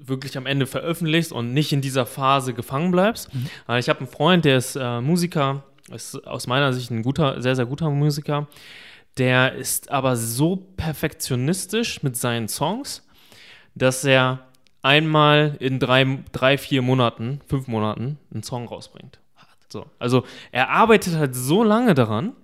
wirklich 0.00 0.36
am 0.36 0.46
Ende 0.46 0.66
veröffentlichst 0.66 1.32
und 1.32 1.52
nicht 1.52 1.72
in 1.72 1.80
dieser 1.80 2.06
Phase 2.06 2.54
gefangen 2.54 2.90
bleibst. 2.90 3.30
Äh, 3.68 3.78
Ich 3.78 3.88
habe 3.88 4.00
einen 4.00 4.08
Freund, 4.08 4.44
der 4.44 4.56
ist 4.56 4.76
äh, 4.76 5.00
Musiker, 5.00 5.64
ist 5.92 6.26
aus 6.26 6.46
meiner 6.46 6.72
Sicht 6.72 6.90
ein 6.90 7.02
guter, 7.02 7.40
sehr, 7.42 7.56
sehr 7.56 7.66
guter 7.66 7.90
Musiker. 7.90 8.48
Der 9.18 9.54
ist 9.54 9.90
aber 9.90 10.16
so 10.16 10.56
perfektionistisch 10.56 12.02
mit 12.02 12.16
seinen 12.16 12.48
Songs, 12.48 13.06
dass 13.74 14.04
er 14.04 14.46
einmal 14.82 15.56
in 15.60 15.78
drei, 15.78 16.18
drei, 16.32 16.58
vier 16.58 16.82
Monaten, 16.82 17.40
fünf 17.46 17.68
Monaten 17.68 18.18
einen 18.32 18.42
Song 18.42 18.66
rausbringt. 18.66 19.18
So. 19.72 19.86
Also 19.98 20.24
er 20.50 20.68
arbeitet 20.68 21.16
halt 21.16 21.34
so 21.34 21.64
lange 21.64 21.94
daran, 21.94 22.34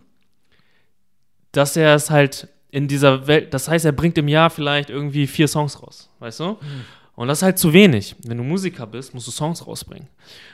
dass 1.52 1.76
er 1.76 1.94
es 1.94 2.10
halt 2.10 2.48
in 2.70 2.88
dieser 2.88 3.26
Welt, 3.26 3.52
das 3.54 3.68
heißt, 3.68 3.84
er 3.84 3.92
bringt 3.92 4.18
im 4.18 4.28
Jahr 4.28 4.50
vielleicht 4.50 4.90
irgendwie 4.90 5.26
vier 5.26 5.48
Songs 5.48 5.82
raus, 5.82 6.10
weißt 6.20 6.40
du? 6.40 6.58
Und 7.14 7.28
das 7.28 7.38
ist 7.38 7.42
halt 7.42 7.58
zu 7.58 7.72
wenig. 7.72 8.16
Wenn 8.24 8.38
du 8.38 8.44
Musiker 8.44 8.86
bist, 8.86 9.12
musst 9.12 9.26
du 9.26 9.30
Songs 9.30 9.66
rausbringen. 9.66 10.08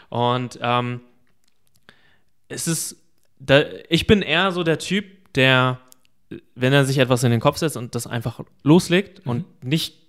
Und 0.08 0.58
ähm, 0.62 1.00
es 2.48 2.66
ist, 2.66 2.96
da, 3.38 3.62
ich 3.88 4.06
bin 4.06 4.22
eher 4.22 4.50
so 4.52 4.62
der 4.62 4.78
Typ, 4.78 5.32
der, 5.34 5.80
wenn 6.54 6.72
er 6.72 6.84
sich 6.84 6.98
etwas 6.98 7.22
in 7.22 7.30
den 7.30 7.40
Kopf 7.40 7.58
setzt 7.58 7.76
und 7.76 7.94
das 7.94 8.06
einfach 8.06 8.40
loslegt 8.62 9.26
und 9.26 9.44
nicht 9.62 10.03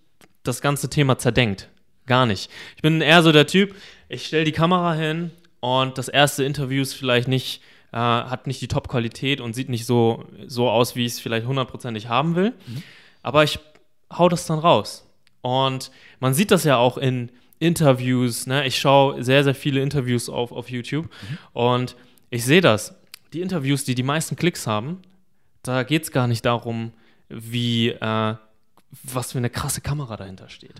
das 0.47 0.61
ganze 0.61 0.89
Thema 0.89 1.17
zerdenkt. 1.17 1.69
Gar 2.05 2.25
nicht. 2.25 2.51
Ich 2.75 2.81
bin 2.81 3.01
eher 3.01 3.23
so 3.23 3.31
der 3.31 3.47
Typ, 3.47 3.75
ich 4.09 4.27
stelle 4.27 4.43
die 4.43 4.51
Kamera 4.51 4.93
hin 4.93 5.31
und 5.59 5.97
das 5.97 6.07
erste 6.07 6.43
Interview 6.43 6.81
ist 6.81 6.93
vielleicht 6.93 7.27
nicht, 7.27 7.61
äh, 7.91 7.97
hat 7.97 8.45
nicht 8.47 8.61
die 8.61 8.67
Top-Qualität 8.67 9.41
und 9.41 9.53
sieht 9.53 9.69
nicht 9.69 9.85
so, 9.85 10.25
so 10.45 10.69
aus, 10.69 10.95
wie 10.95 11.05
ich 11.05 11.13
es 11.13 11.19
vielleicht 11.19 11.47
hundertprozentig 11.47 12.07
haben 12.07 12.35
will. 12.35 12.53
Aber 13.23 13.43
ich 13.43 13.59
hau 14.11 14.29
das 14.29 14.45
dann 14.45 14.59
raus. 14.59 15.07
Und 15.41 15.91
man 16.19 16.33
sieht 16.33 16.51
das 16.51 16.63
ja 16.63 16.77
auch 16.77 16.97
in 16.97 17.31
Interviews. 17.59 18.47
Ne? 18.47 18.67
Ich 18.67 18.77
schaue 18.77 19.23
sehr, 19.23 19.43
sehr 19.43 19.55
viele 19.55 19.81
Interviews 19.81 20.29
auf, 20.29 20.51
auf 20.51 20.69
YouTube 20.69 21.09
und 21.53 21.95
ich 22.29 22.45
sehe 22.45 22.61
das. 22.61 22.95
Die 23.33 23.41
Interviews, 23.41 23.83
die 23.83 23.95
die 23.95 24.03
meisten 24.03 24.35
Klicks 24.35 24.67
haben, 24.67 25.01
da 25.63 25.83
geht 25.83 26.03
es 26.03 26.11
gar 26.11 26.27
nicht 26.27 26.45
darum, 26.45 26.93
wie, 27.29 27.89
äh, 27.89 28.35
was 29.03 29.31
für 29.31 29.37
eine 29.37 29.49
krasse 29.49 29.81
Kamera 29.81 30.17
dahinter 30.17 30.49
steht. 30.49 30.75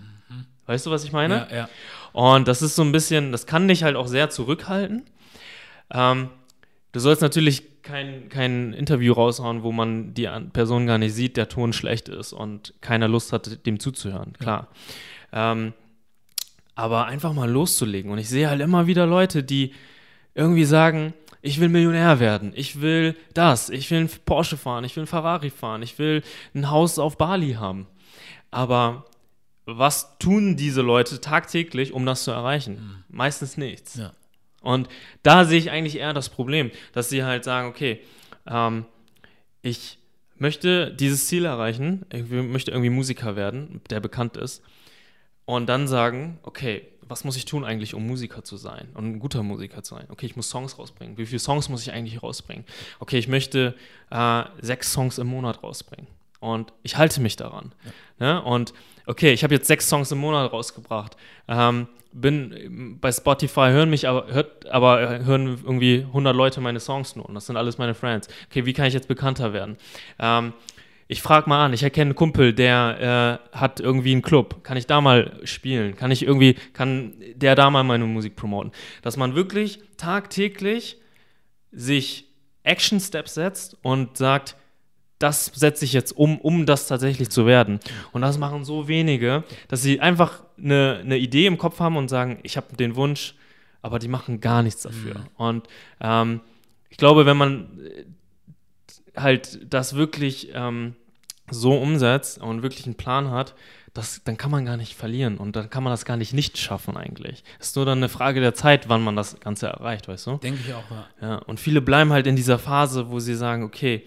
Weißt 0.66 0.86
du, 0.86 0.92
was 0.92 1.04
ich 1.04 1.12
meine? 1.12 1.48
Ja, 1.50 1.56
ja. 1.56 1.70
Und 2.12 2.48
das 2.48 2.62
ist 2.62 2.76
so 2.76 2.82
ein 2.84 2.92
bisschen, 2.92 3.32
das 3.32 3.46
kann 3.46 3.68
dich 3.68 3.84
halt 3.84 3.96
auch 3.96 4.08
sehr 4.08 4.30
zurückhalten. 4.30 5.04
Ähm, 5.92 6.30
du 6.92 7.00
sollst 7.00 7.22
natürlich 7.22 7.82
kein, 7.84 8.30
kein 8.30 8.74
Interview 8.74 9.14
raushauen, 9.14 9.62
wo 9.62 9.72
man 9.72 10.14
die 10.16 10.28
Person 10.54 10.88
gar 10.88 10.98
nicht 10.98 11.14
sieht, 11.14 11.38
der 11.38 11.50
Ton 11.50 11.72
schlecht 11.72 12.10
ist 12.10 12.34
und 12.34 12.74
keiner 12.82 13.08
Lust 13.08 13.32
hat, 13.32 13.66
dem 13.66 13.80
zuzuhören, 13.80 14.34
klar. 14.34 14.70
Ähm, 15.32 15.74
aber 16.74 17.06
einfach 17.06 17.34
mal 17.34 17.50
loszulegen. 17.50 18.12
Und 18.12 18.18
ich 18.18 18.28
sehe 18.28 18.50
halt 18.50 18.62
immer 18.62 18.88
wieder 18.88 19.06
Leute, 19.06 19.44
die 19.44 19.74
irgendwie 20.34 20.66
sagen, 20.66 21.14
ich 21.42 21.60
will 21.60 21.70
Millionär 21.70 22.20
werden, 22.20 22.54
ich 22.56 22.82
will 22.82 23.16
das, 23.36 23.70
ich 23.70 23.92
will 23.92 24.00
einen 24.00 24.10
Porsche 24.26 24.58
fahren, 24.58 24.84
ich 24.84 24.96
will 24.96 25.02
einen 25.02 25.08
Ferrari 25.08 25.52
fahren, 25.52 25.84
ich 25.84 26.00
will 26.00 26.24
ein 26.56 26.72
Haus 26.72 26.98
auf 26.98 27.18
Bali 27.18 27.54
haben. 27.54 27.88
Aber 28.56 29.04
was 29.66 30.18
tun 30.18 30.56
diese 30.56 30.82
Leute 30.82 31.20
tagtäglich, 31.20 31.92
um 31.92 32.06
das 32.06 32.24
zu 32.24 32.32
erreichen? 32.32 33.04
Meistens 33.10 33.58
nichts. 33.58 33.96
Ja. 33.96 34.14
Und 34.62 34.88
da 35.24 35.44
sehe 35.44 35.60
ich 35.60 35.72
eigentlich 35.72 35.98
eher 35.98 36.14
das 36.14 36.30
Problem, 36.30 36.72
dass 36.94 37.10
sie 37.10 37.26
halt 37.26 37.44
sagen, 37.44 37.68
okay, 37.68 38.00
ähm, 38.48 38.86
ich 39.62 40.00
möchte 40.38 40.90
dieses 40.94 41.28
Ziel 41.28 41.44
erreichen, 41.44 42.06
ich 42.14 42.30
möchte 42.30 42.72
irgendwie 42.72 42.90
Musiker 42.90 43.36
werden, 43.36 43.82
der 43.90 44.00
bekannt 44.00 44.38
ist, 44.38 44.64
und 45.44 45.68
dann 45.68 45.90
sagen, 45.90 46.40
okay, 46.44 46.88
was 47.02 47.26
muss 47.26 47.36
ich 47.36 47.44
tun 47.44 47.66
eigentlich, 47.66 47.94
um 47.94 48.08
Musiker 48.08 48.46
zu 48.46 48.56
sein 48.56 48.88
und 48.94 49.06
ein 49.06 49.20
guter 49.20 49.44
Musiker 49.44 49.84
zu 49.84 49.96
sein? 49.96 50.06
Okay, 50.10 50.28
ich 50.28 50.38
muss 50.38 50.50
Songs 50.50 50.80
rausbringen. 50.80 51.18
Wie 51.18 51.26
viele 51.26 51.40
Songs 51.40 51.68
muss 51.68 51.82
ich 51.82 51.92
eigentlich 51.92 52.24
rausbringen? 52.24 52.64
Okay, 53.02 53.18
ich 53.18 53.28
möchte 53.28 53.76
äh, 54.12 54.44
sechs 54.62 54.94
Songs 54.94 55.18
im 55.18 55.28
Monat 55.28 55.62
rausbringen. 55.62 56.08
Und 56.40 56.74
ich 56.84 56.98
halte 56.98 57.22
mich 57.22 57.36
daran. 57.36 57.74
Ne? 58.20 58.42
Und 58.42 58.74
okay, 59.06 59.34
ich 59.34 59.44
habe 59.44 59.54
jetzt 59.54 59.68
sechs 59.68 59.90
Songs 59.90 60.12
im 60.12 60.20
Monat 60.20 60.52
rausgebracht. 60.52 61.16
Ähm, 61.48 61.88
bin 62.12 62.54
ähm, 62.58 63.00
bei 63.00 63.12
Spotify 63.12 63.70
hören 63.72 63.90
mich 63.90 64.08
aber 64.08 64.32
hört 64.32 64.68
aber 64.68 65.02
äh, 65.02 65.26
hören 65.26 65.60
irgendwie 65.64 66.06
100 66.08 66.36
Leute 66.36 66.62
meine 66.62 66.80
Songs 66.80 67.16
nur 67.16 67.26
und 67.26 67.36
das 67.36 67.46
sind 67.46 67.58
alles 67.58 67.78
meine 67.78 67.94
Friends. 67.94 68.30
Okay, 68.50 68.66
wie 68.66 68.74
kann 68.74 68.86
ich 68.86 68.94
jetzt 68.94 69.08
bekannter 69.08 69.54
werden? 69.54 69.78
Ähm, 70.18 70.54
ich 71.08 71.22
frage 71.22 71.48
mal 71.48 71.64
an, 71.64 71.74
ich 71.74 71.84
erkenne 71.84 72.10
einen 72.10 72.16
Kumpel, 72.16 72.54
der 72.54 73.42
äh, 73.54 73.58
hat 73.58 73.80
irgendwie 73.80 74.12
einen 74.12 74.24
Club. 74.24 74.64
Kann 74.64 74.76
ich 74.76 74.88
da 74.88 75.02
mal 75.02 75.40
spielen? 75.44 75.96
Kann 75.96 76.10
ich 76.10 76.24
irgendwie, 76.24 76.56
kann 76.74 77.14
der 77.36 77.54
da 77.54 77.70
mal 77.70 77.84
meine 77.84 78.06
Musik 78.06 78.36
promoten? 78.36 78.72
Dass 79.04 79.16
man 79.16 79.36
wirklich 79.36 79.82
tagtäglich 79.98 80.98
sich 81.72 82.26
Action 82.64 83.00
Steps 83.00 83.36
setzt 83.36 83.78
und 83.84 84.18
sagt, 84.18 84.56
das 85.20 85.46
setze 85.46 85.86
ich 85.86 85.94
jetzt 85.94 86.12
um, 86.12 86.40
um 86.40 86.66
das 86.66 86.88
tatsächlich 86.88 87.30
zu 87.30 87.46
werden. 87.46 87.80
Und 88.12 88.22
das 88.22 88.38
machen 88.38 88.66
so 88.66 88.88
wenige, 88.88 89.44
dass 89.68 89.82
sie 89.82 90.00
einfach 90.00 90.44
eine, 90.58 91.00
eine 91.04 91.18
Idee 91.18 91.46
im 91.46 91.58
Kopf 91.58 91.80
haben 91.80 91.98
und 91.98 92.10
sagen, 92.10 92.40
ich 92.44 92.58
habe 92.58 92.76
den 92.76 92.96
Wunsch, 92.96 93.36
aber 93.82 94.00
die 94.00 94.08
machen 94.08 94.42
gar 94.42 94.62
nichts 94.62 94.82
dafür. 94.82 95.26
Und 95.38 95.68
ähm, 96.02 96.42
ich 96.90 96.98
glaube, 96.98 97.26
wenn 97.26 97.38
man 97.38 97.80
äh, 97.80 99.20
halt 99.20 99.72
das 99.74 99.96
wirklich 99.96 100.50
ähm, 100.54 100.96
so 101.50 101.78
umsetzt 101.78 102.42
und 102.42 102.62
wirklich 102.64 102.86
einen 102.86 102.96
Plan 102.96 103.32
hat, 103.32 103.56
das, 103.94 104.22
dann 104.26 104.36
kann 104.36 104.52
man 104.52 104.66
gar 104.66 104.76
nicht 104.76 104.94
verlieren 104.94 105.38
und 105.38 105.56
dann 105.56 105.70
kann 105.70 105.82
man 105.82 105.94
das 105.94 106.04
gar 106.04 106.18
nicht 106.18 106.34
nicht 106.34 106.58
schaffen 106.58 106.98
eigentlich. 106.98 107.46
Es 107.60 107.68
ist 107.68 107.76
nur 107.78 107.86
dann 107.86 108.00
eine 108.00 108.10
Frage 108.10 108.42
der 108.42 108.54
Zeit, 108.54 108.90
wann 108.90 109.02
man 109.02 109.16
das 109.16 109.40
Ganze 109.40 109.68
erreicht, 109.68 110.10
weißt 110.10 110.28
du? 110.28 110.38
Denke 110.38 110.60
ich 110.68 110.74
auch, 110.74 110.84
ja. 110.92 111.08
Ja, 111.22 111.36
und 111.38 111.62
viele 111.62 111.82
bleiben 111.82 112.12
halt 112.12 112.28
in 112.28 112.36
dieser 112.36 112.60
Phase, 112.60 113.10
wo 113.10 113.20
sie 113.20 113.36
sagen, 113.36 113.64
okay, 113.64 114.06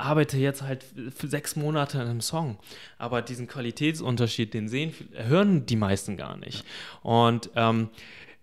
arbeite 0.00 0.38
jetzt 0.38 0.62
halt 0.62 0.84
sechs 1.22 1.56
Monate 1.56 2.00
an 2.00 2.08
einem 2.08 2.20
Song, 2.20 2.58
aber 2.98 3.22
diesen 3.22 3.46
Qualitätsunterschied, 3.46 4.54
den 4.54 4.68
sehen, 4.68 4.94
hören 5.12 5.66
die 5.66 5.76
meisten 5.76 6.16
gar 6.16 6.36
nicht. 6.36 6.64
Und 7.02 7.50
ähm, 7.54 7.90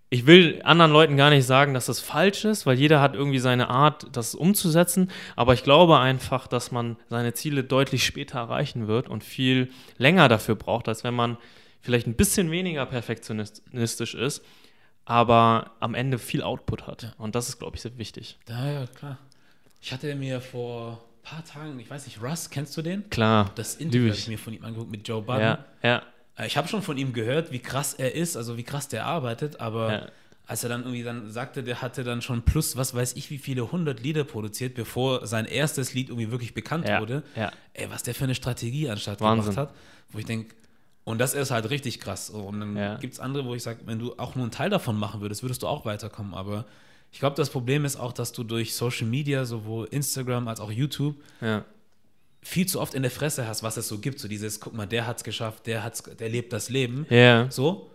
ich 0.09 0.25
will 0.25 0.61
anderen 0.63 0.91
Leuten 0.91 1.17
gar 1.17 1.29
nicht 1.29 1.45
sagen, 1.45 1.73
dass 1.73 1.87
das 1.87 1.99
falsch 1.99 2.45
ist, 2.45 2.65
weil 2.65 2.79
jeder 2.79 3.01
hat 3.01 3.13
irgendwie 3.13 3.39
seine 3.39 3.69
Art, 3.69 4.07
das 4.13 4.35
umzusetzen. 4.35 5.11
Aber 5.35 5.53
ich 5.53 5.63
glaube 5.63 5.99
einfach, 5.99 6.47
dass 6.47 6.71
man 6.71 6.95
seine 7.09 7.33
Ziele 7.33 7.63
deutlich 7.63 8.05
später 8.05 8.39
erreichen 8.39 8.87
wird 8.87 9.09
und 9.09 9.23
viel 9.23 9.69
länger 9.97 10.29
dafür 10.29 10.55
braucht, 10.55 10.87
als 10.87 11.03
wenn 11.03 11.13
man 11.13 11.37
vielleicht 11.81 12.07
ein 12.07 12.15
bisschen 12.15 12.51
weniger 12.51 12.85
perfektionistisch 12.85 14.15
ist, 14.15 14.43
aber 15.03 15.71
am 15.79 15.93
Ende 15.93 16.19
viel 16.19 16.41
Output 16.41 16.87
hat. 16.87 17.13
Und 17.17 17.35
das 17.35 17.49
ist, 17.49 17.59
glaube 17.59 17.75
ich, 17.75 17.81
sehr 17.81 17.97
wichtig. 17.97 18.37
Ja, 18.47 18.71
ja, 18.71 18.87
klar. 18.87 19.17
Ich 19.81 19.91
hatte 19.91 20.15
mir 20.15 20.41
vor 20.41 21.03
paar 21.29 21.43
Tagen, 21.45 21.79
ich 21.79 21.89
weiß 21.89 22.05
nicht, 22.05 22.21
Russ, 22.21 22.49
kennst 22.49 22.75
du 22.77 22.81
den? 22.81 23.09
Klar. 23.09 23.51
Das 23.55 23.75
Interview 23.75 24.07
habe 24.09 24.17
ich 24.17 24.27
mir 24.27 24.37
von 24.37 24.53
ihm 24.53 24.63
angeguckt 24.63 24.91
mit 24.91 25.07
Joe 25.07 25.21
Budden. 25.21 25.41
Ja, 25.41 25.65
ja, 25.83 26.01
Äh, 26.37 26.47
Ich 26.47 26.55
habe 26.57 26.67
schon 26.67 26.81
von 26.81 26.97
ihm 26.97 27.13
gehört, 27.13 27.51
wie 27.51 27.59
krass 27.59 27.93
er 27.93 28.13
ist, 28.15 28.37
also 28.37 28.57
wie 28.57 28.63
krass 28.63 28.87
der 28.87 29.05
arbeitet, 29.05 29.59
aber 29.59 29.91
Ja. 29.91 30.07
als 30.45 30.63
er 30.63 30.69
dann 30.69 30.81
irgendwie 30.83 31.03
dann 31.03 31.29
sagte, 31.31 31.63
der 31.63 31.81
hatte 31.81 32.03
dann 32.03 32.21
schon 32.21 32.43
plus, 32.43 32.77
was 32.77 32.93
weiß 32.93 33.15
ich, 33.15 33.29
wie 33.31 33.37
viele 33.39 33.71
hundert 33.71 34.01
Lieder 34.01 34.23
produziert, 34.23 34.75
bevor 34.75 35.25
sein 35.27 35.45
erstes 35.45 35.93
Lied 35.93 36.09
irgendwie 36.09 36.29
wirklich 36.31 36.53
bekannt 36.53 36.87
Ja, 36.87 36.99
wurde. 37.01 37.23
ja. 37.35 37.51
Ey, 37.73 37.89
was 37.89 38.03
der 38.03 38.13
für 38.15 38.23
eine 38.25 38.35
Strategie 38.35 38.89
anstatt 38.89 39.19
Wahnsinn. 39.19 39.51
gemacht 39.55 39.69
hat, 39.71 39.75
wo 40.11 40.19
ich 40.19 40.25
denke, 40.25 40.55
und 41.03 41.19
das 41.19 41.33
ist 41.33 41.51
halt 41.51 41.69
richtig 41.69 41.99
krass. 41.99 42.29
Und 42.29 42.59
dann 42.59 42.75
Ja. 42.77 42.95
gibt 42.97 43.13
es 43.13 43.19
andere, 43.19 43.45
wo 43.45 43.55
ich 43.55 43.63
sage, 43.63 43.79
wenn 43.85 43.97
du 43.99 44.13
auch 44.17 44.35
nur 44.35 44.43
einen 44.43 44.51
Teil 44.51 44.69
davon 44.69 44.97
machen 44.97 45.21
würdest, 45.21 45.41
würdest 45.41 45.63
du 45.63 45.67
auch 45.67 45.85
weiterkommen. 45.85 46.33
Aber 46.33 46.65
ich 47.11 47.19
glaube, 47.19 47.35
das 47.35 47.49
Problem 47.49 47.85
ist 47.85 47.95
auch, 47.95 48.13
dass 48.13 48.31
du 48.31 48.43
durch 48.43 48.75
Social 48.75 49.07
Media, 49.07 49.45
sowohl 49.45 49.87
Instagram 49.91 50.47
als 50.47 50.59
auch 50.59 50.71
YouTube, 50.71 51.15
ja. 51.41 51.65
viel 52.43 52.65
zu 52.67 52.79
oft 52.79 52.93
in 52.93 53.01
der 53.01 53.11
Fresse 53.11 53.47
hast, 53.47 53.63
was 53.63 53.77
es 53.77 53.87
so 53.87 53.97
gibt. 53.99 54.19
So 54.19 54.27
dieses, 54.27 54.59
guck 54.59 54.73
mal, 54.73 54.85
der 54.85 55.07
hat's 55.07 55.23
geschafft, 55.23 55.65
der 55.67 55.83
hat's, 55.83 56.03
der 56.03 56.29
lebt 56.29 56.53
das 56.53 56.69
Leben. 56.69 57.05
Ja, 57.09 57.49
So. 57.49 57.89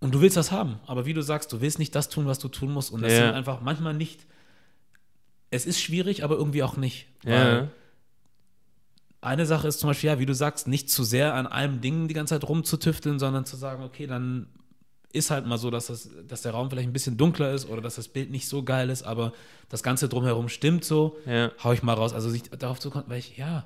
Und 0.00 0.14
du 0.14 0.20
willst 0.20 0.36
das 0.36 0.52
haben. 0.52 0.80
Aber 0.86 1.06
wie 1.06 1.14
du 1.14 1.22
sagst, 1.22 1.50
du 1.52 1.62
willst 1.62 1.78
nicht 1.78 1.94
das 1.94 2.10
tun, 2.10 2.26
was 2.26 2.38
du 2.38 2.48
tun 2.48 2.70
musst. 2.70 2.92
Und 2.92 3.00
das 3.00 3.12
Ja. 3.12 3.20
sind 3.26 3.34
einfach 3.34 3.62
manchmal 3.62 3.94
nicht. 3.94 4.26
Es 5.50 5.64
ist 5.64 5.80
schwierig, 5.80 6.24
aber 6.24 6.36
irgendwie 6.36 6.62
auch 6.62 6.76
nicht. 6.76 7.06
ja. 7.24 7.30
Weil 7.32 7.70
eine 9.22 9.46
Sache 9.46 9.66
ist 9.68 9.80
zum 9.80 9.88
Beispiel, 9.88 10.08
ja, 10.08 10.18
wie 10.18 10.26
du 10.26 10.34
sagst, 10.34 10.68
nicht 10.68 10.90
zu 10.90 11.02
sehr 11.04 11.32
an 11.32 11.46
einem 11.46 11.80
Ding 11.80 12.08
die 12.08 12.12
ganze 12.14 12.34
Zeit 12.34 12.46
rumzutüfteln, 12.46 13.18
sondern 13.18 13.46
zu 13.46 13.56
sagen, 13.56 13.82
okay, 13.82 14.06
dann 14.06 14.48
ist 15.14 15.30
halt 15.30 15.46
mal 15.46 15.58
so, 15.58 15.70
dass, 15.70 15.86
das, 15.86 16.10
dass 16.28 16.42
der 16.42 16.52
Raum 16.52 16.68
vielleicht 16.70 16.88
ein 16.88 16.92
bisschen 16.92 17.16
dunkler 17.16 17.52
ist 17.52 17.68
oder 17.68 17.80
dass 17.80 17.94
das 17.94 18.08
Bild 18.08 18.30
nicht 18.30 18.48
so 18.48 18.62
geil 18.64 18.90
ist, 18.90 19.02
aber 19.04 19.32
das 19.68 19.82
Ganze 19.82 20.08
drumherum 20.08 20.48
stimmt 20.48 20.84
so, 20.84 21.16
Ja. 21.26 21.52
hau 21.62 21.72
ich 21.72 21.82
mal 21.82 21.94
raus. 21.94 22.12
Also 22.12 22.28
sich 22.30 22.42
darauf 22.50 22.80
zu 22.80 22.90
kommen, 22.90 23.04
weil 23.08 23.18
ich, 23.18 23.36
ja, 23.36 23.64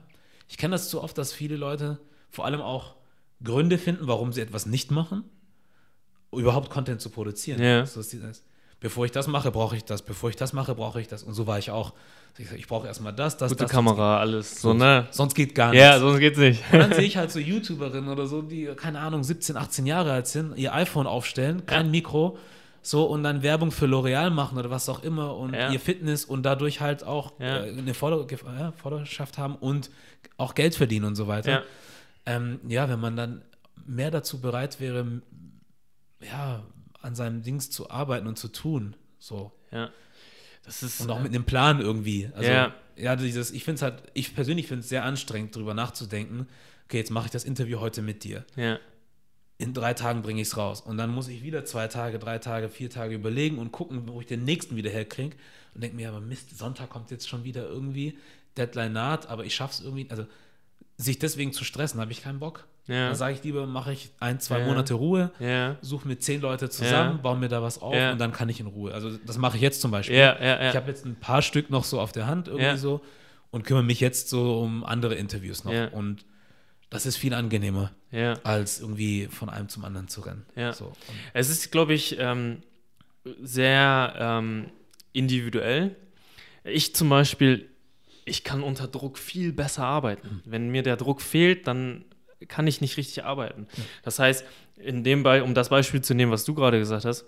ich 0.49 0.59
kenne 0.59 0.73
das 0.73 0.89
zu 0.89 1.03
oft, 1.03 1.17
dass 1.19 1.33
viele 1.33 1.57
Leute 1.57 1.99
vor 2.31 2.45
allem 2.45 2.61
auch 2.61 2.95
Gründe 3.43 3.79
finden, 3.79 4.07
warum 4.07 4.33
sie 4.33 4.41
etwas 4.41 4.67
nicht 4.67 4.91
machen, 4.91 5.25
überhaupt 6.33 6.71
Content 6.71 7.01
zu 7.01 7.11
produzieren. 7.11 7.63
Ja. 7.63 7.87
So 7.87 8.01
ist 8.01 8.13
dieses, 8.13 8.45
bevor 8.81 9.05
ich 9.05 9.11
das 9.13 9.27
mache, 9.27 9.51
brauche 9.51 9.77
ich 9.77 9.85
das, 9.85 10.03
bevor 10.03 10.31
ich 10.31 10.37
das 10.37 10.53
mache, 10.53 10.75
brauche 10.75 11.01
ich 11.01 11.09
das. 11.09 11.23
Und 11.23 11.35
so 11.35 11.47
war 11.47 11.59
ich 11.59 11.71
auch. 11.71 11.93
Ich, 12.57 12.69
brauche 12.69 12.87
erstmal 12.87 13.13
das, 13.13 13.37
das, 13.37 13.51
Gute 13.51 13.65
das. 13.65 13.73
Kamera, 13.73 14.21
alles. 14.21 14.61
So, 14.61 14.69
Sonst, 14.69 14.81
ne? 14.81 15.07
sonst 15.11 15.35
geht 15.35 15.57
gar 15.57 15.71
nichts. 15.71 15.83
Ja, 15.85 15.99
sonst 15.99 16.21
geht's 16.21 16.39
nicht. 16.39 16.63
Und 16.73 16.79
dann 16.79 16.93
sehe 16.93 17.03
ich 17.07 17.17
halt 17.17 17.33
so 17.33 17.41
YouTuberinnen 17.41 18.09
oder 18.09 18.27
so, 18.27 18.43
die, 18.43 18.67
keine 18.77 19.01
Ahnung, 19.01 19.25
17, 19.25 19.57
18 19.57 19.87
Jahre 19.87 20.13
alt 20.13 20.29
sind, 20.29 20.57
ihr 20.57 20.73
iPhone 20.73 21.09
aufstellen, 21.09 21.67
kein 21.67 21.87
Ja. 21.87 21.91
Mikro, 21.91 22.39
so 22.81 23.07
und 23.07 23.25
dann 23.25 23.43
Werbung 23.43 23.73
für 23.73 23.87
L'Oreal 23.87 24.31
machen 24.31 24.57
oder 24.57 24.71
was 24.71 24.89
auch 24.89 25.03
immer 25.03 25.37
und 25.37 25.53
Ja. 25.55 25.73
ihr 25.73 25.81
Fitness 25.81 26.25
und 26.25 26.45
dadurch 26.45 26.81
halt 26.81 27.03
auch 27.03 27.33
Ja. 27.41 27.65
äh, 27.65 27.71
eine 27.77 27.93
Followerschaft 27.95 29.37
haben 29.39 29.57
und 29.57 29.91
auch 30.37 30.55
Geld 30.55 30.77
verdienen 30.77 31.07
und 31.07 31.17
so 31.17 31.27
weiter. 31.27 31.51
Ja. 31.51 31.63
Ähm, 32.27 32.61
ja, 32.69 32.89
wenn 32.89 33.01
man 33.01 33.17
dann 33.17 33.43
mehr 33.85 34.13
dazu 34.13 34.41
bereit 34.41 34.79
wäre, 34.81 35.23
ja, 36.21 36.63
an 37.01 37.15
seinem 37.15 37.43
Dings 37.43 37.71
zu 37.71 37.91
arbeiten 37.91 38.27
und 38.27 38.39
zu 38.39 38.49
tun, 38.49 38.97
so. 39.19 39.53
Ja. 39.71 39.91
Das 40.65 40.83
ist, 40.83 41.01
Und 41.01 41.11
auch 41.11 41.21
äh, 41.21 41.23
mit 41.23 41.35
einem 41.35 41.45
Plan 41.45 41.81
irgendwie. 41.81 42.29
Also, 42.35 42.51
Ja. 42.51 42.75
ja, 42.97 43.17
dieses, 43.17 43.51
ich 43.53 43.65
finde 43.65 43.77
es 43.77 43.83
halt, 43.83 44.03
ich 44.15 44.35
persönlich 44.35 44.67
finde 44.67 44.81
es 44.81 44.89
sehr 44.89 45.05
anstrengend, 45.05 45.55
darüber 45.57 45.75
nachzudenken, 45.75 46.47
okay, 46.85 46.99
jetzt 46.99 47.11
mache 47.11 47.27
ich 47.27 47.31
das 47.31 47.45
Interview 47.45 47.81
heute 47.81 48.03
mit 48.03 48.25
dir. 48.25 48.45
ja. 48.57 48.79
In 49.61 49.75
drei 49.75 49.93
Tagen 49.93 50.23
bringe 50.23 50.41
ich 50.41 50.47
es 50.47 50.57
raus. 50.57 50.81
Und 50.81 50.99
dann 50.99 51.11
muss 51.11 51.27
ich 51.27 51.43
wieder 51.43 51.65
zwei 51.65 51.89
Tage, 51.89 52.21
drei 52.21 52.39
Tage, 52.39 52.69
vier 52.69 52.91
Tage 52.91 53.17
überlegen 53.17 53.59
und 53.59 53.73
gucken, 53.73 54.07
wo 54.07 54.21
ich 54.21 54.27
den 54.29 54.45
nächsten 54.45 54.77
wieder 54.77 54.89
herkriege. 54.89 55.37
Und 55.75 55.81
denke 55.83 55.97
mir, 55.97 56.09
aber 56.11 56.21
Mist, 56.21 56.57
Sonntag 56.57 56.91
kommt 56.91 57.11
jetzt 57.11 57.29
schon 57.29 57.43
wieder 57.43 57.69
irgendwie, 57.69 58.17
Deadline 58.57 58.93
naht, 58.93 59.27
aber 59.29 59.45
ich 59.45 59.57
schaffe 59.57 59.75
es 59.75 59.81
irgendwie. 59.81 60.09
Also, 60.11 60.27
sich 60.97 61.19
deswegen 61.19 61.53
zu 61.53 61.65
stressen, 61.65 62.01
habe 62.01 62.13
ich 62.13 62.23
keinen 62.23 62.39
Bock. 62.39 62.69
Ja. 62.89 63.09
Dann 63.09 63.15
sage 63.15 63.35
ich 63.35 63.45
lieber, 63.45 63.67
mache 63.67 63.93
ich 63.93 64.11
ein, 64.19 64.41
zwei 64.41 64.59
Ja. 64.61 64.67
Monate 64.67 64.95
Ruhe, 64.95 65.31
Ja. 65.39 65.77
suche 65.83 66.09
mir 66.09 66.19
zehn 66.19 66.41
Leute 66.41 66.69
zusammen, 66.71 67.17
Ja. 67.17 67.23
baue 67.23 67.37
mir 67.39 67.49
da 67.49 67.63
was 67.63 67.81
auf 67.81 67.95
und 67.95 68.19
dann 68.19 68.33
kann 68.33 68.49
ich 68.49 68.59
in 68.61 68.67
Ruhe. 68.67 68.93
Also 68.95 69.17
das 69.19 69.39
mache 69.39 69.57
ich 69.57 69.63
jetzt 69.63 69.81
zum 69.81 69.91
Beispiel. 69.91 70.17
Ich 70.17 70.23
habe 70.77 70.89
jetzt 70.89 71.05
ein 71.05 71.15
paar 71.17 71.43
Stück 71.43 71.71
noch 71.71 71.85
so 71.85 72.01
auf 72.01 72.13
der 72.13 72.27
Hand 72.27 72.49
irgendwie 72.49 72.77
so 72.79 73.01
und 73.51 73.65
kümmere 73.65 73.85
mich 73.85 74.01
jetzt 74.01 74.29
so 74.31 74.61
um 74.61 74.85
andere 74.85 75.15
Interviews 75.15 75.65
noch. 75.65 75.93
Und 75.93 76.25
das 76.91 77.05
ist 77.05 77.17
viel 77.19 77.35
angenehmer, 77.35 77.91
als 78.43 78.81
irgendwie 78.81 79.27
von 79.27 79.51
einem 79.51 79.69
zum 79.69 79.85
anderen 79.85 80.09
zu 80.09 80.23
rennen. 80.23 80.47
So. 80.73 80.93
Es 81.35 81.51
ist, 81.51 81.71
glaube 81.71 81.93
ich, 81.95 82.17
ähm, 82.19 82.63
sehr 83.43 84.15
ähm, 84.19 84.71
individuell. 85.13 85.95
Ich 86.65 86.95
zum 86.95 87.09
Beispiel, 87.11 87.69
ich 88.25 88.45
kann 88.45 88.63
unter 88.63 88.89
Druck 88.89 89.19
viel 89.19 89.53
besser 89.53 89.85
arbeiten. 89.85 90.43
Wenn 90.45 90.71
mir 90.71 90.83
der 90.83 90.97
Druck 90.97 91.21
fehlt, 91.23 91.67
dann 91.67 92.05
kann 92.47 92.67
ich 92.67 92.81
nicht 92.81 92.97
richtig 92.97 93.25
arbeiten. 93.25 93.67
Das 94.03 94.19
heißt, 94.19 94.45
in 94.77 95.03
dem 95.03 95.23
Be 95.23 95.43
um 95.43 95.55
das 95.55 95.71
Beispiel 95.71 96.03
zu 96.03 96.15
nehmen, 96.15 96.31
was 96.31 96.45
du 96.45 96.55
gerade 96.55 96.79
gesagt 96.79 97.05
hast, 97.05 97.25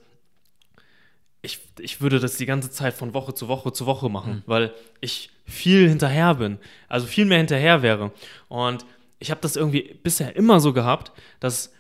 ich, 1.42 1.58
ich 1.78 2.00
würde 2.00 2.20
das 2.20 2.36
die 2.36 2.46
ganze 2.46 2.70
Zeit 2.70 2.94
von 2.94 3.14
Woche 3.14 3.34
zu 3.34 3.48
Woche 3.48 3.72
zu 3.72 3.86
Woche 3.86 4.10
machen, 4.10 4.42
weil 4.46 4.74
ich 5.00 5.30
viel 5.46 5.88
hinterher 5.88 6.34
bin, 6.34 6.58
also 6.88 7.06
viel 7.06 7.24
mehr 7.24 7.38
hinterher 7.38 7.82
wäre. 7.82 8.12
Und 8.48 8.84
ich 9.18 9.30
habe 9.30 9.40
das 9.40 9.56
irgendwie 9.56 9.98
bisher 10.02 10.36
immer 10.36 10.60
so 10.60 10.72
gehabt, 10.72 11.12
dass 11.40 11.72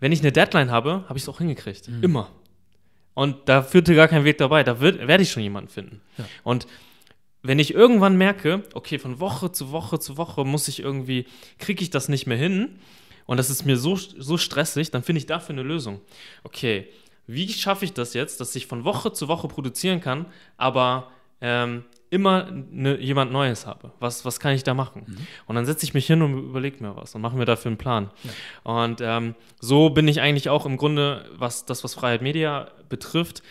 wenn 0.00 0.12
ich 0.12 0.20
eine 0.20 0.32
Deadline 0.32 0.70
habe, 0.70 1.04
habe 1.08 1.16
ich 1.16 1.24
es 1.24 1.28
auch 1.28 1.38
hingekriegt. 1.38 1.88
Immer. 2.02 2.30
Und 3.14 3.48
da 3.48 3.62
führte 3.62 3.96
gar 3.96 4.06
kein 4.06 4.22
Weg 4.24 4.38
dabei. 4.38 4.62
Da 4.62 4.78
wird, 4.78 5.08
werde 5.08 5.24
ich 5.24 5.32
schon 5.32 5.42
jemanden 5.42 5.70
finden. 5.70 6.00
Ja. 6.16 6.24
Und 6.44 6.68
wenn 7.42 7.58
ich 7.58 7.74
irgendwann 7.74 8.16
merke, 8.16 8.64
okay, 8.74 8.98
von 8.98 9.20
Woche 9.20 9.52
zu 9.52 9.70
Woche 9.70 9.98
zu 9.98 10.16
Woche 10.16 10.44
muss 10.44 10.68
ich 10.68 10.80
irgendwie, 10.80 11.26
kriege 11.58 11.82
ich 11.82 11.90
das 11.90 12.08
nicht 12.08 12.26
mehr 12.26 12.36
hin 12.36 12.78
und 13.26 13.36
das 13.36 13.50
ist 13.50 13.64
mir 13.64 13.76
so, 13.76 13.96
so 13.96 14.38
stressig, 14.38 14.90
dann 14.90 15.02
finde 15.02 15.18
ich 15.18 15.26
dafür 15.26 15.54
eine 15.54 15.62
Lösung. 15.62 16.00
Okay, 16.44 16.88
wie 17.26 17.48
schaffe 17.52 17.84
ich 17.84 17.92
das 17.92 18.14
jetzt, 18.14 18.40
dass 18.40 18.56
ich 18.56 18.66
von 18.66 18.84
Woche 18.84 19.12
zu 19.12 19.28
Woche 19.28 19.48
produzieren 19.48 20.00
kann, 20.00 20.26
aber 20.56 21.10
ähm, 21.40 21.84
immer 22.10 22.50
ne, 22.50 22.98
jemand 22.98 23.30
Neues 23.32 23.66
habe? 23.66 23.92
Was, 24.00 24.24
was 24.24 24.40
kann 24.40 24.54
ich 24.54 24.64
da 24.64 24.74
machen? 24.74 25.04
Und 25.46 25.54
dann 25.54 25.66
setze 25.66 25.84
ich 25.84 25.94
mich 25.94 26.06
hin 26.06 26.22
und 26.22 26.38
überlege 26.38 26.82
mir 26.82 26.96
was 26.96 27.14
und 27.14 27.20
mache 27.20 27.36
mir 27.36 27.44
dafür 27.44 27.68
einen 27.68 27.78
Plan. 27.78 28.10
Und 28.64 29.00
ähm, 29.02 29.34
so 29.60 29.90
bin 29.90 30.08
ich 30.08 30.20
eigentlich 30.20 30.48
auch 30.48 30.64
im 30.66 30.76
Grunde, 30.78 31.30
was 31.36 31.66
das, 31.66 31.84
was 31.84 31.94
Freiheit 31.94 32.22
Media 32.22 32.70
betrifft, 32.88 33.42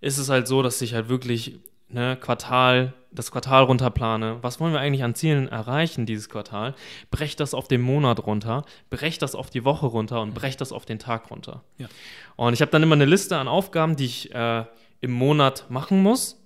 ist 0.00 0.18
es 0.18 0.28
halt 0.28 0.48
so, 0.48 0.62
dass 0.62 0.80
ich 0.80 0.94
halt 0.94 1.08
wirklich 1.08 1.58
ne, 1.88 2.16
Quartal, 2.20 2.92
das 3.10 3.30
Quartal 3.30 3.64
runterplane. 3.64 4.38
Was 4.42 4.60
wollen 4.60 4.72
wir 4.72 4.80
eigentlich 4.80 5.02
an 5.04 5.14
Zielen 5.14 5.48
erreichen 5.48 6.06
dieses 6.06 6.28
Quartal? 6.28 6.74
Brech 7.10 7.36
das 7.36 7.54
auf 7.54 7.68
den 7.68 7.80
Monat 7.80 8.24
runter, 8.26 8.64
brech 8.90 9.18
das 9.18 9.34
auf 9.34 9.50
die 9.50 9.64
Woche 9.64 9.86
runter 9.86 10.20
und 10.20 10.34
brech 10.34 10.56
das 10.56 10.72
auf 10.72 10.84
den 10.84 10.98
Tag 10.98 11.30
runter. 11.30 11.62
Ja. 11.78 11.88
Und 12.36 12.52
ich 12.52 12.60
habe 12.60 12.70
dann 12.70 12.82
immer 12.82 12.94
eine 12.94 13.06
Liste 13.06 13.36
an 13.36 13.48
Aufgaben, 13.48 13.96
die 13.96 14.04
ich 14.04 14.34
äh, 14.34 14.64
im 15.00 15.12
Monat 15.12 15.66
machen 15.70 16.02
muss 16.02 16.40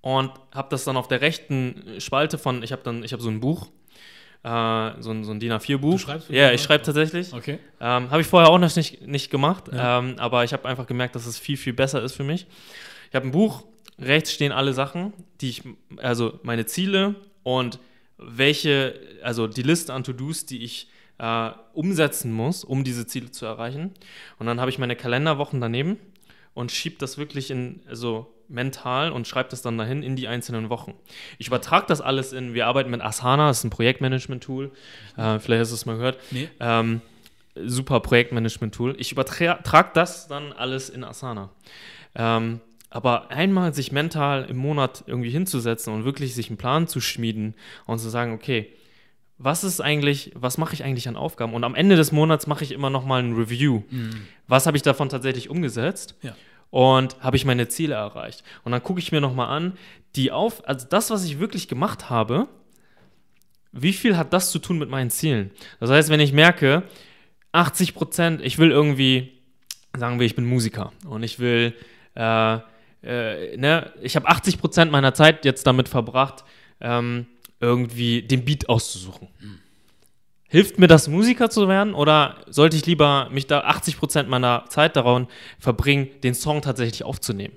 und 0.00 0.30
habe 0.54 0.68
das 0.70 0.84
dann 0.84 0.96
auf 0.96 1.08
der 1.08 1.20
rechten 1.20 1.96
Spalte 1.98 2.38
von, 2.38 2.62
ich 2.62 2.72
habe 2.72 2.82
dann, 2.82 3.02
ich 3.02 3.12
habe 3.12 3.22
so 3.22 3.28
ein 3.28 3.40
Buch, 3.40 3.66
äh, 4.44 4.92
so 5.00 5.10
ein, 5.10 5.24
so 5.24 5.32
ein 5.32 5.40
DIN 5.40 5.52
A4-Buch. 5.52 5.92
Du 5.92 5.98
schreibst 5.98 6.28
Ja, 6.30 6.34
wirklich 6.44 6.54
ich 6.60 6.62
schreibe 6.62 6.84
tatsächlich. 6.84 7.32
Okay. 7.32 7.58
Ähm, 7.80 8.10
habe 8.10 8.20
ich 8.20 8.26
vorher 8.26 8.48
auch 8.50 8.58
noch 8.58 8.74
nicht, 8.76 9.06
nicht 9.06 9.30
gemacht, 9.30 9.64
Ja. 9.72 9.98
ähm, 9.98 10.14
aber 10.18 10.44
ich 10.44 10.52
habe 10.52 10.68
einfach 10.68 10.86
gemerkt, 10.86 11.16
dass 11.16 11.26
es 11.26 11.38
viel, 11.38 11.56
viel 11.56 11.72
besser 11.72 12.00
ist 12.02 12.12
für 12.14 12.24
mich. 12.24 12.46
Ich 13.10 13.14
habe 13.16 13.26
ein 13.26 13.32
Buch, 13.32 13.64
rechts 13.98 14.32
stehen 14.32 14.52
alle 14.52 14.72
Sachen, 14.72 15.12
die 15.40 15.50
ich, 15.50 15.62
also 15.96 16.38
meine 16.42 16.66
Ziele 16.66 17.16
und 17.42 17.78
welche, 18.16 18.98
also 19.22 19.46
die 19.46 19.62
Liste 19.62 19.92
an 19.92 20.04
To-Dos, 20.04 20.46
die 20.46 20.64
ich 20.64 20.90
äh, 21.18 21.50
umsetzen 21.72 22.32
muss, 22.32 22.64
um 22.64 22.84
diese 22.84 23.06
Ziele 23.06 23.30
zu 23.30 23.46
erreichen. 23.46 23.92
Und 24.38 24.46
dann 24.46 24.60
habe 24.60 24.70
ich 24.70 24.78
meine 24.78 24.96
Kalenderwochen 24.96 25.60
daneben 25.60 25.98
und 26.54 26.72
schiebe 26.72 26.96
das 26.98 27.18
wirklich 27.18 27.50
in, 27.50 27.80
also 27.88 28.32
mental 28.48 29.12
und 29.12 29.28
schreibe 29.28 29.50
das 29.50 29.62
dann 29.62 29.76
dahin 29.76 30.02
in 30.02 30.16
die 30.16 30.26
einzelnen 30.26 30.70
Wochen. 30.70 30.94
Ich 31.38 31.48
übertrage 31.48 31.86
das 31.86 32.00
alles 32.00 32.32
in, 32.32 32.54
wir 32.54 32.66
arbeiten 32.66 32.90
mit 32.90 33.02
Asana, 33.02 33.48
das 33.48 33.58
ist 33.58 33.64
ein 33.64 33.70
Projektmanagement-Tool, 33.70 34.70
äh, 35.16 35.38
vielleicht 35.38 35.60
hast 35.60 35.70
du 35.70 35.74
es 35.74 35.86
mal 35.86 35.96
gehört. 35.96 36.18
Nee. 36.30 36.48
Ähm, 36.60 37.02
super 37.54 38.00
Projektmanagement-Tool. 38.00 38.96
Ich 38.98 39.12
übertrage 39.12 39.90
das 39.94 40.28
dann 40.28 40.52
alles 40.52 40.88
in 40.88 41.04
Asana. 41.04 41.50
Ähm, 42.14 42.60
aber 42.90 43.30
einmal 43.30 43.74
sich 43.74 43.92
mental 43.92 44.44
im 44.44 44.56
Monat 44.56 45.04
irgendwie 45.06 45.30
hinzusetzen 45.30 45.92
und 45.92 46.04
wirklich 46.04 46.34
sich 46.34 46.48
einen 46.48 46.56
Plan 46.56 46.86
zu 46.86 47.00
schmieden 47.00 47.54
und 47.86 47.98
zu 47.98 48.08
sagen, 48.08 48.32
okay, 48.32 48.72
was 49.36 49.62
ist 49.62 49.80
eigentlich, 49.80 50.32
was 50.34 50.58
mache 50.58 50.74
ich 50.74 50.84
eigentlich 50.84 51.06
an 51.06 51.16
Aufgaben? 51.16 51.54
Und 51.54 51.64
am 51.64 51.74
Ende 51.74 51.96
des 51.96 52.10
Monats 52.12 52.46
mache 52.46 52.64
ich 52.64 52.72
immer 52.72 52.90
noch 52.90 53.04
mal 53.04 53.22
ein 53.22 53.34
Review. 53.34 53.82
Was 54.48 54.66
habe 54.66 54.76
ich 54.76 54.82
davon 54.82 55.08
tatsächlich 55.08 55.48
umgesetzt? 55.48 56.16
Ja. 56.22 56.34
Und 56.70 57.20
habe 57.20 57.36
ich 57.36 57.44
meine 57.44 57.68
Ziele 57.68 57.94
erreicht? 57.94 58.42
Und 58.64 58.72
dann 58.72 58.82
gucke 58.82 59.00
ich 59.00 59.12
mir 59.12 59.20
noch 59.20 59.34
mal 59.34 59.46
an, 59.46 59.74
die 60.16 60.32
auf, 60.32 60.66
also 60.68 60.86
das, 60.88 61.10
was 61.10 61.24
ich 61.24 61.38
wirklich 61.38 61.68
gemacht 61.68 62.10
habe, 62.10 62.48
wie 63.72 63.92
viel 63.92 64.16
hat 64.16 64.32
das 64.32 64.50
zu 64.50 64.58
tun 64.58 64.78
mit 64.78 64.88
meinen 64.88 65.10
Zielen? 65.10 65.50
Das 65.78 65.90
heißt, 65.90 66.10
wenn 66.10 66.20
ich 66.20 66.32
merke, 66.32 66.82
80 67.52 67.94
Prozent, 67.94 68.40
ich 68.42 68.58
will 68.58 68.70
irgendwie, 68.70 69.32
sagen 69.96 70.18
wir, 70.18 70.26
ich 70.26 70.34
bin 70.34 70.46
Musiker 70.46 70.92
und 71.06 71.22
ich 71.22 71.38
will, 71.38 71.74
äh, 72.14 72.58
äh, 73.02 73.56
ne, 73.56 73.92
ich 74.02 74.16
habe 74.16 74.28
80 74.28 74.58
Prozent 74.58 74.92
meiner 74.92 75.14
Zeit 75.14 75.44
jetzt 75.44 75.66
damit 75.66 75.88
verbracht, 75.88 76.44
ähm, 76.80 77.26
irgendwie 77.60 78.22
den 78.22 78.44
Beat 78.44 78.68
auszusuchen. 78.68 79.28
Hilft 80.50 80.78
mir 80.78 80.86
das, 80.86 81.08
Musiker 81.08 81.50
zu 81.50 81.68
werden 81.68 81.92
oder 81.92 82.36
sollte 82.46 82.76
ich 82.76 82.86
lieber 82.86 83.28
mich 83.30 83.46
da 83.46 83.60
80 83.60 83.98
Prozent 83.98 84.28
meiner 84.28 84.64
Zeit 84.68 84.96
daran 84.96 85.28
verbringen, 85.58 86.08
den 86.22 86.34
Song 86.34 86.62
tatsächlich 86.62 87.04
aufzunehmen? 87.04 87.54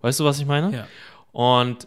Weißt 0.00 0.18
du, 0.20 0.24
was 0.24 0.40
ich 0.40 0.46
meine? 0.46 0.76
Ja. 0.76 0.88
Und 1.32 1.86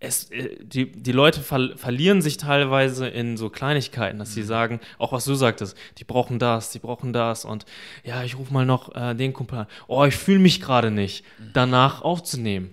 es, 0.00 0.30
äh, 0.30 0.56
die, 0.62 0.90
die 0.90 1.12
Leute 1.12 1.40
ver 1.40 1.76
verlieren 1.76 2.22
sich 2.22 2.36
teilweise 2.36 3.08
in 3.08 3.36
so 3.36 3.50
Kleinigkeiten, 3.50 4.18
dass 4.18 4.34
sie 4.34 4.42
sagen, 4.42 4.80
auch 4.98 5.12
was 5.12 5.24
du 5.24 5.34
sagtest, 5.34 5.76
die 5.98 6.04
brauchen 6.04 6.38
das, 6.38 6.70
die 6.70 6.78
brauchen 6.78 7.12
das 7.12 7.44
und 7.44 7.64
ja, 8.04 8.22
ich 8.22 8.38
rufe 8.38 8.52
mal 8.52 8.66
noch 8.66 8.94
äh, 8.94 9.14
den 9.14 9.32
Kumpel 9.32 9.60
an. 9.60 9.66
Oh, 9.88 10.04
ich 10.04 10.16
fühle 10.16 10.38
mich 10.38 10.60
gerade 10.60 10.90
nicht, 10.90 11.24
danach 11.52 12.02
aufzunehmen. 12.02 12.70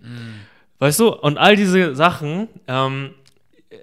Weißt 0.79 0.99
du, 0.99 1.13
und 1.13 1.37
all 1.37 1.55
diese 1.55 1.95
Sachen, 1.95 2.47
ähm, 2.67 3.13
äh, 3.69 3.77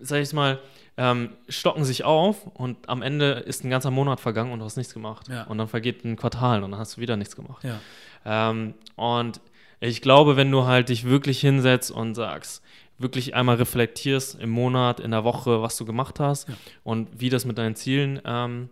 sag 0.00 0.22
ich 0.22 0.32
mal, 0.32 0.58
ähm, 0.96 1.30
stocken 1.48 1.84
sich 1.84 2.02
auf 2.02 2.46
und 2.54 2.88
am 2.88 3.02
Ende 3.02 3.44
ist 3.46 3.64
ein 3.64 3.70
ganzer 3.70 3.92
Monat 3.92 4.18
vergangen 4.18 4.50
und 4.50 4.58
du 4.58 4.64
hast 4.64 4.76
nichts 4.76 4.92
gemacht. 4.92 5.28
Ja. 5.28 5.44
Und 5.44 5.58
dann 5.58 5.68
vergeht 5.68 6.04
ein 6.04 6.16
Quartal 6.16 6.64
und 6.64 6.72
dann 6.72 6.80
hast 6.80 6.96
du 6.96 7.00
wieder 7.00 7.16
nichts 7.16 7.36
gemacht. 7.36 7.62
Ja. 7.62 7.78
Ähm, 8.24 8.74
und 8.96 9.40
ich 9.78 10.02
glaube, 10.02 10.36
wenn 10.36 10.50
du 10.50 10.64
halt 10.64 10.88
dich 10.88 11.04
wirklich 11.04 11.40
hinsetzt 11.40 11.92
und 11.92 12.16
sagst, 12.16 12.64
wirklich 12.98 13.34
einmal 13.34 13.56
reflektierst 13.56 14.40
im 14.40 14.50
Monat, 14.50 15.00
in 15.00 15.10
der 15.12 15.24
Woche, 15.24 15.62
was 15.62 15.76
du 15.76 15.84
gemacht 15.84 16.18
hast 16.20 16.48
Ja. 16.48 16.54
und 16.84 17.08
wie 17.20 17.30
das 17.30 17.44
mit 17.44 17.56
deinen 17.58 17.74
Zielen. 17.76 18.20
Ähm, 18.24 18.68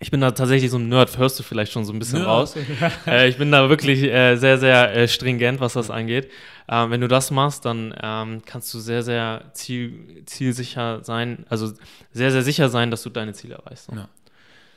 ich 0.00 0.10
bin 0.10 0.20
da 0.20 0.32
tatsächlich 0.32 0.70
so 0.70 0.78
ein 0.78 0.88
Nerd, 0.88 1.16
hörst 1.18 1.38
du 1.38 1.42
vielleicht 1.42 1.72
schon 1.72 1.84
so 1.84 1.92
ein 1.92 1.98
bisschen 1.98 2.18
Ja, 2.20 2.24
raus. 2.26 2.56
äh, 3.06 3.28
ich 3.28 3.38
bin 3.38 3.50
da 3.52 3.68
wirklich 3.68 4.02
äh, 4.02 4.36
sehr, 4.36 4.58
sehr 4.58 4.94
äh, 4.94 5.08
stringent, 5.08 5.60
was 5.60 5.74
das 5.74 5.88
angeht. 5.90 6.30
Ähm, 6.68 6.90
wenn 6.90 7.00
du 7.00 7.08
das 7.08 7.30
machst, 7.30 7.64
dann 7.64 7.94
ähm, 8.02 8.42
kannst 8.44 8.72
du 8.74 8.78
sehr, 8.80 9.02
sehr 9.02 9.44
ziel, 9.52 10.22
zielsicher 10.26 11.04
sein, 11.04 11.46
also 11.48 11.72
sehr, 12.12 12.32
sehr 12.32 12.42
sicher 12.42 12.68
sein, 12.70 12.90
dass 12.90 13.02
du 13.02 13.10
deine 13.10 13.32
Ziele 13.34 13.54
erreichst. 13.54 13.88
Ja. 13.92 14.08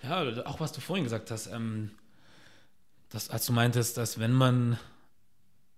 Ja, 0.03 0.45
auch 0.45 0.59
was 0.59 0.71
du 0.71 0.79
vorhin 0.81 1.03
gesagt 1.05 1.31
hast, 1.31 1.47
ähm, 1.47 1.91
dass, 3.09 3.29
als 3.29 3.45
du 3.45 3.53
meintest, 3.53 3.97
dass 3.97 4.19
wenn 4.19 4.31
man, 4.33 4.77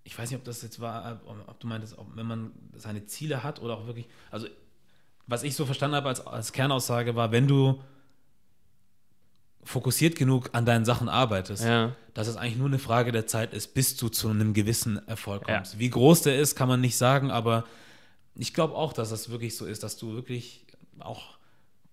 ich 0.09 0.17
weiß 0.17 0.31
nicht, 0.31 0.39
ob 0.39 0.43
das 0.43 0.63
jetzt 0.63 0.79
war, 0.79 1.21
ob, 1.45 1.59
du 1.59 1.67
meintest, 1.67 1.95
ob, 1.99 2.15
wenn 2.15 2.25
man 2.25 2.51
seine 2.75 3.05
Ziele 3.05 3.43
hat 3.43 3.61
oder 3.61 3.77
auch 3.77 3.85
wirklich, 3.85 4.07
also 4.31 4.47
was 5.27 5.43
ich 5.43 5.55
so 5.55 5.67
verstanden 5.67 5.95
habe 5.97 6.09
als, 6.09 6.25
als 6.25 6.51
Kernaussage 6.51 7.15
war, 7.15 7.31
wenn 7.31 7.47
du 7.47 7.79
fokussiert 9.63 10.15
genug 10.15 10.49
an 10.53 10.65
deinen 10.65 10.83
Sachen 10.83 11.09
arbeitest, 11.09 11.63
Ja, 11.63 11.95
dass 12.15 12.25
es 12.27 12.37
eigentlich 12.37 12.57
nur 12.57 12.65
eine 12.65 12.79
Frage 12.79 13.11
der 13.11 13.27
Zeit 13.27 13.53
ist, 13.53 13.75
bis 13.75 13.97
du 13.97 14.09
zu 14.09 14.29
einem 14.29 14.55
gewissen 14.55 15.07
Erfolg 15.07 15.47
Ja. 15.47 15.57
kommst. 15.57 15.77
Wie 15.77 15.91
groß 15.91 16.23
der 16.23 16.39
ist, 16.39 16.55
kann 16.55 16.67
man 16.67 16.81
nicht 16.81 16.97
sagen, 16.97 17.29
aber 17.29 17.65
ich 18.33 18.55
glaube 18.55 18.73
auch, 18.73 18.93
dass 18.93 19.11
das 19.11 19.29
wirklich 19.29 19.55
so 19.55 19.67
ist, 19.67 19.83
dass 19.83 19.95
du 19.95 20.13
wirklich 20.15 20.65
auch 20.97 21.37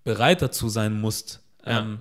bereit 0.05 0.41
dazu 0.41 0.71
sein 0.71 0.99
musst. 0.99 1.43
Ja. 1.67 1.81
Ähm, 1.81 2.01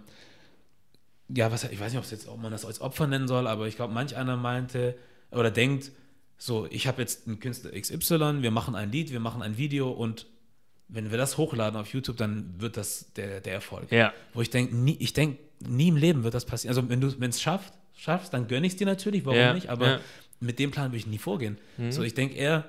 ja, 1.27 1.51
was, 1.51 1.65
ich 1.65 1.79
weiß 1.79 1.93
nicht, 1.93 2.27
ob 2.29 2.41
man 2.41 2.53
das 2.53 2.63
als 2.63 2.79
Opfer 2.79 3.05
nennen 3.05 3.27
soll, 3.27 3.47
aber 3.47 3.67
ich 3.67 3.75
glaube, 3.75 3.93
manch 3.93 4.15
einer 4.15 4.37
meinte 4.37 4.95
oder 5.31 5.51
denkt, 5.51 5.91
so, 6.37 6.67
ich 6.69 6.87
habe 6.87 7.01
jetzt 7.01 7.27
einen 7.27 7.39
Künstler 7.39 7.71
XY, 7.71 8.41
wir 8.41 8.51
machen 8.51 8.75
ein 8.75 8.91
Lied, 8.91 9.11
wir 9.11 9.19
machen 9.19 9.41
ein 9.41 9.57
Video 9.57 9.89
und 9.91 10.27
wenn 10.87 11.09
wir 11.11 11.17
das 11.17 11.37
hochladen 11.37 11.79
auf 11.79 11.93
YouTube, 11.93 12.17
dann 12.17 12.53
wird 12.59 12.77
das 12.77 13.11
der, 13.13 13.41
der 13.41 13.53
Erfolg. 13.53 13.91
Ja. 13.91 14.13
Wo 14.33 14.41
ich 14.41 14.49
denke, 14.49 14.75
nie, 14.75 14.97
ich 14.99 15.13
denke, 15.13 15.39
nie 15.67 15.87
im 15.87 15.97
Leben 15.97 16.23
wird 16.23 16.33
das 16.33 16.45
passieren. 16.45 16.75
Also 16.75 16.89
wenn 16.89 17.01
du 17.01 17.07
es 17.07 17.41
schaffst, 17.41 17.73
schaffst, 17.95 18.33
dann 18.33 18.47
gönne 18.47 18.67
ich 18.67 18.73
es 18.73 18.77
dir 18.77 18.85
natürlich, 18.85 19.25
warum 19.25 19.39
Ja, 19.39 19.53
nicht? 19.53 19.69
Aber 19.69 19.87
ja. 19.87 19.99
mit 20.39 20.59
dem 20.59 20.71
Plan 20.71 20.91
würde 20.91 20.97
ich 20.97 21.07
nie 21.07 21.17
vorgehen. 21.17 21.57
Mhm. 21.77 21.91
So, 21.91 22.03
ich 22.03 22.13
denke 22.13 22.35
eher, 22.35 22.65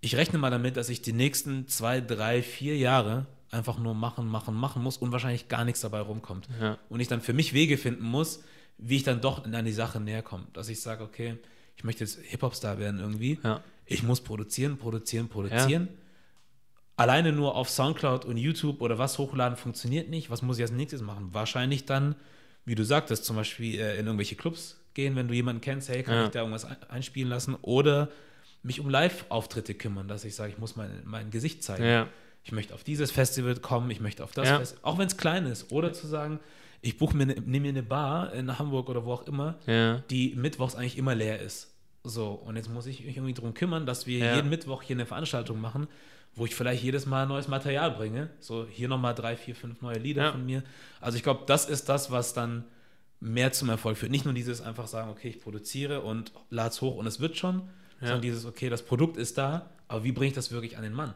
ich 0.00 0.16
rechne 0.16 0.38
mal 0.38 0.50
damit, 0.50 0.76
dass 0.76 0.88
ich 0.88 1.02
die 1.02 1.12
nächsten 1.12 1.68
zwei, 1.68 2.00
drei, 2.00 2.42
vier 2.42 2.76
Jahre 2.78 3.26
einfach 3.50 3.78
nur 3.78 3.94
machen, 3.94 4.26
machen, 4.28 4.54
machen 4.54 4.82
muss 4.82 4.96
und 4.96 5.12
wahrscheinlich 5.12 5.48
gar 5.48 5.64
nichts 5.64 5.80
dabei 5.80 6.00
rumkommt. 6.00 6.48
Ja. 6.60 6.78
Und 6.88 7.00
ich 7.00 7.08
dann 7.08 7.20
für 7.20 7.32
mich 7.32 7.52
Wege 7.52 7.76
finden 7.76 8.04
muss, 8.04 8.42
wie 8.78 8.96
ich 8.96 9.02
dann 9.02 9.20
doch 9.20 9.44
an 9.44 9.64
die 9.64 9.72
Sache 9.72 10.00
näher 10.00 10.22
komme. 10.22 10.46
Dass 10.52 10.68
ich 10.68 10.80
sage, 10.80 11.04
okay, 11.04 11.36
ich 11.80 11.84
möchte 11.84 12.04
jetzt 12.04 12.18
Hip-Hop-Star 12.20 12.78
werden 12.78 13.00
irgendwie. 13.00 13.38
Ja. 13.42 13.62
Ich 13.86 14.02
muss 14.02 14.20
produzieren, 14.20 14.76
produzieren, 14.76 15.28
produzieren. 15.30 15.88
Alleine 16.96 17.32
nur 17.32 17.54
auf 17.56 17.70
Soundcloud 17.70 18.26
und 18.26 18.36
YouTube 18.36 18.82
oder 18.82 18.98
was 18.98 19.16
hochladen 19.16 19.56
funktioniert 19.56 20.10
nicht. 20.10 20.28
Was 20.28 20.42
muss 20.42 20.58
ich 20.58 20.62
als 20.62 20.72
nächstes 20.72 21.00
machen? 21.00 21.30
Wahrscheinlich 21.32 21.86
dann, 21.86 22.14
wie 22.66 22.74
du 22.74 22.84
sagtest, 22.84 23.24
zum 23.24 23.36
Beispiel 23.36 23.80
äh, 23.80 23.98
in 23.98 24.04
irgendwelche 24.04 24.34
Clubs 24.36 24.76
gehen, 24.92 25.16
wenn 25.16 25.26
du 25.26 25.32
jemanden 25.34 25.62
kennst, 25.62 25.88
hey, 25.88 26.02
kann 26.02 26.14
Ja. 26.16 26.24
ich 26.24 26.30
da 26.32 26.40
irgendwas 26.40 26.66
ein- 26.66 26.76
einspielen 26.90 27.30
lassen? 27.30 27.56
Oder 27.62 28.10
mich 28.62 28.78
um 28.80 28.90
Live-Auftritte 28.90 29.72
kümmern, 29.72 30.06
dass 30.06 30.24
ich 30.26 30.34
sage, 30.34 30.52
ich 30.52 30.58
muss 30.58 30.76
mein, 30.76 30.90
mein 31.04 31.30
Gesicht 31.30 31.62
zeigen. 31.64 31.84
Ja. 31.84 32.08
Ich 32.44 32.52
möchte 32.52 32.74
auf 32.74 32.84
dieses 32.84 33.10
Festival 33.10 33.56
kommen, 33.56 33.90
ich 33.90 34.00
möchte 34.00 34.22
auf 34.22 34.32
das 34.32 34.48
Ja. 34.48 34.58
Festival, 34.58 34.84
auch 34.84 34.98
wenn 34.98 35.06
es 35.06 35.16
klein 35.16 35.46
ist. 35.46 35.72
Oder 35.72 35.94
zu 35.94 36.06
sagen, 36.06 36.38
ich 36.82 36.98
buche 36.98 37.16
mir, 37.16 37.24
ne, 37.26 37.34
nehme 37.46 37.60
mir 37.64 37.68
eine 37.70 37.82
Bar 37.82 38.34
in 38.34 38.58
Hamburg 38.58 38.90
oder 38.90 39.06
wo 39.06 39.14
auch 39.14 39.26
immer, 39.26 39.58
Ja. 39.66 40.02
die 40.10 40.34
mittwochs 40.36 40.74
eigentlich 40.74 40.98
immer 40.98 41.14
leer 41.14 41.40
ist. 41.40 41.69
So, 42.02 42.28
und 42.32 42.56
jetzt 42.56 42.70
muss 42.70 42.86
ich 42.86 43.04
mich 43.04 43.16
irgendwie 43.16 43.34
darum 43.34 43.52
kümmern, 43.54 43.84
dass 43.86 44.06
wir 44.06 44.18
Ja. 44.18 44.34
jeden 44.36 44.48
Mittwoch 44.48 44.82
hier 44.82 44.96
eine 44.96 45.06
Veranstaltung 45.06 45.60
machen, 45.60 45.86
wo 46.34 46.46
ich 46.46 46.54
vielleicht 46.54 46.82
jedes 46.82 47.06
Mal 47.06 47.26
neues 47.26 47.48
Material 47.48 47.90
bringe. 47.90 48.30
So, 48.40 48.66
hier 48.66 48.88
nochmal 48.88 49.14
drei, 49.14 49.36
vier, 49.36 49.54
fünf 49.54 49.82
neue 49.82 49.98
Lieder 49.98 50.22
Ja. 50.24 50.32
von 50.32 50.44
mir. 50.46 50.62
Also 51.00 51.16
ich 51.16 51.22
glaube, 51.22 51.42
das 51.46 51.68
ist 51.68 51.88
das, 51.88 52.10
was 52.10 52.32
dann 52.32 52.64
mehr 53.20 53.52
zum 53.52 53.68
Erfolg 53.68 53.98
führt. 53.98 54.10
Nicht 54.10 54.24
nur 54.24 54.32
dieses 54.32 54.62
einfach 54.62 54.86
sagen, 54.86 55.10
okay, 55.10 55.28
ich 55.28 55.40
produziere 55.40 56.00
und 56.00 56.32
lade 56.48 56.70
es 56.70 56.80
hoch 56.80 56.96
und 56.96 57.06
es 57.06 57.20
wird 57.20 57.36
schon, 57.36 57.56
Ja. 58.00 58.06
sondern 58.06 58.22
dieses, 58.22 58.46
okay, 58.46 58.70
das 58.70 58.82
Produkt 58.82 59.18
ist 59.18 59.36
da, 59.36 59.68
aber 59.88 60.04
wie 60.04 60.12
bringe 60.12 60.28
ich 60.28 60.34
das 60.34 60.50
wirklich 60.52 60.78
an 60.78 60.82
den 60.84 60.94
Mann? 60.94 61.12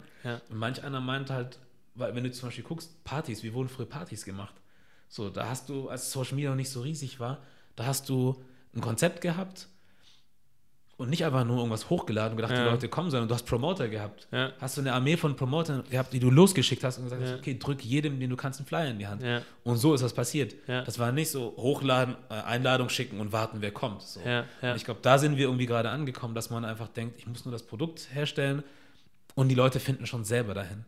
Und 0.50 0.58
manch 0.58 0.82
einer 0.84 1.00
meint 1.00 1.30
halt, 1.30 1.58
weil 1.94 2.14
wenn 2.14 2.24
du 2.24 2.30
zum 2.32 2.48
Beispiel 2.48 2.64
guckst, 2.64 3.02
Partys, 3.04 3.42
wie 3.42 3.54
wurden 3.54 3.68
früher 3.70 3.86
Partys 3.86 4.24
gemacht? 4.26 4.54
So, 5.08 5.30
da 5.30 5.48
hast 5.48 5.68
du, 5.70 5.88
als 5.88 6.10
Social 6.12 6.34
Media 6.34 6.50
noch 6.50 6.56
nicht 6.56 6.70
so 6.70 6.82
riesig 6.82 7.20
war, 7.20 7.38
da 7.76 7.86
hast 7.86 8.08
du 8.10 8.42
ein 8.74 8.80
Konzept 8.82 9.20
gehabt 9.22 9.68
und 11.04 11.10
nicht 11.10 11.24
einfach 11.24 11.44
nur 11.44 11.58
irgendwas 11.58 11.88
hochgeladen 11.88 12.32
und 12.32 12.36
gedacht, 12.36 12.52
Ja. 12.52 12.64
die 12.64 12.70
Leute 12.70 12.88
kommen, 12.88 13.10
sondern 13.10 13.28
du 13.28 13.34
hast 13.34 13.44
Promoter 13.46 13.88
gehabt. 13.88 14.26
Ja. 14.32 14.52
Hast 14.60 14.76
du 14.76 14.80
eine 14.80 14.92
Armee 14.92 15.16
von 15.16 15.36
Promotern 15.36 15.84
gehabt, 15.88 16.12
die 16.12 16.18
du 16.20 16.30
losgeschickt 16.30 16.82
hast 16.82 16.98
und 16.98 17.04
gesagt 17.04 17.22
Ja. 17.22 17.28
hast, 17.28 17.38
okay, 17.38 17.58
drück 17.58 17.84
jedem, 17.84 18.18
den 18.18 18.30
du 18.30 18.36
kannst, 18.36 18.58
einen 18.60 18.66
Flyer 18.66 18.88
in 18.90 18.98
die 18.98 19.06
Hand. 19.06 19.22
Und 19.62 19.76
so 19.76 19.94
ist 19.94 20.00
das 20.02 20.12
passiert. 20.12 20.54
Das 20.66 20.98
war 20.98 21.12
nicht 21.12 21.30
so 21.30 21.54
hochladen, 21.56 22.16
äh, 22.30 22.34
Einladung 22.34 22.88
schicken 22.88 23.20
und 23.20 23.32
warten, 23.32 23.58
wer 23.60 23.70
kommt. 23.70 24.02
So. 24.02 24.20
Ich 24.76 24.84
glaube, 24.84 25.00
da 25.02 25.18
sind 25.18 25.36
wir 25.36 25.44
irgendwie 25.44 25.66
gerade 25.66 25.90
angekommen, 25.90 26.34
dass 26.34 26.50
man 26.50 26.64
einfach 26.64 26.88
denkt, 26.88 27.18
ich 27.18 27.26
muss 27.26 27.44
nur 27.44 27.52
das 27.52 27.62
Produkt 27.62 28.08
herstellen 28.12 28.62
und 29.34 29.48
die 29.48 29.54
Leute 29.54 29.80
finden 29.80 30.06
schon 30.06 30.24
selber 30.24 30.54
dahin. 30.54 30.84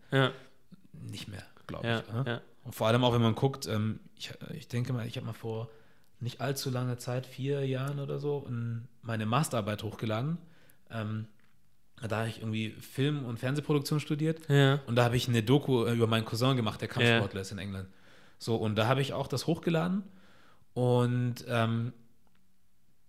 Nicht 1.11 1.29
mehr, 1.29 1.43
glaube 1.67 2.03
ich. 2.25 2.33
Und 2.65 2.75
vor 2.75 2.89
allem 2.89 3.05
auch, 3.05 3.13
wenn 3.15 3.23
man 3.23 3.35
guckt, 3.37 3.67
ähm, 3.69 4.01
ich, 4.17 4.33
ich 4.55 4.67
denke 4.67 4.93
mal, 4.93 5.07
ich 5.07 5.17
habe 5.17 5.27
mal 5.27 5.33
vor 5.33 5.69
nicht 6.21 6.41
allzu 6.41 6.71
langer 6.71 6.99
Zeit, 6.99 7.27
vier 7.27 7.67
Jahren 7.67 8.01
oder 8.01 8.19
so, 8.19 8.49
meine 9.03 9.27
Masterarbeit 9.27 9.83
hochgeladen. 9.83 10.39
Ähm, 10.91 11.27
da 12.07 12.19
habe 12.19 12.29
ich 12.29 12.39
irgendwie 12.41 12.71
Film- 12.73 13.25
und 13.25 13.39
Fernsehproduktion 13.39 14.01
studiert. 14.01 14.49
Ja. 14.49 14.81
Und 14.87 14.97
da 14.97 15.05
habe 15.05 15.17
ich 15.17 15.29
eine 15.29 15.43
Doku 15.43 15.85
äh, 15.85 15.95
über 15.95 16.07
meinen 16.07 16.25
Cousin 16.25 16.57
gemacht, 16.57 16.81
der 16.81 16.89
Ja. 16.89 16.95
Kampfsportler 16.95 17.41
ist 17.41 17.53
in 17.53 17.59
England. 17.59 17.89
So, 18.39 18.57
und 18.57 18.77
da 18.77 18.87
habe 18.87 19.01
ich 19.01 19.13
auch 19.13 19.29
das 19.29 19.47
hochgeladen. 19.47 20.03
Und 20.75 21.37
ähm, 21.49 21.93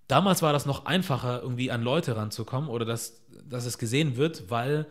damals 0.07 0.41
war 0.41 0.53
das 0.53 0.65
noch 0.65 0.85
einfacher, 0.85 1.41
irgendwie 1.41 1.69
an 1.69 1.81
Leute 1.81 2.15
ranzukommen 2.15 2.69
oder 2.69 2.85
dass, 2.85 3.21
dass 3.43 3.65
es 3.65 3.77
gesehen 3.77 4.15
wird, 4.15 4.49
weil 4.49 4.85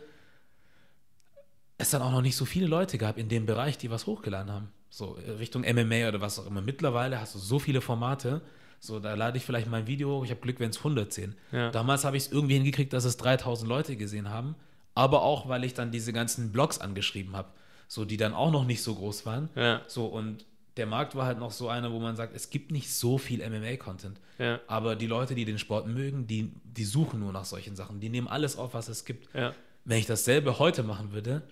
es 1.78 1.90
dann 1.90 2.02
auch 2.02 2.12
noch 2.12 2.22
nicht 2.22 2.36
so 2.36 2.44
viele 2.44 2.66
Leute 2.66 2.98
gab 2.98 3.16
in 3.18 3.28
dem 3.28 3.46
Bereich, 3.46 3.78
die 3.78 3.90
was 3.90 4.06
hochgeladen 4.06 4.52
haben. 4.52 4.68
So 4.96 5.18
äh, 5.18 5.32
Richtung 5.32 5.60
MMA 5.60 6.08
oder 6.08 6.22
was 6.22 6.38
auch 6.38 6.46
immer. 6.46 6.62
Mittlerweile 6.62 7.20
hast 7.20 7.34
du 7.34 7.38
so 7.38 7.58
viele 7.58 7.82
Formate. 7.82 8.40
So, 8.80 8.98
da 8.98 9.12
lade 9.12 9.36
ich 9.36 9.44
vielleicht 9.44 9.68
mein 9.68 9.86
Video 9.86 10.08
hoch. 10.08 10.24
Ich 10.24 10.30
habe 10.30 10.40
Glück, 10.40 10.58
wenn 10.58 10.70
es 10.70 10.78
100 10.78 11.12
sehen. 11.12 11.34
Ja. 11.52 11.70
Damals 11.70 12.06
habe 12.06 12.16
ich 12.16 12.24
es 12.24 12.32
irgendwie 12.32 12.54
hingekriegt, 12.54 12.94
dass 12.94 13.04
es 13.04 13.18
3000 13.18 13.68
Leute 13.68 13.96
gesehen 13.96 14.30
haben. 14.30 14.54
Aber 14.94 15.20
auch, 15.20 15.50
weil 15.50 15.64
ich 15.64 15.74
dann 15.74 15.90
diese 15.90 16.14
ganzen 16.14 16.50
Blogs 16.50 16.78
angeschrieben 16.78 17.36
habe. 17.36 17.48
So, 17.88 18.06
die 18.06 18.16
dann 18.16 18.32
auch 18.32 18.50
noch 18.50 18.64
nicht 18.64 18.82
so 18.82 18.94
groß 18.94 19.26
waren. 19.26 19.50
Ja. 19.54 19.82
So, 19.86 20.06
und 20.06 20.46
der 20.78 20.86
Markt 20.86 21.14
war 21.14 21.26
halt 21.26 21.38
noch 21.38 21.50
so 21.52 21.68
einer, 21.68 21.92
wo 21.92 21.98
man 21.98 22.16
sagt, 22.16 22.34
es 22.34 22.48
gibt 22.48 22.70
nicht 22.70 22.90
so 22.90 23.18
viel 23.18 23.46
MMA-Content. 23.46 24.18
Ja. 24.38 24.60
Aber 24.66 24.96
die 24.96 25.06
Leute, 25.06 25.34
die 25.34 25.44
den 25.44 25.58
Sport 25.58 25.88
mögen, 25.88 26.26
die, 26.26 26.54
die 26.64 26.84
suchen 26.84 27.20
nur 27.20 27.32
nach 27.32 27.44
solchen 27.44 27.76
Sachen. 27.76 28.00
Die 28.00 28.08
nehmen 28.08 28.28
alles 28.28 28.56
auf, 28.56 28.72
was 28.72 28.88
es 28.88 29.04
gibt. 29.04 29.28
Ja. 29.34 29.52
Wenn 29.84 29.98
ich 29.98 30.06
dasselbe 30.06 30.58
heute 30.58 30.82
machen 30.82 31.12
würde, 31.12 31.42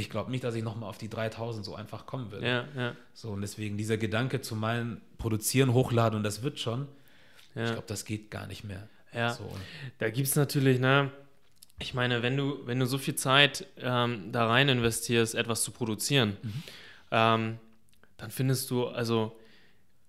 ich 0.00 0.10
glaube 0.10 0.30
nicht, 0.30 0.42
dass 0.44 0.54
ich 0.54 0.62
nochmal 0.64 0.88
auf 0.88 0.98
die 0.98 1.08
3000 1.08 1.64
so 1.64 1.74
einfach 1.74 2.06
kommen 2.06 2.30
würde. 2.32 2.46
Ja. 2.46 2.64
Ja. 2.76 2.96
So, 3.14 3.30
und 3.30 3.40
deswegen 3.42 3.76
dieser 3.76 3.96
Gedanke 3.96 4.40
zu 4.40 4.56
meinen, 4.56 5.00
produzieren, 5.18 5.72
hochladen 5.72 6.16
und 6.16 6.22
das 6.24 6.42
wird 6.42 6.58
schon, 6.58 6.88
ich 7.54 7.60
Ja. 7.62 7.72
glaube, 7.72 7.84
das 7.86 8.04
geht 8.04 8.30
gar 8.30 8.46
nicht 8.46 8.64
mehr. 8.64 8.88
Ja. 9.14 9.32
So, 9.34 9.50
Da 9.98 10.08
gibt 10.10 10.28
es 10.28 10.36
natürlich, 10.36 10.78
ne, 10.80 11.10
ich 11.80 11.94
meine, 11.94 12.22
wenn 12.22 12.36
du, 12.36 12.66
wenn 12.66 12.78
du 12.78 12.86
so 12.86 12.98
viel 12.98 13.14
Zeit 13.16 13.66
ähm, 13.78 14.32
da 14.32 14.46
rein 14.46 14.68
investierst, 14.68 15.34
etwas 15.34 15.62
zu 15.62 15.70
produzieren, 15.72 16.36
ähm, 17.10 17.58
dann 18.18 18.30
findest 18.30 18.70
du 18.70 18.86
also 18.88 19.36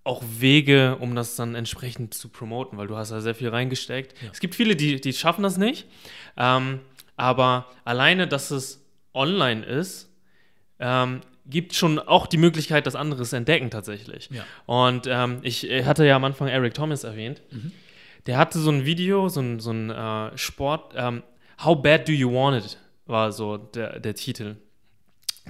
auch 0.04 0.22
Wege, 0.38 0.96
um 1.00 1.14
das 1.14 1.36
dann 1.36 1.54
entsprechend 1.54 2.12
zu 2.14 2.28
promoten, 2.28 2.76
weil 2.76 2.88
du 2.88 2.96
hast 2.96 3.10
da 3.10 3.20
sehr 3.20 3.34
viel 3.34 3.48
reingesteckt. 3.48 4.20
Ja. 4.22 4.30
Es 4.32 4.40
gibt 4.40 4.54
viele, 4.54 4.74
die, 4.76 5.00
die 5.00 5.12
schaffen 5.12 5.42
das 5.42 5.56
nicht, 5.58 5.86
ähm, 6.36 6.80
aber 7.16 7.66
alleine, 7.84 8.26
dass 8.28 8.50
es 8.50 8.81
online 9.14 9.64
ist, 9.64 10.10
ähm, 10.78 11.20
gibt 11.46 11.74
schon 11.74 11.98
auch 11.98 12.26
die 12.26 12.36
Möglichkeit, 12.36 12.86
dass 12.86 12.94
andere 12.94 13.22
es 13.22 13.32
entdecken 13.32 13.70
tatsächlich. 13.70 14.30
Ja. 14.30 14.44
Und 14.66 15.06
ähm, 15.08 15.38
ich 15.42 15.64
hatte 15.84 16.06
ja 16.06 16.16
am 16.16 16.24
Anfang 16.24 16.48
Eric 16.48 16.74
Thomas 16.74 17.04
erwähnt. 17.04 17.42
Der 18.26 18.38
hatte 18.38 18.58
so 18.58 18.70
ein 18.70 18.84
Video, 18.84 19.28
so 19.28 19.40
ein, 19.40 19.58
so 19.58 19.72
ein 19.72 19.90
äh, 19.90 20.36
Sport, 20.38 20.94
ähm, 20.96 21.22
How 21.64 21.80
Bad 21.80 22.08
Do 22.08 22.12
You 22.12 22.32
Want 22.32 22.64
It, 22.64 22.78
war 23.06 23.32
so 23.32 23.56
der, 23.56 23.98
der 23.98 24.14
Titel. 24.14 24.56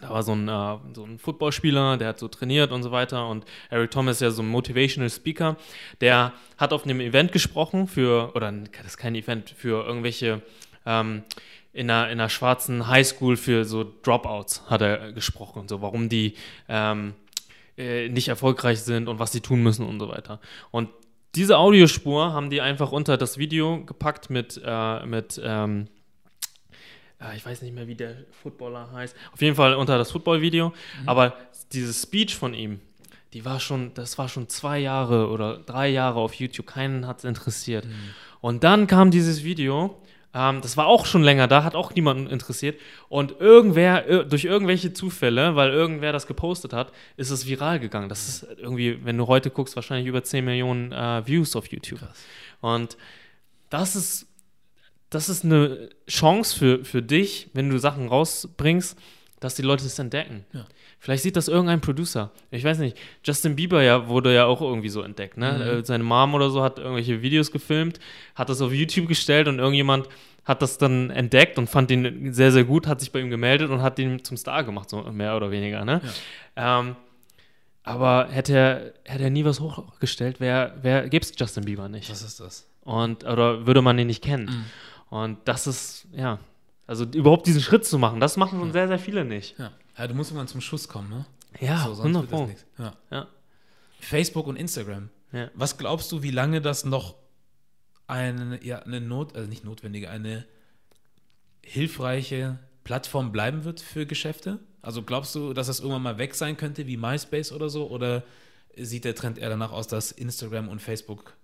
Da 0.01 0.09
war 0.09 0.23
so 0.23 0.33
ein, 0.33 0.49
äh, 0.49 0.79
so 0.95 1.05
ein 1.05 1.19
Footballspieler, 1.19 1.99
der 1.99 2.09
hat 2.09 2.19
so 2.19 2.29
trainiert 2.29 2.73
und 2.73 2.83
so 2.83 2.91
weiter. 2.91 3.29
Und 3.29 3.45
Eric 3.69 3.91
Thomas 3.91 4.17
ist 4.17 4.23
ja 4.23 4.31
so 4.31 4.43
ein 4.43 4.49
Motivational 4.49 5.11
Speaker. 5.11 5.57
Der 6.01 6.33
hat 6.57 6.73
auf 6.73 6.85
einem 6.85 7.01
Event 7.01 7.33
gesprochen 7.33 7.87
für, 7.87 8.35
oder 8.35 8.51
das 8.51 8.87
ist 8.87 8.97
kein 8.97 9.15
Event, 9.15 9.51
für 9.51 9.85
irgendwelche 9.85 10.41
ähm, 10.87 11.23
in, 11.73 11.91
einer, 11.91 12.11
in 12.11 12.21
einer 12.21 12.29
schwarzen 12.29 12.87
Highschool 12.87 13.37
für 13.37 13.65
so 13.65 13.85
Dropouts 14.03 14.63
hat 14.69 14.83
er 14.83 15.13
gesprochen 15.13 15.61
und 15.61 15.69
so, 15.69 15.81
warum 15.81 16.09
die 16.09 16.35
ähm, 16.69 17.15
äh, 17.77 18.09
nicht 18.09 18.29
erfolgreich 18.29 18.81
sind 18.81 19.09
und 19.09 19.19
was 19.19 19.33
sie 19.33 19.41
tun 19.41 19.63
müssen 19.63 19.87
und 19.87 19.99
so 19.99 20.09
weiter. 20.09 20.41
Und 20.71 20.91
diese 21.35 21.57
Audiospur 21.57 22.33
haben 22.33 22.51
die 22.51 22.61
einfach 22.61 22.93
unter 22.93 23.17
das 23.17 23.39
Video 23.39 23.85
gepackt 23.85 24.29
mit, 24.29 24.61
äh, 24.63 25.07
mit 25.07 25.41
ähm, 25.43 25.89
äh, 27.23 27.37
ich 27.37 27.47
weiß 27.47 27.63
nicht 27.63 27.75
mehr, 27.75 27.87
wie 27.87 27.95
der 27.95 28.17
Footballer 28.43 28.91
heißt. 28.93 29.17
Auf 29.33 29.41
jeden 29.41 29.57
Fall 29.57 29.75
unter 29.75 29.99
das 29.99 30.11
Football-Video. 30.11 30.73
Aber 31.07 31.37
diese 31.73 31.93
Speech 31.93 32.37
von 32.37 32.55
ihm, 32.55 32.81
die 33.33 33.45
war 33.45 33.61
schon, 33.61 33.95
das 33.95 34.19
war 34.19 34.29
schon 34.29 34.49
zwei 34.49 34.79
Jahre 34.79 35.29
oder 35.29 35.59
drei 35.59 35.89
Jahre 35.89 36.21
auf 36.21 36.35
YouTube. 36.35 36.67
Keinen 36.67 37.07
hat 37.07 37.19
es 37.19 37.25
interessiert. 37.25 37.87
Und 38.41 38.65
dann 38.65 38.87
kam 38.87 39.11
dieses 39.11 39.45
Video. 39.45 40.02
Ähm, 40.35 40.61
das 40.63 40.77
war 40.77 40.87
auch 40.87 41.05
schon 41.07 41.23
länger 41.23 41.47
da, 41.49 41.63
hat 41.65 41.75
auch 41.75 41.95
niemanden 41.95 42.27
interessiert. 42.27 42.81
Und 43.09 43.39
irgendwer, 43.41 44.09
ir- 44.09 44.25
durch 44.25 44.45
irgendwelche 44.45 44.93
Zufälle, 44.93 45.57
weil 45.57 45.71
irgendwer 45.71 46.13
das 46.13 46.27
gepostet 46.27 46.73
hat, 46.73 46.93
ist 47.17 47.31
es 47.31 47.47
viral 47.47 47.81
gegangen. 47.81 48.09
Das 48.09 48.29
ist 48.29 48.47
irgendwie, 48.59 49.05
wenn 49.05 49.19
du 49.19 49.27
heute 49.27 49.51
guckst, 49.51 49.77
wahrscheinlich 49.77 50.07
über 50.07 50.23
10 50.25 50.45
Millionen 50.45 50.93
äh, 50.93 51.27
Views 51.27 51.55
auf 51.57 51.67
YouTube. 51.69 52.01
Und 52.61 52.97
das 53.71 53.95
ist, 53.97 54.27
das 55.11 55.29
ist 55.29 55.45
eine 55.45 55.91
Chance 56.09 56.59
für, 56.59 56.85
für 56.85 57.03
dich, 57.03 57.51
wenn 57.53 57.69
du 57.69 57.79
Sachen 57.79 58.09
rausbringst, 58.09 58.99
dass 59.41 59.55
die 59.55 59.63
Leute 59.63 59.85
es 59.85 59.99
entdecken. 59.99 60.45
Ja. 60.53 60.67
Vielleicht 61.03 61.25
sieht 61.25 61.35
das 61.35 61.49
irgendein 61.49 61.81
Producer. 61.81 62.31
Ich 62.53 62.63
weiß 62.63 62.79
nicht. 62.79 62.97
Justin 63.25 63.57
Bieber 63.57 63.83
ja 63.83 64.07
wurde 64.07 64.33
ja 64.33 64.45
auch 64.45 64.61
irgendwie 64.61 64.89
so 64.89 65.03
entdeckt. 65.03 65.37
Ne? 65.37 65.53
Mhm. 65.53 65.81
Äh, 65.81 65.85
Seine 65.85 66.05
Mom 66.05 66.33
oder 66.33 66.49
so 66.49 66.63
hat 66.63 66.79
irgendwelche 66.79 67.23
Videos 67.23 67.51
gefilmt, 67.51 67.99
hat 68.37 68.49
das 68.49 68.61
auf 68.61 68.73
YouTube 68.73 69.09
gestellt 69.09 69.49
und 69.49 69.59
irgendjemand 69.59 70.09
hat 70.45 70.63
das 70.63 70.79
dann 70.79 71.11
entdeckt 71.11 71.59
und 71.59 71.69
fand 71.69 71.91
ihn 71.91 72.33
sehr, 72.33 72.53
sehr 72.53 72.63
gut, 72.63 72.87
hat 72.87 73.01
sich 73.01 73.11
bei 73.11 73.19
ihm 73.19 73.31
gemeldet 73.31 73.71
und 73.71 73.83
hat 73.83 73.99
ihn 73.99 74.23
zum 74.23 74.37
Star 74.37 74.63
gemacht, 74.63 74.91
so 74.91 75.03
mehr 75.11 75.37
oder 75.37 75.51
weniger. 75.51 75.85
Ne? 75.85 76.01
Ähm, 76.55 76.95
aber 77.83 78.29
hätte 78.31 78.53
er, 78.57 78.93
hätte 79.03 79.25
er 79.25 79.31
nie 79.31 79.45
was 79.45 79.59
hochgestellt, 79.59 80.37
wer, 80.39 80.77
wer 80.83 81.09
gäbe 81.09 81.25
es 81.25 81.33
Justin 81.37 81.65
Bieber 81.65 81.89
nicht. 81.89 82.09
was 82.11 82.23
ist 82.23 82.39
das? 82.39 82.71
Und, 82.83 83.25
oder 83.25 83.67
würde 83.67 83.83
man 83.83 83.99
ihn 83.99 84.07
nicht 84.07 84.23
kennen. 84.23 84.67
Und 85.11 85.39
das 85.47 85.67
ist, 85.67 86.07
ja, 86.13 86.39
also 86.87 87.05
überhaupt 87.07 87.49
diesen 87.49 87.61
Schritt 87.61 87.85
zu 87.85 87.99
machen, 87.99 88.21
das 88.21 88.37
machen 88.37 88.61
schon 88.61 88.71
sehr, 88.71 88.87
sehr 88.87 89.01
viele 89.01 89.25
nicht. 89.25 89.59
Ja, 89.59 89.73
ja 89.97 90.07
du 90.07 90.15
musst 90.15 90.31
irgendwann 90.31 90.49
zum 90.49 90.61
Schuss 90.61 90.89
kommen, 90.89 91.11
ne? 91.11 91.27
Ja, 91.61 91.85
so, 91.85 91.95
sonst 91.95 92.15
wird 92.15 92.33
das 92.33 92.33
100 92.33 92.49
nichts. 92.49 92.67
Ja. 92.79 92.97
Ja. 93.11 93.29
Facebook 94.01 94.47
und 94.47 94.57
Instagram. 94.57 95.11
Ja. 95.33 95.51
Was 95.55 95.79
glaubst 95.79 96.11
du, 96.13 96.23
wie 96.23 96.31
lange 96.31 96.61
das 96.61 96.85
noch 96.85 97.17
eine, 98.07 98.63
ja, 98.65 98.81
eine 98.81 99.01
Not, 99.01 99.35
also 99.35 99.49
nicht 99.49 99.65
notwendige, 99.65 100.11
eine 100.11 100.47
hilfreiche 101.63 102.59
Plattform 102.85 103.33
bleiben 103.33 103.65
wird 103.65 103.81
für 103.81 104.07
Geschäfte? 104.07 104.59
Also 104.83 105.03
glaubst 105.03 105.35
du, 105.35 105.53
dass 105.53 105.69
das 105.69 105.81
irgendwann 105.81 106.03
mal 106.03 106.19
weg 106.19 106.35
sein 106.35 106.57
könnte, 106.57 106.87
wie 106.87 106.97
MySpace 106.97 107.53
oder 107.53 107.69
so? 107.69 107.89
Oder 107.89 108.25
sieht 108.77 109.05
der 109.05 109.15
Trend 109.15 109.39
eher 109.39 109.49
danach 109.49 109.73
aus, 109.73 109.87
dass 109.87 110.11
Instagram 110.11 110.69
und 110.69 110.81
Facebook 110.83 111.35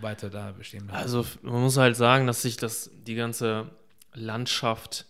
weiter 0.00 0.28
da 0.28 0.52
bestehen 0.52 0.86
bleiben? 0.86 1.02
Also 1.02 1.24
man 1.42 1.62
muss 1.62 1.76
halt 1.78 1.96
sagen, 1.96 2.26
dass 2.26 2.42
sich 2.42 2.56
das, 2.56 2.90
die 3.06 3.14
ganze 3.14 3.70
Landschaft 4.12 5.06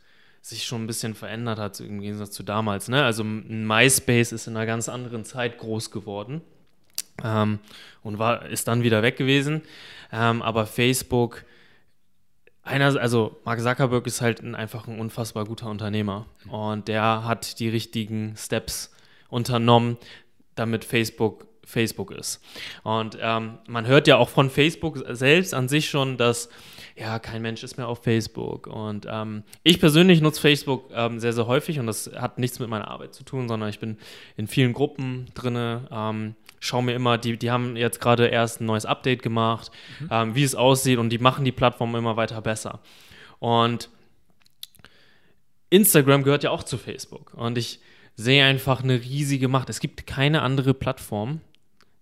sich 0.49 0.65
schon 0.65 0.85
ein 0.85 0.87
bisschen 0.87 1.15
verändert 1.15 1.59
hat 1.59 1.81
im 1.81 2.01
Gegensatz 2.01 2.31
zu 2.31 2.45
damals. 2.45 2.87
Ne? 2.87 3.05
Also 3.05 3.25
MySpace 3.25 4.31
ist 4.31 4.47
in 4.47 4.57
einer 4.57 4.65
ganz 4.65 4.89
anderen 4.89 5.25
Zeit 5.25 5.59
groß 5.59 5.91
geworden 5.91 6.41
ähm, 7.25 7.59
und 8.05 8.21
war, 8.21 8.47
ist 8.47 8.69
dann 8.69 8.85
wieder 8.85 9.03
weg 9.03 9.17
gewesen. 9.17 9.63
Ähm, 10.13 10.43
aber 10.43 10.67
Facebook, 10.67 11.45
einer, 12.63 12.97
also 12.97 13.41
Mark 13.45 13.61
Zuckerberg 13.61 14.07
ist 14.07 14.21
halt 14.21 14.41
ein, 14.41 14.55
einfach 14.55 14.87
ein 14.87 15.01
unfassbar 15.01 15.47
guter 15.47 15.69
Unternehmer 15.69 16.27
und 16.49 16.87
der 16.87 17.25
hat 17.25 17.59
die 17.59 17.69
richtigen 17.69 18.37
Steps 18.37 18.95
unternommen, 19.29 19.97
damit 20.55 20.85
Facebook 20.85 21.49
Facebook 21.67 22.11
ist. 22.13 22.41
Und 22.85 23.19
ähm, 23.21 23.59
man 23.69 23.87
hört 23.87 24.07
ja 24.07 24.17
auch 24.17 24.31
von 24.31 24.49
Facebook 24.49 25.05
selbst 25.11 25.53
an 25.53 25.69
sich 25.69 25.91
schon, 25.91 26.17
dass 26.17 26.49
ja 26.97 27.19
kein 27.19 27.43
Mensch 27.43 27.63
ist 27.63 27.77
mehr 27.77 27.89
auf 27.89 28.03
Facebook. 28.03 28.67
Und 28.67 29.07
ähm, 29.11 29.43
ich 29.63 29.79
persönlich 29.79 30.23
nutze 30.23 30.41
Facebook 30.41 30.91
ähm, 30.95 31.21
sehr, 31.21 31.35
sehr 31.35 31.47
häufig 31.47 31.79
und 31.79 31.87
das 31.87 32.11
hat 32.17 32.39
nichts 32.39 32.59
mit 32.59 32.71
meiner 32.71 32.89
Arbeit 32.89 33.15
zu 33.15 33.25
tun, 33.25 33.49
sondern 33.49 33.69
ich 33.69 33.81
bin 33.81 33.99
in 34.37 34.47
vielen 34.47 34.73
Gruppen 34.73 35.27
drin. 35.35 35.87
Ähm, 35.91 36.35
Schau 36.59 36.81
mir 36.83 36.95
immer, 36.95 37.19
die, 37.19 37.37
die 37.37 37.51
haben 37.51 37.77
jetzt 37.77 38.01
gerade 38.01 38.29
erst 38.29 38.61
ein 38.61 38.67
neues 38.67 38.87
Update 38.87 39.23
gemacht, 39.23 39.71
ähm, 40.11 40.35
wie 40.35 40.43
es 40.43 40.55
aussieht 40.55 40.99
und 40.99 41.11
die 41.11 41.19
machen 41.19 41.45
die 41.45 41.53
Plattform 41.53 41.95
immer 41.95 42.17
weiter 42.17 42.41
besser. 42.41 42.81
Und 43.39 43.91
Instagram 45.71 46.23
gehört 46.23 46.45
ja 46.45 46.51
auch 46.51 46.63
zu 46.63 46.79
Facebook. 46.79 47.35
Und 47.35 47.59
ich 47.59 47.81
sehe 48.15 48.45
einfach 48.45 48.83
eine 48.83 49.01
riesige 49.01 49.49
Macht. 49.49 49.69
Es 49.69 49.81
gibt 49.81 50.07
keine 50.07 50.43
andere 50.43 50.75
Plattform, 50.75 51.41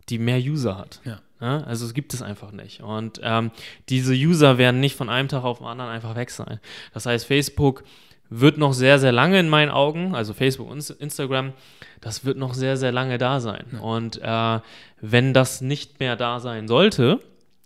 die 0.08 0.18
mehr 0.18 0.38
User 0.38 0.76
hat. 0.76 1.00
Ja. 1.04 1.20
Ja, 1.40 1.58
also 1.64 1.84
es 1.84 1.92
gibt 1.92 2.14
es 2.14 2.22
einfach 2.22 2.52
nicht. 2.52 2.80
Und 2.80 3.20
ähm, 3.22 3.50
diese 3.90 4.14
User 4.14 4.56
werden 4.56 4.80
nicht 4.80 4.96
von 4.96 5.10
einem 5.10 5.28
Tag 5.28 5.44
auf 5.44 5.58
den 5.58 5.66
anderen 5.66 5.90
einfach 5.90 6.16
weg 6.16 6.30
sein. 6.30 6.58
Das 6.94 7.04
heißt, 7.04 7.26
Facebook 7.26 7.84
wird 8.30 8.56
noch 8.56 8.72
sehr, 8.72 8.98
sehr 8.98 9.12
lange 9.12 9.38
in 9.38 9.48
meinen 9.48 9.70
Augen, 9.70 10.14
also 10.14 10.32
Facebook 10.32 10.70
und 10.70 10.88
Instagram, 10.88 11.52
das 12.00 12.24
wird 12.24 12.38
noch 12.38 12.54
sehr, 12.54 12.76
sehr 12.76 12.92
lange 12.92 13.18
da 13.18 13.40
sein. 13.40 13.64
Und 13.80 14.20
äh, 14.22 14.60
wenn 15.00 15.34
das 15.34 15.60
nicht 15.60 16.00
mehr 16.00 16.16
da 16.16 16.40
sein 16.40 16.66
sollte, 16.66 17.20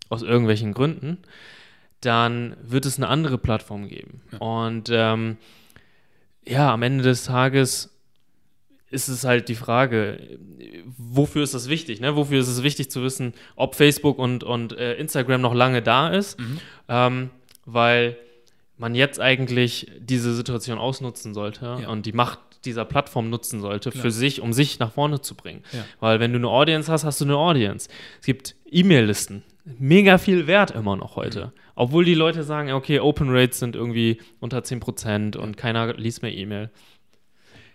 aus 0.08 0.22
irgendwelchen 0.22 0.74
Gründen, 0.74 1.18
dann 2.00 2.56
wird 2.62 2.86
es 2.86 2.96
eine 2.96 3.08
andere 3.08 3.38
Plattform 3.38 3.88
geben. 3.88 4.22
Und 4.38 4.88
ähm, 4.92 5.36
ja, 6.46 6.72
am 6.72 6.82
Ende 6.82 7.04
des 7.04 7.24
Tages 7.24 7.97
ist 8.90 9.08
es 9.08 9.24
halt 9.24 9.48
die 9.48 9.54
Frage, 9.54 10.38
wofür 10.96 11.42
ist 11.42 11.54
das 11.54 11.68
wichtig? 11.68 12.00
Ne? 12.00 12.16
Wofür 12.16 12.40
ist 12.40 12.48
es 12.48 12.62
wichtig 12.62 12.90
zu 12.90 13.02
wissen, 13.02 13.34
ob 13.56 13.74
Facebook 13.74 14.18
und, 14.18 14.44
und 14.44 14.72
äh, 14.78 14.94
Instagram 14.94 15.40
noch 15.40 15.54
lange 15.54 15.82
da 15.82 16.08
ist? 16.08 16.38
Ähm, 16.88 17.30
weil 17.66 18.16
man 18.78 18.94
jetzt 18.94 19.20
eigentlich 19.20 19.90
diese 19.98 20.34
Situation 20.34 20.78
ausnutzen 20.78 21.34
sollte 21.34 21.78
Ja. 21.82 21.88
und 21.88 22.06
die 22.06 22.12
Macht 22.12 22.38
dieser 22.64 22.84
Plattform 22.84 23.28
nutzen 23.30 23.60
sollte 23.60 23.90
Klar. 23.90 24.02
für 24.02 24.10
sich, 24.10 24.40
um 24.40 24.52
sich 24.52 24.78
nach 24.78 24.92
vorne 24.92 25.20
zu 25.20 25.34
bringen. 25.34 25.62
Ja. 25.72 25.84
Weil 26.00 26.18
wenn 26.20 26.32
du 26.32 26.38
eine 26.38 26.48
Audience 26.48 26.90
hast, 26.90 27.04
hast 27.04 27.20
du 27.20 27.24
eine 27.24 27.36
Audience. 27.36 27.88
Es 28.20 28.26
gibt 28.26 28.56
E-Mail-Listen. 28.70 29.42
Mega 29.78 30.16
viel 30.18 30.46
wert 30.46 30.70
immer 30.70 30.96
noch 30.96 31.16
heute. 31.16 31.46
Mhm. 31.46 31.52
Obwohl 31.74 32.04
die 32.04 32.14
Leute 32.14 32.42
sagen, 32.42 32.72
okay, 32.72 33.00
Open 33.00 33.28
Rates 33.30 33.58
sind 33.58 33.76
irgendwie 33.76 34.18
unter 34.40 34.58
10% 34.58 35.36
und 35.36 35.56
keiner 35.56 35.92
liest 35.94 36.22
mehr 36.22 36.32
E-Mail. 36.32 36.70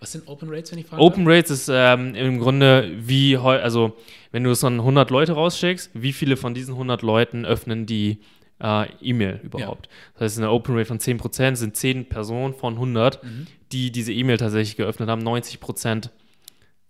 Was 0.03 0.11
sind 0.11 0.27
Open 0.27 0.49
Rates, 0.49 0.71
wenn 0.73 0.79
ich 0.79 0.85
frage? 0.85 1.01
Open 1.01 1.25
Rates 1.25 1.49
ist 1.49 1.69
ähm, 1.71 2.13
im 2.13 2.37
Grunde 2.39 2.91
wie, 2.97 3.37
also 3.37 3.95
wenn 4.33 4.43
du 4.43 4.51
an 4.51 4.79
100 4.79 5.09
Leute 5.09 5.31
rausschickst, 5.31 5.91
wie 5.93 6.11
viele 6.11 6.35
von 6.35 6.53
diesen 6.53 6.73
100 6.73 7.01
Leuten 7.03 7.45
öffnen 7.45 7.85
die 7.85 8.19
äh, 8.61 8.85
E-Mail 9.01 9.39
überhaupt? 9.43 9.87
Das 10.15 10.23
heißt, 10.23 10.37
eine 10.39 10.51
Open 10.51 10.75
Rate 10.75 10.87
von 10.87 10.99
10% 10.99 11.55
sind 11.55 11.77
10 11.77 12.09
Personen 12.09 12.53
von 12.53 12.73
100, 12.75 13.23
Mhm. 13.23 13.47
die 13.71 13.91
diese 13.93 14.11
E-Mail 14.11 14.35
tatsächlich 14.37 14.75
geöffnet 14.75 15.07
haben. 15.07 15.23
90% 15.23 16.09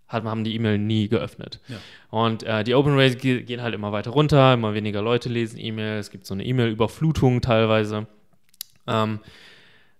hat, 0.08 0.24
haben 0.24 0.42
die 0.42 0.56
E-Mail 0.56 0.78
nie 0.78 1.08
geöffnet. 1.08 1.60
Ja. 1.68 1.76
Und 2.10 2.42
äh, 2.42 2.64
die 2.64 2.74
Open 2.74 2.98
Rates 2.98 3.18
ge 3.18 3.42
gehen 3.42 3.62
halt 3.62 3.74
immer 3.76 3.92
weiter 3.92 4.10
runter, 4.10 4.54
immer 4.54 4.74
weniger 4.74 5.02
Leute 5.02 5.28
lesen 5.28 5.58
E-Mail, 5.60 5.98
es 6.00 6.10
gibt 6.10 6.26
so 6.26 6.34
eine 6.34 6.44
E-Mail-Überflutung 6.44 7.40
teilweise. 7.42 8.08
Ähm, 8.88 9.20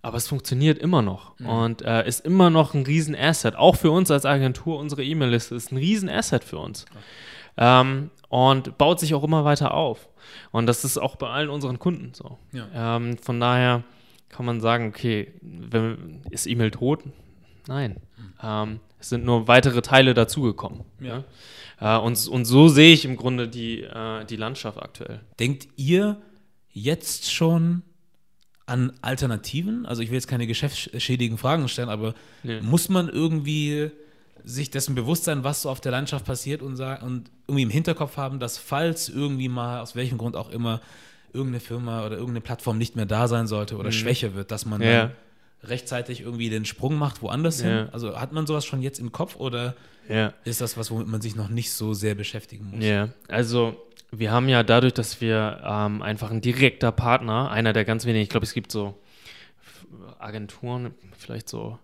aber 0.05 0.17
es 0.17 0.27
funktioniert 0.27 0.77
immer 0.77 1.01
noch 1.01 1.37
Mhm. 1.39 1.49
und 1.49 1.81
äh, 1.81 2.07
ist 2.07 2.23
immer 2.23 2.51
noch 2.51 2.75
ein 2.75 2.83
riesen 2.83 3.15
Asset. 3.15 3.55
Auch 3.55 3.75
für 3.75 3.89
uns 3.89 4.11
als 4.11 4.23
Agentur, 4.23 4.77
unsere 4.77 5.03
E-Mail-Liste 5.03 5.55
ist 5.55 5.71
ein 5.71 5.77
riesen 5.77 6.09
Asset 6.09 6.43
für 6.43 6.59
uns. 6.59 6.85
Ähm, 7.57 8.11
und 8.29 8.77
baut 8.77 8.99
sich 8.99 9.15
auch 9.15 9.23
immer 9.23 9.45
weiter 9.45 9.73
auf. 9.73 10.07
Und 10.51 10.67
das 10.67 10.85
ist 10.85 10.99
auch 10.99 11.15
bei 11.15 11.27
allen 11.27 11.49
unseren 11.49 11.79
Kunden 11.79 12.13
so. 12.13 12.37
Ja. 12.51 12.97
Ähm, 12.97 13.17
von 13.17 13.39
daher 13.39 13.83
kann 14.29 14.45
man 14.45 14.61
sagen, 14.61 14.89
okay, 14.89 15.33
wenn, 15.41 16.21
ist 16.29 16.45
E-Mail 16.45 16.69
tot? 16.69 16.99
Nein. 17.67 17.95
Ähm, 18.43 18.81
es 18.99 19.09
sind 19.09 19.25
nur 19.25 19.47
weitere 19.47 19.81
Teile 19.81 20.13
dazugekommen. 20.13 20.81
Ja. 20.99 21.23
Ja? 21.79 21.97
Äh, 21.97 22.01
und, 22.01 22.27
und 22.27 22.45
so 22.45 22.67
sehe 22.67 22.93
ich 22.93 23.05
im 23.05 23.15
Grunde 23.17 23.47
die, 23.47 23.81
äh, 23.81 24.23
die 24.25 24.35
Landschaft 24.35 24.79
aktuell. 24.79 25.21
Denkt 25.39 25.67
ihr 25.77 26.21
jetzt 26.71 27.31
schon 27.33 27.81
an 28.65 28.91
Alternativen? 29.01 29.85
Also 29.85 30.01
ich 30.01 30.09
will 30.09 30.15
jetzt 30.15 30.27
keine 30.27 30.47
geschäftsschädigen 30.47 31.37
Fragen 31.37 31.67
stellen, 31.67 31.89
aber 31.89 32.13
Nee. 32.43 32.61
muss 32.61 32.89
man 32.89 33.09
irgendwie 33.09 33.91
sich 34.43 34.69
dessen 34.69 34.93
bewusst 34.95 35.23
sein, 35.23 35.43
was 35.43 35.63
so 35.63 35.69
auf 35.69 35.81
der 35.81 35.91
Landschaft 35.91 36.25
passiert 36.25 36.61
und, 36.61 36.79
und 36.79 37.31
irgendwie 37.47 37.63
im 37.63 37.69
Hinterkopf 37.69 38.17
haben, 38.17 38.39
dass 38.39 38.57
falls 38.57 39.09
irgendwie 39.09 39.49
mal, 39.49 39.81
aus 39.81 39.95
welchem 39.95 40.17
Grund 40.17 40.35
auch 40.35 40.49
immer, 40.51 40.81
irgendeine 41.33 41.59
Firma 41.59 41.99
oder 42.05 42.13
irgendeine 42.15 42.41
Plattform 42.41 42.77
nicht 42.77 42.95
mehr 42.95 43.05
da 43.05 43.27
sein 43.27 43.47
sollte 43.47 43.77
oder 43.77 43.91
schwächer 43.91 44.35
wird, 44.35 44.51
dass 44.51 44.65
man 44.65 44.81
Mhm. 44.81 44.87
Ja. 44.87 45.01
dann 45.07 45.11
rechtzeitig 45.63 46.21
irgendwie 46.21 46.49
den 46.49 46.65
Sprung 46.65 46.95
macht, 46.95 47.21
woanders 47.23 47.61
Ja. 47.61 47.67
hin? 47.67 47.89
Also 47.91 48.19
hat 48.19 48.31
man 48.33 48.45
sowas 48.45 48.65
schon 48.65 48.81
jetzt 48.81 48.99
im 48.99 49.11
Kopf 49.11 49.35
oder 49.37 49.75
Ja. 50.07 50.33
ist 50.43 50.61
das 50.61 50.77
was, 50.77 50.91
womit 50.91 51.07
man 51.07 51.21
sich 51.21 51.35
noch 51.35 51.49
nicht 51.49 51.71
so 51.71 51.93
sehr 51.95 52.13
beschäftigen 52.13 52.69
muss? 52.71 52.83
Ja, 52.85 53.09
also 53.27 53.75
wir 54.19 54.31
haben 54.31 54.49
ja 54.49 54.63
dadurch, 54.63 54.93
dass 54.93 55.21
wir 55.21 55.61
ähm, 55.65 56.01
einfach 56.01 56.31
ein 56.31 56.41
direkter 56.41 56.91
Partner, 56.91 57.51
einer 57.51 57.73
der 57.73 57.85
ganz 57.85 58.05
wenigen, 58.05 58.23
ich 58.23 58.29
glaube, 58.29 58.45
es 58.45 58.53
gibt 58.53 58.71
so 58.71 59.01
Agenturen, 60.19 60.93
vielleicht 61.17 61.49
so, 61.49 61.79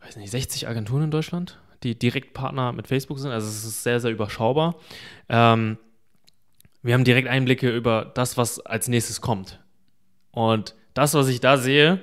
weiß 0.00 0.16
nicht, 0.16 0.30
60 0.30 0.68
Agenturen 0.68 1.04
in 1.04 1.10
Deutschland, 1.10 1.58
die 1.82 1.98
direkt 1.98 2.34
Partner 2.34 2.72
mit 2.72 2.88
Facebook 2.88 3.18
sind. 3.18 3.30
Also 3.30 3.48
es 3.48 3.64
ist 3.64 3.82
sehr, 3.82 4.00
sehr 4.00 4.10
überschaubar. 4.10 4.76
Ähm, 5.28 5.78
wir 6.82 6.94
haben 6.94 7.04
direkt 7.04 7.28
Einblicke 7.28 7.70
über 7.74 8.12
das, 8.14 8.36
was 8.36 8.60
als 8.60 8.88
nächstes 8.88 9.20
kommt. 9.20 9.60
Und 10.32 10.74
das, 10.92 11.14
was 11.14 11.28
ich 11.28 11.40
da 11.40 11.56
sehe, 11.56 12.00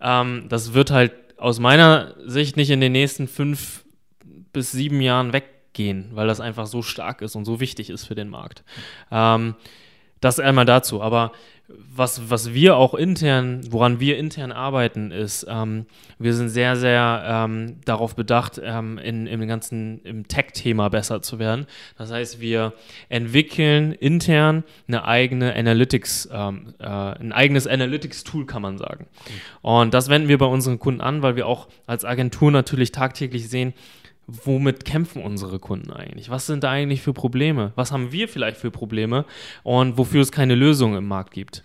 ähm, 0.00 0.46
das 0.48 0.74
wird 0.74 0.90
halt 0.90 1.12
aus 1.38 1.60
meiner 1.60 2.14
Sicht 2.24 2.56
nicht 2.56 2.70
in 2.70 2.80
den 2.80 2.92
nächsten 2.92 3.28
fünf 3.28 3.84
bis 4.52 4.72
sieben 4.72 5.00
Jahren 5.00 5.30
weggehen, 5.78 6.10
weil 6.12 6.26
das 6.26 6.40
einfach 6.40 6.66
so 6.66 6.82
stark 6.82 7.22
ist 7.22 7.36
und 7.36 7.44
so 7.44 7.60
wichtig 7.60 7.90
ist 7.90 8.04
für 8.04 8.14
den 8.14 8.28
Markt. 8.28 8.64
Ähm, 9.10 9.54
das 10.20 10.40
einmal 10.40 10.64
dazu. 10.64 11.00
Aber 11.00 11.32
was, 11.68 12.30
was 12.30 12.54
wir 12.54 12.76
auch 12.76 12.94
intern, 12.94 13.60
woran 13.70 14.00
wir 14.00 14.16
intern 14.16 14.52
arbeiten, 14.52 15.10
ist, 15.10 15.46
ähm, 15.48 15.84
wir 16.18 16.32
sind 16.32 16.48
sehr, 16.48 16.76
sehr 16.76 17.22
ähm, 17.26 17.76
darauf 17.84 18.16
bedacht, 18.16 18.58
ähm, 18.62 18.96
in, 18.96 19.26
im 19.26 19.46
ganzen 19.46 20.00
im 20.02 20.26
Tech-Thema 20.26 20.88
besser 20.88 21.20
zu 21.20 21.38
werden. 21.38 21.66
Das 21.98 22.10
heißt, 22.10 22.40
wir 22.40 22.72
entwickeln 23.10 23.92
intern 23.92 24.64
eine 24.88 25.04
eigene 25.04 25.54
Analytics, 25.54 26.30
ähm, 26.32 26.74
äh, 26.78 26.86
ein 26.86 27.32
eigenes 27.32 27.66
Analytics-Tool, 27.66 28.46
kann 28.46 28.62
man 28.62 28.78
sagen. 28.78 29.06
Und 29.60 29.92
das 29.92 30.08
wenden 30.08 30.28
wir 30.28 30.38
bei 30.38 30.46
unseren 30.46 30.78
Kunden 30.78 31.02
an, 31.02 31.20
weil 31.20 31.36
wir 31.36 31.46
auch 31.46 31.68
als 31.86 32.06
Agentur 32.06 32.50
natürlich 32.50 32.92
tagtäglich 32.92 33.50
sehen, 33.50 33.74
womit 34.28 34.84
kämpfen 34.84 35.22
unsere 35.22 35.58
Kunden 35.58 35.90
eigentlich? 35.90 36.28
Was 36.30 36.46
sind 36.46 36.62
da 36.62 36.70
eigentlich 36.70 37.00
für 37.00 37.14
Probleme? 37.14 37.72
Was 37.76 37.90
haben 37.90 38.12
wir 38.12 38.28
vielleicht 38.28 38.58
für 38.58 38.70
Probleme 38.70 39.24
und 39.62 39.96
wofür 39.96 40.20
es 40.20 40.30
keine 40.30 40.54
Lösung 40.54 40.96
im 40.96 41.08
Markt 41.08 41.32
gibt? 41.32 41.62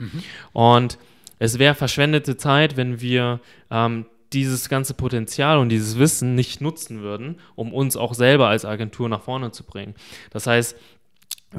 Und 0.53 0.98
es 1.40 1.60
wäre 1.60 1.76
verschwendete 1.76 2.38
Zeit, 2.38 2.77
wenn 2.77 3.02
wir 3.02 3.41
ähm, 3.69 4.06
dieses 4.31 4.69
ganze 4.69 4.94
Potenzial 4.94 5.57
und 5.57 5.69
dieses 5.69 5.99
Wissen 5.99 6.35
nicht 6.35 6.61
nutzen 6.61 7.02
würden, 7.02 7.35
um 7.56 7.73
uns 7.73 7.98
auch 7.98 8.14
selber 8.14 8.48
als 8.48 8.64
Agentur 8.64 9.10
nach 9.10 9.22
vorne 9.22 9.52
zu 9.52 9.65
bringen. 9.65 9.94
Das 10.31 10.48
heißt, 10.48 10.77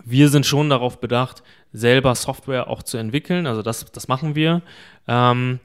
wir 0.05 0.29
sind 0.31 0.47
schon 0.47 0.71
darauf 0.71 1.01
bedacht, 1.01 1.43
selber 1.73 2.15
Software 2.15 2.69
auch 2.69 2.83
zu 2.83 2.97
entwickeln. 2.97 3.47
Also 3.47 3.63
das, 3.63 3.85
das 3.93 4.09
machen 4.09 4.35
wir. 4.35 4.63
Ähm, 5.07 5.61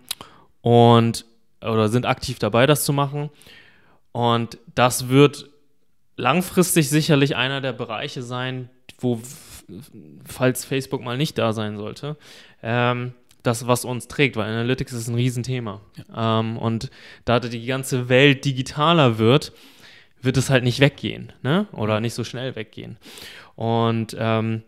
und 0.61 1.25
oder 1.61 1.89
sind 1.89 2.05
aktiv 2.05 2.39
dabei, 2.39 2.65
das 2.65 2.83
zu 2.85 2.93
machen. 2.93 3.29
Und 4.11 4.57
das 4.75 5.09
wird 5.09 5.49
langfristig 6.15 6.89
sicherlich 6.89 7.35
einer 7.35 7.61
der 7.61 7.73
Bereiche 7.73 8.21
sein, 8.21 8.69
wo, 8.99 9.21
falls 10.25 10.65
Facebook 10.65 11.01
mal 11.01 11.17
nicht 11.17 11.37
da 11.37 11.53
sein 11.53 11.77
sollte, 11.77 12.17
ähm, 12.61 13.13
das, 13.43 13.67
was 13.67 13.85
uns 13.85 14.07
trägt, 14.07 14.35
weil 14.35 14.49
Analytics 14.49 14.91
ist 14.91 15.07
ein 15.07 15.15
Riesenthema. 15.15 15.79
Ja. 16.09 16.39
Ähm, 16.39 16.57
und 16.57 16.91
da 17.23 17.39
die 17.39 17.65
ganze 17.65 18.09
Welt 18.09 18.43
digitaler 18.43 19.17
wird, 19.17 19.53
wird 20.21 20.35
es 20.35 20.49
halt 20.49 20.63
nicht 20.63 20.81
weggehen, 20.81 21.31
ne? 21.41 21.67
Oder 21.71 22.01
nicht 22.01 22.13
so 22.13 22.25
schnell 22.25 22.55
weggehen. 22.55 22.97
Und 23.55 24.15
ähm, 24.19 24.63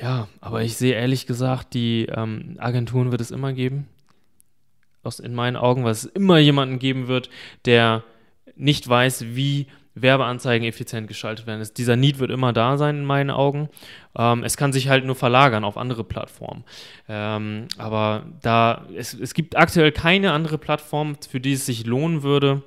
ja, 0.00 0.28
aber 0.40 0.62
ich 0.62 0.76
sehe 0.76 0.94
ehrlich 0.94 1.26
gesagt, 1.26 1.74
die 1.74 2.06
ähm, 2.06 2.56
Agenturen 2.58 3.10
wird 3.10 3.20
es 3.20 3.30
immer 3.30 3.52
geben. 3.52 3.88
Aus, 5.02 5.20
in 5.20 5.34
meinen 5.34 5.56
Augen, 5.56 5.84
weil 5.84 5.92
es 5.92 6.04
immer 6.04 6.38
jemanden 6.38 6.78
geben 6.78 7.08
wird, 7.08 7.28
der 7.64 8.04
nicht 8.56 8.88
weiß, 8.88 9.26
wie 9.34 9.66
Werbeanzeigen 9.94 10.66
effizient 10.66 11.06
geschaltet 11.06 11.46
werden. 11.46 11.60
Es, 11.60 11.72
dieser 11.72 11.96
Need 11.96 12.18
wird 12.18 12.30
immer 12.30 12.52
da 12.52 12.76
sein 12.76 12.98
in 12.98 13.04
meinen 13.04 13.30
Augen. 13.30 13.68
Ähm, 14.16 14.42
es 14.42 14.56
kann 14.56 14.72
sich 14.72 14.88
halt 14.88 15.04
nur 15.04 15.14
verlagern 15.14 15.64
auf 15.64 15.76
andere 15.76 16.02
Plattformen. 16.04 16.64
Ähm, 17.08 17.68
aber 17.78 18.26
da 18.42 18.86
es, 18.96 19.14
es 19.14 19.34
gibt 19.34 19.56
aktuell 19.56 19.92
keine 19.92 20.32
andere 20.32 20.58
Plattform, 20.58 21.16
für 21.28 21.40
die 21.40 21.52
es 21.52 21.66
sich 21.66 21.86
lohnen 21.86 22.22
würde, 22.22 22.62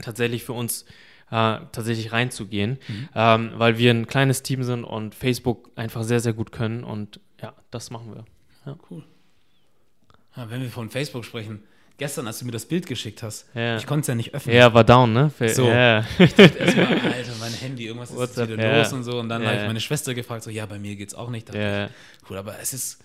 tatsächlich 0.00 0.42
für 0.44 0.52
uns 0.52 0.84
äh, 1.30 1.60
tatsächlich 1.72 2.12
reinzugehen, 2.12 2.78
mhm. 2.88 3.08
ähm, 3.14 3.52
weil 3.56 3.78
wir 3.78 3.90
ein 3.90 4.06
kleines 4.06 4.42
Team 4.42 4.62
sind 4.62 4.84
und 4.84 5.14
Facebook 5.14 5.70
einfach 5.76 6.02
sehr, 6.02 6.20
sehr 6.20 6.32
gut 6.32 6.52
können 6.52 6.84
und 6.84 7.20
ja, 7.40 7.52
das 7.70 7.90
machen 7.90 8.14
wir. 8.14 8.24
Ja. 8.66 8.76
Cool. 8.90 9.04
Ja, 10.36 10.50
wenn 10.50 10.62
wir 10.62 10.70
von 10.70 10.90
Facebook 10.90 11.24
sprechen, 11.24 11.62
gestern, 11.98 12.26
als 12.26 12.38
du 12.38 12.46
mir 12.46 12.52
das 12.52 12.64
Bild 12.64 12.86
geschickt 12.86 13.22
hast, 13.22 13.46
ja. 13.54 13.76
ich 13.76 13.86
konnte 13.86 14.02
es 14.02 14.06
ja 14.06 14.14
nicht 14.14 14.32
öffnen. 14.32 14.56
Ja, 14.56 14.72
war 14.72 14.84
down, 14.84 15.12
ne? 15.12 15.30
So. 15.52 15.68
Ja. 15.68 16.04
Ich 16.18 16.34
dachte 16.34 16.58
erstmal, 16.58 16.86
Alter, 16.86 17.32
mein 17.40 17.52
Handy, 17.52 17.86
irgendwas 17.86 18.10
ist 18.10 18.18
jetzt 18.18 18.50
wieder 18.50 18.72
ja. 18.72 18.78
los 18.78 18.92
und 18.92 19.04
so. 19.04 19.18
Und 19.18 19.28
dann 19.28 19.44
habe 19.44 19.56
ich 19.56 19.66
meine 19.66 19.80
Schwester 19.80 20.14
gefragt, 20.14 20.44
so, 20.44 20.50
ja, 20.50 20.64
bei 20.64 20.78
mir 20.78 20.96
geht 20.96 21.08
es 21.08 21.14
auch 21.14 21.28
nicht. 21.28 21.52
Ja. 21.54 21.86
Ich, 21.86 21.90
cool, 22.30 22.38
aber 22.38 22.58
es 22.60 22.72
ist 22.72 23.00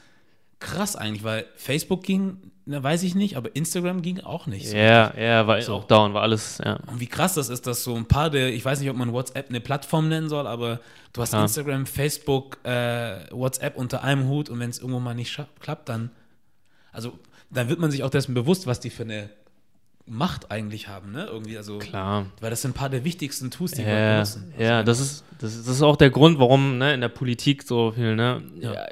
krass 0.59 0.95
eigentlich, 0.95 1.23
weil 1.23 1.45
Facebook 1.55 2.03
ging, 2.03 2.37
na, 2.65 2.81
weiß 2.81 3.03
ich 3.03 3.15
nicht, 3.15 3.35
aber 3.35 3.53
Instagram 3.55 4.01
ging 4.01 4.21
auch 4.21 4.47
nicht. 4.47 4.69
So 4.69 4.77
ja, 4.77 5.07
richtig. 5.07 5.23
ja, 5.23 5.47
war 5.47 5.61
so. 5.61 5.73
auch 5.73 5.83
down, 5.83 6.13
war 6.13 6.21
alles, 6.21 6.59
ja. 6.63 6.77
Und 6.87 6.99
wie 6.99 7.07
krass 7.07 7.33
das 7.33 7.49
ist, 7.49 7.67
dass 7.67 7.83
so 7.83 7.95
ein 7.95 8.05
paar 8.05 8.29
der, 8.29 8.53
ich 8.53 8.63
weiß 8.63 8.79
nicht, 8.79 8.89
ob 8.89 8.95
man 8.95 9.11
WhatsApp 9.11 9.49
eine 9.49 9.59
Plattform 9.59 10.07
nennen 10.07 10.29
soll, 10.29 10.47
aber 10.47 10.79
du 11.11 11.21
hast 11.21 11.33
ja. 11.33 11.41
Instagram, 11.41 11.85
Facebook, 11.85 12.59
äh, 12.63 13.25
WhatsApp 13.31 13.75
unter 13.75 14.03
einem 14.03 14.29
Hut 14.29 14.49
und 14.49 14.59
wenn 14.59 14.69
es 14.69 14.79
irgendwo 14.79 14.99
mal 14.99 15.13
nicht 15.13 15.37
klappt, 15.59 15.89
dann, 15.89 16.11
also 16.93 17.19
dann 17.53 17.69
wird 17.69 17.79
man 17.79 17.91
sich 17.91 18.03
auch 18.03 18.09
dessen 18.09 18.33
bewusst, 18.33 18.67
was 18.67 18.79
die 18.79 18.89
für 18.89 19.03
eine 19.03 19.29
Macht 20.05 20.51
eigentlich 20.51 20.89
haben, 20.89 21.13
ne? 21.13 21.27
Irgendwie, 21.31 21.57
also. 21.57 21.79
Klar. 21.79 22.25
Weil 22.41 22.49
das 22.49 22.61
sind 22.61 22.71
ein 22.71 22.73
paar 22.73 22.89
der 22.89 23.05
wichtigsten 23.05 23.51
Tools, 23.51 23.71
die 23.71 23.83
ja, 23.83 23.87
wir 23.87 24.11
benutzen. 24.13 24.51
Also 24.51 24.63
ja, 24.63 24.83
das 24.83 24.99
ist, 24.99 25.23
das 25.39 25.55
ist, 25.55 25.67
das 25.67 25.75
ist 25.77 25.81
auch 25.81 25.95
der 25.95 26.09
Grund, 26.09 26.39
warum 26.39 26.77
ne, 26.77 26.93
in 26.93 26.99
der 26.99 27.07
Politik 27.07 27.63
so 27.63 27.91
viel, 27.91 28.15
ne? 28.15 28.43
Ja. 28.59 28.85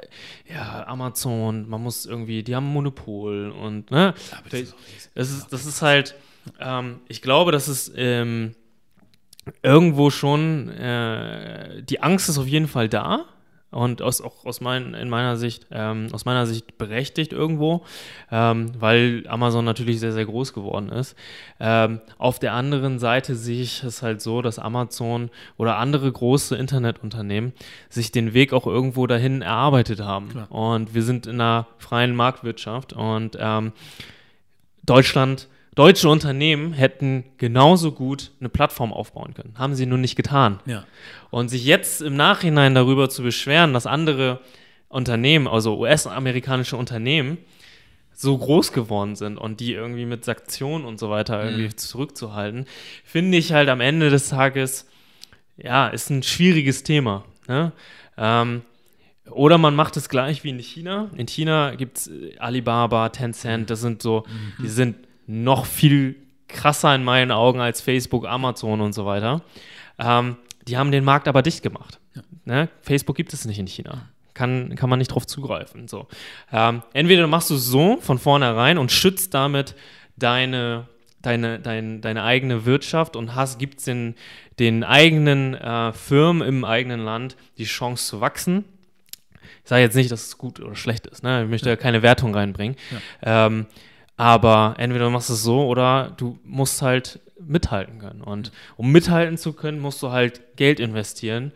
ja, 0.48 0.86
Amazon, 0.86 1.68
man 1.68 1.82
muss 1.82 2.06
irgendwie, 2.06 2.42
die 2.42 2.56
haben 2.56 2.66
ein 2.66 2.72
Monopol 2.72 3.50
und, 3.50 3.90
ne? 3.90 4.14
Ja, 4.30 4.38
das, 4.50 4.60
ist 4.60 4.74
das, 5.14 5.30
ist, 5.30 5.52
das 5.52 5.66
ist 5.66 5.82
halt, 5.82 6.14
ähm, 6.58 7.00
ich 7.08 7.20
glaube, 7.20 7.52
das 7.52 7.68
ist 7.68 7.92
ähm, 7.94 8.54
irgendwo 9.62 10.08
schon, 10.08 10.70
äh, 10.70 11.82
die 11.82 12.02
Angst 12.02 12.30
ist 12.30 12.38
auf 12.38 12.46
jeden 12.46 12.68
Fall 12.68 12.88
da 12.88 13.26
und 13.72 14.02
aus, 14.02 14.20
auch 14.20 14.44
aus 14.44 14.60
mein, 14.60 14.94
in 14.94 15.08
meiner 15.08 15.36
Sicht, 15.36 15.66
ähm, 15.70 16.08
aus 16.12 16.24
meiner 16.24 16.46
Sicht 16.46 16.78
berechtigt 16.78 17.32
irgendwo, 17.32 17.82
ähm, 18.30 18.70
weil 18.78 19.24
Amazon 19.26 19.64
natürlich 19.64 19.98
sehr, 19.98 20.12
sehr 20.12 20.26
groß 20.26 20.52
geworden 20.52 20.90
ist. 20.90 21.16
Ähm, 21.58 22.00
auf 22.18 22.38
der 22.38 22.52
anderen 22.52 22.98
Seite 22.98 23.34
sehe 23.34 23.62
ich 23.62 23.82
es 23.82 24.02
halt 24.02 24.20
so, 24.20 24.42
dass 24.42 24.58
Amazon 24.58 25.30
oder 25.56 25.78
andere 25.78 26.12
große 26.12 26.54
Internetunternehmen 26.54 27.52
sich 27.88 28.12
den 28.12 28.34
Weg 28.34 28.52
auch 28.52 28.66
irgendwo 28.66 29.06
dahin 29.06 29.42
erarbeitet 29.42 30.00
haben. 30.00 30.28
Klar. 30.28 30.52
Und 30.52 30.94
wir 30.94 31.02
sind 31.02 31.26
in 31.26 31.40
einer 31.40 31.66
freien 31.78 32.14
Marktwirtschaft 32.14 32.92
und 32.92 33.36
ähm, 33.40 33.72
Deutschland 34.84 35.48
Deutsche 35.74 36.08
Unternehmen 36.08 36.74
hätten 36.74 37.24
genauso 37.38 37.92
gut 37.92 38.32
eine 38.40 38.50
Plattform 38.50 38.92
aufbauen 38.92 39.32
können. 39.32 39.54
Haben 39.56 39.74
sie 39.74 39.86
nur 39.86 39.96
nicht 39.96 40.16
getan. 40.16 40.60
Ja. 40.66 40.84
Und 41.30 41.48
sich 41.48 41.64
jetzt 41.64 42.02
im 42.02 42.14
Nachhinein 42.14 42.74
darüber 42.74 43.08
zu 43.08 43.22
beschweren, 43.22 43.72
dass 43.72 43.86
andere 43.86 44.40
Unternehmen, 44.88 45.48
also 45.48 45.78
US-amerikanische 45.78 46.76
Unternehmen, 46.76 47.38
so 48.12 48.36
groß 48.36 48.72
geworden 48.72 49.16
sind 49.16 49.38
und 49.38 49.60
die 49.60 49.72
irgendwie 49.72 50.04
mit 50.04 50.26
Sanktionen 50.26 50.84
und 50.84 50.98
so 50.98 51.08
weiter 51.08 51.42
irgendwie 51.42 51.64
mhm. 51.64 51.76
zurückzuhalten, 51.78 52.66
finde 53.02 53.38
ich 53.38 53.52
halt 53.52 53.70
am 53.70 53.80
Ende 53.80 54.10
des 54.10 54.28
Tages, 54.28 54.86
ja, 55.56 55.88
ist 55.88 56.10
ein 56.10 56.22
schwieriges 56.22 56.82
Thema. 56.82 57.24
Ne? 57.48 57.72
Ähm, 58.18 58.62
oder 59.30 59.56
man 59.56 59.74
macht 59.74 59.96
es 59.96 60.10
gleich 60.10 60.44
wie 60.44 60.50
in 60.50 60.58
China. 60.58 61.10
In 61.16 61.26
China 61.26 61.74
gibt 61.74 61.96
es 61.96 62.10
Alibaba, 62.38 63.08
Tencent, 63.08 63.70
das 63.70 63.80
sind 63.80 64.02
so, 64.02 64.24
mhm. 64.26 64.62
die 64.62 64.68
sind 64.68 64.96
noch 65.26 65.66
viel 65.66 66.16
krasser 66.48 66.94
in 66.94 67.04
meinen 67.04 67.30
Augen 67.30 67.60
als 67.60 67.80
Facebook, 67.80 68.26
Amazon 68.26 68.80
und 68.80 68.92
so 68.92 69.06
weiter. 69.06 69.42
Ähm, 69.98 70.36
die 70.66 70.76
haben 70.76 70.92
den 70.92 71.04
Markt 71.04 71.28
aber 71.28 71.42
dicht 71.42 71.62
gemacht. 71.62 71.98
Ja. 72.14 72.22
Ne? 72.44 72.68
Facebook 72.82 73.16
gibt 73.16 73.32
es 73.32 73.44
nicht 73.44 73.58
in 73.58 73.66
China. 73.66 74.08
Kann, 74.34 74.74
kann 74.76 74.88
man 74.88 74.98
nicht 74.98 75.08
drauf 75.08 75.26
zugreifen. 75.26 75.88
So. 75.88 76.06
Ähm, 76.52 76.82
entweder 76.94 77.26
machst 77.26 77.50
du 77.50 77.54
es 77.54 77.66
so 77.66 77.98
von 78.00 78.18
vornherein 78.18 78.78
und 78.78 78.90
schützt 78.90 79.34
damit 79.34 79.74
deine, 80.16 80.88
deine, 81.20 81.58
dein, 81.58 82.00
deine 82.00 82.22
eigene 82.22 82.64
Wirtschaft 82.64 83.16
und 83.16 83.34
hast, 83.34 83.58
gibst 83.58 83.86
den, 83.86 84.14
den 84.58 84.84
eigenen 84.84 85.54
äh, 85.54 85.92
Firmen 85.92 86.46
im 86.46 86.64
eigenen 86.64 87.00
Land 87.00 87.36
die 87.58 87.64
Chance 87.64 88.06
zu 88.06 88.20
wachsen. 88.20 88.64
Ich 89.64 89.68
sage 89.68 89.82
jetzt 89.82 89.94
nicht, 89.94 90.10
dass 90.10 90.26
es 90.26 90.38
gut 90.38 90.60
oder 90.60 90.74
schlecht 90.74 91.06
ist. 91.06 91.22
Ne? 91.22 91.44
Ich 91.44 91.50
möchte 91.50 91.68
ja 91.68 91.76
keine 91.76 92.02
Wertung 92.02 92.34
reinbringen. 92.34 92.76
Ja. 93.24 93.46
Ähm, 93.46 93.66
aber 94.16 94.74
entweder 94.78 95.06
du 95.06 95.10
machst 95.10 95.30
es 95.30 95.42
so 95.42 95.66
oder 95.66 96.12
du 96.16 96.38
musst 96.44 96.82
halt 96.82 97.20
mithalten 97.38 97.98
können. 97.98 98.22
Und 98.22 98.52
um 98.76 98.92
mithalten 98.92 99.36
zu 99.36 99.52
können, 99.52 99.80
musst 99.80 100.02
du 100.02 100.10
halt 100.10 100.56
Geld 100.56 100.80
investieren, 100.80 101.52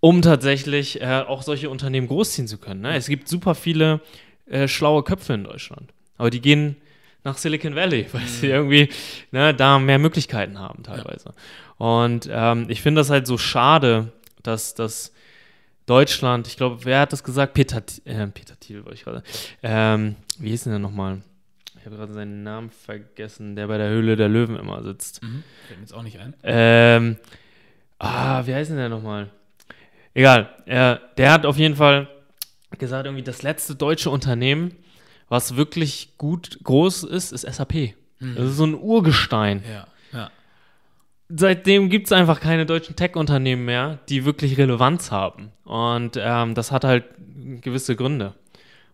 um 0.00 0.22
tatsächlich 0.22 1.00
äh, 1.00 1.24
auch 1.26 1.42
solche 1.42 1.70
Unternehmen 1.70 2.08
großziehen 2.08 2.48
zu 2.48 2.58
können. 2.58 2.82
Ne? 2.82 2.96
Es 2.96 3.06
gibt 3.06 3.28
super 3.28 3.54
viele 3.54 4.00
äh, 4.46 4.68
schlaue 4.68 5.02
Köpfe 5.02 5.34
in 5.34 5.44
Deutschland. 5.44 5.92
Aber 6.16 6.30
die 6.30 6.40
gehen 6.40 6.76
nach 7.24 7.36
Silicon 7.36 7.74
Valley, 7.74 8.06
weil 8.12 8.22
mhm. 8.22 8.26
sie 8.26 8.46
irgendwie 8.48 8.88
ne, 9.30 9.54
da 9.54 9.78
mehr 9.78 9.98
Möglichkeiten 9.98 10.58
haben 10.58 10.82
teilweise. 10.82 11.34
Ja. 11.78 11.86
Und 11.86 12.28
ähm, 12.30 12.66
ich 12.68 12.82
finde 12.82 13.00
das 13.00 13.10
halt 13.10 13.26
so 13.26 13.38
schade, 13.38 14.12
dass 14.42 14.74
das 14.74 15.12
Deutschland, 15.86 16.46
ich 16.46 16.56
glaube, 16.56 16.84
wer 16.84 17.00
hat 17.00 17.12
das 17.12 17.24
gesagt? 17.24 17.54
Peter, 17.54 17.82
äh, 18.04 18.26
Peter 18.28 18.58
Thiel, 18.58 18.84
wollte 18.84 18.94
ich 18.94 19.04
gerade. 19.04 19.22
Ähm, 19.62 20.16
wie 20.38 20.50
hieß 20.50 20.64
denn 20.64 20.72
der 20.72 20.78
nochmal? 20.78 21.22
Ich 21.80 21.86
habe 21.86 21.96
gerade 21.96 22.12
seinen 22.12 22.42
Namen 22.42 22.68
vergessen, 22.68 23.56
der 23.56 23.66
bei 23.66 23.78
der 23.78 23.88
Höhle 23.88 24.14
der 24.14 24.28
Löwen 24.28 24.56
immer 24.56 24.82
sitzt. 24.82 25.22
Mhm. 25.22 25.42
Fällt 25.66 25.78
mir 25.78 25.84
jetzt 25.84 25.94
auch 25.94 26.02
nicht 26.02 26.18
ein. 26.18 26.34
Ähm, 26.42 27.16
ah, 27.98 28.46
wie 28.46 28.54
heißt 28.54 28.68
denn 28.68 28.76
der 28.76 28.90
nochmal? 28.90 29.30
Egal. 30.12 30.50
Er, 30.66 31.00
der 31.16 31.32
hat 31.32 31.46
auf 31.46 31.56
jeden 31.56 31.76
Fall 31.76 32.06
gesagt, 32.78 33.06
irgendwie 33.06 33.22
das 33.22 33.42
letzte 33.42 33.76
deutsche 33.76 34.10
Unternehmen, 34.10 34.76
was 35.30 35.56
wirklich 35.56 36.18
gut 36.18 36.58
groß 36.62 37.04
ist, 37.04 37.32
ist 37.32 37.50
SAP. 37.50 37.94
Mhm. 38.18 38.34
Das 38.36 38.50
ist 38.50 38.56
so 38.56 38.66
ein 38.66 38.74
Urgestein. 38.74 39.62
Ja, 39.66 39.86
ja. 40.12 40.30
Seitdem 41.30 41.88
gibt 41.88 42.08
es 42.08 42.12
einfach 42.12 42.40
keine 42.40 42.66
deutschen 42.66 42.94
Tech-Unternehmen 42.94 43.64
mehr, 43.64 44.00
die 44.10 44.26
wirklich 44.26 44.58
Relevanz 44.58 45.10
haben. 45.10 45.50
Und 45.64 46.18
ähm, 46.20 46.54
das 46.54 46.72
hat 46.72 46.84
halt 46.84 47.04
gewisse 47.62 47.96
Gründe. 47.96 48.34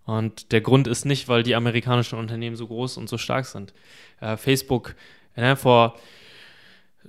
Und 0.07 0.53
der 0.53 0.61
Grund 0.61 0.87
ist 0.87 1.05
nicht, 1.05 1.29
weil 1.29 1.43
die 1.43 1.57
amerikanischen 1.57 2.19
Unternehmen 2.19 2.57
so 2.57 2.69
groß 2.69 2.97
und 2.97 3.09
so 3.09 3.19
stark 3.19 3.45
sind. 3.45 3.75
Äh, 4.21 4.37
Facebook, 4.37 4.95
äh, 5.35 5.57
vor, 5.57 5.97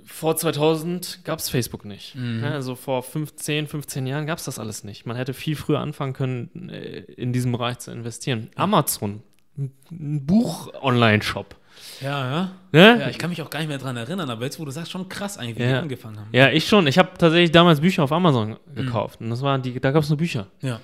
vor 0.04 0.36
2000 0.36 1.20
gab 1.24 1.38
es 1.38 1.48
Facebook 1.48 1.84
nicht. 1.84 2.16
Mhm. 2.16 2.42
Ja, 2.42 2.50
also 2.50 2.74
vor 2.74 3.04
15, 3.04 3.68
15 3.68 4.06
Jahren 4.06 4.26
gab 4.26 4.38
es 4.38 4.44
das 4.44 4.58
alles 4.58 4.82
nicht. 4.82 5.06
Man 5.06 5.16
hätte 5.16 5.32
viel 5.32 5.54
früher 5.54 5.78
anfangen 5.78 6.12
können, 6.12 6.70
äh, 6.70 6.98
in 6.98 7.32
diesem 7.32 7.52
Bereich 7.52 7.78
zu 7.78 7.92
investieren. 7.92 8.50
Amazon, 8.56 9.22
ein 9.56 10.26
Buch-Online-Shop. 10.26 11.54
Ja, 12.00 12.30
ja. 12.30 12.50
Ne? 12.72 13.00
ja. 13.00 13.08
Ich 13.08 13.18
kann 13.18 13.30
mich 13.30 13.40
auch 13.42 13.50
gar 13.50 13.60
nicht 13.60 13.68
mehr 13.68 13.78
daran 13.78 13.96
erinnern, 13.96 14.28
aber 14.28 14.44
jetzt, 14.44 14.58
wo 14.58 14.64
du 14.64 14.72
sagst, 14.72 14.90
schon 14.90 15.08
krass 15.08 15.38
eigentlich, 15.38 15.58
wie 15.58 15.62
ja. 15.62 15.68
die 15.68 15.82
angefangen 15.82 16.18
haben. 16.18 16.28
Ja, 16.32 16.50
ich 16.50 16.66
schon. 16.66 16.88
Ich 16.88 16.98
habe 16.98 17.10
tatsächlich 17.16 17.52
damals 17.52 17.80
Bücher 17.80 18.02
auf 18.02 18.10
Amazon 18.10 18.56
gekauft. 18.74 19.20
Mhm. 19.20 19.26
Und 19.26 19.30
das 19.30 19.42
waren 19.42 19.62
die, 19.62 19.78
da 19.78 19.92
gab 19.92 20.02
es 20.02 20.08
nur 20.08 20.18
Bücher. 20.18 20.48
Ja. 20.60 20.80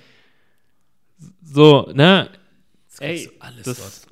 So, 1.42 1.90
ne? 1.94 2.30
Das 2.90 3.00
Ey, 3.00 3.30
alles 3.40 3.64
das 3.64 4.06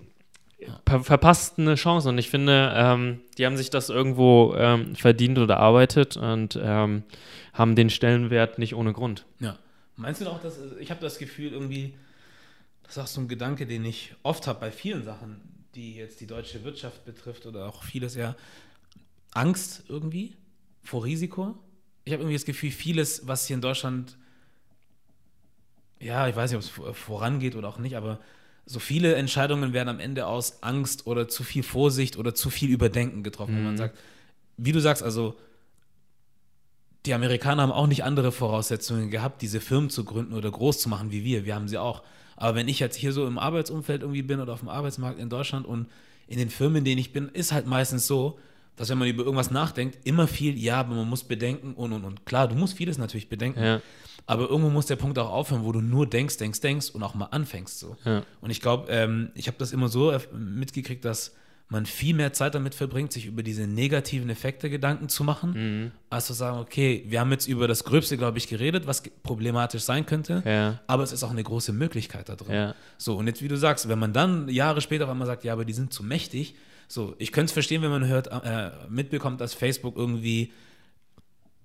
ver 0.87 1.03
verpasst 1.03 1.59
eine 1.59 1.75
Chance 1.75 2.09
und 2.09 2.19
ich 2.19 2.31
finde, 2.31 2.73
ähm, 2.75 3.21
die 3.39 3.47
haben 3.47 3.57
sich 3.57 3.71
das 3.71 3.89
irgendwo 3.89 4.55
ähm, 4.57 4.95
verdient 4.95 5.39
oder 5.39 5.55
erarbeitet 5.55 6.17
und 6.17 6.59
ähm, 6.63 7.03
haben 7.53 7.77
den 7.77 7.91
Stellenwert 7.91 8.59
nicht 8.59 8.75
ohne 8.75 8.93
Grund. 8.93 9.25
Ja. 9.41 9.59
Meinst 9.97 10.21
du 10.21 10.29
auch, 10.29 10.41
dass 10.41 10.59
ich 10.81 10.91
habe 10.91 11.01
das 11.01 11.19
Gefühl 11.19 11.53
irgendwie, 11.53 11.95
das 12.83 12.97
ist 12.97 13.03
auch 13.03 13.07
so 13.07 13.21
ein 13.21 13.29
Gedanke, 13.29 13.67
den 13.67 13.85
ich 13.85 14.15
oft 14.23 14.47
habe 14.47 14.61
bei 14.61 14.71
vielen 14.71 15.05
Sachen, 15.05 15.41
die 15.75 15.97
jetzt 15.97 16.21
die 16.21 16.27
deutsche 16.27 16.65
Wirtschaft 16.65 17.05
betrifft 17.05 17.47
oder 17.47 17.67
auch 17.67 17.83
vieles 17.83 18.15
ja, 18.15 18.35
Angst 19.33 19.85
irgendwie 19.89 20.37
vor 20.83 21.05
Risiko. 21.05 21.59
Ich 22.05 22.13
habe 22.13 22.23
irgendwie 22.23 22.37
das 22.37 22.45
Gefühl, 22.45 22.71
vieles, 22.71 23.27
was 23.27 23.47
hier 23.47 23.55
in 23.55 23.61
Deutschland, 23.61 24.17
ja, 26.03 26.29
ich 26.29 26.37
weiß 26.37 26.51
nicht, 26.51 26.77
ob 26.79 26.87
es 26.89 26.99
vorangeht 26.99 27.57
oder 27.57 27.69
auch 27.69 27.79
nicht, 27.79 27.97
aber 27.97 28.19
so 28.67 28.79
viele 28.79 29.15
Entscheidungen 29.15 29.73
werden 29.73 29.89
am 29.89 30.01
Ende 30.01 30.27
aus 30.27 30.63
Angst 30.63 31.07
oder 31.07 31.29
zu 31.29 31.43
viel 31.43 31.63
Vorsicht 31.63 32.17
oder 32.17 32.35
zu 32.35 32.51
viel 32.51 32.71
Überdenken 32.71 33.23
getroffen. 33.23 33.55
Mhm. 33.55 33.59
Wo 33.59 33.65
man 33.65 33.77
sagt, 33.77 33.99
wie 34.57 34.73
du 34.73 34.81
sagst, 34.81 35.03
also 35.03 35.37
die 37.07 37.15
Amerikaner 37.15 37.63
haben 37.63 37.73
auch 37.73 37.89
nicht 37.89 38.05
andere 38.05 38.31
Voraussetzungen 38.31 39.11
gehabt, 39.11 39.43
diese 39.43 39.61
Firmen 39.61 39.91
zu 39.91 40.05
gründen 40.05 40.35
oder 40.35 40.51
groß 40.51 40.79
zu 40.79 40.89
machen 40.89 41.11
wie 41.11 41.25
wir. 41.25 41.45
Wir 41.45 41.55
haben 41.55 41.69
sie 41.69 41.79
auch. 41.79 42.03
Aber 42.37 42.55
wenn 42.55 42.69
ich 42.69 42.79
jetzt 42.79 42.97
hier 42.97 43.13
so 43.13 43.27
im 43.27 43.39
Arbeitsumfeld 43.39 44.03
irgendwie 44.03 44.23
bin 44.23 44.41
oder 44.41 44.53
auf 44.53 44.61
dem 44.61 44.69
Arbeitsmarkt 44.69 45.19
in 45.19 45.29
Deutschland 45.29 45.67
und 45.67 45.87
in 46.29 46.39
den 46.39 46.51
Firmen, 46.51 46.79
in 46.79 46.85
denen 46.85 46.99
ich 46.99 47.13
bin, 47.13 47.29
ist 47.29 47.53
halt 47.53 47.67
meistens 47.67 48.07
so, 48.07 48.39
dass 48.77 48.89
wenn 48.89 48.99
man 48.99 49.09
über 49.09 49.25
irgendwas 49.25 49.51
nachdenkt, 49.51 49.99
immer 50.05 50.27
viel, 50.27 50.59
ja, 50.59 50.81
aber 50.81 50.95
man 50.95 51.09
muss 51.09 51.25
bedenken 51.25 51.75
und 51.75 51.93
und 51.93 52.05
und. 52.05 52.25
Klar, 52.25 52.49
du 52.49 52.55
musst 52.55 52.77
vieles 52.77 52.99
natürlich 52.99 53.29
bedenken. 53.29 53.63
Ja. 53.63 53.81
Aber 54.27 54.49
irgendwo 54.49 54.71
muss 54.71 54.87
der 54.87 54.97
Punkt 54.97 55.19
auch 55.19 55.31
aufhören, 55.31 55.65
wo 55.65 55.73
du 55.73 55.81
nur 55.81 56.07
denkst, 56.07 56.37
denkst, 56.37 56.61
denkst 56.61 56.91
und 56.91 57.03
auch 57.03 57.15
mal 57.15 57.27
anfängst. 57.27 57.79
So. 57.79 57.97
Ja. 58.05 58.23
Und 58.41 58.51
ich 58.51 58.61
glaube, 58.61 58.91
ähm, 58.91 59.31
ich 59.35 59.49
habe 59.49 59.59
das 59.59 59.73
immer 59.73 59.89
so 59.89 60.17
mitgekriegt, 60.33 61.05
dass 61.05 61.35
man 61.73 61.87
viel 61.87 62.15
mehr 62.15 62.35
Zeit 62.35 62.55
damit 62.55 62.75
verbringt, 62.75 63.13
sich 63.13 63.25
über 63.27 63.43
diese 63.43 63.67
negativen 63.67 64.29
Effekte 64.29 64.69
Gedanken 64.69 65.09
zu 65.09 65.25
machen, 65.25 65.53
mhm. 65.55 65.91
als 66.11 66.27
zu 66.27 66.35
sagen, 66.35 66.59
okay, 66.59 67.05
wir 67.09 67.19
haben 67.19 67.33
jetzt 67.33 67.49
über 67.49 67.67
das 67.67 67.85
Gröbste, 67.85 68.19
glaube 68.19 68.37
ich, 68.37 68.47
geredet, 68.47 68.87
was 68.87 69.03
problematisch 69.23 69.83
sein 69.83 70.05
könnte, 70.05 70.43
ja. 70.45 70.81
aber 70.87 71.03
es 71.03 71.13
ist 71.13 71.25
auch 71.25 71.31
eine 71.31 71.43
große 71.43 71.73
Möglichkeit 71.73 72.29
da 72.29 72.37
drin. 72.37 72.55
Ja. 72.55 72.75
So, 72.99 73.17
und 73.17 73.27
jetzt, 73.27 73.43
wie 73.43 73.49
du 73.49 73.57
sagst, 73.57 73.89
wenn 73.89 73.99
man 73.99 74.13
dann 74.13 74.51
Jahre 74.51 74.83
später 74.83 75.05
auf 75.05 75.11
einmal 75.11 75.27
sagt, 75.27 75.45
ja, 75.45 75.55
aber 75.55 75.65
die 75.65 75.73
sind 75.73 75.95
zu 75.95 76.05
mächtig, 76.05 76.55
so, 76.89 77.15
ich 77.19 77.33
könnte 77.33 77.47
es 77.47 77.53
verstehen, 77.53 77.81
wenn 77.81 77.91
man 77.91 78.07
hört, 78.07 78.27
äh, 78.27 78.71
mitbekommt, 78.91 79.41
dass 79.41 79.55
Facebook 79.55 79.97
irgendwie 79.97 80.53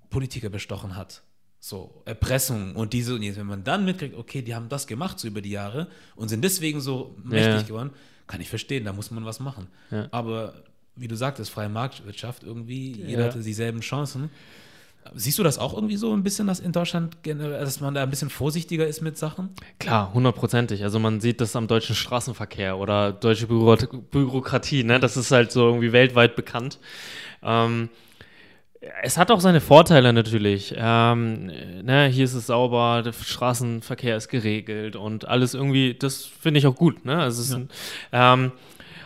Politiker 0.09 0.47
bestochen 0.47 0.95
hat. 0.95 1.21
So, 1.68 2.02
Erpressung 2.06 2.77
und 2.77 2.94
diese 2.94 3.14
und 3.14 3.23
jenes. 3.23 3.38
Wenn 3.38 3.45
man 3.45 3.61
dann 3.61 3.84
mitkriegt, 3.84 4.15
okay, 4.15 4.41
die 4.41 4.56
haben 4.56 4.69
das 4.69 4.88
gemacht 4.88 5.19
so 5.19 5.27
über 5.27 5.41
die 5.41 5.49
Jahre 5.49 5.88
und 6.15 6.30
sind 6.30 6.41
deswegen 6.41 6.80
so 6.80 7.14
mächtig 7.26 7.45
ja. 7.45 7.61
geworden, 7.64 7.89
kann 8.26 8.39
ich 8.39 8.48
verstehen, 8.48 8.85
da 8.85 8.94
muss 8.94 9.11
man 9.11 9.26
was 9.26 9.41
machen. 9.41 9.68
Ja. 9.91 10.07
Aber 10.11 10.53
wie 10.95 11.10
du 11.10 11.18
sagtest, 11.18 11.52
freie 11.52 11.68
Marktwirtschaft, 11.68 12.44
irgendwie, 12.44 12.94
jeder 12.94 13.23
ja. 13.23 13.27
hatte 13.27 13.41
dieselben 13.41 13.81
Chancen. 13.81 14.30
Siehst 15.14 15.39
du 15.39 15.44
das 15.44 15.57
auch 15.60 15.73
irgendwie 15.73 15.98
so 15.98 16.14
ein 16.14 16.23
bisschen, 16.23 16.48
dass 16.48 16.61
in 16.61 16.72
Deutschland, 16.72 17.18
dass 17.26 17.81
man 17.81 17.94
da 17.94 18.03
ein 18.03 18.10
bisschen 18.10 18.30
vorsichtiger 18.30 18.88
ist 18.88 19.02
mit 19.02 19.18
Sachen? 19.18 19.49
Klar, 19.77 20.14
hundertprozentig. 20.14 20.85
Also 20.85 20.99
man 20.99 21.19
sieht 21.19 21.41
das 21.41 21.53
am 21.57 21.68
deutschen 21.68 21.95
Straßenverkehr 21.95 22.77
oder 22.77 23.11
deutsche 23.11 23.48
Büro 23.48 23.76
Bürokratie, 23.76 24.85
ne? 24.85 25.02
Das 25.02 25.18
ist 25.18 25.31
halt 25.31 25.52
so 25.52 25.68
irgendwie 25.68 25.91
weltweit 25.91 26.38
bekannt. 26.38 26.80
Ähm, 27.44 27.89
es 29.01 29.18
hat 29.18 29.31
auch 29.31 29.39
seine 29.39 29.61
Vorteile 29.61 30.14
natürlich. 30.14 30.73
Ähm, 30.77 31.47
ne, 31.84 32.07
hier 32.07 32.26
ist 32.26 32.34
es 32.34 32.47
sauber, 32.47 33.01
der 33.03 33.14
Straßenverkehr 33.14 34.18
ist 34.18 34.30
geregelt 34.30 34.95
und 34.95 35.27
alles 35.27 35.53
irgendwie, 35.53 35.93
das 35.93 36.26
finde 36.26 36.59
ich 36.59 36.68
auch 36.68 36.76
gut. 36.76 37.05
Ne? 37.05 37.18
Also 37.18 37.53
ja. 37.53 37.59
ein, 37.59 37.69
ähm, 38.11 38.51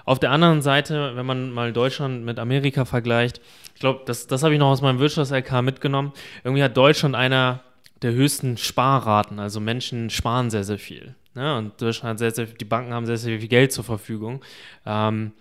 auf 0.05 0.19
der 0.19 0.31
anderen 0.31 0.61
Seite, 0.61 1.15
wenn 1.15 1.25
man 1.25 1.51
mal 1.51 1.73
Deutschland 1.73 2.25
mit 2.25 2.39
Amerika 2.39 2.85
vergleicht, 2.85 3.39
ich 3.75 3.79
glaube, 3.79 4.01
das, 4.05 4.27
das 4.27 4.43
habe 4.43 4.53
ich 4.53 4.59
noch 4.59 4.69
aus 4.69 4.81
meinem 4.81 4.99
Wirtschafts-LK 4.99 5.61
mitgenommen. 5.61 6.13
Irgendwie 6.43 6.63
hat 6.63 6.75
Deutschland 6.75 7.15
einer 7.15 7.61
der 8.01 8.11
höchsten 8.11 8.57
Sparraten. 8.57 9.39
Also 9.39 9.59
Menschen 9.59 10.09
sparen 10.09 10.49
sehr, 10.49 10.63
sehr 10.63 10.79
viel. 10.79 11.15
Ne? 11.33 11.57
Und 11.57 11.81
Deutschland 11.81 12.11
hat 12.11 12.19
sehr, 12.19 12.31
sehr, 12.31 12.45
die 12.45 12.65
Banken 12.65 12.93
haben 12.93 13.05
sehr, 13.05 13.17
sehr 13.17 13.39
viel 13.39 13.47
Geld 13.47 13.71
zur 13.71 13.83
Verfügung. 13.83 14.43
Ähm, 14.85 15.31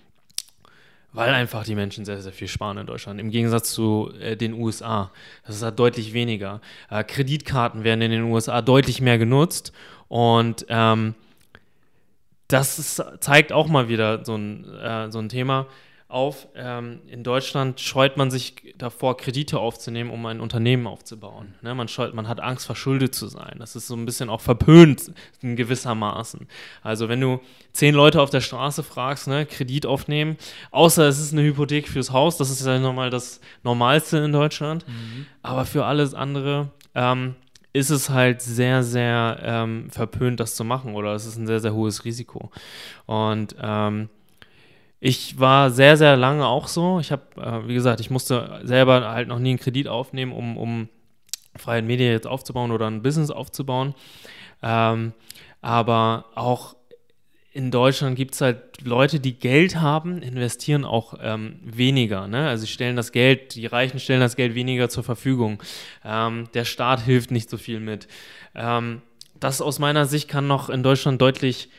weil 1.12 1.35
einfach 1.35 1.65
die 1.65 1.74
Menschen 1.74 2.05
sehr, 2.05 2.20
sehr 2.20 2.32
viel 2.32 2.49
sparen 2.49 2.78
in 2.78 2.87
Deutschland. 2.87 3.20
Im 3.20 3.31
Gegensatz 3.31 3.73
zu 3.73 4.12
äh, 4.20 4.37
den 4.37 4.53
USA. 4.53 5.11
Das 5.47 5.57
ist 5.57 5.62
halt 5.62 5.78
deutlich 5.78 6.12
weniger. 6.12 6.61
Äh, 6.91 7.05
Kreditkarten 7.05 7.85
werden 7.85 8.03
in 8.03 8.11
den 8.11 8.23
USA 8.24 8.62
deutlich 8.62 9.01
mehr 9.01 9.19
genutzt 9.19 9.73
und 10.09 10.66
ähm, 10.69 11.15
das 12.49 12.78
ist, 12.78 13.03
zeigt 13.20 13.53
auch 13.53 13.69
mal 13.69 13.89
wieder 13.89 14.24
so 14.24 14.35
ein, 14.35 14.65
äh, 14.74 15.11
so 15.11 15.19
ein 15.19 15.28
Thema 15.28 15.66
auf. 16.11 16.49
Ähm, 16.55 17.01
in 17.07 17.23
Deutschland 17.23 17.81
scheut 17.81 18.16
man 18.16 18.31
sich 18.31 18.74
davor, 18.77 19.16
Kredite 19.16 19.59
aufzunehmen, 19.59 20.11
um 20.11 20.24
ein 20.27 20.41
Unternehmen 20.41 20.87
aufzubauen. 20.87 21.55
Ne? 21.62 21.74
Man, 21.74 21.89
scheut, 21.89 22.15
man 22.15 22.28
hat 22.28 22.41
Angst, 22.41 22.66
verschuldet 22.66 23.15
zu 23.15 23.28
sein. 23.28 23.57
Das 23.59 23.77
ist 23.77 23.87
so 23.87 23.95
ein 23.95 24.07
bisschen 24.07 24.28
auch 24.28 24.41
verpönt 24.41 25.12
in 25.41 25.57
gewissermaßen. 25.57 26.47
Also 26.82 27.09
wenn 27.09 27.20
du 27.20 27.41
zehn 27.73 27.95
Leute 27.95 28.20
auf 28.20 28.31
der 28.31 28.41
Straße 28.41 28.82
fragst, 28.82 29.28
ne, 29.28 29.47
Kredit 29.47 29.87
aufnehmen, 29.87 30.37
außer 30.70 31.07
es 31.07 31.19
ist 31.19 31.32
eine 31.32 31.43
Hypothek 31.43 31.89
fürs 31.89 32.12
Haus, 32.12 32.37
das 32.37 32.51
ist 32.51 32.65
ja 32.66 32.78
nochmal 32.78 33.11
das 33.11 33.41
Normalste 33.62 34.19
in 34.19 34.32
Deutschland. 34.32 34.87
Mhm. 34.87 35.27
Aber 35.43 35.65
für 35.65 35.85
alles 35.85 36.15
andere 36.15 36.70
ähm, 36.95 37.37
ist 37.73 37.91
es 37.91 38.11
halt 38.11 38.43
sehr, 38.43 38.82
sehr 38.82 39.39
ähm, 39.43 39.91
verpönt, 39.91 40.41
das 40.41 40.57
zu 40.57 40.65
machen 40.65 40.95
oder 40.95 41.15
es 41.15 41.27
ist 41.27 41.37
ein 41.37 41.47
sehr, 41.47 41.61
sehr 41.61 41.74
hohes 41.74 42.05
Risiko. 42.05 42.51
Und 43.07 43.55
ähm, 43.62 44.09
ich 45.01 45.40
war 45.40 45.70
sehr, 45.70 45.97
sehr 45.97 46.16
lange 46.16 46.47
auch 46.47 46.68
so. 46.68 47.01
Ich 47.01 47.10
habe, 47.10 47.22
äh, 47.36 47.66
wie 47.66 47.74
gesagt, 47.74 48.01
ich 48.01 48.10
musste 48.10 48.60
selber 48.64 49.10
halt 49.10 49.28
noch 49.28 49.39
nie 49.39 49.51
einen 49.51 49.59
Kredit 49.59 49.89
aufnehmen, 49.89 50.32
um, 50.32 50.59
um 50.59 50.89
freie 51.56 51.82
Medien 51.82 52.12
jetzt 52.12 52.27
aufzubauen 52.27 52.70
oder 52.70 52.86
ein 52.86 53.02
Business 53.02 53.31
aufzubauen. 53.31 53.94
Ähm, 54.62 55.12
aber 55.62 56.27
auch 56.35 56.77
in 57.52 57.70
Deutschland 57.70 58.14
gibt 58.14 58.35
es 58.35 58.43
halt 58.43 58.82
Leute, 58.82 59.18
die 59.18 59.32
Geld 59.39 59.77
haben, 59.77 60.22
investieren 60.22 60.85
auch 60.85 61.14
ähm, 61.20 61.59
weniger. 61.64 62.28
Ne? 62.28 62.48
Also 62.48 62.62
sie 62.62 62.72
stellen 62.72 62.94
das 62.94 63.10
Geld, 63.10 63.55
die 63.56 63.66
Reichen 63.66 63.98
stellen 63.98 64.20
das 64.20 64.36
Geld 64.36 64.55
weniger 64.55 64.89
zur 64.89 65.02
Verfügung. 65.02 65.62
Ähm, 66.05 66.48
der 66.55 66.64
Staat 66.64 67.01
hilft 67.01 67.31
nicht 67.31 67.51
so 67.51 67.56
viel 67.56 67.81
mit. 67.81 68.06
Ähm, 68.55 69.02
das 69.40 69.62
aus 69.62 69.78
meiner 69.78 70.06
Sicht 70.06 70.28
kann 70.28 70.47
noch 70.47 70.68
in 70.68 70.82
Deutschland 70.82 71.20
deutlich 71.20 71.70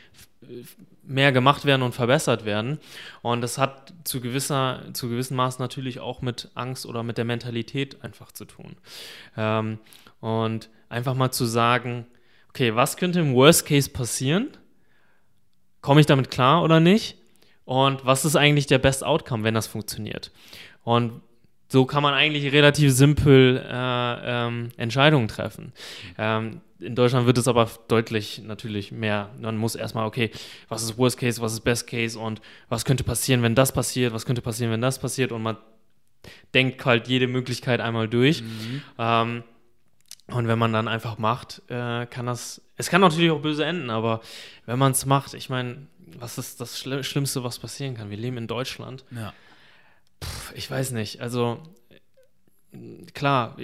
mehr 1.12 1.32
gemacht 1.32 1.64
werden 1.64 1.82
und 1.82 1.94
verbessert 1.94 2.44
werden. 2.44 2.78
Und 3.20 3.40
das 3.42 3.58
hat 3.58 3.92
zu 4.04 4.20
gewisser, 4.20 4.82
zu 4.92 5.08
gewissem 5.08 5.36
Maß 5.36 5.58
natürlich 5.58 6.00
auch 6.00 6.22
mit 6.22 6.50
Angst 6.54 6.86
oder 6.86 7.02
mit 7.02 7.18
der 7.18 7.24
Mentalität 7.24 8.02
einfach 8.02 8.32
zu 8.32 8.44
tun. 8.44 8.76
Ähm, 9.36 9.78
und 10.20 10.70
einfach 10.88 11.14
mal 11.14 11.30
zu 11.30 11.44
sagen, 11.44 12.06
okay, 12.48 12.74
was 12.74 12.96
könnte 12.96 13.20
im 13.20 13.34
Worst 13.34 13.66
Case 13.66 13.90
passieren? 13.90 14.48
Komme 15.80 16.00
ich 16.00 16.06
damit 16.06 16.30
klar 16.30 16.62
oder 16.62 16.80
nicht? 16.80 17.16
Und 17.64 18.04
was 18.04 18.24
ist 18.24 18.36
eigentlich 18.36 18.66
der 18.66 18.78
Best 18.78 19.04
Outcome, 19.04 19.44
wenn 19.44 19.54
das 19.54 19.66
funktioniert? 19.66 20.30
Und 20.84 21.20
so 21.68 21.86
kann 21.86 22.02
man 22.02 22.12
eigentlich 22.12 22.52
relativ 22.52 22.92
simpel 22.92 23.64
äh, 23.66 24.46
ähm, 24.46 24.68
Entscheidungen 24.76 25.28
treffen. 25.28 25.72
Ähm, 26.18 26.60
in 26.82 26.94
Deutschland 26.94 27.26
wird 27.26 27.38
es 27.38 27.48
aber 27.48 27.70
deutlich 27.88 28.42
natürlich 28.44 28.92
mehr. 28.92 29.30
Man 29.40 29.56
muss 29.56 29.74
erstmal, 29.74 30.06
okay, 30.06 30.30
was 30.68 30.82
ist 30.82 30.98
Worst 30.98 31.18
Case, 31.18 31.40
was 31.40 31.52
ist 31.52 31.60
Best 31.60 31.86
Case 31.86 32.18
und 32.18 32.40
was 32.68 32.84
könnte 32.84 33.04
passieren, 33.04 33.42
wenn 33.42 33.54
das 33.54 33.72
passiert, 33.72 34.12
was 34.12 34.26
könnte 34.26 34.42
passieren, 34.42 34.72
wenn 34.72 34.80
das 34.80 34.98
passiert 34.98 35.32
und 35.32 35.42
man 35.42 35.56
denkt 36.54 36.84
halt 36.84 37.08
jede 37.08 37.26
Möglichkeit 37.26 37.80
einmal 37.80 38.08
durch. 38.08 38.42
Mhm. 38.42 38.82
Ähm, 38.98 39.44
und 40.28 40.48
wenn 40.48 40.58
man 40.58 40.72
dann 40.72 40.88
einfach 40.88 41.18
macht, 41.18 41.62
äh, 41.68 42.06
kann 42.06 42.26
das, 42.26 42.62
es 42.76 42.88
kann 42.88 43.00
natürlich 43.00 43.30
auch 43.30 43.42
böse 43.42 43.64
enden, 43.64 43.90
aber 43.90 44.20
wenn 44.66 44.78
man 44.78 44.92
es 44.92 45.04
macht, 45.04 45.34
ich 45.34 45.50
meine, 45.50 45.86
was 46.18 46.38
ist 46.38 46.60
das 46.60 46.78
Schlimmste, 46.78 47.44
was 47.44 47.58
passieren 47.58 47.94
kann? 47.94 48.10
Wir 48.10 48.16
leben 48.16 48.36
in 48.36 48.46
Deutschland. 48.46 49.04
Ja. 49.10 49.32
Puh, 50.20 50.54
ich 50.54 50.70
weiß 50.70 50.92
nicht, 50.92 51.20
also 51.20 51.62
klar, 53.14 53.56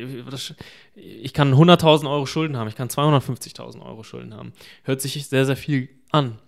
ich 0.94 1.32
kann 1.32 1.54
100.000 1.54 2.10
Euro 2.10 2.26
Schulden 2.26 2.56
haben, 2.56 2.68
ich 2.68 2.76
kann 2.76 2.88
250.000 2.88 3.84
Euro 3.84 4.02
Schulden 4.02 4.34
haben. 4.34 4.52
Hört 4.84 5.00
sich 5.00 5.26
sehr, 5.26 5.46
sehr 5.46 5.56
viel 5.56 5.88
an, 6.10 6.38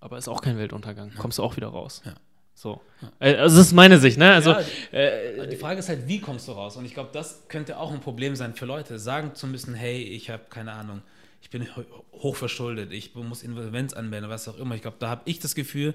aber 0.00 0.18
ist 0.18 0.28
auch 0.28 0.42
kein 0.42 0.58
Weltuntergang. 0.58 1.10
Ja. 1.14 1.20
Kommst 1.20 1.38
du 1.38 1.42
auch 1.42 1.56
wieder 1.56 1.68
raus. 1.68 2.02
Ja. 2.04 2.14
So. 2.54 2.80
Äh, 3.20 3.36
also 3.36 3.56
das 3.56 3.68
ist 3.68 3.72
meine 3.72 3.98
Sicht, 3.98 4.18
ne? 4.18 4.32
Also, 4.32 4.50
ja, 4.50 4.60
äh, 4.90 5.46
die 5.46 5.56
Frage 5.56 5.78
ist 5.78 5.88
halt, 5.88 6.08
wie 6.08 6.20
kommst 6.20 6.48
du 6.48 6.52
raus? 6.52 6.76
Und 6.76 6.84
ich 6.84 6.94
glaube, 6.94 7.10
das 7.12 7.44
könnte 7.48 7.78
auch 7.78 7.92
ein 7.92 8.00
Problem 8.00 8.34
sein 8.34 8.54
für 8.54 8.66
Leute, 8.66 8.98
sagen 8.98 9.34
zu 9.34 9.46
müssen, 9.46 9.74
hey, 9.74 10.02
ich 10.02 10.28
habe 10.30 10.42
keine 10.50 10.72
Ahnung, 10.72 11.02
ich 11.40 11.50
bin 11.50 11.68
hochverschuldet, 12.12 12.92
ich 12.92 13.14
muss 13.14 13.44
Insolvenz 13.44 13.92
anmelden, 13.92 14.28
was 14.28 14.48
auch 14.48 14.58
immer. 14.58 14.74
Ich 14.74 14.82
glaube, 14.82 14.96
da 14.98 15.08
habe 15.08 15.22
ich 15.26 15.38
das 15.38 15.54
Gefühl, 15.54 15.94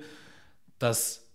dass 0.80 1.26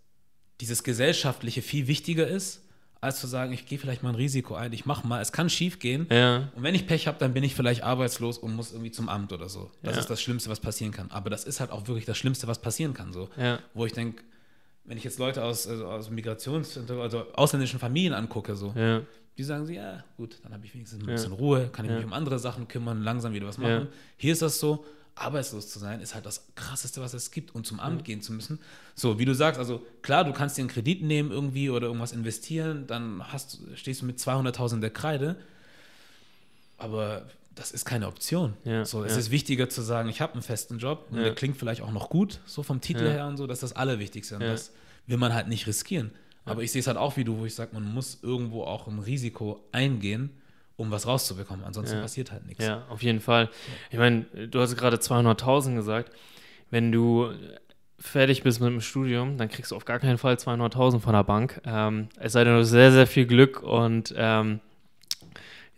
dieses 0.62 0.82
Gesellschaftliche 0.82 1.60
viel 1.60 1.89
wichtiger 1.89 2.27
ist 2.27 2.62
als 3.01 3.20
zu 3.20 3.27
sagen, 3.27 3.53
ich 3.53 3.66
gehe 3.66 3.79
vielleicht 3.79 4.03
mal 4.03 4.11
ein 4.11 4.15
Risiko 4.15 4.55
ein, 4.55 4.73
ich 4.73 4.87
mache 4.87 5.07
mal, 5.07 5.20
es 5.20 5.33
kann 5.33 5.49
schief 5.49 5.79
gehen. 5.79 6.07
Ja. 6.11 6.49
Und 6.55 6.62
wenn 6.62 6.75
ich 6.75 6.87
Pech 6.87 7.07
habe, 7.07 7.19
dann 7.19 7.33
bin 7.33 7.45
ich 7.45 7.55
vielleicht 7.55 7.83
arbeitslos 7.83 8.39
und 8.39 8.55
muss 8.57 8.73
irgendwie 8.73 8.91
zum 8.91 9.09
Amt 9.09 9.33
oder 9.33 9.49
so. 9.49 9.70
Das 9.83 9.95
ja. 9.95 10.01
ist 10.01 10.11
das 10.11 10.20
Schlimmste, 10.20 10.51
was 10.51 10.61
passieren 10.61 10.93
kann. 10.93 11.11
Aber 11.11 11.31
das 11.31 11.45
ist 11.45 11.61
halt 11.61 11.70
auch 11.70 11.87
wirklich 11.87 12.07
das 12.07 12.19
Schlimmste, 12.19 12.49
was 12.49 12.61
passieren 12.61 12.95
kann. 12.95 13.12
So. 13.12 13.29
Ja. 13.37 13.61
Wo 13.75 13.87
ich 13.87 13.93
denke, 13.93 14.23
wenn 14.85 14.99
ich 14.99 15.05
jetzt 15.05 15.19
Leute 15.19 15.45
aus, 15.45 15.69
also 15.69 15.87
aus 15.87 16.11
Migrations-, 16.11 16.79
also 16.91 17.27
ausländischen 17.35 17.79
Familien 17.79 18.15
angucke, 18.15 18.57
so, 18.57 18.75
die 19.37 19.45
sagen 19.45 19.66
sie, 19.66 19.77
ja, 19.77 20.03
gut, 20.16 20.39
dann 20.43 20.53
habe 20.53 20.65
ich 20.65 20.75
wenigstens 20.75 21.01
ein 21.01 21.07
bisschen. 21.07 21.33
Ruhe, 21.33 21.69
kann 21.69 21.85
ich 21.85 21.93
mich 21.93 22.05
um 22.05 22.12
andere 22.12 22.39
Sachen 22.39 22.66
kümmern, 22.66 23.03
langsam 23.03 23.33
wieder 23.33 23.47
was 23.47 23.59
machen. 23.59 23.89
Hier 24.16 24.33
ist 24.33 24.43
das 24.43 24.59
so, 24.59 24.85
arbeitslos 25.20 25.69
zu 25.69 25.78
sein, 25.78 26.01
ist 26.01 26.15
halt 26.15 26.27
das 26.27 26.47
Krasseste, 26.55 27.01
was 27.01 27.15
es 27.15 27.31
gibt. 27.31 27.55
Und 27.55 27.66
zum 27.66 27.81
Amt 27.81 28.05
gehen 28.05 28.23
zu 28.23 28.32
müssen. 28.32 28.59
So, 28.95 29.19
wie 29.19 29.24
du 29.24 29.35
sagst, 29.35 29.59
also 29.59 29.85
klar, 30.03 30.24
du 30.24 30.32
kannst 30.32 30.57
dir 30.57 30.62
einen 30.62 30.70
Kredit 30.70 31.03
nehmen 31.03 31.31
irgendwie 31.31 31.70
oder 31.70 31.86
irgendwas 31.86 32.12
investieren, 32.12 32.86
dann 32.86 33.23
hast, 33.32 33.59
stehst 33.74 34.03
du 34.03 34.07
mit 34.07 34.19
200.000 34.19 34.74
in 34.74 34.81
der 34.81 34.90
Kreide. 34.90 35.36
Aber 36.77 37.27
das 37.55 37.73
ist 37.73 37.85
keine 37.85 38.07
Option. 38.07 38.55
Ja, 38.65 38.85
so, 38.85 39.05
es 39.05 39.12
ja. 39.12 39.19
ist 39.19 39.31
wichtiger 39.31 39.69
zu 39.69 39.82
sagen, 39.82 40.09
ich 40.09 40.20
habe 40.20 40.35
einen 40.35 40.43
festen 40.43 40.78
Job 40.78 41.07
und 41.11 41.19
ja. 41.19 41.24
der 41.24 41.35
klingt 41.35 41.57
vielleicht 41.57 41.82
auch 41.82 41.90
noch 41.90 42.09
gut, 42.09 42.40
so 42.47 42.62
vom 42.62 42.81
Titel 42.81 43.09
her 43.09 43.27
und 43.27 43.36
so, 43.36 43.47
das 43.47 43.62
ist 43.62 43.70
das 43.70 43.77
Allerwichtigste. 43.77 44.36
Und 44.36 44.43
das 44.43 44.70
will 45.07 45.16
man 45.16 45.35
halt 45.35 45.49
nicht 45.49 45.66
riskieren. 45.66 46.12
Aber 46.45 46.62
ich 46.62 46.73
sehe 46.73 46.81
es 46.81 46.86
halt 46.86 46.97
auch 46.97 47.16
wie 47.16 47.24
du, 47.24 47.39
wo 47.39 47.45
ich 47.45 47.55
sage, 47.55 47.74
man 47.74 47.85
muss 47.85 48.19
irgendwo 48.23 48.62
auch 48.62 48.86
ein 48.86 49.01
Risiko 49.01 49.62
eingehen, 49.73 50.31
um 50.79 50.93
was 50.93 51.07
rauszubekommen. 51.07 51.65
Ansonsten 51.65 52.01
passiert 52.01 52.31
halt 52.33 52.47
nichts. 52.47 52.65
Ja, 52.65 52.87
auf 52.89 53.03
jeden 53.03 53.21
Fall. 53.21 53.51
Ich 53.91 53.99
meine, 53.99 54.23
du 54.23 54.61
hast 54.61 54.77
gerade 54.77 54.97
200.000 54.97 55.75
gesagt. 55.75 56.13
Wenn 56.71 56.93
du 56.93 57.33
fertig 57.99 58.45
bist 58.45 58.61
mit 58.61 58.71
dem 58.71 58.81
Studium, 58.81 59.37
dann 59.39 59.49
kriegst 59.49 59.73
du 59.73 59.77
auf 59.77 59.85
gar 59.85 59.99
keinen 59.99 60.19
Fall 60.19 60.37
200.000 60.37 61.01
von 61.01 61.13
der 61.13 61.25
Bank. 61.25 61.61
Ähm, 61.65 62.09
es 62.17 62.33
sei 62.33 62.45
denn, 62.45 62.55
du 62.55 62.61
hast 62.61 62.71
sehr, 62.71 62.93
sehr 62.93 63.09
viel 63.09 63.27
Glück 63.27 63.61
und 63.61 64.15
ähm, 64.17 64.61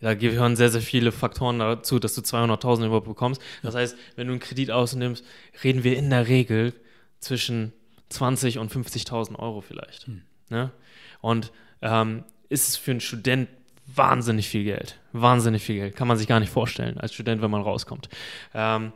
da 0.01 0.13
gehören 0.13 0.55
sehr, 0.55 0.69
sehr 0.69 0.81
viele 0.81 1.11
Faktoren 1.11 1.57
dazu, 1.57 1.97
dass 1.97 2.13
du 2.13 2.21
200.000 2.21 2.85
überhaupt 2.85 3.07
bekommst. 3.07 3.41
Das 3.63 3.73
heißt, 3.73 3.97
wenn 4.15 4.27
du 4.27 4.33
einen 4.33 4.39
Kredit 4.39 4.69
ausnimmst, 4.69 5.25
reden 5.63 5.83
wir 5.83 5.97
in 5.97 6.11
der 6.11 6.27
Regel 6.27 6.73
zwischen 7.19 7.73
20 8.09 8.59
und 8.59 8.71
50.000 8.71 9.39
Euro 9.39 9.61
vielleicht. 9.61 10.05
Hm. 10.05 10.21
Ne? 10.49 10.71
Und 11.21 11.51
ähm, 11.81 12.23
ist 12.49 12.69
es 12.69 12.77
für 12.77 12.91
einen 12.91 13.01
Student 13.01 13.47
wahnsinnig 13.95 14.47
viel 14.47 14.63
Geld. 14.63 14.99
Wahnsinnig 15.13 15.63
viel 15.63 15.75
Geld. 15.75 15.95
Kann 15.95 16.07
man 16.07 16.17
sich 16.17 16.27
gar 16.27 16.39
nicht 16.39 16.51
vorstellen 16.51 16.97
als 16.97 17.13
Student, 17.13 17.41
wenn 17.41 17.51
man 17.51 17.61
rauskommt. 17.61 18.09
Ähm, 18.53 18.93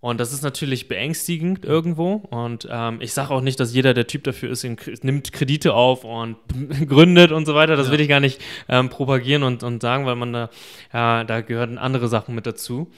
und 0.00 0.18
das 0.18 0.32
ist 0.32 0.42
natürlich 0.42 0.88
beängstigend 0.88 1.64
irgendwo. 1.64 2.14
Und 2.14 2.66
ähm, 2.70 3.00
ich 3.02 3.12
sage 3.12 3.34
auch 3.34 3.42
nicht, 3.42 3.60
dass 3.60 3.74
jeder 3.74 3.92
der 3.92 4.06
Typ 4.06 4.24
dafür 4.24 4.50
ist, 4.50 4.64
nimmt 5.04 5.32
Kredite 5.32 5.74
auf 5.74 6.04
und 6.04 6.36
gründet 6.88 7.32
und 7.32 7.44
so 7.44 7.54
weiter. 7.54 7.76
Das 7.76 7.88
ja. 7.88 7.92
will 7.92 8.00
ich 8.00 8.08
gar 8.08 8.20
nicht 8.20 8.40
ähm, 8.68 8.88
propagieren 8.88 9.42
und, 9.42 9.62
und 9.62 9.82
sagen, 9.82 10.06
weil 10.06 10.16
man 10.16 10.32
da, 10.32 10.50
ja, 10.92 11.24
da 11.24 11.42
gehören 11.42 11.76
andere 11.76 12.08
Sachen 12.08 12.34
mit 12.34 12.46
dazu, 12.46 12.90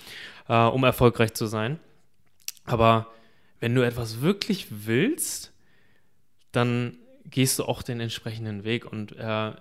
äh, 0.49 0.55
um 0.55 0.85
erfolgreich 0.85 1.35
zu 1.35 1.47
sein. 1.47 1.81
Aber 2.65 3.09
wenn 3.59 3.75
du 3.75 3.83
etwas 3.83 4.21
wirklich 4.21 4.69
willst, 4.71 5.53
dann 6.53 6.99
gehst 7.29 7.59
du 7.59 7.65
auch 7.65 7.83
den 7.83 7.99
entsprechenden 7.99 8.63
Weg. 8.63 8.91
Und 8.91 9.17
äh, 9.17 9.53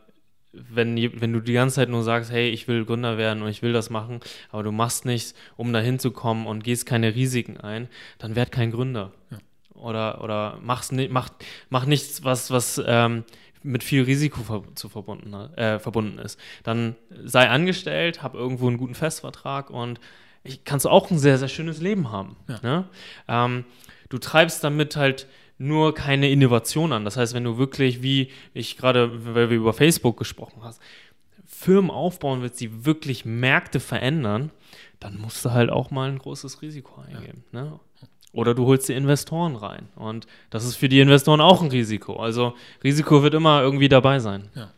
wenn, 0.53 0.97
wenn 1.21 1.33
du 1.33 1.39
die 1.39 1.53
ganze 1.53 1.75
Zeit 1.75 1.89
nur 1.89 2.03
sagst, 2.03 2.31
hey, 2.31 2.49
ich 2.49 2.67
will 2.67 2.85
Gründer 2.85 3.17
werden 3.17 3.41
und 3.43 3.49
ich 3.49 3.61
will 3.61 3.73
das 3.73 3.89
machen, 3.89 4.19
aber 4.49 4.63
du 4.63 4.71
machst 4.71 5.05
nichts, 5.05 5.33
um 5.57 5.71
dahin 5.73 5.99
zu 5.99 6.11
kommen 6.11 6.45
und 6.47 6.63
gehst 6.63 6.85
keine 6.85 7.15
Risiken 7.15 7.57
ein, 7.57 7.87
dann 8.17 8.35
werd 8.35 8.51
kein 8.51 8.71
Gründer. 8.71 9.11
Ja. 9.29 9.37
Oder, 9.73 10.23
oder 10.23 10.59
mach's, 10.61 10.91
mach, 10.91 11.29
mach 11.69 11.85
nichts, 11.85 12.23
was, 12.23 12.51
was 12.51 12.81
ähm, 12.85 13.23
mit 13.63 13.83
viel 13.83 14.03
Risiko 14.03 14.43
ver 14.43 14.63
zu 14.75 14.89
verbunden, 14.89 15.33
äh, 15.33 15.79
verbunden 15.79 16.19
ist. 16.19 16.39
Dann 16.63 16.95
sei 17.23 17.49
angestellt, 17.49 18.21
hab 18.21 18.33
irgendwo 18.33 18.67
einen 18.67 18.77
guten 18.77 18.95
Festvertrag 18.95 19.69
und 19.69 19.99
ich, 20.43 20.63
kannst 20.65 20.85
du 20.85 20.89
auch 20.89 21.09
ein 21.11 21.19
sehr, 21.19 21.37
sehr 21.37 21.47
schönes 21.47 21.81
Leben 21.81 22.11
haben. 22.11 22.35
Ja. 22.47 22.59
Ne? 22.61 22.85
Ähm, 23.27 23.65
du 24.09 24.17
treibst 24.17 24.63
damit 24.63 24.95
halt 24.95 25.27
nur 25.61 25.93
keine 25.93 26.29
Innovation 26.29 26.91
an. 26.91 27.05
Das 27.05 27.17
heißt, 27.17 27.33
wenn 27.33 27.43
du 27.43 27.57
wirklich, 27.57 28.01
wie 28.01 28.31
ich 28.53 28.77
gerade, 28.77 29.35
weil 29.35 29.49
wir 29.49 29.57
über 29.57 29.73
Facebook 29.73 30.17
gesprochen 30.17 30.63
hast, 30.63 30.81
Firmen 31.45 31.91
aufbauen 31.91 32.41
willst, 32.41 32.59
die 32.59 32.85
wirklich 32.85 33.25
Märkte 33.25 33.79
verändern, 33.79 34.49
dann 34.99 35.19
musst 35.19 35.45
du 35.45 35.51
halt 35.51 35.69
auch 35.69 35.91
mal 35.91 36.09
ein 36.09 36.17
großes 36.17 36.61
Risiko 36.61 37.01
eingehen. 37.01 37.43
Ja. 37.51 37.63
Ne? 37.63 37.79
Oder 38.33 38.55
du 38.55 38.65
holst 38.65 38.89
die 38.89 38.93
Investoren 38.93 39.55
rein. 39.55 39.89
Und 39.95 40.25
das 40.49 40.65
ist 40.65 40.77
für 40.77 40.89
die 40.89 40.99
Investoren 40.99 41.41
auch 41.41 41.61
ein 41.61 41.69
Risiko. 41.69 42.15
Also 42.15 42.55
Risiko 42.83 43.21
wird 43.21 43.33
immer 43.33 43.61
irgendwie 43.61 43.89
dabei 43.89 44.19
sein. 44.19 44.49
Ja, 44.55 44.71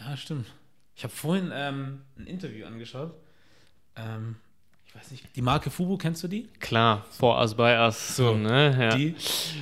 ja 0.00 0.16
stimmt. 0.16 0.46
Ich 0.94 1.02
habe 1.02 1.14
vorhin 1.14 1.50
ähm, 1.52 2.02
ein 2.18 2.26
Interview 2.26 2.66
angeschaut. 2.66 3.14
Ähm, 3.96 4.36
ich 4.92 5.00
weiß 5.00 5.10
nicht, 5.10 5.36
die 5.36 5.40
Marke 5.40 5.70
Fubu, 5.70 5.96
kennst 5.96 6.22
du 6.22 6.28
die? 6.28 6.48
Klar, 6.60 7.06
For 7.10 7.38
Us 7.40 7.54
By 7.54 7.78
Us. 7.80 8.16
So, 8.16 8.34
ne? 8.34 8.76
Ja. 8.78 8.94
Die. 8.94 9.14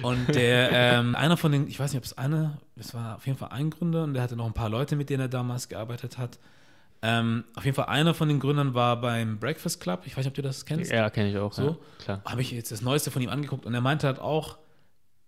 Und 0.02 0.35
der, 0.35 0.73
ähm, 0.73 1.15
einer 1.15 1.36
von 1.36 1.52
den, 1.52 1.69
ich 1.69 1.78
weiß 1.78 1.93
nicht, 1.93 1.98
ob 1.98 2.05
es 2.05 2.19
einer, 2.19 2.59
es 2.74 2.94
war 2.94 3.16
auf 3.16 3.27
jeden 3.27 3.39
Fall 3.39 3.51
ein 3.51 3.70
Gründer 3.70 4.02
und 4.02 4.15
der 4.15 4.24
hatte 4.24 4.35
noch 4.35 4.47
ein 4.47 4.55
paar 4.55 4.69
Leute, 4.69 4.97
mit 4.97 5.09
denen 5.09 5.20
er 5.20 5.28
damals 5.28 5.69
gearbeitet 5.69 6.19
hat. 6.19 6.40
Ähm, 7.02 7.44
auf 7.55 7.65
jeden 7.65 7.77
Fall 7.77 7.86
einer 7.86 8.12
von 8.12 8.28
den 8.28 8.40
Gründern 8.40 8.74
war 8.74 9.01
beim 9.01 9.39
Breakfast 9.39 9.81
Club. 9.81 10.02
Ich 10.05 10.16
weiß 10.16 10.24
nicht, 10.24 10.32
ob 10.32 10.35
du 10.35 10.43
das 10.43 10.66
kennst. 10.66 10.90
Ja, 10.90 11.09
kenne 11.11 11.31
ich 11.31 11.39
auch. 11.39 11.52
So, 11.52 11.65
ja, 11.65 11.77
klar. 12.01 12.23
Habe 12.24 12.43
ich 12.43 12.51
jetzt 12.51 12.73
das 12.73 12.82
Neueste 12.82 13.12
von 13.12 13.23
ihm 13.23 13.31
angeguckt 13.31 13.66
und 13.66 13.73
er 13.73 13.81
meinte 13.81 14.09
halt 14.09 14.19
auch, 14.19 14.59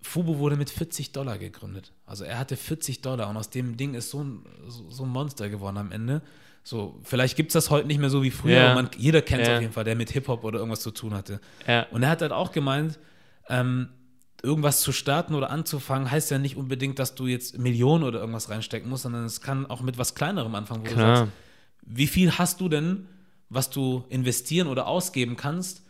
Fubu 0.00 0.38
wurde 0.38 0.56
mit 0.56 0.68
40 0.68 1.12
Dollar 1.12 1.38
gegründet. 1.38 1.92
Also 2.06 2.24
er 2.24 2.40
hatte 2.40 2.56
40 2.56 3.02
Dollar 3.02 3.30
und 3.30 3.36
aus 3.36 3.50
dem 3.50 3.76
Ding 3.76 3.94
ist 3.94 4.10
so 4.10 4.24
ein, 4.24 4.44
so 4.66 5.04
ein 5.04 5.08
Monster 5.08 5.48
geworden 5.48 5.76
am 5.76 5.92
Ende. 5.92 6.22
So, 6.64 7.00
vielleicht 7.02 7.36
gibt 7.36 7.50
es 7.50 7.54
das 7.54 7.70
heute 7.70 7.88
nicht 7.88 7.98
mehr 7.98 8.10
so 8.10 8.22
wie 8.22 8.30
früher, 8.30 8.56
ja. 8.56 8.74
man, 8.74 8.88
jeder 8.96 9.20
kennt 9.20 9.42
es 9.42 9.48
ja. 9.48 9.56
auf 9.56 9.60
jeden 9.60 9.72
Fall, 9.72 9.84
der 9.84 9.96
mit 9.96 10.10
Hip-Hop 10.10 10.44
oder 10.44 10.58
irgendwas 10.58 10.80
zu 10.80 10.92
tun 10.92 11.12
hatte. 11.12 11.40
Ja. 11.66 11.86
Und 11.90 12.04
er 12.04 12.10
hat 12.10 12.22
halt 12.22 12.32
auch 12.32 12.52
gemeint, 12.52 13.00
ähm, 13.48 13.88
irgendwas 14.42 14.80
zu 14.80 14.92
starten 14.92 15.34
oder 15.34 15.50
anzufangen, 15.50 16.10
heißt 16.10 16.30
ja 16.30 16.38
nicht 16.38 16.56
unbedingt, 16.56 16.98
dass 16.98 17.14
du 17.14 17.26
jetzt 17.26 17.58
Millionen 17.58 18.04
oder 18.04 18.20
irgendwas 18.20 18.48
reinstecken 18.48 18.88
musst, 18.88 19.04
sondern 19.04 19.24
es 19.24 19.40
kann 19.40 19.66
auch 19.66 19.80
mit 19.80 19.98
was 19.98 20.14
Kleinerem 20.14 20.54
anfangen, 20.54 20.82
wo 20.84 20.90
Klar. 20.90 21.10
du 21.10 21.16
sagst, 21.16 21.32
wie 21.82 22.06
viel 22.06 22.38
hast 22.38 22.60
du 22.60 22.68
denn, 22.68 23.08
was 23.48 23.70
du 23.70 24.04
investieren 24.08 24.68
oder 24.68 24.86
ausgeben 24.86 25.36
kannst, 25.36 25.82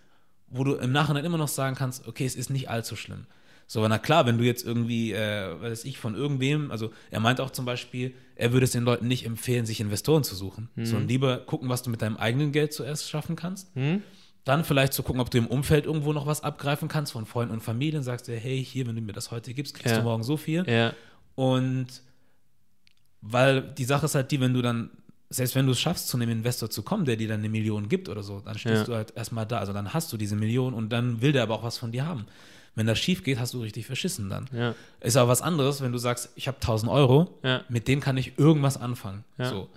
wo 0.49 0.65
du 0.65 0.75
im 0.75 0.93
Nachhinein 0.93 1.25
immer 1.25 1.39
noch 1.39 1.49
sagen 1.49 1.77
kannst, 1.77 2.07
okay, 2.07 2.27
es 2.27 2.35
ist 2.35 2.51
nicht 2.51 2.69
allzu 2.69 2.97
schlimm. 2.97 3.27
So, 3.67 3.87
na 3.89 3.99
klar, 3.99 4.27
wenn 4.27 4.39
du 4.39 4.45
jetzt 4.45 4.65
irgendwie, 4.65 5.13
äh, 5.13 5.61
weiß 5.61 5.85
ich, 5.85 5.99
von 5.99 6.15
irgendwem, 6.15 6.71
also 6.71 6.93
er 7.11 7.21
meint 7.21 7.41
auch 7.41 7.51
zum 7.51 7.65
Beispiel, 7.65 8.15
er 8.37 8.53
würde 8.53 8.65
es 8.65 8.73
den 8.73 8.85
Leuten 8.85 9.09
nicht 9.09 9.25
empfehlen, 9.25 9.67
sich 9.67 9.81
Investoren 9.81 10.25
zu 10.25 10.35
suchen, 10.35 10.69
mhm. 10.75 10.85
sondern 10.85 11.09
lieber 11.09 11.39
gucken, 11.39 11.69
was 11.69 11.83
du 11.83 11.91
mit 11.91 12.03
deinem 12.03 12.17
eigenen 12.17 12.53
Geld 12.53 12.73
zuerst 12.73 13.09
schaffen 13.09 13.37
kannst. 13.37 13.75
Mhm. 13.77 14.03
Dann 14.45 14.65
vielleicht 14.65 14.93
zu 14.93 15.03
gucken, 15.05 15.21
ob 15.21 15.31
du 15.31 15.39
im 15.39 15.47
Umfeld 15.47 15.87
irgendwo 15.87 16.13
noch 16.13 16.27
was 16.27 16.43
abgreifen 16.43 16.89
kannst 16.89 17.13
von 17.13 17.27
Freunden 17.27 17.55
und 17.55 17.61
Familien. 17.61 18.03
Sagst 18.03 18.27
du, 18.27 18.37
hey, 18.37 18.65
hier, 18.65 18.87
wenn 18.87 18.97
du 18.97 19.01
mir 19.01 19.13
das 19.13 19.31
heute 19.31 19.55
gibst, 19.55 19.75
kriegst 19.75 19.93
ja. 19.93 19.99
du 19.99 20.05
morgen 20.05 20.25
so 20.25 20.37
viel. 20.37 20.69
Ja. 20.69 20.93
Und 21.37 21.87
weil 23.21 23.63
die 23.63 23.85
Sache 23.85 24.07
ist 24.07 24.17
halt 24.17 24.33
die, 24.33 24.41
wenn 24.41 24.53
du 24.53 24.63
dann, 24.63 24.91
selbst 25.31 25.55
wenn 25.55 25.67
du 25.67 25.73
es 25.73 25.81
schaffst, 25.81 26.09
zu 26.09 26.17
einem 26.17 26.29
Investor 26.29 26.69
zu 26.69 26.83
kommen, 26.83 27.05
der 27.05 27.17
dir 27.17 27.29
dann 27.29 27.39
eine 27.39 27.49
Million 27.49 27.89
gibt 27.89 28.09
oder 28.09 28.25
so, 28.25 28.41
dann 28.41 28.59
stehst 28.59 28.81
ja. 28.81 28.85
du 28.85 28.95
halt 28.95 29.17
erstmal 29.17 29.47
da. 29.47 29.59
Also 29.59 29.73
dann 29.73 29.95
hast 29.95 30.13
du 30.13 30.17
diese 30.17 30.35
Million 30.35 30.75
und 30.75 30.91
dann 30.91 31.23
will 31.23 31.31
der 31.31 31.45
aber 31.45 31.55
auch 31.55 31.63
was 31.63 31.79
von 31.79 31.93
dir 31.93 32.05
haben. 32.05 32.27
Wenn 32.75 32.87
das 32.87 32.99
schief 32.99 33.23
geht, 33.23 33.39
hast 33.39 33.53
du 33.55 33.61
richtig 33.61 33.87
verschissen 33.87 34.31
dann. 34.31 34.49
Ja. 34.53 34.75
Ist 35.01 35.17
aber 35.17 35.29
was 35.29 35.43
anderes, 35.43 35.83
wenn 35.83 35.93
du 35.93 35.99
sagst, 35.99 36.31
ich 36.37 36.49
habe 36.49 36.57
1000 36.57 36.91
Euro, 36.91 37.39
ja. 37.43 37.63
mit 37.69 37.87
denen 37.87 38.01
kann 38.01 38.17
ich 38.17 38.39
irgendwas 38.39 38.81
anfangen. 38.81 39.25
Ja. 39.37 39.51
So. 39.51 39.69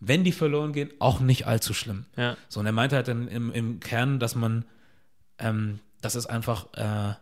Wenn 0.00 0.24
die 0.24 0.32
verloren 0.32 0.72
gehen, 0.72 0.90
auch 0.98 1.20
nicht 1.20 1.46
allzu 1.46 1.74
schlimm. 1.74 2.06
So, 2.48 2.60
und 2.60 2.66
er 2.66 2.72
meinte 2.72 2.96
halt 2.96 3.08
dann 3.08 3.28
im, 3.28 3.52
im 3.52 3.80
Kern, 3.80 4.18
dass 4.18 4.34
man, 4.34 4.64
ähm, 5.38 5.78
dass 6.00 6.16
es 6.16 6.26
einfach, 6.26 6.66
äh, 6.74 7.14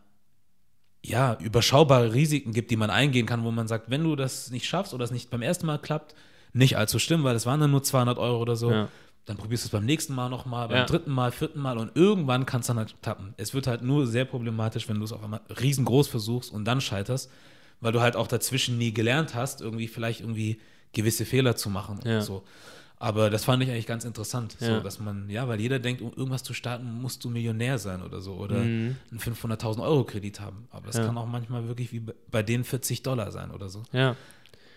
ja, 1.05 1.37
überschaubare 1.41 2.15
Risiken 2.15 2.53
gibt, 2.53 2.71
die 2.71 2.77
man 2.77 2.91
eingehen 2.91 3.27
kann, 3.27 3.45
wo 3.45 3.51
man 3.51 3.69
sagt, 3.69 3.91
wenn 3.91 4.05
du 4.05 4.17
das 4.17 4.51
nicht 4.51 4.67
schaffst 4.67 4.95
oder 4.95 5.05
es 5.05 5.11
nicht 5.11 5.31
beim 5.31 5.43
ersten 5.43 5.67
Mal 5.67 5.79
klappt, 5.79 6.15
nicht 6.53 6.77
allzu 6.77 6.99
schlimm, 6.99 7.25
weil 7.25 7.35
es 7.35 7.45
waren 7.45 7.61
dann 7.61 7.71
nur 7.71 7.83
200 7.83 8.19
Euro 8.19 8.39
oder 8.39 8.57
so. 8.57 8.71
Dann 9.25 9.37
probierst 9.37 9.65
du 9.65 9.67
es 9.69 9.71
beim 9.71 9.85
nächsten 9.85 10.15
Mal 10.15 10.29
nochmal, 10.29 10.69
beim 10.69 10.79
ja. 10.79 10.85
dritten 10.85 11.13
Mal, 11.13 11.31
vierten 11.31 11.61
Mal 11.61 11.79
und 11.79 11.97
irgendwann 11.97 12.45
kannst 12.45 12.69
du 12.69 12.73
dann 12.73 12.79
halt 12.79 13.01
tappen. 13.03 13.35
Es 13.37 13.55
wird 13.55 13.69
halt 13.69 13.83
nur 13.83 14.07
sehr 14.07 14.25
problematisch, 14.25 14.89
wenn 14.89 14.99
du 14.99 15.05
es 15.05 15.13
auf 15.13 15.23
einmal 15.23 15.41
riesengroß 15.61 16.09
versuchst 16.09 16.53
und 16.53 16.65
dann 16.65 16.81
scheiterst, 16.81 17.31
weil 17.81 17.93
du 17.93 18.01
halt 18.01 18.17
auch 18.17 18.27
dazwischen 18.27 18.79
nie 18.79 18.93
gelernt 18.93 19.35
hast, 19.35 19.61
irgendwie 19.61 19.87
vielleicht 19.87 20.21
irgendwie 20.21 20.61
gewisse 20.93 21.25
Fehler 21.25 21.55
zu 21.57 21.71
machen 21.71 22.01
ja. 22.05 22.17
und 22.17 22.23
so. 22.23 22.43
Aber 23.03 23.31
das 23.31 23.45
fand 23.45 23.61
ich 23.65 23.69
eigentlich 23.69 23.89
ganz 23.89 24.05
interessant, 24.05 24.57
ja. 24.61 24.77
so, 24.77 24.81
dass 24.81 25.01
man, 25.01 25.29
ja, 25.29 25.49
weil 25.49 25.61
jeder 25.61 25.81
denkt, 25.81 26.03
um 26.03 26.13
irgendwas 26.15 26.45
zu 26.45 26.55
starten, 26.55 27.01
musst 27.01 27.25
du 27.25 27.31
Millionär 27.31 27.79
sein 27.79 28.01
oder 28.01 28.21
so 28.21 28.35
oder 28.35 28.59
mhm. 28.59 28.95
einen 29.11 29.19
500.000 29.19 29.83
Euro 29.83 30.05
Kredit 30.05 30.39
haben. 30.39 30.69
Aber 30.71 30.87
das 30.87 30.99
kann 30.99 31.19
auch 31.19 31.27
manchmal 31.27 31.67
wirklich 31.67 31.93
wie 31.93 32.01
bei 32.31 32.45
denen 32.45 32.63
40 32.63 33.03
Dollar 33.03 33.33
sein 33.33 33.51
oder 33.51 33.69
so. 33.69 33.83
Ja. 33.91 34.15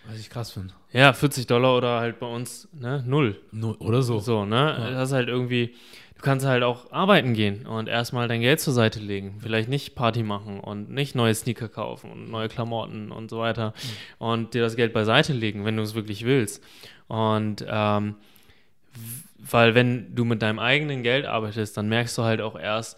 Was 0.08 0.20
ich 0.20 0.30
krass 0.30 0.52
finde. 0.52 0.74
Ja, 0.92 1.14
40 1.14 1.48
Dollar 1.48 1.76
oder 1.78 2.00
halt 2.00 2.20
bei 2.20 2.28
uns, 2.28 2.68
ne, 2.74 3.04
null. 3.06 3.40
null 3.52 3.76
oder 3.80 4.02
so. 4.02 4.20
So, 4.20 4.46
ne? 4.46 4.76
Ja. 4.78 4.92
Das 4.92 5.10
ist 5.10 5.14
halt 5.14 5.28
irgendwie, 5.28 5.76
du 6.16 6.22
kannst 6.22 6.46
halt 6.46 6.64
auch 6.64 6.92
arbeiten 6.92 7.34
gehen 7.34 7.66
und 7.66 7.90
erstmal 7.90 8.28
dein 8.28 8.42
Geld 8.42 8.60
zur 8.60 8.74
Seite 8.74 9.00
legen. 9.00 9.40
Vielleicht 9.42 9.68
nicht 9.68 9.96
Party 9.96 10.24
machen 10.24 10.60
und 10.60 10.90
nicht 10.90 11.16
neue 11.16 11.34
Sneaker 11.34 11.70
kaufen 11.70 12.12
und 12.12 12.30
neue 12.30 12.48
Klamotten 12.48 13.12
und 13.12 13.30
so 13.30 13.40
weiter. 13.40 13.74
Mhm. 14.20 14.26
Und 14.26 14.54
dir 14.54 14.62
das 14.62 14.76
Geld 14.76 14.94
beiseite 14.94 15.34
legen, 15.34 15.66
wenn 15.66 15.78
du 15.78 15.84
es 15.84 15.96
wirklich 15.96 16.24
willst. 16.26 16.64
Und 17.08 17.66
ähm, 17.68 18.16
weil 19.38 19.76
wenn 19.76 20.16
du 20.16 20.26
mit 20.26 20.42
deinem 20.42 20.60
eigenen 20.60 21.04
Geld 21.04 21.26
arbeitest, 21.26 21.78
dann 21.78 21.88
merkst 21.90 22.18
du 22.18 22.24
halt 22.24 22.42
auch 22.42 22.58
erst, 22.58 22.98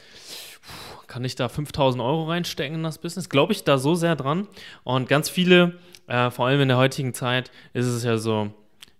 kann 1.07 1.23
ich 1.23 1.35
da 1.35 1.49
5000 1.49 2.01
Euro 2.03 2.25
reinstecken 2.25 2.75
in 2.75 2.83
das 2.83 2.97
Business? 2.97 3.29
Glaube 3.29 3.53
ich 3.53 3.63
da 3.63 3.77
so 3.77 3.95
sehr 3.95 4.15
dran? 4.15 4.47
Und 4.83 5.07
ganz 5.07 5.29
viele 5.29 5.73
äh, 6.07 6.31
vor 6.31 6.47
allem 6.47 6.61
in 6.61 6.67
der 6.67 6.77
heutigen 6.77 7.13
Zeit 7.13 7.51
ist 7.73 7.85
es 7.85 8.03
ja 8.03 8.17
so, 8.17 8.51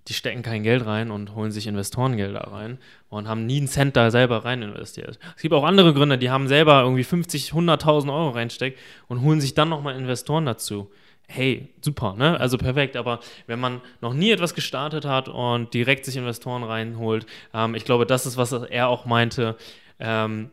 die 0.07 0.13
stecken 0.13 0.41
kein 0.41 0.63
Geld 0.63 0.85
rein 0.85 1.11
und 1.11 1.35
holen 1.35 1.51
sich 1.51 1.67
Investorengelder 1.67 2.51
rein 2.51 2.77
und 3.09 3.27
haben 3.27 3.45
nie 3.45 3.57
einen 3.57 3.67
Cent 3.67 3.97
da 3.97 4.09
selber 4.09 4.45
rein 4.45 4.61
investiert. 4.61 5.19
Es 5.35 5.41
gibt 5.41 5.53
auch 5.53 5.65
andere 5.65 5.93
Gründer, 5.93 6.17
die 6.17 6.29
haben 6.29 6.47
selber 6.47 6.81
irgendwie 6.81 7.03
50, 7.03 7.51
100.000 7.51 8.13
Euro 8.13 8.29
reinsteckt 8.29 8.79
und 9.07 9.21
holen 9.21 9.41
sich 9.41 9.53
dann 9.53 9.69
nochmal 9.69 9.97
Investoren 9.97 10.45
dazu. 10.45 10.89
Hey, 11.29 11.67
super, 11.81 12.15
ne? 12.15 12.39
Also 12.39 12.57
perfekt. 12.57 12.95
Aber 12.95 13.19
wenn 13.47 13.59
man 13.59 13.81
noch 13.99 14.13
nie 14.13 14.31
etwas 14.31 14.55
gestartet 14.55 15.03
hat 15.03 15.27
und 15.27 15.73
direkt 15.73 16.05
sich 16.05 16.15
Investoren 16.15 16.63
reinholt, 16.63 17.25
ähm, 17.53 17.75
ich 17.75 17.83
glaube, 17.83 18.05
das 18.05 18.25
ist, 18.25 18.37
was 18.37 18.53
er 18.53 18.87
auch 18.87 19.05
meinte, 19.05 19.57
ähm, 19.99 20.51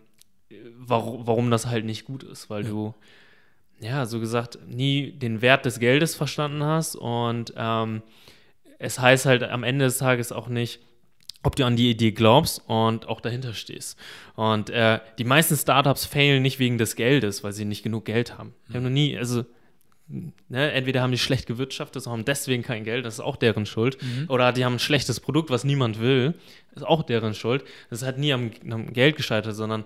warum, 0.77 1.29
warum 1.29 1.51
das 1.53 1.67
halt 1.67 1.85
nicht 1.85 2.05
gut 2.05 2.25
ist, 2.25 2.51
weil 2.51 2.65
ja. 2.65 2.71
du 2.71 2.95
ja, 3.85 4.07
so 4.07 4.19
gesagt, 4.19 4.59
nie 4.67 5.13
den 5.13 5.43
Wert 5.43 5.65
des 5.65 5.79
Geldes 5.79 6.15
verstanden 6.15 6.65
hast 6.65 6.97
und 6.97 7.53
ähm, 7.57 8.03
es 8.79 8.99
heißt 8.99 9.27
halt 9.27 9.43
am 9.43 9.63
Ende 9.63 9.85
des 9.85 9.99
Tages 9.99 10.33
auch 10.33 10.49
nicht, 10.49 10.81
ob 11.43 11.57
du 11.57 11.65
an 11.65 11.77
die 11.77 11.91
Idee 11.91 12.13
glaubst 12.13 12.63
und 12.67 13.07
auch 13.07 13.21
dahinter 13.21 13.53
stehst. 13.53 13.99
Und 14.35 14.71
äh, 14.71 15.01
die 15.19 15.25
meisten 15.25 15.57
Startups 15.57 16.07
failen 16.07 16.43
nicht 16.43 16.59
wegen 16.59 16.79
des 16.79 16.97
Geldes, 16.97 17.45
weil 17.45 17.53
sie 17.53 17.67
nicht 17.67 17.83
genug 17.83 18.07
Geld 18.07 18.39
haben. 18.39 18.55
Ich 18.69 18.75
habe 18.75 18.85
noch 18.85 18.91
nie, 18.91 19.17
also 19.19 19.45
Ne, 20.07 20.71
entweder 20.73 21.01
haben 21.01 21.13
die 21.13 21.19
schlecht 21.19 21.47
gewirtschaftet, 21.47 22.07
haben 22.07 22.27
deswegen 22.27 22.63
kein 22.63 22.85
Geld, 22.85 23.07
das 23.07 23.15
ist 23.15 23.21
auch 23.21 23.37
deren 23.37 23.65
Schuld. 23.65 23.97
Mhm. 24.03 24.27
Oder 24.29 24.53
die 24.53 24.63
haben 24.63 24.75
ein 24.75 24.79
schlechtes 24.79 25.19
Produkt, 25.19 25.49
was 25.49 25.65
niemand 25.65 25.99
will, 25.99 26.35
das 26.73 26.83
ist 26.83 26.89
auch 26.89 27.03
deren 27.03 27.33
Schuld. 27.33 27.65
Das 27.89 28.03
hat 28.03 28.19
nie 28.19 28.35
am, 28.35 28.51
am 28.71 28.93
Geld 28.93 29.17
gescheitert, 29.17 29.55
sondern 29.55 29.85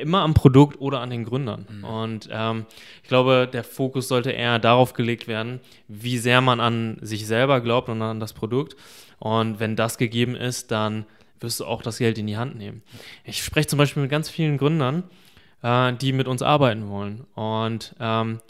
immer 0.00 0.22
am 0.22 0.34
Produkt 0.34 0.80
oder 0.80 1.00
an 1.00 1.10
den 1.10 1.24
Gründern. 1.24 1.66
Mhm. 1.70 1.84
Und 1.84 2.28
ähm, 2.30 2.66
ich 3.02 3.08
glaube, 3.08 3.48
der 3.52 3.64
Fokus 3.64 4.08
sollte 4.08 4.30
eher 4.30 4.58
darauf 4.58 4.92
gelegt 4.92 5.28
werden, 5.28 5.60
wie 5.88 6.18
sehr 6.18 6.40
man 6.40 6.60
an 6.60 6.98
sich 7.00 7.26
selber 7.26 7.60
glaubt 7.60 7.88
und 7.88 8.00
an 8.02 8.20
das 8.20 8.32
Produkt. 8.32 8.76
Und 9.18 9.60
wenn 9.60 9.76
das 9.76 9.98
gegeben 9.98 10.36
ist, 10.36 10.70
dann 10.70 11.06
wirst 11.40 11.60
du 11.60 11.64
auch 11.64 11.82
das 11.82 11.98
Geld 11.98 12.18
in 12.18 12.26
die 12.26 12.36
Hand 12.36 12.56
nehmen. 12.56 12.82
Ich 13.24 13.42
spreche 13.42 13.68
zum 13.68 13.78
Beispiel 13.78 14.02
mit 14.02 14.10
ganz 14.10 14.28
vielen 14.28 14.58
Gründern, 14.58 15.04
äh, 15.62 15.92
die 15.94 16.12
mit 16.12 16.28
uns 16.28 16.42
arbeiten 16.42 16.88
wollen 16.88 17.24
und 17.34 17.94
ähm, 18.00 18.40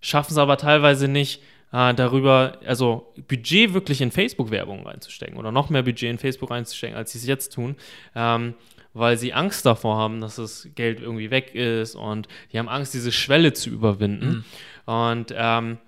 schaffen 0.00 0.32
es 0.32 0.38
aber 0.38 0.56
teilweise 0.56 1.08
nicht, 1.08 1.40
äh, 1.74 1.92
darüber, 1.92 2.58
also 2.64 3.12
Budget 3.26 3.74
wirklich 3.74 4.00
in 4.00 4.12
Facebook-Werbung 4.12 4.86
reinzustecken 4.86 5.36
oder 5.36 5.50
noch 5.50 5.70
mehr 5.70 5.82
Budget 5.82 6.08
in 6.08 6.18
Facebook 6.18 6.50
reinzustecken, 6.50 6.96
als 6.96 7.12
sie 7.12 7.18
es 7.18 7.26
jetzt 7.26 7.52
tun. 7.52 7.74
Ähm, 8.14 8.54
weil 8.94 9.18
sie 9.18 9.34
Angst 9.34 9.66
davor 9.66 9.96
haben, 9.96 10.20
dass 10.20 10.36
das 10.36 10.68
Geld 10.74 11.00
irgendwie 11.00 11.30
weg 11.30 11.54
ist 11.54 11.96
und 11.96 12.28
die 12.52 12.58
haben 12.58 12.68
Angst, 12.68 12.94
diese 12.94 13.12
Schwelle 13.12 13.52
zu 13.52 13.68
überwinden. 13.68 14.44
Mhm. 14.86 14.92
Und 14.92 15.34
ähm, 15.36 15.78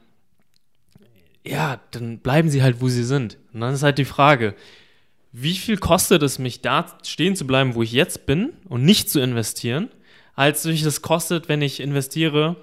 ja, 1.47 1.81
dann 1.93 2.19
bleiben 2.19 2.51
sie 2.51 2.63
halt, 2.63 2.81
wo 2.81 2.89
sie 2.89 3.05
sind. 3.05 3.39
Und 3.53 3.61
dann 3.61 3.73
ist 3.73 3.85
halt 3.85 3.99
die 3.99 4.05
Frage, 4.05 4.55
wie 5.33 5.55
viel 5.55 5.77
kostet 5.77 6.23
es 6.23 6.39
mich, 6.39 6.61
da 6.61 6.99
stehen 7.05 7.37
zu 7.37 7.47
bleiben, 7.47 7.75
wo 7.75 7.83
ich 7.83 7.93
jetzt 7.93 8.27
bin 8.27 8.55
und 8.69 8.85
nicht 8.85 9.09
zu 9.09 9.21
investieren, 9.21 9.89
als 10.35 10.63
viel 10.63 10.85
es 10.85 11.03
kostet, 11.03 11.49
wenn 11.49 11.63
ich 11.63 11.81
investiere 11.81 12.57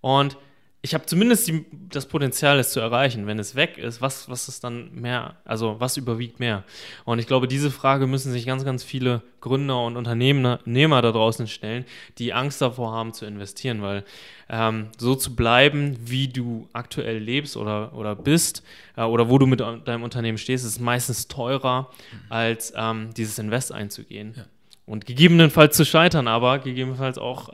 und 0.00 0.36
ich 0.82 0.94
habe 0.94 1.04
zumindest 1.04 1.46
die, 1.46 1.66
das 1.90 2.06
Potenzial, 2.06 2.58
es 2.58 2.72
zu 2.72 2.80
erreichen. 2.80 3.26
Wenn 3.26 3.38
es 3.38 3.54
weg 3.54 3.76
ist, 3.76 4.00
was, 4.00 4.30
was 4.30 4.48
ist 4.48 4.64
dann 4.64 4.94
mehr? 4.94 5.36
Also, 5.44 5.76
was 5.78 5.98
überwiegt 5.98 6.40
mehr? 6.40 6.64
Und 7.04 7.18
ich 7.18 7.26
glaube, 7.26 7.48
diese 7.48 7.70
Frage 7.70 8.06
müssen 8.06 8.32
sich 8.32 8.46
ganz, 8.46 8.64
ganz 8.64 8.82
viele 8.82 9.22
Gründer 9.42 9.82
und 9.84 9.98
Unternehmer 9.98 10.58
da 11.02 11.12
draußen 11.12 11.48
stellen, 11.48 11.84
die 12.16 12.32
Angst 12.32 12.62
davor 12.62 12.92
haben 12.92 13.12
zu 13.12 13.26
investieren, 13.26 13.82
weil 13.82 14.04
ähm, 14.48 14.88
so 14.96 15.14
zu 15.14 15.36
bleiben, 15.36 15.98
wie 16.00 16.28
du 16.28 16.66
aktuell 16.72 17.18
lebst 17.18 17.58
oder, 17.58 17.94
oder 17.94 18.16
bist 18.16 18.62
äh, 18.96 19.02
oder 19.02 19.28
wo 19.28 19.36
du 19.36 19.46
mit 19.46 19.60
deinem 19.60 20.02
Unternehmen 20.02 20.38
stehst, 20.38 20.64
ist 20.64 20.80
meistens 20.80 21.28
teurer, 21.28 21.90
als 22.30 22.72
ähm, 22.74 23.12
dieses 23.14 23.38
Invest 23.38 23.70
einzugehen. 23.72 24.32
Ja. 24.34 24.44
Und 24.86 25.04
gegebenenfalls 25.04 25.76
zu 25.76 25.84
scheitern, 25.84 26.26
aber 26.26 26.58
gegebenenfalls 26.58 27.18
auch 27.18 27.50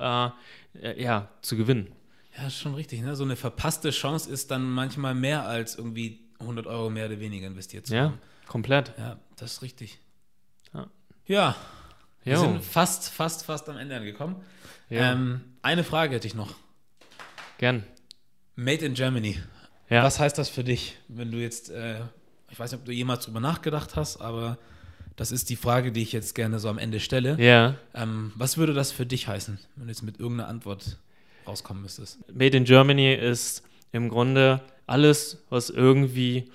äh, 0.81 1.03
ja, 1.03 1.29
zu 1.43 1.57
gewinnen. 1.57 1.96
Ja, 2.37 2.51
schon 2.51 2.75
richtig. 2.75 3.01
Ne? 3.03 3.17
So 3.17 3.25
eine 3.25 3.37
verpasste 3.37 3.91
Chance 3.91 4.31
ist 4.31 4.51
dann 4.51 4.71
manchmal 4.71 5.15
mehr 5.15 5.47
als 5.47 5.77
irgendwie 5.77 6.21
100 6.41 6.67
Euro 6.67 6.91
mehr 6.91 7.07
oder 7.07 7.19
weniger 7.21 7.47
investiert 7.47 7.87
zu 7.87 7.95
ja, 7.95 8.03
haben. 8.05 8.15
Ja, 8.15 8.49
komplett. 8.49 8.93
Ja, 8.99 9.19
das 9.37 9.55
ist 9.55 9.63
richtig. 9.63 9.99
Ja. 10.75 10.87
ja. 11.27 11.57
Wir 12.25 12.35
jo. 12.35 12.41
sind 12.41 12.65
fast, 12.65 13.09
fast, 13.09 13.45
fast 13.45 13.69
am 13.69 13.79
Ende 13.79 13.97
angekommen. 13.97 14.37
Ja. 14.91 15.13
Ähm, 15.13 15.41
eine 15.63 15.85
Frage 15.85 16.17
hätte 16.17 16.27
ich 16.27 16.35
noch. 16.35 16.55
Gern. 17.59 17.85
Made 18.55 18.85
in 18.85 18.95
Germany. 18.95 19.41
Ja. 19.89 20.03
Was 20.03 20.19
heißt 20.19 20.37
das 20.37 20.49
für 20.49 20.65
dich, 20.65 20.97
wenn 21.09 21.31
du 21.31 21.39
jetzt, 21.39 21.71
äh, 21.71 22.01
ich 22.51 22.59
weiß 22.59 22.73
nicht, 22.73 22.81
ob 22.81 22.87
du 22.87 22.93
jemals 22.93 23.25
drüber 23.25 23.41
nachgedacht 23.41 23.97
hast, 23.97 24.21
aber 24.21 24.59
das 25.15 25.33
ist 25.33 25.49
die 25.49 25.57
Frage, 25.57 25.93
die 25.93 26.03
ich 26.03 26.13
jetzt 26.13 26.35
gerne 26.35 26.59
so 26.59 26.69
am 26.69 26.79
Ende 26.79 27.01
stelle. 27.01 27.41
Ja. 27.41 27.77
Ähm, 27.95 28.33
was 28.35 28.59
würde 28.59 28.75
das 28.75 28.93
für 28.93 29.07
dich 29.07 29.29
heißen, 29.29 29.59
wenn 29.77 29.87
du 29.87 29.93
jetzt 29.93 30.03
mit 30.03 30.21
irgendeiner 30.21 30.49
Antwort 30.49 30.99
rauskommen 31.47 31.83
müsstest. 31.83 32.19
Made 32.33 32.57
in 32.57 32.65
Germany 32.65 33.15
ist 33.15 33.63
im 33.93 34.09
Grunde 34.09 34.61
alles, 34.87 35.45
was 35.49 35.71
irgendwie 35.71 36.51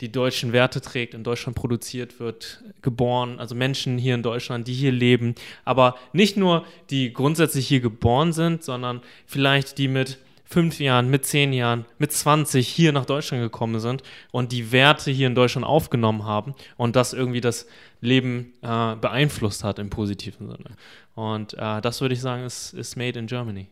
die 0.00 0.10
deutschen 0.10 0.52
Werte 0.52 0.80
trägt, 0.80 1.14
in 1.14 1.24
Deutschland 1.24 1.56
produziert 1.56 2.18
wird, 2.18 2.62
geboren, 2.82 3.38
also 3.38 3.54
Menschen 3.54 3.96
hier 3.96 4.14
in 4.14 4.22
Deutschland, 4.22 4.66
die 4.66 4.74
hier 4.74 4.92
leben, 4.92 5.34
aber 5.64 5.96
nicht 6.12 6.36
nur 6.36 6.66
die 6.90 7.12
grundsätzlich 7.12 7.68
hier 7.68 7.80
geboren 7.80 8.32
sind, 8.32 8.64
sondern 8.64 9.02
vielleicht 9.26 9.78
die 9.78 9.88
mit 9.88 10.18
fünf 10.44 10.78
Jahren, 10.78 11.10
mit 11.10 11.24
zehn 11.24 11.52
Jahren, 11.52 11.84
mit 11.98 12.12
20 12.12 12.68
hier 12.68 12.92
nach 12.92 13.06
Deutschland 13.06 13.42
gekommen 13.42 13.80
sind 13.80 14.02
und 14.30 14.52
die 14.52 14.72
Werte 14.72 15.10
hier 15.10 15.26
in 15.26 15.34
Deutschland 15.34 15.66
aufgenommen 15.66 16.24
haben 16.24 16.54
und 16.76 16.96
das 16.96 17.12
irgendwie 17.12 17.40
das 17.40 17.66
Leben 18.00 18.52
äh, 18.62 18.96
beeinflusst 18.96 19.64
hat 19.64 19.78
im 19.78 19.90
positiven 19.90 20.48
Sinne. 20.48 20.76
Und 21.14 21.54
äh, 21.54 21.80
das 21.80 22.00
würde 22.00 22.14
ich 22.14 22.20
sagen, 22.20 22.44
ist, 22.44 22.74
ist 22.74 22.96
made 22.96 23.18
in 23.18 23.26
Germany. 23.26 23.68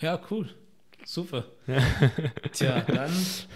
Ja, 0.00 0.20
cool. 0.30 0.48
Super. 1.04 1.44
Tja, 2.52 2.80
dann 2.86 3.12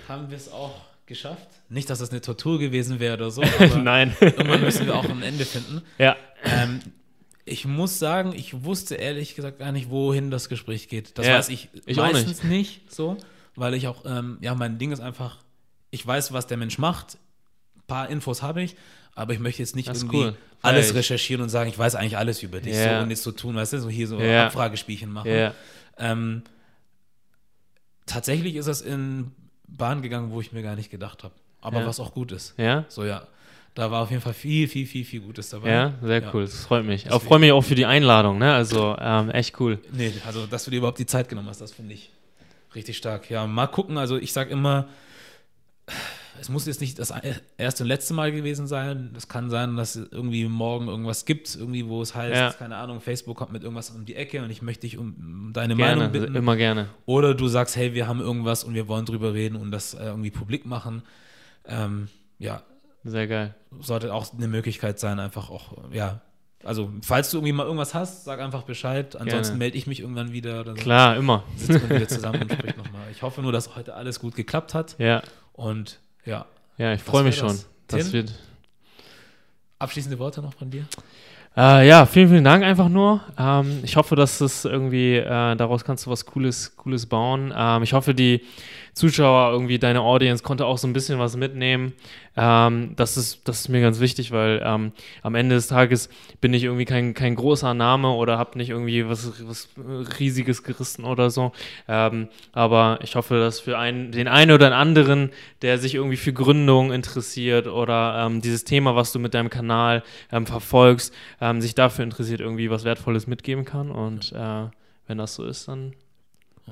haben 0.09 0.31
wir 0.31 0.37
es 0.37 0.51
auch 0.51 0.81
geschafft. 1.07 1.49
Nicht, 1.69 1.91
dass 1.91 1.99
das 1.99 2.11
eine 2.11 2.21
Tortur 2.21 2.59
gewesen 2.59 3.01
wäre 3.01 3.15
oder 3.15 3.31
so, 3.31 3.43
aber 3.59 3.79
Nein. 3.79 4.17
irgendwann 4.21 4.61
müssen 4.61 4.87
wir 4.87 4.95
auch 4.95 5.09
ein 5.09 5.23
Ende 5.23 5.45
finden. 5.45 5.83
Ja. 5.99 6.17
Ähm, 6.45 6.81
ich 7.45 7.65
muss 7.65 7.99
sagen, 7.99 8.33
ich 8.33 8.65
wusste 8.65 8.95
ehrlich 8.95 9.35
gesagt 9.35 9.59
gar 9.59 9.73
nicht, 9.73 9.91
wohin 9.91 10.31
das 10.31 10.49
Gespräch 10.49 10.89
geht. 10.89 11.19
Das 11.19 11.27
ja, 11.27 11.35
weiß 11.35 11.49
ich, 11.49 11.69
ich 11.87 11.97
meistens 11.97 12.45
nicht. 12.45 12.85
nicht. 12.85 12.93
so, 12.93 13.17
weil 13.57 13.75
ich 13.75 13.89
auch, 13.89 14.05
ähm, 14.07 14.39
ja, 14.41 14.55
mein 14.55 14.79
Ding 14.79 14.93
ist 14.93 15.01
einfach, 15.01 15.39
ich 15.91 16.07
weiß, 16.07 16.33
was 16.33 16.47
der 16.47 16.57
Mensch 16.57 16.79
macht, 16.79 17.19
ein 17.77 17.83
paar 17.89 18.09
Infos 18.09 18.43
habe 18.43 18.63
ich, 18.63 18.77
aber 19.17 19.33
ich 19.33 19.41
möchte 19.41 19.63
jetzt 19.63 19.75
nicht 19.75 19.89
irgendwie 19.89 20.17
cool. 20.17 20.37
alles 20.63 20.95
recherchieren 20.95 21.43
und 21.43 21.49
sagen, 21.49 21.69
ich 21.69 21.79
weiß 21.79 21.97
eigentlich 21.97 22.17
alles 22.17 22.43
über 22.45 22.61
dich 22.61 22.75
yeah. 22.75 22.99
so 22.99 23.03
und 23.03 23.11
jetzt 23.11 23.25
so 23.25 23.33
tun, 23.33 23.57
weißt 23.57 23.73
du, 23.73 23.81
so 23.81 23.89
hier 23.89 24.07
so 24.07 24.19
yeah. 24.19 24.47
Abfragespielchen 24.47 25.11
machen. 25.11 25.29
Yeah. 25.29 25.55
Ähm, 25.99 26.43
tatsächlich 28.07 28.57
ist 28.57 28.69
das 28.69 28.81
in 28.81 29.33
Bahn 29.67 30.03
gegangen, 30.03 30.31
wo 30.33 30.41
ich 30.41 30.53
mir 30.53 30.63
gar 30.63 30.77
nicht 30.77 30.91
gedacht 30.91 31.25
habe. 31.25 31.35
Aber 31.61 31.81
ja. 31.81 31.87
was 31.87 32.01
auch 32.01 32.13
gut 32.13 32.33
ist. 32.33 32.55
Ja. 32.59 32.85
So, 32.89 33.05
ja. 33.05 33.27
Da 33.75 33.91
war 33.91 34.03
auf 34.03 34.11
jeden 34.11 34.23
Fall 34.23 34.35
viel, 34.35 34.67
viel, 34.67 34.85
viel, 34.85 35.05
viel 35.05 35.21
Gutes 35.21 35.51
dabei. 35.51 35.71
Ja, 35.71 35.95
sehr 36.03 36.23
ja. 36.23 36.31
cool. 36.35 36.45
Das 36.45 36.65
freut 36.65 36.85
mich. 36.85 37.07
Ich 37.07 37.23
freue 37.23 37.39
mich 37.39 37.53
auch 37.53 37.63
für 37.63 37.77
die 37.77 37.87
Einladung, 37.87 38.39
ne? 38.39 38.53
Also 38.53 38.97
ähm, 38.99 39.31
echt 39.31 39.61
cool. 39.61 39.79
Nee, 39.93 40.13
also 40.27 40.47
dass 40.47 40.65
du 40.65 40.73
dir 40.73 40.79
überhaupt 40.79 40.99
die 40.99 41.07
Zeit 41.07 41.29
genommen 41.29 41.49
hast, 41.49 41.61
das 41.61 41.73
finde 41.73 41.95
ich 41.95 42.11
richtig 42.75 42.97
stark. 42.97 43.31
Ja, 43.31 43.47
mal 43.47 43.69
gucken. 43.69 43.97
Also 43.97 44.17
ich 44.17 44.33
sage 44.33 44.51
immer, 44.51 44.89
es 46.41 46.49
muss 46.49 46.67
jetzt 46.67 46.81
nicht 46.81 46.99
das 46.99 47.13
erste 47.59 47.83
und 47.83 47.89
letzte 47.89 48.15
Mal 48.15 48.33
gewesen 48.33 48.67
sein. 48.67 49.13
Es 49.17 49.29
kann 49.29 49.51
sein, 49.51 49.77
dass 49.77 49.95
es 49.95 50.11
irgendwie 50.11 50.47
morgen 50.47 50.89
irgendwas 50.89 51.25
gibt, 51.25 51.55
irgendwie, 51.55 51.87
wo 51.87 52.01
es 52.01 52.15
heißt, 52.15 52.35
ja. 52.35 52.53
keine 52.53 52.77
Ahnung, 52.77 53.01
Facebook 53.01 53.37
kommt 53.37 53.53
mit 53.53 53.63
irgendwas 53.63 53.91
um 53.91 54.05
die 54.05 54.17
Ecke 54.17 54.43
und 54.43 54.51
ich 54.51 54.63
möchte 54.63 54.83
dich 54.83 54.97
um 54.97 55.51
deine 55.53 55.77
gerne, 55.77 55.97
Meinung 55.97 56.13
bitten. 56.13 56.35
Immer 56.35 56.57
gerne. 56.57 56.89
Oder 57.07 57.35
du 57.35 57.47
sagst, 57.49 57.77
hey, 57.77 57.95
wir 57.95 58.09
haben 58.09 58.21
irgendwas 58.21 58.65
und 58.65 58.75
wir 58.75 58.89
wollen 58.89 59.05
drüber 59.05 59.35
reden 59.35 59.57
und 59.57 59.71
das 59.71 59.95
äh, 59.95 60.05
irgendwie 60.05 60.31
publik 60.31 60.67
machen. 60.67 61.03
Ähm, 61.67 62.09
ja. 62.39 62.63
Sehr 63.05 63.27
geil. 63.27 63.55
Sollte 63.81 64.13
auch 64.13 64.33
eine 64.35 64.49
Möglichkeit 64.49 64.99
sein, 64.99 65.21
einfach 65.21 65.51
auch, 65.51 65.73
ja, 65.93 66.21
also, 66.63 66.93
falls 67.03 67.31
du 67.31 67.39
irgendwie 67.39 67.53
mal 67.53 67.65
irgendwas 67.65 67.95
hast, 67.95 68.25
sag 68.25 68.39
einfach 68.41 68.65
Bescheid. 68.65 69.17
Ansonsten 69.17 69.57
melde 69.57 69.79
ich 69.79 69.87
mich 69.87 70.01
irgendwann 70.01 70.33
wieder. 70.33 70.65
So. 70.65 70.75
Klar, 70.75 71.17
immer. 71.17 71.45
Sitzen 71.57 71.89
wir 71.89 71.97
wieder 71.97 72.09
zusammen 72.09 72.43
und 72.43 72.53
sprechen 72.53 72.77
nochmal. 72.77 73.07
Ich 73.11 73.23
hoffe 73.23 73.41
nur, 73.41 73.51
dass 73.51 73.77
heute 73.77 73.95
alles 73.95 74.21
gut 74.21 74.35
geklappt 74.35 74.75
hat. 74.75 74.97
Ja. 74.99 75.23
Und 75.55 76.01
ja. 76.31 76.47
Ja, 76.79 76.95
ich 76.95 77.03
freue 77.03 77.25
mich 77.25 77.37
schon. 77.37 77.59
Das, 77.89 78.05
das 78.05 78.13
wird. 78.13 78.33
Abschließende 79.79 80.19
Worte 80.19 80.41
noch 80.41 80.55
von 80.55 80.71
dir? 80.71 80.87
Äh, 81.57 81.89
ja, 81.89 82.07
vielen, 82.07 82.29
vielen 82.29 82.45
Dank 82.45 82.63
einfach 82.63 82.89
nur. 82.89 83.21
Ähm, 83.37 83.81
ich 83.83 83.97
hoffe, 83.97 84.15
dass 84.15 84.41
es 84.41 84.65
irgendwie, 84.65 85.17
äh, 85.17 85.57
daraus 85.57 85.85
kannst 85.85 86.07
du 86.07 86.11
was 86.11 86.25
Cooles, 86.25 86.77
Cooles 86.77 87.07
bauen. 87.07 87.53
Ähm, 87.57 87.83
ich 87.83 87.93
hoffe, 87.93 88.15
die 88.15 88.43
Zuschauer, 88.95 89.51
irgendwie 89.53 89.79
deine 89.79 90.01
Audience 90.01 90.45
konnte 90.45 90.65
auch 90.67 90.79
so 90.79 90.87
ein 90.87 90.93
bisschen 90.93 91.19
was 91.19 91.37
mitnehmen. 91.37 91.93
Ähm, 92.43 92.95
das, 92.97 93.19
ist, 93.19 93.47
das 93.47 93.61
ist 93.61 93.69
mir 93.69 93.83
ganz 93.83 94.01
wichtig, 94.01 94.33
weil 94.33 94.63
ähm, 94.65 94.93
am 95.23 95.35
Ende 95.35 95.57
des 95.57 95.67
Tages 95.67 96.09
bin 96.41 96.55
ich 96.55 96.65
irgendwie 96.65 96.87
kein, 96.87 97.13
kein 97.13 97.35
großer 97.35 97.75
Name 97.75 98.09
oder 98.13 98.39
habe 98.39 98.57
nicht 98.57 98.71
irgendwie 98.71 99.07
was, 99.07 99.31
was 99.47 99.69
Riesiges 100.19 100.63
gerissen 100.63 101.05
oder 101.05 101.29
so. 101.29 101.53
Ähm, 101.87 102.29
aber 102.53 102.99
ich 103.03 103.15
hoffe, 103.15 103.39
dass 103.39 103.61
für 103.61 103.77
einen, 103.79 104.11
den 104.11 104.27
einen 104.27 104.53
oder 104.53 104.75
anderen, 104.75 105.31
der 105.61 105.77
sich 105.77 105.95
irgendwie 105.97 106.17
für 106.17 106.33
Gründung 106.33 106.93
interessiert 106.93 107.67
oder 107.67 108.25
ähm, 108.27 108.41
dieses 108.41 108.65
Thema, 108.65 108.97
was 108.97 109.13
du 109.13 109.19
mit 109.19 109.35
deinem 109.35 109.51
Kanal 109.51 110.03
ähm, 110.33 110.47
verfolgst, 110.47 111.13
ähm, 111.43 111.61
sich 111.61 111.75
dafür 111.75 112.05
interessiert, 112.05 112.41
irgendwie 112.41 112.71
was 112.71 112.85
Wertvolles 112.85 113.27
mitgeben 113.27 113.67
kann. 113.67 113.91
Und 113.91 114.33
äh, 114.33 114.65
wenn 115.07 115.19
das 115.19 115.35
so 115.35 115.45
ist, 115.45 115.69
dann 115.69 115.93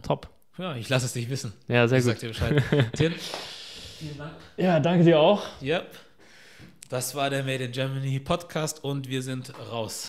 top. 0.00 0.30
Ja, 0.56 0.76
ich 0.76 0.88
lasse 0.88 1.04
es 1.04 1.12
dich 1.12 1.28
wissen. 1.28 1.52
Ja, 1.68 1.86
sehr 1.88 1.98
Ich 1.98 2.04
gut. 2.04 2.14
sag 2.14 2.20
dir 2.20 2.28
Bescheid. 2.28 2.62
Vielen 3.98 4.16
Dank. 4.16 4.32
Ja, 4.56 4.78
danke 4.80 5.04
dir 5.04 5.18
auch. 5.18 5.42
Yep. 5.60 5.86
Das 6.88 7.14
war 7.14 7.30
der 7.30 7.42
Made 7.42 7.64
in 7.64 7.72
Germany 7.72 8.20
Podcast 8.20 8.84
und 8.84 9.08
wir 9.08 9.22
sind 9.22 9.52
raus. 9.70 10.07